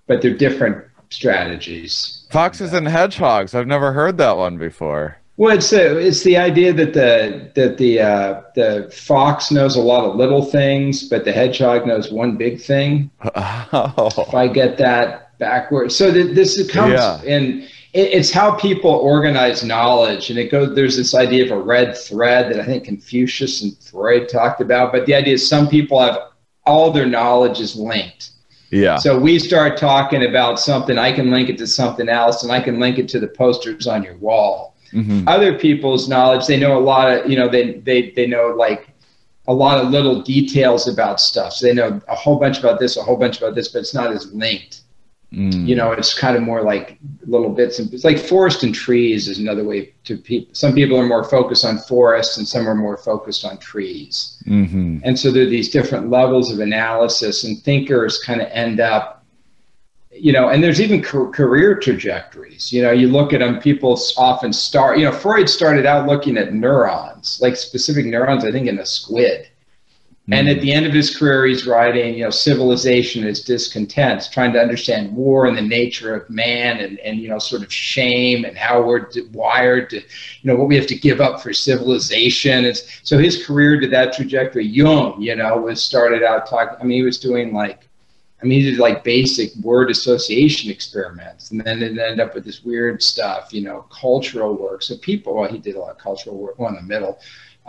but 0.10 0.22
they're 0.22 0.36
different 0.36 0.84
strategies. 1.12 2.26
Foxes 2.32 2.74
and 2.74 2.88
hedgehogs. 2.88 3.56
I've 3.56 3.68
never 3.68 3.94
heard 3.94 4.18
that 4.18 4.36
one 4.36 4.58
before. 4.58 5.18
Well, 5.38 5.56
it's 5.56 5.70
the 5.70 5.98
it's 5.98 6.24
the 6.24 6.36
idea 6.36 6.74
that 6.74 6.94
the 6.94 7.50
that 7.56 7.78
the 7.78 8.02
uh, 8.02 8.42
the 8.56 8.92
fox 8.94 9.52
knows 9.52 9.78
a 9.78 9.82
lot 9.82 10.04
of 10.04 10.18
little 10.18 10.44
things, 10.44 11.08
but 11.08 11.24
the 11.24 11.32
hedgehog 11.32 11.88
knows 11.88 12.12
one 12.12 12.36
big 12.36 12.60
thing. 12.60 13.10
Oh. 13.36 14.10
If 14.28 14.34
I 14.34 14.50
get 14.50 14.78
that 14.80 15.38
backwards, 15.38 15.96
so 15.96 16.12
th- 16.12 16.36
this 16.36 16.70
comes 16.70 16.94
yeah. 16.94 17.22
in. 17.24 17.62
It, 17.94 18.12
it's 18.12 18.32
how 18.32 18.54
people 18.56 18.92
organize 18.92 19.64
knowledge, 19.64 20.30
and 20.30 20.38
it 20.38 20.52
goes. 20.52 20.76
There's 20.76 20.98
this 20.98 21.16
idea 21.16 21.46
of 21.46 21.52
a 21.52 21.62
red 21.62 21.98
thread 21.98 22.52
that 22.52 22.60
I 22.60 22.66
think 22.66 22.84
Confucius 22.84 23.62
and 23.62 23.78
Freud 23.78 24.28
talked 24.28 24.60
about. 24.60 24.92
But 24.92 25.06
the 25.06 25.16
idea 25.16 25.36
is 25.36 25.48
some 25.48 25.70
people 25.70 26.02
have 26.02 26.18
all 26.66 26.92
their 26.92 27.08
knowledge 27.08 27.62
is 27.62 27.78
linked 27.78 28.32
yeah. 28.72 28.98
So 28.98 29.20
we 29.20 29.40
start 29.40 29.78
talking 29.78 30.26
about 30.26 30.60
something, 30.60 30.98
I 30.98 31.12
can 31.12 31.32
link 31.32 31.50
it 31.50 31.58
to 31.60 31.68
something 31.68 32.10
else, 32.10 32.44
and 32.44 32.52
I 32.52 32.60
can 32.60 32.80
link 32.80 32.98
it 33.00 33.08
to 33.10 33.20
the 33.20 33.28
posters 33.28 33.88
on 33.88 34.04
your 34.04 34.18
wall. 34.18 34.76
Mm-hmm. 34.94 35.28
Other 35.28 35.58
people's 35.58 36.08
knowledge, 36.08 36.48
they 36.48 36.60
know 36.60 36.78
a 36.78 36.82
lot 36.82 37.12
of, 37.12 37.30
you 37.30 37.38
know, 37.38 37.48
they 37.48 37.74
they 37.74 38.12
they 38.12 38.26
know 38.26 38.48
like 38.48 38.90
a 39.48 39.54
lot 39.54 39.84
of 39.84 39.90
little 39.90 40.22
details 40.22 40.88
about 40.88 41.20
stuff. 41.20 41.54
So 41.54 41.66
they 41.66 41.74
know 41.74 42.02
a 42.08 42.16
whole 42.16 42.40
bunch 42.40 42.60
about 42.60 42.80
this, 42.80 42.98
a 42.98 43.04
whole 43.04 43.18
bunch 43.18 43.38
about 43.38 43.56
this, 43.56 43.68
but 43.68 43.80
it's 43.80 43.94
not 43.94 44.12
as 44.12 44.32
linked. 44.34 44.82
Mm. 45.32 45.68
You 45.68 45.76
know, 45.76 45.92
it's 45.92 46.18
kind 46.18 46.36
of 46.36 46.42
more 46.42 46.64
like 46.64 46.98
little 47.28 47.52
bits 47.52 47.78
and 47.78 47.94
it's 47.94 48.04
like 48.04 48.18
forest 48.18 48.64
and 48.64 48.74
trees 48.74 49.28
is 49.28 49.38
another 49.38 49.64
way 49.64 49.94
to 50.06 50.18
people. 50.18 50.56
Some 50.56 50.74
people 50.74 50.98
are 50.98 51.06
more 51.06 51.24
focused 51.24 51.66
on 51.66 51.78
forests 51.78 52.38
and 52.38 52.48
some 52.48 52.68
are 52.68 52.74
more 52.74 52.98
focused 52.98 53.46
on 53.46 53.60
trees. 53.60 54.42
Mm-hmm. 54.48 55.00
And 55.04 55.20
so 55.20 55.30
there 55.30 55.44
are 55.44 55.50
these 55.50 55.70
different 55.70 56.10
levels 56.10 56.52
of 56.52 56.60
analysis, 56.60 57.44
and 57.44 57.62
thinkers 57.62 58.20
kind 58.24 58.42
of 58.42 58.48
end 58.52 58.80
up, 58.80 59.24
you 60.12 60.34
know, 60.34 60.50
and 60.50 60.64
there's 60.64 60.82
even 60.82 61.00
career 61.02 61.76
trajectories. 61.78 62.74
You 62.74 62.82
know, 62.82 62.92
you 62.92 63.08
look 63.08 63.32
at 63.32 63.40
them, 63.40 63.60
people 63.60 64.02
often 64.18 64.52
start, 64.52 64.98
you 64.98 65.06
know, 65.06 65.12
Freud 65.12 65.48
started 65.48 65.86
out 65.86 66.08
looking 66.08 66.38
at 66.38 66.56
neurons, 66.56 67.38
like 67.40 67.56
specific 67.56 68.08
neurons, 68.08 68.44
I 68.44 68.52
think, 68.52 68.68
in 68.68 68.80
a 68.80 68.86
squid 68.86 69.48
and 70.32 70.48
at 70.48 70.58
hmm. 70.58 70.62
the 70.62 70.74
end 70.74 70.86
of 70.86 70.94
his 70.94 71.16
career, 71.16 71.46
he's 71.46 71.66
writing, 71.66 72.16
you 72.16 72.24
know, 72.24 72.30
civilization 72.30 73.24
is 73.24 73.44
discontent, 73.44 74.30
trying 74.32 74.54
to 74.54 74.62
understand 74.62 75.16
war 75.16 75.46
and 75.48 75.58
the 75.58 75.62
nature 75.62 76.14
of 76.14 76.30
man 76.30 76.78
and, 76.78 77.00
and, 77.00 77.20
you 77.20 77.30
know, 77.30 77.40
sort 77.40 77.64
of 77.64 77.74
shame 77.74 78.46
and 78.46 78.58
how 78.58 78.82
we're 78.82 79.08
wired 79.32 79.90
to, 79.92 79.98
you 79.98 80.06
know, 80.44 80.56
what 80.56 80.68
we 80.68 80.76
have 80.76 80.88
to 80.88 80.96
give 80.96 81.22
up 81.22 81.42
for 81.42 81.54
civilization. 81.54 82.66
It's, 82.66 83.00
so 83.04 83.18
his 83.18 83.46
career 83.46 83.80
did 83.80 83.92
that 83.92 84.14
trajectory. 84.14 84.66
Jung, 84.66 85.22
you 85.22 85.36
know, 85.36 85.58
was 85.58 85.82
started 85.82 86.24
out 86.24 86.48
talking, 86.48 86.78
I 86.80 86.84
mean, 86.84 86.98
he 86.98 87.04
was 87.04 87.20
doing 87.20 87.54
like, 87.54 87.88
I 88.42 88.46
mean, 88.46 88.62
he 88.62 88.72
did 88.72 88.80
like 88.80 89.04
basic 89.04 89.54
word 89.56 89.90
association 89.90 90.72
experiments, 90.72 91.52
and 91.52 91.60
then 91.60 91.82
it 91.82 91.98
ended 91.98 92.22
up 92.22 92.34
with 92.34 92.46
this 92.46 92.64
weird 92.64 93.04
stuff, 93.04 93.52
you 93.52 93.62
know, 93.62 93.82
cultural 93.92 94.56
work. 94.56 94.82
So 94.82 94.96
people, 94.98 95.36
well, 95.36 95.52
he 95.52 95.58
did 95.58 95.76
a 95.76 95.80
lot 95.80 95.92
of 95.92 95.98
cultural 95.98 96.38
work, 96.38 96.58
well, 96.58 96.70
in 96.70 96.76
the 96.76 96.82
middle. 96.82 97.20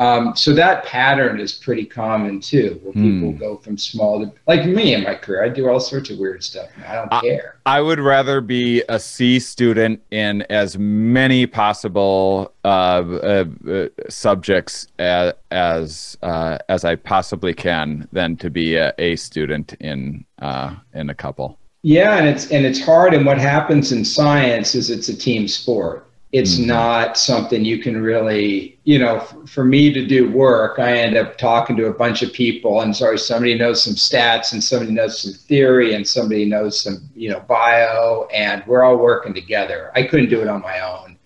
Um, 0.00 0.34
so 0.34 0.54
that 0.54 0.86
pattern 0.86 1.38
is 1.40 1.52
pretty 1.52 1.84
common 1.84 2.40
too, 2.40 2.80
where 2.82 2.94
people 2.94 3.34
mm. 3.34 3.38
go 3.38 3.58
from 3.58 3.76
small 3.76 4.24
to 4.24 4.32
like 4.46 4.64
me 4.64 4.94
in 4.94 5.02
my 5.02 5.14
career. 5.14 5.44
I 5.44 5.50
do 5.50 5.68
all 5.68 5.78
sorts 5.78 6.08
of 6.08 6.18
weird 6.18 6.42
stuff. 6.42 6.70
I 6.88 6.94
don't 6.94 7.12
I, 7.12 7.20
care. 7.20 7.58
I 7.66 7.82
would 7.82 8.00
rather 8.00 8.40
be 8.40 8.82
a 8.88 8.98
C 8.98 9.38
student 9.38 10.00
in 10.10 10.40
as 10.48 10.78
many 10.78 11.46
possible 11.46 12.54
uh, 12.64 12.68
uh, 12.68 13.44
uh, 13.68 13.88
subjects 14.08 14.86
as 14.98 15.34
as, 15.50 16.16
uh, 16.22 16.56
as 16.70 16.86
I 16.86 16.94
possibly 16.94 17.52
can 17.52 18.08
than 18.10 18.38
to 18.38 18.48
be 18.48 18.76
a 18.76 18.94
A 18.96 19.16
student 19.16 19.74
in 19.80 20.24
uh, 20.40 20.76
in 20.94 21.10
a 21.10 21.14
couple. 21.14 21.58
Yeah, 21.82 22.16
and 22.16 22.26
it's 22.26 22.50
and 22.50 22.64
it's 22.64 22.82
hard. 22.82 23.12
And 23.12 23.26
what 23.26 23.36
happens 23.36 23.92
in 23.92 24.06
science 24.06 24.74
is 24.74 24.88
it's 24.88 25.10
a 25.10 25.16
team 25.16 25.46
sport 25.46 26.09
it's 26.32 26.56
mm-hmm. 26.56 26.68
not 26.68 27.18
something 27.18 27.64
you 27.64 27.78
can 27.78 28.00
really 28.00 28.78
you 28.84 28.98
know 28.98 29.18
for 29.46 29.64
me 29.64 29.92
to 29.92 30.06
do 30.06 30.30
work 30.30 30.78
i 30.78 30.92
end 30.92 31.16
up 31.16 31.36
talking 31.36 31.76
to 31.76 31.86
a 31.86 31.92
bunch 31.92 32.22
of 32.22 32.32
people 32.32 32.82
and 32.82 32.96
sorry 32.96 33.18
somebody 33.18 33.56
knows 33.56 33.82
some 33.82 33.94
stats 33.94 34.52
and 34.52 34.62
somebody 34.62 34.92
knows 34.92 35.20
some 35.20 35.32
theory 35.32 35.94
and 35.94 36.06
somebody 36.06 36.44
knows 36.44 36.80
some 36.80 37.08
you 37.14 37.28
know 37.28 37.40
bio 37.40 38.28
and 38.32 38.64
we're 38.66 38.82
all 38.82 38.96
working 38.96 39.34
together. 39.34 39.90
I 39.94 40.04
couldn't 40.04 40.30
do 40.30 40.40
it 40.40 40.48
on 40.48 40.62
my 40.62 40.80
own. 40.80 41.18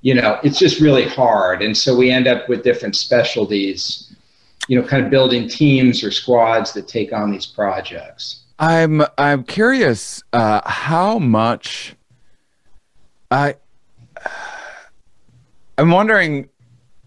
You 0.00 0.14
know 0.14 0.38
it's 0.42 0.58
just 0.58 0.80
really 0.80 1.06
hard. 1.06 1.62
And 1.62 1.76
so 1.76 1.96
we 1.96 2.10
end 2.10 2.26
up 2.26 2.48
with 2.48 2.62
different 2.62 2.96
specialties 2.96 4.14
you 4.68 4.80
know 4.80 4.86
kind 4.86 5.04
of 5.04 5.10
building 5.10 5.48
teams 5.48 6.04
or 6.04 6.10
squads 6.10 6.72
that 6.72 6.88
take 6.88 7.12
on 7.12 7.30
these 7.30 7.46
projects. 7.46 8.40
I'm 8.58 9.02
i'm 9.18 9.42
curious 9.44 10.22
uh, 10.32 10.60
how 10.68 11.18
much 11.18 11.96
i 13.30 13.56
I'm 15.82 15.90
wondering 15.90 16.48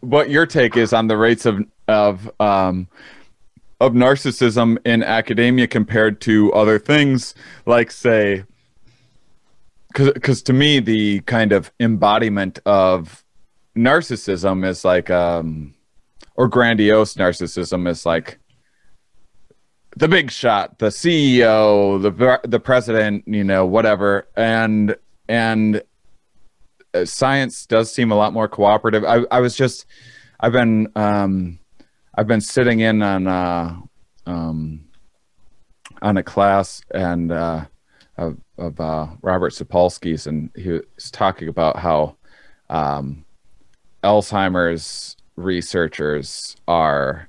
what 0.02 0.30
your 0.30 0.46
take 0.46 0.76
is 0.76 0.92
on 0.92 1.08
the 1.08 1.16
rates 1.16 1.46
of 1.46 1.62
of 1.88 2.30
um, 2.42 2.90
of 3.80 3.94
narcissism 3.94 4.78
in 4.86 5.02
academia 5.02 5.66
compared 5.66 6.20
to 6.22 6.52
other 6.52 6.78
things, 6.78 7.36
like 7.66 7.90
say, 7.90 8.44
because 9.94 10.42
to 10.44 10.52
me 10.52 10.82
the 10.82 11.22
kind 11.22 11.54
of 11.54 11.72
embodiment 11.80 12.60
of 12.66 13.24
narcissism 13.78 14.68
is 14.68 14.84
like, 14.84 15.10
um, 15.10 15.74
or 16.36 16.50
grandiose 16.50 17.14
narcissism 17.14 17.88
is 17.88 18.06
like 18.06 18.40
the 19.96 20.10
big 20.10 20.30
shot, 20.30 20.80
the 20.80 20.88
CEO, 20.88 22.02
the 22.02 22.42
the 22.46 22.60
president, 22.60 23.24
you 23.26 23.46
know, 23.46 23.66
whatever, 23.66 24.28
and 24.36 24.98
and 25.30 25.82
science 27.04 27.66
does 27.66 27.92
seem 27.92 28.12
a 28.12 28.16
lot 28.16 28.32
more 28.32 28.48
cooperative. 28.48 29.04
I, 29.04 29.24
I 29.30 29.40
was 29.40 29.56
just, 29.56 29.86
I've 30.40 30.54
been, 30.54 30.88
um, 30.96 31.60
I've 32.16 32.28
been 32.28 32.42
sitting 32.42 32.80
in 32.80 33.02
on, 33.02 33.28
uh, 33.28 33.76
um, 34.26 34.86
on 36.02 36.18
a 36.18 36.24
class 36.24 36.82
and 36.94 37.32
uh, 37.32 37.66
of, 38.18 38.38
of 38.58 38.80
uh, 38.80 39.08
Robert 39.22 39.52
Sapolsky's, 39.54 40.28
and 40.28 40.50
he 40.56 40.72
was 40.72 41.12
talking 41.12 41.50
about 41.50 41.78
how 41.78 42.16
um, 42.70 43.26
Alzheimer's 44.04 45.18
researchers 45.36 46.56
are 46.68 47.28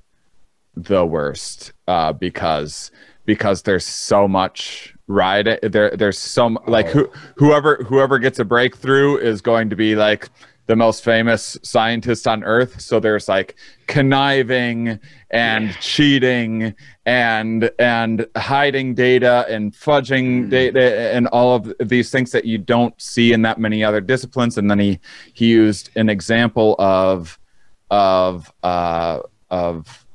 the 0.76 1.04
worst 1.04 1.72
uh, 1.88 2.12
because 2.12 2.90
because 3.26 3.62
there's 3.62 3.84
so 3.84 4.26
much 4.26 4.94
ride 5.08 5.60
there 5.62 5.90
there's 5.90 6.18
some 6.18 6.58
like 6.66 6.88
who 6.88 7.08
whoever 7.36 7.76
whoever 7.84 8.18
gets 8.18 8.40
a 8.40 8.44
breakthrough 8.44 9.16
is 9.16 9.40
going 9.40 9.70
to 9.70 9.76
be 9.76 9.94
like 9.94 10.28
the 10.66 10.76
most 10.76 11.04
famous 11.04 11.56
scientist 11.62 12.26
on 12.26 12.42
earth. 12.44 12.80
So 12.80 12.98
there's 12.98 13.28
like 13.28 13.54
conniving 13.86 14.98
and 15.30 15.72
cheating 15.80 16.74
and 17.04 17.70
and 17.78 18.26
hiding 18.36 18.94
data 18.94 19.46
and 19.48 19.72
fudging 19.72 20.44
hmm. 20.44 20.48
data 20.50 21.14
and 21.14 21.28
all 21.28 21.54
of 21.54 21.72
these 21.80 22.10
things 22.10 22.32
that 22.32 22.44
you 22.44 22.58
don't 22.58 23.00
see 23.00 23.32
in 23.32 23.42
that 23.42 23.58
many 23.58 23.84
other 23.84 24.00
disciplines. 24.00 24.58
And 24.58 24.70
then 24.70 24.80
he 24.80 24.98
he 25.34 25.46
used 25.46 25.90
an 25.96 26.08
example 26.08 26.74
of 26.78 27.38
of 27.90 28.52
uh 28.64 29.20
of 29.50 30.05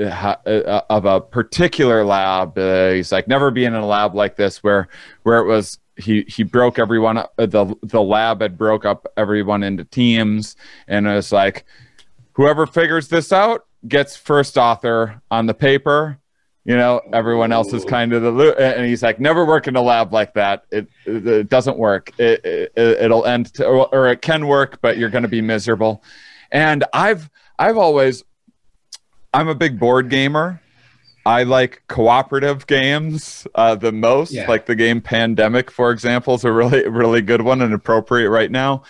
of 0.00 1.04
a 1.04 1.20
particular 1.20 2.04
lab. 2.04 2.58
Uh, 2.58 2.90
he's 2.90 3.12
like 3.12 3.28
never 3.28 3.50
been 3.50 3.74
in 3.74 3.80
a 3.80 3.86
lab 3.86 4.14
like 4.14 4.36
this 4.36 4.62
where 4.62 4.88
where 5.22 5.38
it 5.38 5.46
was 5.46 5.78
he 5.96 6.24
he 6.28 6.42
broke 6.42 6.78
everyone 6.78 7.18
uh, 7.18 7.26
the 7.36 7.74
the 7.82 8.00
lab 8.00 8.40
had 8.40 8.56
broke 8.56 8.84
up 8.84 9.06
everyone 9.16 9.62
into 9.62 9.84
teams 9.84 10.56
and 10.88 11.06
it 11.06 11.14
was 11.14 11.30
like 11.30 11.64
whoever 12.32 12.66
figures 12.66 13.08
this 13.08 13.32
out 13.32 13.66
gets 13.86 14.16
first 14.16 14.56
author 14.56 15.20
on 15.30 15.46
the 15.46 15.54
paper 15.54 16.18
you 16.64 16.76
know 16.76 17.00
everyone 17.12 17.52
else 17.52 17.72
is 17.72 17.84
kind 17.84 18.12
of 18.12 18.22
the 18.22 18.54
and 18.58 18.86
he's 18.86 19.02
like 19.02 19.18
never 19.18 19.44
work 19.44 19.66
in 19.66 19.76
a 19.76 19.80
lab 19.80 20.12
like 20.12 20.34
that. 20.34 20.64
It 20.70 20.88
it, 21.06 21.26
it 21.26 21.48
doesn't 21.48 21.78
work. 21.78 22.12
It, 22.18 22.72
it 22.76 23.10
will 23.10 23.24
end 23.24 23.54
to, 23.54 23.66
or 23.66 24.08
it 24.08 24.20
can 24.20 24.46
work 24.46 24.78
but 24.82 24.98
you're 24.98 25.08
going 25.08 25.22
to 25.22 25.28
be 25.28 25.40
miserable. 25.40 26.04
And 26.52 26.84
i've 26.92 27.30
i've 27.58 27.76
always 27.76 28.24
I'm 29.32 29.48
a 29.48 29.54
big 29.54 29.78
board 29.78 30.08
gamer. 30.08 30.60
I 31.26 31.42
like 31.42 31.82
cooperative 31.86 32.66
games 32.66 33.46
uh, 33.54 33.74
the 33.74 33.92
most. 33.92 34.32
Yeah. 34.32 34.48
Like 34.48 34.66
the 34.66 34.74
game 34.74 35.00
Pandemic, 35.00 35.70
for 35.70 35.90
example, 35.90 36.34
is 36.34 36.44
a 36.44 36.52
really, 36.52 36.88
really 36.88 37.22
good 37.22 37.42
one 37.42 37.62
and 37.62 37.74
appropriate 37.74 38.30
right 38.30 38.50
now. 38.50 38.82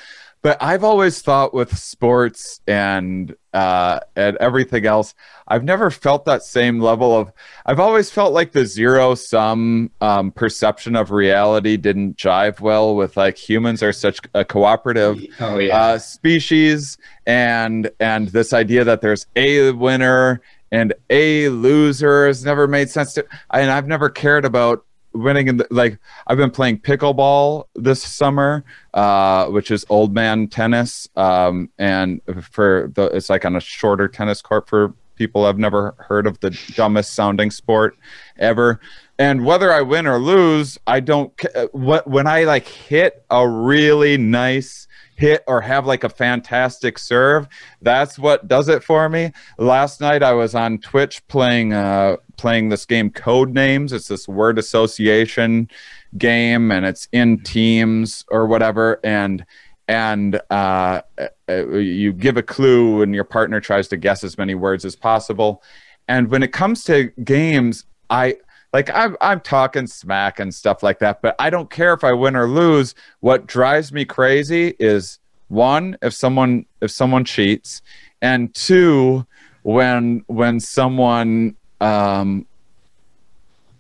But 0.43 0.57
I've 0.63 0.85
always 0.85 1.21
thought 1.21 1.53
with 1.53 1.77
sports 1.77 2.61
and 2.67 3.35
uh, 3.53 4.01
and 4.17 4.39
everything 4.39 4.87
else, 4.87 5.15
I've 5.47 5.65
never 5.65 5.91
felt 5.91 6.25
that 6.25 6.43
same 6.43 6.81
level 6.81 7.15
of. 7.15 7.31
I've 7.67 7.81
always 7.81 8.11
felt 8.11 8.33
like 8.33 8.53
the 8.53 8.65
zero 8.65 9.15
sum 9.15 9.91
um, 10.01 10.33
perception 10.33 10.97
of 10.97 11.11
reality 11.11 11.77
didn't 11.77 12.17
jive 12.17 12.61
well 12.61 12.97
with 12.97 13.19
like 13.19 13.37
humans 13.37 13.83
are 13.83 13.93
such 13.93 14.19
a 14.33 14.45
cooperative 14.45 15.23
oh, 15.41 15.59
yeah. 15.59 15.77
uh, 15.77 15.99
species, 15.99 16.97
and 17.27 17.91
and 18.01 18.29
this 18.29 18.55
idea 18.55 18.83
that 18.85 19.03
there's 19.03 19.27
a 19.37 19.73
winner 19.73 20.41
and 20.73 20.95
a 21.11 21.49
loser 21.49 22.27
has 22.27 22.45
never 22.45 22.67
made 22.67 22.89
sense 22.89 23.13
to. 23.15 23.27
And 23.53 23.71
I've 23.71 23.89
never 23.89 24.09
cared 24.09 24.45
about 24.45 24.87
winning 25.13 25.49
in 25.49 25.57
the, 25.59 25.67
like 25.71 25.99
I've 26.27 26.37
been 26.37 26.51
playing 26.51 26.81
pickleball 26.81 27.65
this 27.75 28.03
summer, 28.03 28.65
uh, 28.95 29.47
which 29.47 29.71
is 29.71 29.85
old 29.89 30.15
man 30.15 30.49
tennis, 30.49 31.09
um, 31.17 31.71
and 31.79 32.21
for 32.43 32.91
the 32.95 33.07
it's 33.07 33.31
like 33.31 33.45
on 33.45 33.57
a 33.57 33.61
shorter 33.61 34.09
tennis 34.09 34.43
court 34.43 34.69
for 34.69 34.95
people 35.17 35.45
I've 35.45 35.59
never 35.59 35.95
heard 35.99 36.27
of 36.27 36.41
the 36.41 36.51
dumbest 36.75 37.13
sounding 37.13 37.51
sport 37.51 37.97
ever. 38.39 38.81
And 39.19 39.45
whether 39.45 39.71
I 39.71 39.83
win 39.83 40.07
or 40.07 40.19
lose, 40.19 40.79
I 40.87 41.01
don't. 41.01 41.31
When 41.75 42.27
I 42.27 42.45
like 42.45 42.67
hit 42.67 43.23
a 43.31 43.47
really 43.47 44.17
nice 44.17 44.89
hit 45.21 45.45
or 45.47 45.61
have 45.61 45.87
like 45.87 46.03
a 46.03 46.09
fantastic 46.09 46.99
serve. 46.99 47.47
That's 47.83 48.19
what 48.19 48.49
does 48.49 48.69
it 48.69 48.83
for 48.83 49.09
me. 49.09 49.33
Last 49.59 50.01
night 50.01 50.23
I 50.23 50.33
was 50.33 50.55
on 50.55 50.79
Twitch 50.79 51.25
playing 51.29 51.75
uh, 51.75 52.17
playing 52.39 52.71
this 52.71 52.87
game 52.87 53.11
Code 53.11 53.53
Names. 53.53 53.93
It's 53.93 54.09
this 54.09 54.27
word 54.27 54.59
association 54.59 55.69
game, 56.17 56.73
and 56.73 56.87
it's 56.87 57.07
in 57.13 57.43
teams 57.43 58.25
or 58.31 58.47
whatever. 58.47 58.99
And 59.05 59.45
and 59.87 60.41
uh, 60.51 61.03
uh, 61.49 61.67
you 61.77 62.13
give 62.13 62.37
a 62.37 62.43
clue, 62.43 63.03
and 63.03 63.15
your 63.15 63.25
partner 63.25 63.61
tries 63.61 63.89
to 63.89 63.97
guess 63.97 64.25
as 64.25 64.39
many 64.39 64.55
words 64.55 64.85
as 64.85 64.97
possible. 64.97 65.63
And 66.09 66.31
when 66.31 66.43
it 66.43 66.53
comes 66.53 66.83
to 66.85 67.11
games, 67.23 67.85
I 68.09 68.37
like 68.73 68.91
I'm 68.91 69.17
I'm 69.21 69.41
talking 69.41 69.87
smack 69.87 70.39
and 70.39 70.55
stuff 70.55 70.83
like 70.83 71.01
that, 71.01 71.23
but 71.23 71.35
I 71.39 71.51
don't 71.51 71.71
care 71.71 71.93
if 71.93 72.05
I 72.05 72.13
win 72.13 72.37
or 72.37 72.49
lose. 72.49 72.95
What 73.21 73.47
drives 73.47 73.93
me 73.93 74.05
crazy 74.05 74.75
is 74.79 75.19
one, 75.49 75.97
if 76.03 76.15
someone 76.15 76.67
if 76.81 76.91
someone 76.91 77.25
cheats, 77.25 77.83
and 78.23 78.55
two, 78.55 79.27
when 79.63 80.25
when 80.27 80.61
someone 80.61 81.57
um 81.81 82.47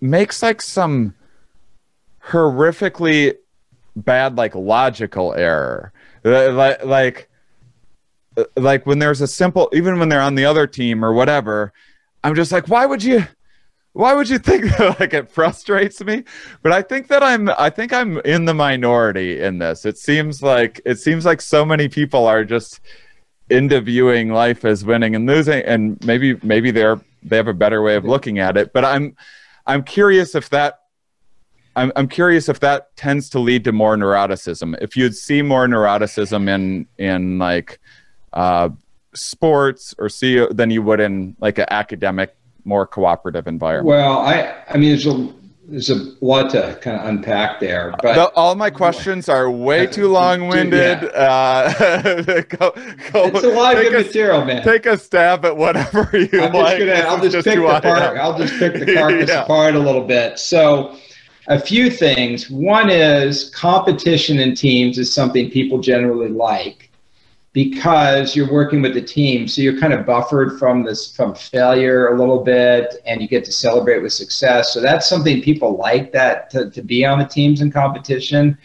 makes 0.00 0.42
like 0.42 0.62
some 0.62 1.14
horrifically 2.24 3.36
bad 3.96 4.36
like 4.36 4.54
logical 4.54 5.34
error 5.34 5.92
like 6.24 6.84
like 6.84 7.28
like 8.56 8.86
when 8.86 8.98
there's 8.98 9.20
a 9.20 9.26
simple 9.26 9.68
even 9.72 9.98
when 9.98 10.08
they're 10.08 10.20
on 10.20 10.34
the 10.34 10.44
other 10.44 10.66
team 10.66 11.04
or 11.04 11.12
whatever 11.12 11.72
i'm 12.22 12.34
just 12.34 12.52
like 12.52 12.68
why 12.68 12.86
would 12.86 13.02
you 13.02 13.26
why 13.92 14.14
would 14.14 14.28
you 14.28 14.38
think 14.38 14.64
that 14.78 15.00
like 15.00 15.14
it 15.14 15.30
frustrates 15.30 16.02
me? 16.02 16.24
But 16.62 16.72
i 16.72 16.82
think 16.82 17.08
that 17.08 17.22
i'm 17.22 17.48
i 17.50 17.70
think 17.70 17.92
i'm 17.92 18.18
in 18.18 18.44
the 18.44 18.54
minority 18.54 19.40
in 19.40 19.58
this. 19.58 19.84
It 19.84 19.98
seems 19.98 20.42
like 20.42 20.80
it 20.84 20.98
seems 20.98 21.24
like 21.24 21.40
so 21.40 21.64
many 21.64 21.88
people 21.88 22.26
are 22.26 22.44
just 22.44 22.80
into 23.48 23.80
viewing 23.80 24.32
life 24.32 24.64
as 24.64 24.84
winning 24.84 25.14
and 25.16 25.26
losing 25.26 25.62
and 25.64 26.02
maybe 26.04 26.38
maybe 26.42 26.70
they're 26.70 27.00
they 27.22 27.36
have 27.36 27.48
a 27.48 27.54
better 27.54 27.82
way 27.82 27.96
of 27.96 28.04
looking 28.04 28.38
at 28.38 28.56
it. 28.56 28.72
But 28.72 28.84
i'm 28.84 29.16
i'm 29.66 29.82
curious 29.82 30.34
if 30.34 30.50
that 30.50 30.80
I'm, 31.76 31.92
I'm 31.94 32.08
curious 32.08 32.48
if 32.48 32.60
that 32.60 32.94
tends 32.96 33.30
to 33.30 33.38
lead 33.38 33.62
to 33.64 33.72
more 33.72 33.96
neuroticism. 33.96 34.76
If 34.82 34.96
you'd 34.96 35.14
see 35.14 35.40
more 35.40 35.66
neuroticism 35.66 36.48
in 36.48 36.86
in 36.98 37.38
like 37.38 37.78
uh, 38.32 38.70
sports 39.14 39.94
or 39.98 40.08
see 40.08 40.44
than 40.50 40.70
you 40.70 40.82
would 40.82 41.00
in 41.00 41.36
like 41.40 41.58
an 41.58 41.66
academic 41.70 42.36
more 42.64 42.86
cooperative 42.86 43.46
environment 43.46 43.86
well 43.86 44.18
i 44.18 44.54
i 44.68 44.76
mean 44.76 44.90
there's 44.90 45.06
a 45.06 45.32
there's 45.70 45.88
a 45.88 46.12
lot 46.20 46.50
to 46.50 46.76
kind 46.82 46.98
of 46.98 47.06
unpack 47.06 47.60
there. 47.60 47.94
But 48.02 48.14
the, 48.14 48.28
all 48.34 48.56
my 48.56 48.70
questions 48.70 49.28
are 49.28 49.48
way 49.48 49.86
too 49.86 50.08
long-winded. 50.08 51.04
Uh, 51.14 51.72
go, 52.48 52.70
go, 52.70 53.26
it's 53.26 53.44
a 53.44 53.48
lot 53.48 53.76
of 53.76 53.82
good 53.84 54.06
material, 54.06 54.44
man. 54.44 54.64
Take 54.64 54.86
a 54.86 54.98
stab 54.98 55.44
at 55.44 55.56
whatever 55.56 56.10
you 56.12 56.28
I'm 56.42 56.52
like. 56.52 56.78
Just 56.78 56.78
gonna, 56.78 57.08
I'll 57.08 57.20
just, 57.20 57.32
just 57.32 57.46
pick 57.46 57.56
the 57.56 57.80
part. 57.80 58.18
I'll 58.18 58.36
just 58.36 58.54
pick 58.58 58.74
the 58.74 58.94
carcass 58.94 59.28
yeah. 59.28 59.44
apart 59.44 59.76
a 59.76 59.78
little 59.78 60.04
bit. 60.04 60.40
So, 60.40 60.96
a 61.46 61.60
few 61.60 61.88
things. 61.88 62.50
One 62.50 62.90
is 62.90 63.50
competition 63.50 64.40
in 64.40 64.56
teams 64.56 64.98
is 64.98 65.14
something 65.14 65.50
people 65.50 65.78
generally 65.78 66.28
like 66.28 66.89
because 67.52 68.36
you're 68.36 68.50
working 68.50 68.80
with 68.80 68.94
the 68.94 69.02
team. 69.02 69.48
So 69.48 69.60
you're 69.60 69.78
kind 69.78 69.92
of 69.92 70.06
buffered 70.06 70.58
from 70.58 70.84
this 70.84 71.14
from 71.14 71.34
failure 71.34 72.08
a 72.08 72.18
little 72.18 72.44
bit 72.44 72.96
and 73.06 73.20
you 73.20 73.26
get 73.26 73.44
to 73.46 73.52
celebrate 73.52 74.00
with 74.00 74.12
success. 74.12 74.72
So 74.72 74.80
that's 74.80 75.08
something 75.08 75.42
people 75.42 75.76
like 75.76 76.12
that 76.12 76.50
to, 76.50 76.70
to 76.70 76.82
be 76.82 77.04
on 77.04 77.18
the 77.18 77.24
teams 77.24 77.60
in 77.60 77.72
competition. 77.72 78.56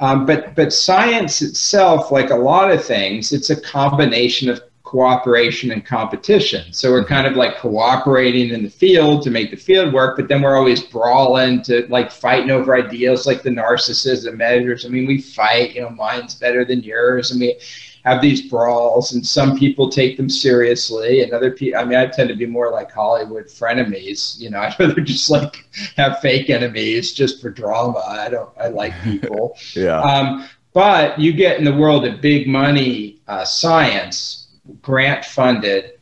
Um, 0.00 0.26
but 0.26 0.54
but 0.54 0.72
science 0.72 1.42
itself 1.42 2.12
like 2.12 2.30
a 2.30 2.36
lot 2.36 2.70
of 2.70 2.84
things 2.84 3.32
it's 3.32 3.50
a 3.50 3.60
combination 3.60 4.48
of 4.48 4.60
cooperation 4.88 5.70
and 5.70 5.84
competition. 5.84 6.72
So 6.72 6.90
we're 6.90 7.04
kind 7.04 7.26
of 7.26 7.36
like 7.36 7.58
cooperating 7.58 8.50
in 8.50 8.62
the 8.64 8.70
field 8.70 9.22
to 9.24 9.30
make 9.30 9.50
the 9.50 9.56
field 9.56 9.92
work 9.92 10.16
but 10.16 10.28
then 10.28 10.42
we're 10.42 10.56
always 10.56 10.82
brawling 10.82 11.62
to 11.64 11.86
like 11.88 12.10
fighting 12.10 12.50
over 12.50 12.74
ideas 12.74 13.26
like 13.26 13.42
the 13.42 13.50
narcissism 13.50 14.36
measures. 14.36 14.84
I 14.84 14.88
mean 14.88 15.06
we 15.06 15.20
fight 15.20 15.74
you 15.74 15.82
know 15.82 15.90
mine's 15.90 16.34
better 16.34 16.64
than 16.64 16.82
yours 16.82 17.30
and 17.30 17.40
we 17.40 17.58
have 18.04 18.22
these 18.22 18.48
brawls 18.48 19.12
and 19.12 19.26
some 19.26 19.58
people 19.58 19.90
take 19.90 20.16
them 20.16 20.30
seriously 20.30 21.20
and 21.22 21.32
other 21.32 21.50
people 21.50 21.78
i 21.78 21.84
mean 21.84 21.98
i 21.98 22.06
tend 22.06 22.28
to 22.28 22.34
be 22.34 22.46
more 22.46 22.70
like 22.70 22.90
hollywood 22.90 23.46
frenemies 23.46 24.38
you 24.38 24.48
know 24.48 24.60
i'd 24.62 24.78
rather 24.78 25.00
just 25.00 25.28
like 25.28 25.66
have 25.96 26.20
fake 26.20 26.48
enemies 26.48 27.12
just 27.12 27.42
for 27.42 27.50
drama. 27.50 27.98
I 27.98 28.28
don't 28.28 28.50
i 28.58 28.68
like 28.68 28.94
people. 29.02 29.56
Yeah. 29.74 30.00
Um, 30.00 30.48
but 30.72 31.18
you 31.18 31.32
get 31.32 31.58
in 31.58 31.64
the 31.64 31.74
world 31.74 32.06
of 32.06 32.20
big 32.20 32.46
money 32.46 33.20
uh, 33.26 33.44
science 33.44 34.47
grant 34.82 35.24
funded 35.24 35.92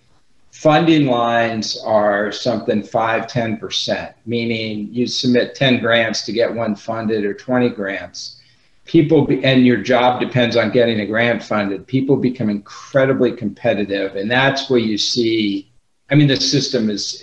funding 0.51 1.06
lines 1.06 1.78
are 1.84 2.32
something 2.32 2.82
5 2.82 3.26
10% 3.26 4.14
meaning 4.24 4.88
you 4.93 5.06
submit 5.06 5.55
10 5.55 5.80
grants 5.80 6.24
to 6.24 6.32
get 6.32 6.55
one 6.55 6.74
funded 6.74 7.24
or 7.24 7.34
20 7.34 7.70
grants. 7.70 8.40
People 8.86 9.26
be, 9.26 9.44
and 9.44 9.66
your 9.66 9.78
job 9.78 10.20
depends 10.20 10.56
on 10.56 10.70
getting 10.70 11.01
a 11.01 11.06
grant 11.06 11.43
funded. 11.43 11.86
People 11.86 12.16
become 12.16 12.48
incredibly 12.48 13.32
competitive 13.32 14.16
and 14.16 14.30
that's 14.30 14.70
where 14.70 14.80
you 14.80 14.97
see 14.97 15.70
i 16.10 16.14
mean 16.14 16.28
the 16.28 16.36
system 16.36 16.88
is 16.88 17.22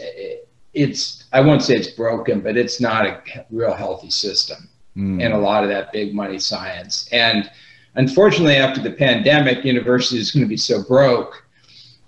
it's 0.74 1.24
i 1.32 1.40
won't 1.40 1.64
say 1.64 1.76
it's 1.76 1.88
broken 1.88 2.42
but 2.42 2.58
it's 2.58 2.82
not 2.82 3.06
a 3.06 3.46
real 3.50 3.74
healthy 3.74 4.10
system 4.10 4.70
mm. 4.96 5.22
in 5.22 5.32
a 5.32 5.38
lot 5.38 5.64
of 5.64 5.70
that 5.70 5.92
big 5.92 6.14
money 6.14 6.40
science. 6.40 7.08
And 7.12 7.50
unfortunately 7.96 8.56
after 8.56 8.82
the 8.82 8.92
pandemic 8.92 9.64
university 9.64 10.20
is 10.20 10.32
going 10.32 10.44
to 10.44 10.50
be 10.50 10.58
so 10.58 10.84
broke 10.84 11.46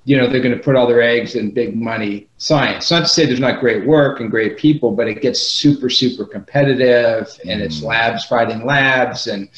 you 0.06 0.16
know 0.16 0.28
they're 0.28 0.42
going 0.42 0.56
to 0.56 0.64
put 0.64 0.76
all 0.76 0.88
their 0.88 1.02
eggs 1.02 1.36
in 1.36 1.52
big 1.52 1.76
money 1.76 2.28
science 2.38 2.90
not 2.92 3.02
to 3.02 3.08
say 3.08 3.26
there's 3.26 3.40
not 3.40 3.60
great 3.60 3.86
work 3.86 4.20
and 4.20 4.32
great 4.32 4.58
people 4.58 4.92
but 4.92 5.08
it 5.08 5.22
gets 5.22 5.40
super 5.40 5.90
super 5.90 6.26
competitive 6.26 7.28
and 7.48 7.62
it's 7.62 7.82
mm. 7.82 7.86
labs 7.86 8.26
fighting 8.26 8.66
labs 8.66 9.28
and 9.28 9.50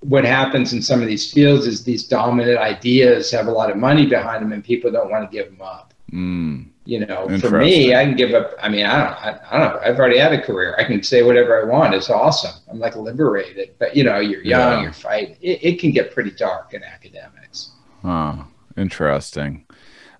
what 0.00 0.24
happens 0.24 0.72
in 0.72 0.82
some 0.82 1.00
of 1.00 1.06
these 1.06 1.32
fields 1.32 1.66
is 1.66 1.84
these 1.84 2.04
dominant 2.08 2.58
ideas 2.58 3.30
have 3.30 3.46
a 3.46 3.52
lot 3.52 3.70
of 3.70 3.76
money 3.76 4.04
behind 4.06 4.42
them 4.42 4.52
and 4.52 4.64
people 4.64 4.90
don't 4.90 5.10
want 5.10 5.28
to 5.28 5.34
give 5.34 5.46
them 5.46 5.62
up 5.62 5.94
mm. 6.12 6.66
You 6.84 7.04
know 7.04 7.28
for 7.38 7.58
me 7.58 7.94
i 7.94 8.04
can 8.04 8.16
give 8.16 8.34
up 8.34 8.54
i 8.60 8.68
mean 8.68 8.84
i 8.84 8.98
don't 8.98 9.12
I, 9.12 9.40
I, 9.50 9.58
don't 9.58 9.74
know 9.74 9.80
i've 9.84 9.98
already 9.98 10.18
had 10.18 10.32
a 10.32 10.42
career 10.42 10.74
i 10.78 10.84
can 10.84 11.02
say 11.02 11.22
whatever 11.22 11.62
i 11.62 11.64
want 11.64 11.94
it's 11.94 12.10
awesome 12.10 12.60
i'm 12.68 12.80
like 12.80 12.96
liberated 12.96 13.76
but 13.78 13.94
you 13.96 14.02
know 14.02 14.18
you're 14.18 14.42
young 14.42 14.78
yeah. 14.78 14.82
you're 14.82 14.92
fighting 14.92 15.36
it, 15.40 15.62
it 15.62 15.80
can 15.80 15.92
get 15.92 16.12
pretty 16.12 16.32
dark 16.32 16.74
in 16.74 16.82
academics 16.82 17.70
oh 18.04 18.44
interesting 18.76 19.64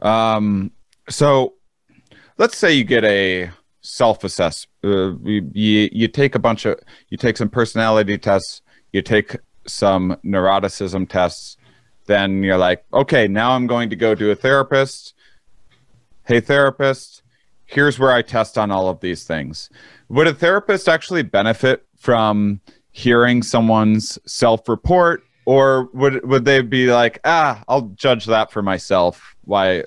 um, 0.03 0.73
so 1.09 1.55
let's 2.39 2.57
say 2.57 2.73
you 2.73 2.85
get 2.85 3.05
a 3.05 3.51
self-assess. 3.83 4.67
Uh, 4.83 5.17
you, 5.23 5.51
you, 5.53 5.89
you 5.93 6.09
take 6.09 6.35
a 6.35 6.39
bunch 6.39 6.65
of 6.67 6.79
you 7.09 7.17
take 7.17 7.37
some 7.37 7.49
personality 7.49 8.19
tests. 8.19 8.63
You 8.93 9.03
take 9.03 9.37
some 9.67 10.17
neuroticism 10.25 11.09
tests. 11.09 11.57
Then 12.07 12.43
you're 12.43 12.59
like, 12.59 12.85
okay, 12.93 13.29
now 13.29 13.53
I'm 13.53 13.67
going 13.67 13.91
to 13.91 13.97
go 13.97 14.15
to 14.15 14.31
a 14.31 14.35
therapist. 14.35 15.15
Hey, 16.25 16.41
therapist, 16.41 17.23
here's 17.65 17.99
where 17.99 18.13
I 18.13 18.23
test 18.23 18.57
on 18.59 18.71
all 18.71 18.89
of 18.89 19.01
these 19.01 19.25
things. 19.25 19.71
Would 20.09 20.27
a 20.27 20.35
therapist 20.35 20.89
actually 20.89 21.23
benefit 21.23 21.85
from 21.97 22.61
hearing 22.91 23.43
someone's 23.43 24.19
self-report 24.27 25.23
or 25.47 25.89
would 25.95 26.25
would 26.29 26.45
they 26.45 26.61
be 26.61 26.93
like 26.93 27.19
ah 27.25 27.65
i'll 27.67 27.89
judge 27.95 28.27
that 28.27 28.53
for 28.53 28.61
myself 28.61 29.35
why 29.45 29.83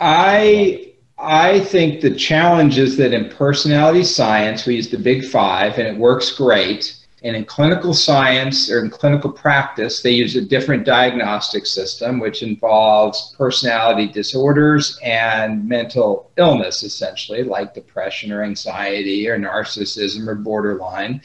I 0.00 0.94
I 1.18 1.60
think 1.60 2.00
the 2.00 2.14
challenge 2.14 2.78
is 2.78 2.96
that 2.96 3.12
in 3.12 3.28
personality 3.28 4.04
science, 4.04 4.64
we 4.64 4.76
use 4.76 4.88
the 4.88 4.98
big 4.98 5.24
five 5.24 5.78
and 5.78 5.86
it 5.86 5.96
works 5.96 6.32
great. 6.32 6.96
And 7.22 7.36
in 7.36 7.44
clinical 7.44 7.92
science 7.92 8.70
or 8.70 8.82
in 8.82 8.90
clinical 8.90 9.30
practice, 9.30 10.00
they 10.00 10.12
use 10.12 10.36
a 10.36 10.40
different 10.40 10.86
diagnostic 10.86 11.66
system, 11.66 12.18
which 12.18 12.42
involves 12.42 13.34
personality 13.36 14.08
disorders 14.08 14.98
and 15.02 15.68
mental 15.68 16.30
illness, 16.36 16.82
essentially, 16.82 17.42
like 17.42 17.74
depression 17.74 18.32
or 18.32 18.42
anxiety 18.42 19.28
or 19.28 19.38
narcissism 19.38 20.26
or 20.26 20.34
borderline. 20.34 21.20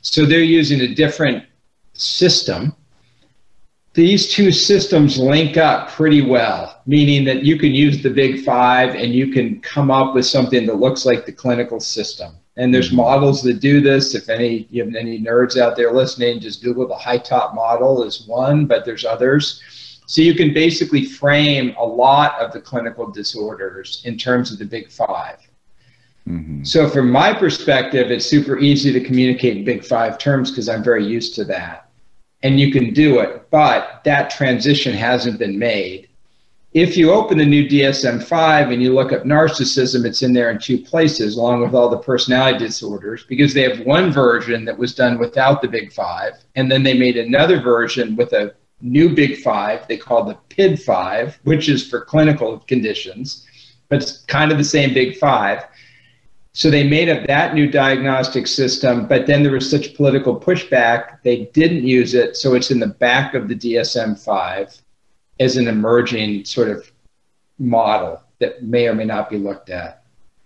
So 0.00 0.26
they're 0.26 0.40
using 0.40 0.80
a 0.80 0.94
different 0.94 1.44
system 1.94 2.76
these 3.94 4.32
two 4.32 4.50
systems 4.52 5.18
link 5.18 5.58
up 5.58 5.90
pretty 5.90 6.22
well, 6.22 6.80
meaning 6.86 7.24
that 7.26 7.44
you 7.44 7.58
can 7.58 7.72
use 7.72 8.02
the 8.02 8.08
big 8.08 8.42
five 8.42 8.94
and 8.94 9.12
you 9.12 9.30
can 9.30 9.60
come 9.60 9.90
up 9.90 10.14
with 10.14 10.24
something 10.24 10.66
that 10.66 10.76
looks 10.76 11.04
like 11.04 11.26
the 11.26 11.32
clinical 11.32 11.78
system. 11.78 12.32
And 12.56 12.74
there's 12.74 12.88
mm-hmm. 12.88 12.96
models 12.96 13.42
that 13.42 13.60
do 13.60 13.80
this. 13.80 14.14
If 14.14 14.28
any 14.28 14.66
you 14.70 14.84
have 14.84 14.94
any 14.94 15.18
nerds 15.20 15.56
out 15.56 15.76
there 15.76 15.92
listening, 15.92 16.40
just 16.40 16.62
Google 16.62 16.86
the 16.86 16.94
HiTOP 16.94 17.54
model 17.54 18.02
is 18.02 18.26
one, 18.26 18.66
but 18.66 18.84
there's 18.84 19.04
others. 19.04 19.62
So 20.06 20.20
you 20.20 20.34
can 20.34 20.52
basically 20.52 21.06
frame 21.06 21.74
a 21.78 21.84
lot 21.84 22.38
of 22.38 22.52
the 22.52 22.60
clinical 22.60 23.10
disorders 23.10 24.02
in 24.04 24.18
terms 24.18 24.52
of 24.52 24.58
the 24.58 24.66
big 24.66 24.90
5 24.90 25.38
mm-hmm. 26.28 26.64
So 26.64 26.88
from 26.88 27.10
my 27.10 27.32
perspective, 27.32 28.10
it's 28.10 28.26
super 28.26 28.58
easy 28.58 28.92
to 28.92 29.00
communicate 29.00 29.56
in 29.56 29.64
big 29.64 29.84
five 29.84 30.18
terms 30.18 30.50
because 30.50 30.68
I'm 30.68 30.84
very 30.84 31.06
used 31.06 31.34
to 31.36 31.44
that 31.44 31.88
and 32.42 32.58
you 32.58 32.72
can 32.72 32.92
do 32.92 33.20
it, 33.20 33.48
but 33.50 34.02
that 34.04 34.30
transition 34.30 34.94
hasn't 34.94 35.38
been 35.38 35.58
made. 35.58 36.08
If 36.74 36.96
you 36.96 37.12
open 37.12 37.36
the 37.36 37.44
new 37.44 37.68
DSM 37.68 38.24
5 38.24 38.70
and 38.70 38.82
you 38.82 38.94
look 38.94 39.12
up 39.12 39.24
narcissism, 39.24 40.06
it's 40.06 40.22
in 40.22 40.32
there 40.32 40.50
in 40.50 40.58
two 40.58 40.78
places, 40.78 41.36
along 41.36 41.60
with 41.60 41.74
all 41.74 41.90
the 41.90 41.98
personality 41.98 42.58
disorders, 42.58 43.24
because 43.24 43.52
they 43.52 43.60
have 43.60 43.86
one 43.86 44.10
version 44.10 44.64
that 44.64 44.78
was 44.78 44.94
done 44.94 45.18
without 45.18 45.60
the 45.60 45.68
big 45.68 45.92
five, 45.92 46.32
and 46.56 46.72
then 46.72 46.82
they 46.82 46.94
made 46.94 47.18
another 47.18 47.60
version 47.60 48.16
with 48.16 48.32
a 48.32 48.54
new 48.80 49.14
big 49.14 49.42
five 49.42 49.86
they 49.86 49.98
call 49.98 50.24
the 50.24 50.38
PID 50.48 50.80
5, 50.80 51.40
which 51.44 51.68
is 51.68 51.86
for 51.86 52.06
clinical 52.06 52.60
conditions, 52.60 53.46
but 53.90 54.02
it's 54.02 54.24
kind 54.24 54.50
of 54.50 54.56
the 54.56 54.64
same 54.64 54.94
big 54.94 55.18
five. 55.18 55.64
so 56.54 56.70
they 56.70 56.88
made 56.88 57.10
up 57.10 57.26
that 57.26 57.54
new 57.54 57.70
diagnostic 57.70 58.46
system, 58.46 59.06
but 59.06 59.26
then 59.26 59.42
there 59.42 59.52
was 59.52 59.70
such 59.70 59.94
political 59.94 60.40
pushback, 60.40 61.18
they 61.22 61.50
didn't 61.52 61.86
use 61.86 62.14
it. 62.14 62.34
So 62.34 62.54
it's 62.54 62.70
in 62.70 62.80
the 62.80 62.86
back 62.86 63.34
of 63.34 63.46
the 63.46 63.54
DSM 63.54 64.18
5 64.18 64.82
as 65.40 65.56
an 65.56 65.68
emerging 65.68 66.44
sort 66.44 66.68
of 66.68 66.90
model 67.58 68.22
that 68.38 68.62
may 68.62 68.88
or 68.88 68.94
may 68.94 69.04
not 69.04 69.30
be 69.30 69.38
looked 69.38 69.70
at. 69.70 70.02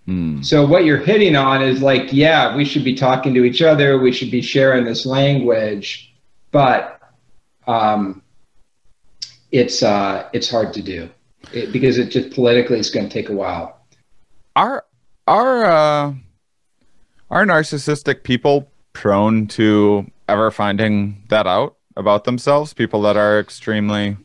Mm. 0.06 0.44
So 0.44 0.64
what 0.64 0.84
you're 0.84 0.98
hitting 0.98 1.34
on 1.34 1.62
is 1.62 1.82
like, 1.82 2.12
yeah, 2.12 2.54
we 2.54 2.64
should 2.64 2.84
be 2.84 2.94
talking 2.94 3.34
to 3.34 3.44
each 3.44 3.62
other, 3.62 3.98
we 3.98 4.12
should 4.12 4.30
be 4.30 4.40
sharing 4.40 4.84
this 4.84 5.04
language, 5.04 6.14
but 6.52 7.00
um, 7.66 8.22
it's 9.50 9.82
uh, 9.82 10.28
it's 10.32 10.48
hard 10.48 10.72
to 10.74 10.82
do 10.82 11.08
it, 11.52 11.72
because 11.72 11.98
it 11.98 12.10
just 12.10 12.30
politically 12.30 12.78
it's 12.78 12.90
going 12.90 13.08
to 13.08 13.12
take 13.12 13.30
a 13.30 13.32
while. 13.32 13.80
Are 14.54 14.84
are 15.26 15.64
uh, 15.64 16.14
are 17.30 17.44
narcissistic 17.44 18.22
people 18.22 18.70
prone 18.92 19.48
to 19.48 20.08
ever 20.28 20.50
finding 20.50 21.22
that 21.28 21.46
out 21.46 21.76
about 21.96 22.24
themselves? 22.24 22.72
People 22.72 23.02
that 23.02 23.16
are 23.16 23.40
extremely 23.40 24.16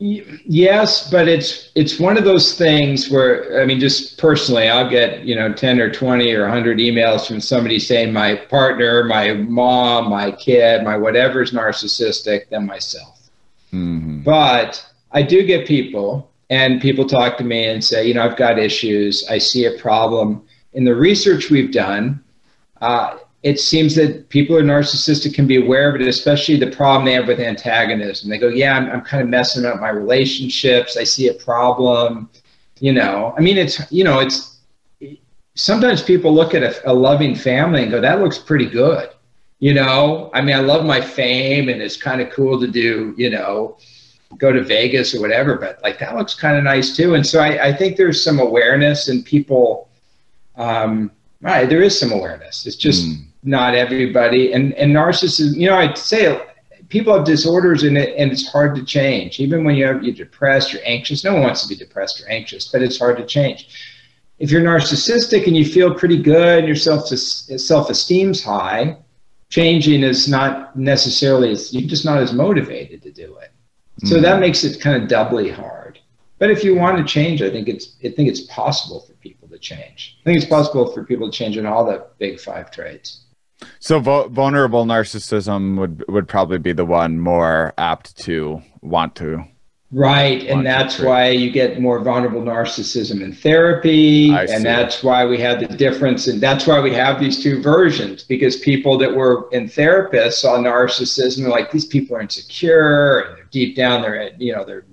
Yes, 0.00 1.10
but 1.10 1.26
it's 1.26 1.72
it's 1.74 1.98
one 1.98 2.16
of 2.16 2.24
those 2.24 2.56
things 2.56 3.10
where 3.10 3.60
I 3.60 3.66
mean, 3.66 3.80
just 3.80 4.16
personally, 4.16 4.68
I'll 4.68 4.88
get 4.88 5.24
you 5.24 5.34
know 5.34 5.52
ten 5.52 5.80
or 5.80 5.90
twenty 5.90 6.32
or 6.32 6.46
hundred 6.46 6.78
emails 6.78 7.26
from 7.26 7.40
somebody 7.40 7.80
saying 7.80 8.12
my 8.12 8.36
partner, 8.36 9.02
my 9.02 9.32
mom, 9.32 10.08
my 10.08 10.30
kid, 10.30 10.84
my 10.84 10.96
whatever 10.96 11.42
is 11.42 11.50
narcissistic 11.50 12.48
than 12.48 12.64
myself. 12.64 13.18
Mm-hmm. 13.72 14.22
But 14.22 14.86
I 15.10 15.22
do 15.22 15.44
get 15.44 15.66
people, 15.66 16.30
and 16.48 16.80
people 16.80 17.04
talk 17.04 17.36
to 17.38 17.44
me 17.44 17.66
and 17.66 17.84
say, 17.84 18.06
you 18.06 18.14
know, 18.14 18.22
I've 18.22 18.36
got 18.36 18.56
issues. 18.56 19.26
I 19.28 19.38
see 19.38 19.64
a 19.64 19.72
problem. 19.78 20.46
In 20.74 20.84
the 20.84 20.94
research 20.94 21.50
we've 21.50 21.72
done, 21.72 22.22
uh, 22.80 23.18
it 23.42 23.60
seems 23.60 23.94
that 23.94 24.28
people 24.28 24.56
who 24.56 24.62
are 24.62 24.64
narcissistic 24.64 25.34
can 25.34 25.46
be 25.46 25.62
aware 25.62 25.88
of 25.88 26.00
it, 26.00 26.06
especially 26.06 26.56
the 26.56 26.70
problem 26.70 27.04
they 27.04 27.12
have 27.12 27.28
with 27.28 27.38
antagonism. 27.38 28.28
They 28.28 28.38
go, 28.38 28.48
Yeah, 28.48 28.76
I'm, 28.76 28.90
I'm 28.90 29.02
kind 29.02 29.22
of 29.22 29.28
messing 29.28 29.64
up 29.64 29.80
my 29.80 29.90
relationships. 29.90 30.96
I 30.96 31.04
see 31.04 31.28
a 31.28 31.34
problem. 31.34 32.28
You 32.80 32.92
know, 32.92 33.34
I 33.36 33.40
mean, 33.40 33.56
it's, 33.56 33.90
you 33.92 34.04
know, 34.04 34.20
it's 34.20 34.58
sometimes 35.54 36.02
people 36.02 36.32
look 36.32 36.54
at 36.54 36.62
a, 36.62 36.90
a 36.90 36.92
loving 36.92 37.34
family 37.34 37.82
and 37.82 37.90
go, 37.90 38.00
That 38.00 38.20
looks 38.20 38.38
pretty 38.38 38.66
good. 38.66 39.10
You 39.60 39.74
know, 39.74 40.30
I 40.34 40.40
mean, 40.40 40.54
I 40.54 40.60
love 40.60 40.84
my 40.84 41.00
fame 41.00 41.68
and 41.68 41.82
it's 41.82 41.96
kind 41.96 42.20
of 42.20 42.30
cool 42.30 42.60
to 42.60 42.68
do, 42.68 43.14
you 43.16 43.30
know, 43.30 43.76
go 44.36 44.52
to 44.52 44.62
Vegas 44.62 45.14
or 45.14 45.20
whatever, 45.20 45.56
but 45.56 45.82
like 45.82 45.98
that 45.98 46.16
looks 46.16 46.34
kind 46.34 46.56
of 46.56 46.64
nice 46.64 46.96
too. 46.96 47.14
And 47.14 47.26
so 47.26 47.40
I, 47.40 47.68
I 47.68 47.72
think 47.72 47.96
there's 47.96 48.22
some 48.22 48.38
awareness 48.38 49.08
and 49.08 49.24
people, 49.24 49.88
um, 50.56 51.10
right, 51.40 51.68
there 51.68 51.82
is 51.82 51.98
some 51.98 52.12
awareness. 52.12 52.66
It's 52.66 52.76
just, 52.76 53.04
mm 53.04 53.27
not 53.42 53.74
everybody. 53.74 54.52
And 54.52 54.74
and 54.74 54.94
narcissism, 54.94 55.56
you 55.56 55.68
know, 55.68 55.76
I'd 55.76 55.98
say 55.98 56.40
people 56.88 57.14
have 57.14 57.24
disorders 57.24 57.84
in 57.84 57.96
it, 57.96 58.14
and 58.16 58.32
it's 58.32 58.50
hard 58.50 58.74
to 58.76 58.84
change. 58.84 59.40
Even 59.40 59.64
when 59.64 59.76
you 59.76 59.86
have 59.86 60.02
you're 60.02 60.14
depressed, 60.14 60.72
you're 60.72 60.82
anxious. 60.84 61.24
No 61.24 61.34
one 61.34 61.42
wants 61.42 61.62
to 61.62 61.68
be 61.68 61.76
depressed 61.76 62.20
or 62.20 62.28
anxious, 62.28 62.68
but 62.68 62.82
it's 62.82 62.98
hard 62.98 63.16
to 63.18 63.26
change. 63.26 63.68
If 64.38 64.50
you're 64.50 64.62
narcissistic 64.62 65.46
and 65.46 65.56
you 65.56 65.64
feel 65.64 65.94
pretty 65.94 66.22
good, 66.22 66.64
your 66.64 66.76
self 66.76 67.08
self 67.08 67.90
esteem's 67.90 68.42
high, 68.42 68.96
changing 69.50 70.02
is 70.02 70.28
not 70.28 70.76
necessarily 70.76 71.50
as 71.50 71.72
you're 71.72 71.88
just 71.88 72.04
not 72.04 72.18
as 72.18 72.32
motivated 72.32 73.02
to 73.02 73.10
do 73.12 73.36
it. 73.36 73.50
So 74.04 74.16
mm 74.16 74.22
that 74.22 74.38
makes 74.38 74.62
it 74.62 74.80
kind 74.80 75.02
of 75.02 75.08
doubly 75.08 75.50
hard. 75.50 75.98
But 76.38 76.50
if 76.50 76.62
you 76.62 76.76
want 76.76 76.98
to 76.98 77.04
change, 77.04 77.42
I 77.42 77.50
think 77.50 77.68
it's 77.68 77.96
I 78.04 78.10
think 78.10 78.28
it's 78.28 78.42
possible 78.42 79.00
for 79.00 79.12
people 79.14 79.48
to 79.48 79.58
change. 79.58 80.18
I 80.20 80.24
think 80.24 80.36
it's 80.36 80.46
possible 80.48 80.92
for 80.92 81.02
people 81.04 81.28
to 81.30 81.36
change 81.36 81.56
in 81.56 81.66
all 81.66 81.84
the 81.84 82.06
big 82.18 82.38
five 82.38 82.70
traits. 82.70 83.22
So 83.80 84.00
vulnerable 84.00 84.84
narcissism 84.84 85.78
would 85.78 86.04
would 86.08 86.28
probably 86.28 86.58
be 86.58 86.72
the 86.72 86.84
one 86.84 87.18
more 87.18 87.74
apt 87.78 88.16
to 88.24 88.62
want 88.82 89.14
to. 89.16 89.44
Right, 89.90 90.44
and 90.46 90.66
that's 90.66 90.98
why 90.98 91.30
you 91.30 91.50
get 91.50 91.80
more 91.80 91.98
vulnerable 92.00 92.42
narcissism 92.42 93.22
in 93.22 93.32
therapy, 93.32 94.30
I 94.30 94.42
and 94.42 94.58
see. 94.58 94.62
that's 94.62 95.02
why 95.02 95.24
we 95.24 95.38
have 95.38 95.60
the 95.60 95.66
difference, 95.66 96.26
and 96.26 96.42
that's 96.42 96.66
why 96.66 96.78
we 96.78 96.92
have 96.92 97.18
these 97.18 97.42
two 97.42 97.62
versions 97.62 98.22
because 98.22 98.56
people 98.56 98.98
that 98.98 99.14
were 99.14 99.48
in 99.52 99.66
therapists 99.66 100.34
saw 100.34 100.58
narcissism 100.58 101.48
like 101.48 101.70
these 101.70 101.86
people 101.86 102.16
are 102.16 102.20
insecure 102.20 103.20
and 103.20 103.38
they're 103.38 103.48
deep 103.50 103.76
down 103.76 104.02
they're 104.02 104.30
you 104.36 104.54
know 104.54 104.62
they're 104.62 104.84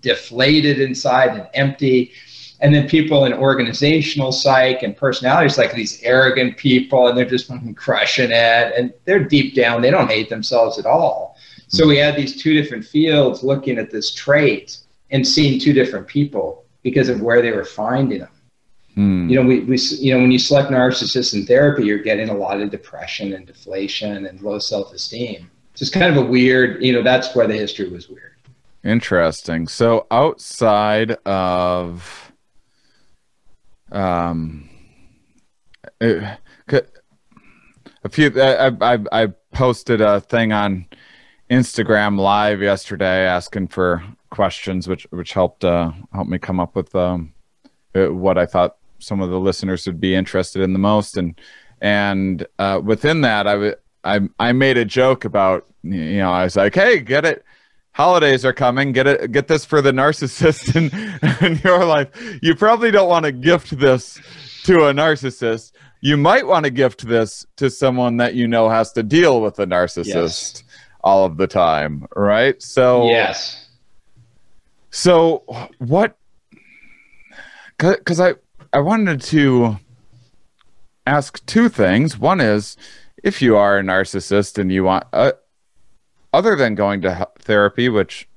deflated 0.00 0.80
inside 0.80 1.30
and 1.30 1.48
empty 1.54 2.12
and 2.60 2.74
then 2.74 2.88
people 2.88 3.24
in 3.24 3.32
organizational 3.32 4.32
psych 4.32 4.82
and 4.82 4.96
personality 4.96 5.48
psych, 5.48 5.72
these 5.72 6.00
arrogant 6.02 6.56
people, 6.56 7.08
and 7.08 7.16
they're 7.16 7.24
just 7.24 7.48
fucking 7.48 7.74
crushing 7.74 8.30
it, 8.30 8.72
and 8.76 8.92
they're 9.04 9.24
deep 9.24 9.54
down, 9.54 9.80
they 9.82 9.90
don't 9.90 10.10
hate 10.10 10.28
themselves 10.28 10.78
at 10.78 10.86
all. 10.86 11.36
So 11.68 11.86
we 11.86 11.96
had 11.96 12.16
these 12.16 12.40
two 12.40 12.52
different 12.60 12.84
fields 12.84 13.42
looking 13.42 13.78
at 13.78 13.90
this 13.90 14.12
trait 14.12 14.78
and 15.10 15.26
seeing 15.26 15.60
two 15.60 15.72
different 15.72 16.06
people 16.06 16.64
because 16.82 17.08
of 17.08 17.20
where 17.20 17.42
they 17.42 17.52
were 17.52 17.64
finding 17.64 18.20
them. 18.20 18.30
Hmm. 18.94 19.28
You 19.28 19.36
know, 19.40 19.46
we, 19.46 19.60
we, 19.60 19.78
you 19.78 20.12
know, 20.12 20.20
when 20.20 20.30
you 20.30 20.38
select 20.38 20.70
narcissists 20.70 21.32
in 21.32 21.46
therapy, 21.46 21.84
you're 21.84 21.98
getting 21.98 22.28
a 22.28 22.34
lot 22.34 22.60
of 22.60 22.70
depression 22.70 23.32
and 23.34 23.46
deflation 23.46 24.26
and 24.26 24.40
low 24.42 24.58
self-esteem. 24.58 25.48
It's 25.70 25.80
just 25.80 25.92
kind 25.92 26.16
of 26.16 26.22
a 26.22 26.26
weird, 26.26 26.82
you 26.84 26.92
know, 26.92 27.02
that's 27.02 27.34
where 27.34 27.46
the 27.46 27.54
history 27.54 27.88
was 27.88 28.08
weird. 28.08 28.34
Interesting. 28.82 29.68
So 29.68 30.06
outside 30.10 31.12
of 31.24 32.29
um, 33.92 34.68
a 36.00 36.36
few. 38.10 38.32
I, 38.40 38.68
I 38.80 38.98
I 39.12 39.26
posted 39.52 40.00
a 40.00 40.20
thing 40.20 40.52
on 40.52 40.86
Instagram 41.50 42.18
Live 42.18 42.62
yesterday 42.62 43.26
asking 43.26 43.68
for 43.68 44.02
questions, 44.30 44.88
which 44.88 45.06
which 45.10 45.32
helped 45.32 45.64
uh, 45.64 45.92
help 46.12 46.28
me 46.28 46.38
come 46.38 46.60
up 46.60 46.76
with 46.76 46.94
um, 46.94 47.32
uh, 47.94 48.06
what 48.06 48.38
I 48.38 48.46
thought 48.46 48.76
some 48.98 49.20
of 49.20 49.30
the 49.30 49.40
listeners 49.40 49.86
would 49.86 50.00
be 50.00 50.14
interested 50.14 50.62
in 50.62 50.72
the 50.72 50.78
most, 50.78 51.16
and 51.16 51.38
and 51.80 52.46
uh, 52.58 52.80
within 52.82 53.22
that, 53.22 53.46
I, 53.46 53.74
I 54.04 54.20
I 54.38 54.52
made 54.52 54.76
a 54.76 54.84
joke 54.84 55.24
about 55.24 55.66
you 55.82 56.18
know 56.18 56.32
I 56.32 56.44
was 56.44 56.56
like, 56.56 56.74
hey, 56.74 57.00
get 57.00 57.24
it 57.24 57.44
holidays 57.92 58.44
are 58.44 58.52
coming. 58.52 58.92
Get 58.92 59.06
it 59.06 59.32
get 59.32 59.48
this 59.48 59.64
for 59.64 59.82
the 59.82 59.92
narcissist 59.92 60.76
in, 60.76 61.46
in 61.46 61.60
your 61.64 61.84
life. 61.84 62.08
You 62.42 62.54
probably 62.54 62.90
don't 62.90 63.08
want 63.08 63.24
to 63.24 63.32
gift 63.32 63.78
this 63.78 64.20
to 64.64 64.86
a 64.86 64.92
narcissist. 64.92 65.72
You 66.00 66.16
might 66.16 66.46
want 66.46 66.64
to 66.64 66.70
gift 66.70 67.06
this 67.06 67.46
to 67.56 67.68
someone 67.70 68.16
that 68.18 68.34
you 68.34 68.48
know 68.48 68.68
has 68.68 68.92
to 68.92 69.02
deal 69.02 69.40
with 69.40 69.58
a 69.58 69.66
narcissist 69.66 70.06
yes. 70.14 70.62
all 71.02 71.24
of 71.24 71.36
the 71.36 71.46
time 71.46 72.06
right? 72.16 72.60
So 72.62 73.06
yes. 73.06 73.68
So 74.90 75.44
what 75.78 76.16
because 77.78 78.20
i 78.20 78.34
i 78.74 78.78
wanted 78.78 79.20
to 79.22 79.78
ask 81.06 81.44
two 81.46 81.68
things. 81.68 82.18
One 82.18 82.40
is 82.40 82.76
if 83.22 83.42
you 83.42 83.56
are 83.56 83.78
a 83.78 83.82
narcissist 83.82 84.58
and 84.58 84.72
you 84.72 84.84
want 84.84 85.04
uh, 85.12 85.32
other 86.32 86.56
than 86.56 86.74
going 86.74 87.00
to 87.02 87.28
therapy, 87.38 87.88
which 87.88 88.28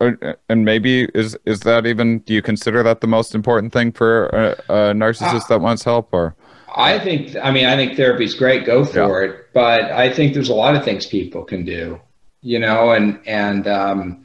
and 0.00 0.64
maybe 0.64 1.04
is 1.14 1.36
is 1.44 1.60
that 1.60 1.86
even 1.86 2.20
do 2.20 2.32
you 2.32 2.42
consider 2.42 2.82
that 2.82 3.00
the 3.00 3.06
most 3.06 3.34
important 3.34 3.72
thing 3.72 3.90
for 3.90 4.26
a, 4.26 4.50
a 4.68 4.94
narcissist 4.94 5.44
uh, 5.44 5.48
that 5.48 5.60
wants 5.60 5.82
help 5.82 6.08
or 6.12 6.36
i 6.76 6.98
think 6.98 7.34
i 7.42 7.50
mean 7.50 7.66
i 7.66 7.74
think 7.74 7.96
therapy 7.96 8.24
is 8.24 8.34
great 8.34 8.64
go 8.64 8.84
for 8.84 9.24
yeah. 9.24 9.30
it 9.30 9.46
but 9.52 9.82
i 9.90 10.12
think 10.12 10.34
there's 10.34 10.50
a 10.50 10.54
lot 10.54 10.76
of 10.76 10.84
things 10.84 11.06
people 11.06 11.42
can 11.42 11.64
do 11.64 12.00
you 12.42 12.58
know 12.58 12.92
and 12.92 13.18
and 13.26 13.66
um, 13.66 14.24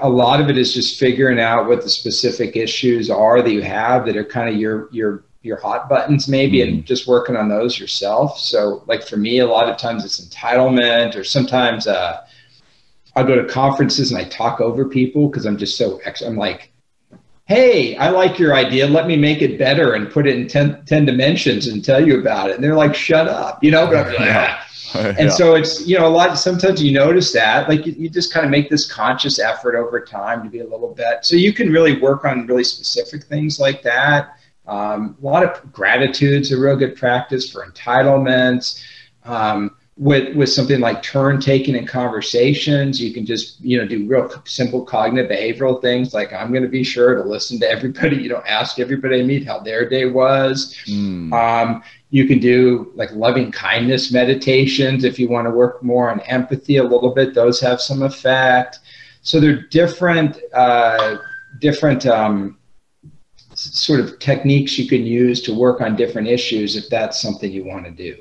a 0.00 0.08
lot 0.08 0.40
of 0.40 0.48
it 0.48 0.56
is 0.56 0.72
just 0.72 0.98
figuring 0.98 1.40
out 1.40 1.66
what 1.66 1.82
the 1.82 1.90
specific 1.90 2.56
issues 2.56 3.10
are 3.10 3.42
that 3.42 3.50
you 3.50 3.62
have 3.62 4.06
that 4.06 4.16
are 4.16 4.24
kind 4.24 4.48
of 4.48 4.56
your 4.56 4.88
your 4.92 5.24
your 5.44 5.58
hot 5.58 5.88
buttons 5.88 6.26
maybe 6.26 6.58
mm-hmm. 6.58 6.78
and 6.78 6.86
just 6.86 7.06
working 7.06 7.36
on 7.36 7.48
those 7.48 7.78
yourself 7.78 8.38
so 8.38 8.82
like 8.86 9.06
for 9.06 9.16
me 9.16 9.38
a 9.38 9.46
lot 9.46 9.68
of 9.68 9.76
times 9.76 10.04
it's 10.04 10.24
entitlement 10.26 11.14
or 11.14 11.22
sometimes 11.22 11.86
uh, 11.86 12.24
i'll 13.14 13.26
go 13.26 13.36
to 13.36 13.44
conferences 13.44 14.10
and 14.10 14.18
i 14.18 14.24
talk 14.24 14.60
over 14.60 14.88
people 14.88 15.28
because 15.28 15.44
i'm 15.44 15.58
just 15.58 15.76
so 15.76 16.00
ex- 16.04 16.22
i'm 16.22 16.36
like 16.36 16.72
hey 17.44 17.94
i 17.98 18.08
like 18.08 18.38
your 18.38 18.54
idea 18.54 18.86
let 18.86 19.06
me 19.06 19.16
make 19.16 19.42
it 19.42 19.58
better 19.58 19.92
and 19.92 20.10
put 20.10 20.26
it 20.26 20.34
in 20.34 20.48
10, 20.48 20.82
10 20.86 21.04
dimensions 21.04 21.66
and 21.66 21.84
tell 21.84 22.04
you 22.04 22.18
about 22.18 22.48
it 22.48 22.54
and 22.54 22.64
they're 22.64 22.74
like 22.74 22.94
shut 22.94 23.28
up 23.28 23.62
you 23.62 23.70
know 23.70 23.86
but 23.86 24.06
i'm 24.06 24.14
like 24.14 24.34
ah. 24.34 24.60
and 24.94 25.18
yeah. 25.18 25.28
so 25.28 25.56
it's 25.56 25.86
you 25.86 25.98
know 25.98 26.06
a 26.06 26.08
lot 26.08 26.38
sometimes 26.38 26.82
you 26.82 26.92
notice 26.92 27.32
that 27.32 27.68
like 27.68 27.84
you, 27.84 27.92
you 27.98 28.08
just 28.08 28.32
kind 28.32 28.46
of 28.46 28.50
make 28.50 28.70
this 28.70 28.90
conscious 28.90 29.38
effort 29.38 29.76
over 29.76 30.00
time 30.00 30.42
to 30.42 30.48
be 30.48 30.60
a 30.60 30.66
little 30.66 30.94
bit 30.94 31.22
so 31.22 31.36
you 31.36 31.52
can 31.52 31.70
really 31.70 32.00
work 32.00 32.24
on 32.24 32.46
really 32.46 32.64
specific 32.64 33.24
things 33.24 33.58
like 33.58 33.82
that 33.82 34.38
um, 34.66 35.16
a 35.20 35.24
lot 35.24 35.42
of 35.44 35.72
gratitude's 35.72 36.52
a 36.52 36.58
real 36.58 36.76
good 36.76 36.96
practice 36.96 37.50
for 37.50 37.66
entitlements. 37.66 38.82
Um, 39.24 39.76
with 39.96 40.34
with 40.34 40.48
something 40.48 40.80
like 40.80 41.02
turn 41.04 41.40
taking 41.40 41.76
in 41.76 41.86
conversations 41.86 43.00
you 43.00 43.14
can 43.14 43.24
just 43.24 43.60
you 43.60 43.78
know 43.78 43.86
do 43.86 44.08
real 44.08 44.28
simple 44.44 44.84
cognitive 44.84 45.30
behavioral 45.30 45.80
things 45.80 46.12
like 46.12 46.32
i'm 46.32 46.50
going 46.50 46.64
to 46.64 46.68
be 46.68 46.82
sure 46.82 47.14
to 47.14 47.22
listen 47.22 47.60
to 47.60 47.70
everybody 47.70 48.16
you 48.22 48.28
know 48.28 48.42
ask 48.46 48.80
everybody 48.80 49.20
i 49.20 49.22
meet 49.22 49.46
how 49.46 49.60
their 49.60 49.88
day 49.88 50.06
was 50.06 50.76
mm. 50.86 51.32
um, 51.32 51.82
you 52.10 52.26
can 52.26 52.40
do 52.40 52.90
like 52.96 53.10
loving 53.12 53.52
kindness 53.52 54.12
meditations 54.12 55.04
if 55.04 55.16
you 55.16 55.28
want 55.28 55.46
to 55.46 55.50
work 55.50 55.80
more 55.82 56.10
on 56.10 56.18
empathy 56.22 56.78
a 56.78 56.82
little 56.82 57.14
bit 57.14 57.32
those 57.32 57.60
have 57.60 57.80
some 57.80 58.02
effect 58.02 58.80
so 59.22 59.38
they're 59.38 59.62
different 59.68 60.40
uh, 60.54 61.18
different 61.60 62.04
um, 62.04 62.58
sort 63.72 64.00
of 64.00 64.18
techniques 64.18 64.78
you 64.78 64.88
can 64.88 65.04
use 65.04 65.40
to 65.42 65.54
work 65.54 65.80
on 65.80 65.96
different 65.96 66.28
issues 66.28 66.76
if 66.76 66.88
that's 66.88 67.20
something 67.20 67.50
you 67.50 67.64
want 67.64 67.84
to 67.84 67.90
do 67.90 68.16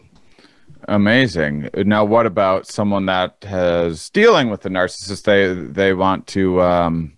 Amazing. 0.88 1.70
Now, 1.76 2.04
what 2.04 2.26
about 2.26 2.68
someone 2.68 3.06
that 3.06 3.38
has 3.44 4.10
dealing 4.10 4.50
with 4.50 4.62
the 4.62 4.70
narcissist? 4.70 5.24
They 5.24 5.54
they 5.54 5.94
want 5.94 6.28
to 6.28 6.62
um, 6.62 7.14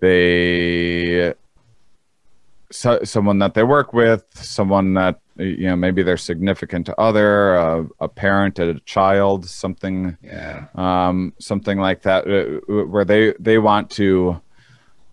they 0.00 1.34
so, 2.70 3.00
someone 3.04 3.38
that 3.38 3.54
they 3.54 3.62
work 3.62 3.92
with, 3.92 4.24
someone 4.34 4.94
that 4.94 5.20
you 5.36 5.68
know 5.68 5.76
maybe 5.76 6.02
they're 6.02 6.16
significant 6.16 6.88
other, 6.98 7.56
uh, 7.56 7.84
a 8.00 8.08
parent, 8.08 8.58
a 8.58 8.80
child, 8.80 9.46
something, 9.46 10.16
yeah, 10.22 10.66
um, 10.74 11.32
something 11.38 11.78
like 11.78 12.02
that, 12.02 12.26
uh, 12.26 12.84
where 12.84 13.04
they 13.04 13.34
they 13.38 13.58
want 13.58 13.90
to 13.90 14.40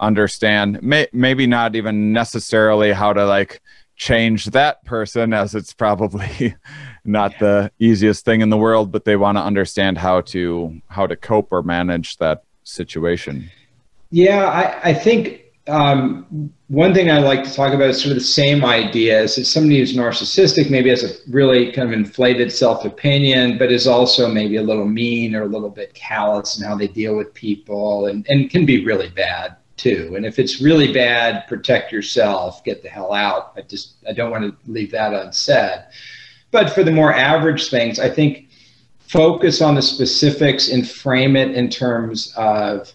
understand, 0.03 0.81
may, 0.83 1.07
maybe 1.13 1.47
not 1.47 1.75
even 1.75 2.11
necessarily 2.13 2.91
how 2.91 3.13
to 3.13 3.25
like 3.25 3.61
change 3.95 4.45
that 4.45 4.83
person, 4.85 5.33
as 5.33 5.55
it's 5.55 5.73
probably 5.73 6.55
not 7.05 7.31
yeah. 7.33 7.37
the 7.39 7.71
easiest 7.79 8.25
thing 8.25 8.41
in 8.41 8.49
the 8.49 8.57
world, 8.57 8.91
but 8.91 9.05
they 9.05 9.15
want 9.15 9.37
to 9.37 9.41
understand 9.41 9.97
how 9.97 10.21
to 10.21 10.81
how 10.87 11.07
to 11.07 11.15
cope 11.15 11.51
or 11.51 11.63
manage 11.63 12.17
that 12.17 12.43
situation. 12.63 13.49
Yeah, 14.11 14.45
I, 14.45 14.89
I 14.89 14.93
think 14.93 15.41
um, 15.67 16.51
one 16.67 16.93
thing 16.93 17.09
I 17.09 17.19
like 17.19 17.43
to 17.45 17.53
talk 17.53 17.73
about 17.73 17.89
is 17.89 18.01
sort 18.01 18.11
of 18.11 18.17
the 18.17 18.21
same 18.21 18.65
idea 18.65 19.21
is 19.21 19.37
that 19.37 19.45
somebody 19.45 19.79
who's 19.79 19.95
narcissistic 19.95 20.69
maybe 20.69 20.89
has 20.89 21.03
a 21.03 21.31
really 21.31 21.71
kind 21.71 21.87
of 21.87 21.93
inflated 21.93 22.51
self 22.51 22.83
opinion, 22.83 23.57
but 23.57 23.71
is 23.71 23.87
also 23.87 24.27
maybe 24.27 24.57
a 24.57 24.61
little 24.61 24.87
mean 24.87 25.35
or 25.35 25.43
a 25.43 25.47
little 25.47 25.69
bit 25.69 25.93
callous 25.93 26.59
in 26.59 26.67
how 26.67 26.75
they 26.75 26.87
deal 26.87 27.15
with 27.15 27.33
people 27.33 28.07
and, 28.07 28.25
and 28.29 28.49
can 28.49 28.65
be 28.65 28.85
really 28.85 29.09
bad 29.09 29.55
too. 29.77 30.13
And 30.15 30.25
if 30.25 30.39
it's 30.39 30.61
really 30.61 30.93
bad, 30.93 31.47
protect 31.47 31.91
yourself, 31.91 32.63
get 32.63 32.83
the 32.83 32.89
hell 32.89 33.13
out. 33.13 33.53
I 33.55 33.61
just 33.61 33.95
I 34.07 34.13
don't 34.13 34.31
want 34.31 34.43
to 34.43 34.71
leave 34.71 34.91
that 34.91 35.13
unsaid. 35.13 35.85
But 36.51 36.69
for 36.69 36.83
the 36.83 36.91
more 36.91 37.13
average 37.13 37.69
things, 37.69 37.99
I 37.99 38.09
think 38.09 38.49
focus 38.99 39.61
on 39.61 39.75
the 39.75 39.81
specifics 39.81 40.69
and 40.69 40.87
frame 40.87 41.35
it 41.35 41.51
in 41.51 41.69
terms 41.69 42.33
of, 42.35 42.93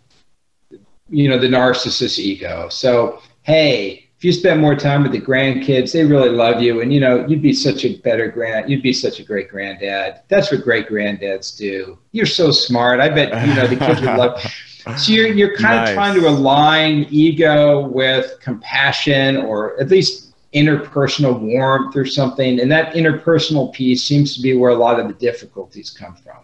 you 1.09 1.29
know, 1.29 1.39
the 1.39 1.49
narcissist 1.49 2.19
ego. 2.19 2.69
So, 2.69 3.21
hey, 3.43 4.08
if 4.19 4.25
you 4.25 4.33
spend 4.33 4.61
more 4.61 4.75
time 4.75 5.05
with 5.05 5.13
the 5.13 5.21
grandkids, 5.21 5.93
they 5.93 6.05
really 6.05 6.29
love 6.31 6.61
you, 6.61 6.81
and 6.81 6.93
you 6.93 6.99
know 6.99 7.25
you'd 7.29 7.41
be 7.41 7.53
such 7.53 7.85
a 7.85 7.97
better 7.99 8.27
grand, 8.29 8.69
you'd 8.69 8.83
be 8.83 8.93
such 8.93 9.21
a 9.21 9.23
great 9.23 9.49
granddad. 9.49 10.23
That's 10.27 10.51
what 10.51 10.63
great 10.63 10.89
granddads 10.89 11.57
do. 11.57 11.97
You're 12.11 12.27
so 12.27 12.51
smart. 12.51 12.99
I 12.99 13.11
bet 13.11 13.29
you 13.47 13.55
know 13.55 13.69
the 13.69 13.77
kids 13.77 14.01
would 14.01 14.17
love. 14.17 14.45
So 14.97 15.13
you're 15.13 15.27
you're 15.27 15.55
kind 15.55 15.77
nice. 15.77 15.89
of 15.91 15.95
trying 15.97 16.19
to 16.19 16.27
align 16.27 17.07
ego 17.11 17.87
with 17.89 18.39
compassion, 18.41 19.37
or 19.37 19.79
at 19.79 19.91
least 19.91 20.33
interpersonal 20.55 21.39
warmth 21.39 21.95
or 21.95 22.07
something. 22.07 22.59
And 22.59 22.73
that 22.73 22.95
interpersonal 22.95 23.73
piece 23.75 24.03
seems 24.03 24.35
to 24.37 24.41
be 24.41 24.57
where 24.57 24.71
a 24.71 24.77
lot 24.77 24.99
of 24.99 25.09
the 25.09 25.15
difficulties 25.15 25.91
come 25.91 26.15
from. 26.15 26.39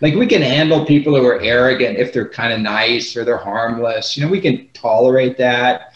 Like 0.00 0.14
we 0.14 0.28
can 0.28 0.42
handle 0.42 0.86
people 0.86 1.16
who 1.16 1.26
are 1.26 1.40
arrogant 1.40 1.98
if 1.98 2.12
they're 2.12 2.28
kind 2.28 2.52
of 2.52 2.60
nice 2.60 3.16
or 3.16 3.24
they're 3.24 3.36
harmless. 3.36 4.16
You 4.16 4.24
know, 4.24 4.30
we 4.30 4.40
can 4.40 4.68
tolerate 4.74 5.36
that. 5.38 5.94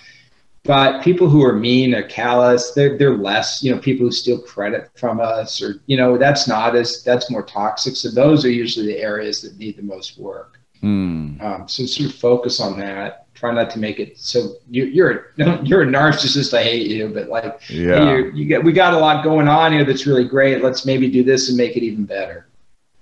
But 0.64 1.02
people 1.02 1.28
who 1.28 1.44
are 1.44 1.54
mean 1.54 1.92
or 1.92 2.04
callous, 2.04 2.70
they're 2.70 2.96
they're 2.96 3.16
less, 3.16 3.62
you 3.62 3.74
know, 3.74 3.80
people 3.80 4.06
who 4.06 4.12
steal 4.12 4.40
credit 4.40 4.90
from 4.94 5.20
us 5.20 5.60
or 5.60 5.82
you 5.86 5.96
know, 5.96 6.16
that's 6.16 6.46
not 6.46 6.76
as 6.76 7.02
that's 7.02 7.30
more 7.30 7.42
toxic. 7.42 7.96
So 7.96 8.10
those 8.10 8.44
are 8.44 8.50
usually 8.50 8.86
the 8.86 8.98
areas 8.98 9.42
that 9.42 9.58
need 9.58 9.76
the 9.76 9.82
most 9.82 10.18
work. 10.18 10.60
Mm. 10.82 11.40
Um, 11.42 11.68
so 11.68 11.84
sort 11.86 12.10
of 12.10 12.16
focus 12.16 12.60
on 12.60 12.78
that 12.78 13.22
try 13.42 13.52
not 13.52 13.70
to 13.70 13.80
make 13.80 13.98
it 13.98 14.16
so 14.16 14.54
you, 14.70 14.84
you're 14.84 15.32
you're 15.36 15.82
a 15.82 15.86
narcissist. 15.86 16.56
I 16.56 16.62
hate 16.62 16.88
you, 16.88 17.08
but 17.08 17.28
like, 17.28 17.60
yeah, 17.68 18.04
hey, 18.04 18.30
you 18.32 18.44
get 18.44 18.62
we 18.62 18.72
got 18.72 18.94
a 18.94 18.98
lot 18.98 19.24
going 19.24 19.48
on 19.48 19.72
here 19.72 19.84
that's 19.84 20.06
really 20.06 20.24
great. 20.24 20.62
Let's 20.62 20.86
maybe 20.86 21.10
do 21.10 21.24
this 21.24 21.48
and 21.48 21.58
make 21.58 21.76
it 21.76 21.82
even 21.82 22.04
better. 22.04 22.46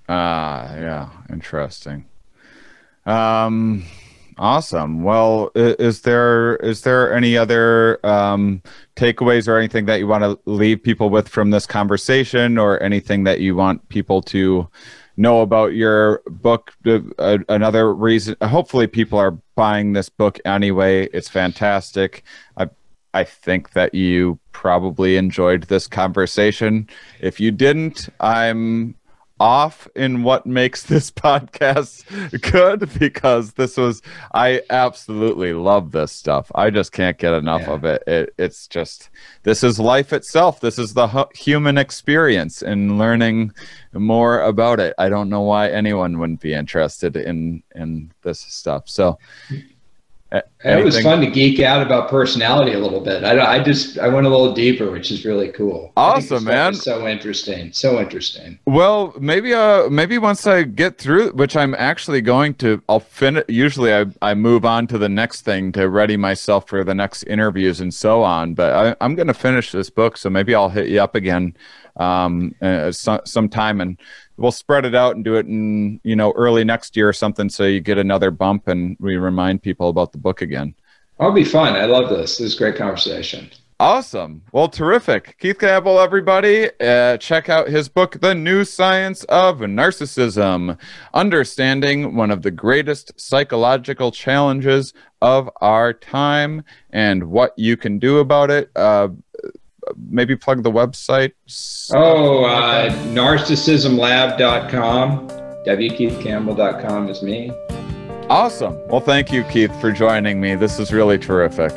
Ah, 0.09 0.73
uh, 0.73 0.77
yeah, 0.77 1.11
interesting. 1.31 2.07
Um, 3.05 3.85
awesome. 4.41 5.05
Well, 5.05 5.53
is 5.55 6.01
there 6.03 6.57
is 6.57 6.81
there 6.83 7.15
any 7.15 7.37
other 7.37 8.05
um, 8.05 8.63
takeaways 8.97 9.47
or 9.47 9.57
anything 9.57 9.87
that 9.87 10.01
you 10.01 10.09
want 10.09 10.25
to 10.25 10.39
leave 10.51 10.83
people 10.83 11.11
with 11.11 11.29
from 11.29 11.51
this 11.51 11.67
conversation, 11.67 12.59
or 12.59 12.83
anything 12.83 13.25
that 13.25 13.41
you 13.41 13.55
want 13.55 13.89
people 13.89 14.23
to 14.23 14.69
know 15.17 15.43
about 15.43 15.75
your 15.75 16.23
book. 16.27 16.73
Another 17.19 17.95
reason, 17.95 18.37
hopefully, 18.43 18.87
people 18.87 19.19
are 19.19 19.33
buying 19.55 19.93
this 19.93 20.09
book 20.09 20.41
anyway. 20.45 21.07
It's 21.13 21.29
fantastic. 21.29 22.25
I, 22.57 22.71
I 23.13 23.25
think 23.25 23.73
that 23.73 23.95
you 23.95 24.39
probably 24.53 25.17
enjoyed 25.17 25.65
this 25.65 25.87
conversation. 25.87 26.89
If 27.21 27.39
you 27.39 27.51
didn't, 27.51 28.09
I'm 28.21 28.95
off 29.41 29.89
in 29.97 30.23
what 30.23 30.45
makes 30.45 30.83
this 30.85 31.11
podcast 31.11 32.05
good 32.53 32.89
because 32.99 33.55
this 33.55 33.77
was 33.77 34.03
I 34.35 34.63
absolutely 34.71 35.55
love 35.55 35.91
this 35.91 36.13
stuff. 36.13 36.53
I 36.55 36.71
just 36.71 36.93
can't 36.93 37.19
get 37.19 37.33
enough 37.33 37.63
yeah. 37.63 37.73
of 37.73 37.85
it. 37.85 38.03
it. 38.07 38.35
It's 38.39 38.69
just 38.69 39.11
this 39.43 39.65
is 39.65 39.81
life 39.81 40.13
itself. 40.13 40.61
This 40.61 40.79
is 40.79 40.95
the 40.95 41.09
hu- 41.09 41.31
human 41.35 41.79
experience 41.79 42.63
and 42.63 42.99
learning 42.99 43.53
more 43.95 44.43
about 44.43 44.79
it. 44.79 44.95
I 44.99 45.09
don't 45.09 45.31
know 45.31 45.41
why 45.41 45.71
anyone 45.71 46.19
wouldn't 46.19 46.41
be 46.41 46.53
interested 46.53 47.17
in 47.17 47.63
in 47.75 48.13
this 48.23 48.41
stuff. 48.41 48.89
So 48.89 49.19
it 50.33 50.85
was 50.85 51.01
fun 51.01 51.21
to 51.21 51.27
geek 51.27 51.61
out 51.61 51.85
about 51.85 52.09
personality 52.09 52.73
a 52.73 52.79
little 52.79 53.01
bit. 53.01 53.25
I, 53.25 53.57
I 53.57 53.63
just 53.63 53.99
I 53.99 54.09
went 54.09 54.27
a 54.27 54.31
little 54.31 54.53
deeper, 54.53 54.91
which 54.91 55.11
is 55.11 55.25
really 55.25 55.49
cool. 55.49 55.93
Awesome, 55.97 56.45
man! 56.45 56.75
So 56.75 57.09
interesting, 57.09 57.73
so 57.73 58.01
interesting. 58.01 58.59
Well, 58.67 59.15
maybe 59.19 59.53
uh 59.55 59.89
maybe 59.91 60.19
once 60.19 60.47
I 60.47 60.63
get 60.63 60.99
through, 60.99 61.33
which 61.33 61.57
I'm 61.57 61.75
actually 61.75 62.21
going 62.21 62.55
to, 62.55 62.83
I'll 62.89 63.01
finish. 63.01 63.45
Usually, 63.49 63.93
I 63.93 64.07
I 64.23 64.35
move 64.35 64.65
on 64.65 64.87
to 64.89 64.99
the 64.99 65.09
next 65.09 65.43
thing 65.43 65.73
to 65.73 65.89
ready 65.89 66.17
myself 66.17 66.69
for 66.69 66.85
the 66.85 66.95
next 66.95 67.25
interviews 67.25 67.81
and 67.81 67.93
so 67.93 68.23
on. 68.23 68.55
But 68.55 68.73
I, 68.75 69.05
I'm 69.05 69.15
going 69.15 69.29
to 69.29 69.35
finish 69.35 69.73
this 69.73 69.91
book, 69.91 70.17
so 70.17 70.31
maybe 70.31 70.55
I'll 70.55 70.69
hit 70.69 70.89
you 70.89 71.01
up 71.01 71.15
again 71.15 71.57
um 71.97 72.55
uh, 72.63 72.93
some 72.93 73.21
sometime 73.25 73.81
and 73.81 73.99
we'll 74.41 74.51
spread 74.51 74.85
it 74.85 74.95
out 74.95 75.15
and 75.15 75.25
do 75.25 75.37
it 75.37 75.47
in 75.47 76.01
you 76.03 76.17
know 76.17 76.33
early 76.33 76.65
next 76.65 76.97
year 76.97 77.09
or 77.09 77.13
something 77.13 77.49
so 77.49 77.65
you 77.65 77.81
get 77.81 77.99
another 77.99 78.31
bump 78.31 78.67
and 78.67 78.97
we 78.99 79.17
remind 79.17 79.63
people 79.63 79.89
about 79.89 80.13
the 80.13 80.19
book 80.19 80.43
again. 80.43 80.75
That'll 81.19 81.35
be 81.35 81.45
fun. 81.45 81.77
I 81.77 81.85
love 81.85 82.09
this. 82.09 82.39
This 82.39 82.53
is 82.53 82.55
great 82.55 82.77
conversation. 82.77 83.51
Awesome. 83.79 84.43
Well 84.53 84.69
terrific. 84.69 85.39
Keith 85.39 85.59
campbell 85.59 86.01
everybody 86.01 86.69
uh, 86.81 87.17
check 87.17 87.49
out 87.49 87.69
his 87.69 87.89
book 87.89 88.21
the 88.21 88.35
new 88.35 88.65
science 88.65 89.25
of 89.25 89.61
narcissism 89.61 90.79
understanding 91.15 92.15
one 92.15 92.31
of 92.31 92.43
the 92.43 92.51
greatest 92.51 93.19
psychological 93.19 94.13
challenges 94.13 94.93
of 95.23 95.49
our 95.63 95.95
time 95.95 96.63
and 96.91 97.25
what 97.25 97.53
you 97.57 97.77
can 97.77 97.99
do 97.99 98.19
about 98.19 98.51
it. 98.51 98.71
Uh, 98.77 99.09
maybe 100.09 100.37
plug 100.37 100.63
the 100.63 100.71
website? 100.71 101.33
Oh, 101.93 102.45
uh, 102.45 102.91
narcissismlab.com. 103.13 105.29
WKeithCampbell.com 105.67 107.09
is 107.09 107.23
me. 107.23 107.53
Awesome. 108.29 108.79
Well, 108.89 109.01
thank 109.01 109.33
you, 109.33 109.43
Keith, 109.45 109.75
for 109.81 109.93
joining 109.93 110.41
me. 110.41 110.55
This 110.55 110.79
is 110.79 110.93
really 110.93 111.19
terrific. 111.19 111.73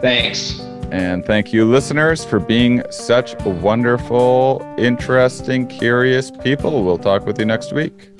Thanks. 0.00 0.60
And 0.90 1.24
thank 1.24 1.52
you, 1.52 1.66
listeners, 1.66 2.24
for 2.24 2.40
being 2.40 2.82
such 2.90 3.40
wonderful, 3.44 4.66
interesting, 4.76 5.68
curious 5.68 6.30
people. 6.30 6.84
We'll 6.84 6.98
talk 6.98 7.26
with 7.26 7.38
you 7.38 7.44
next 7.44 7.72
week. 7.72 8.10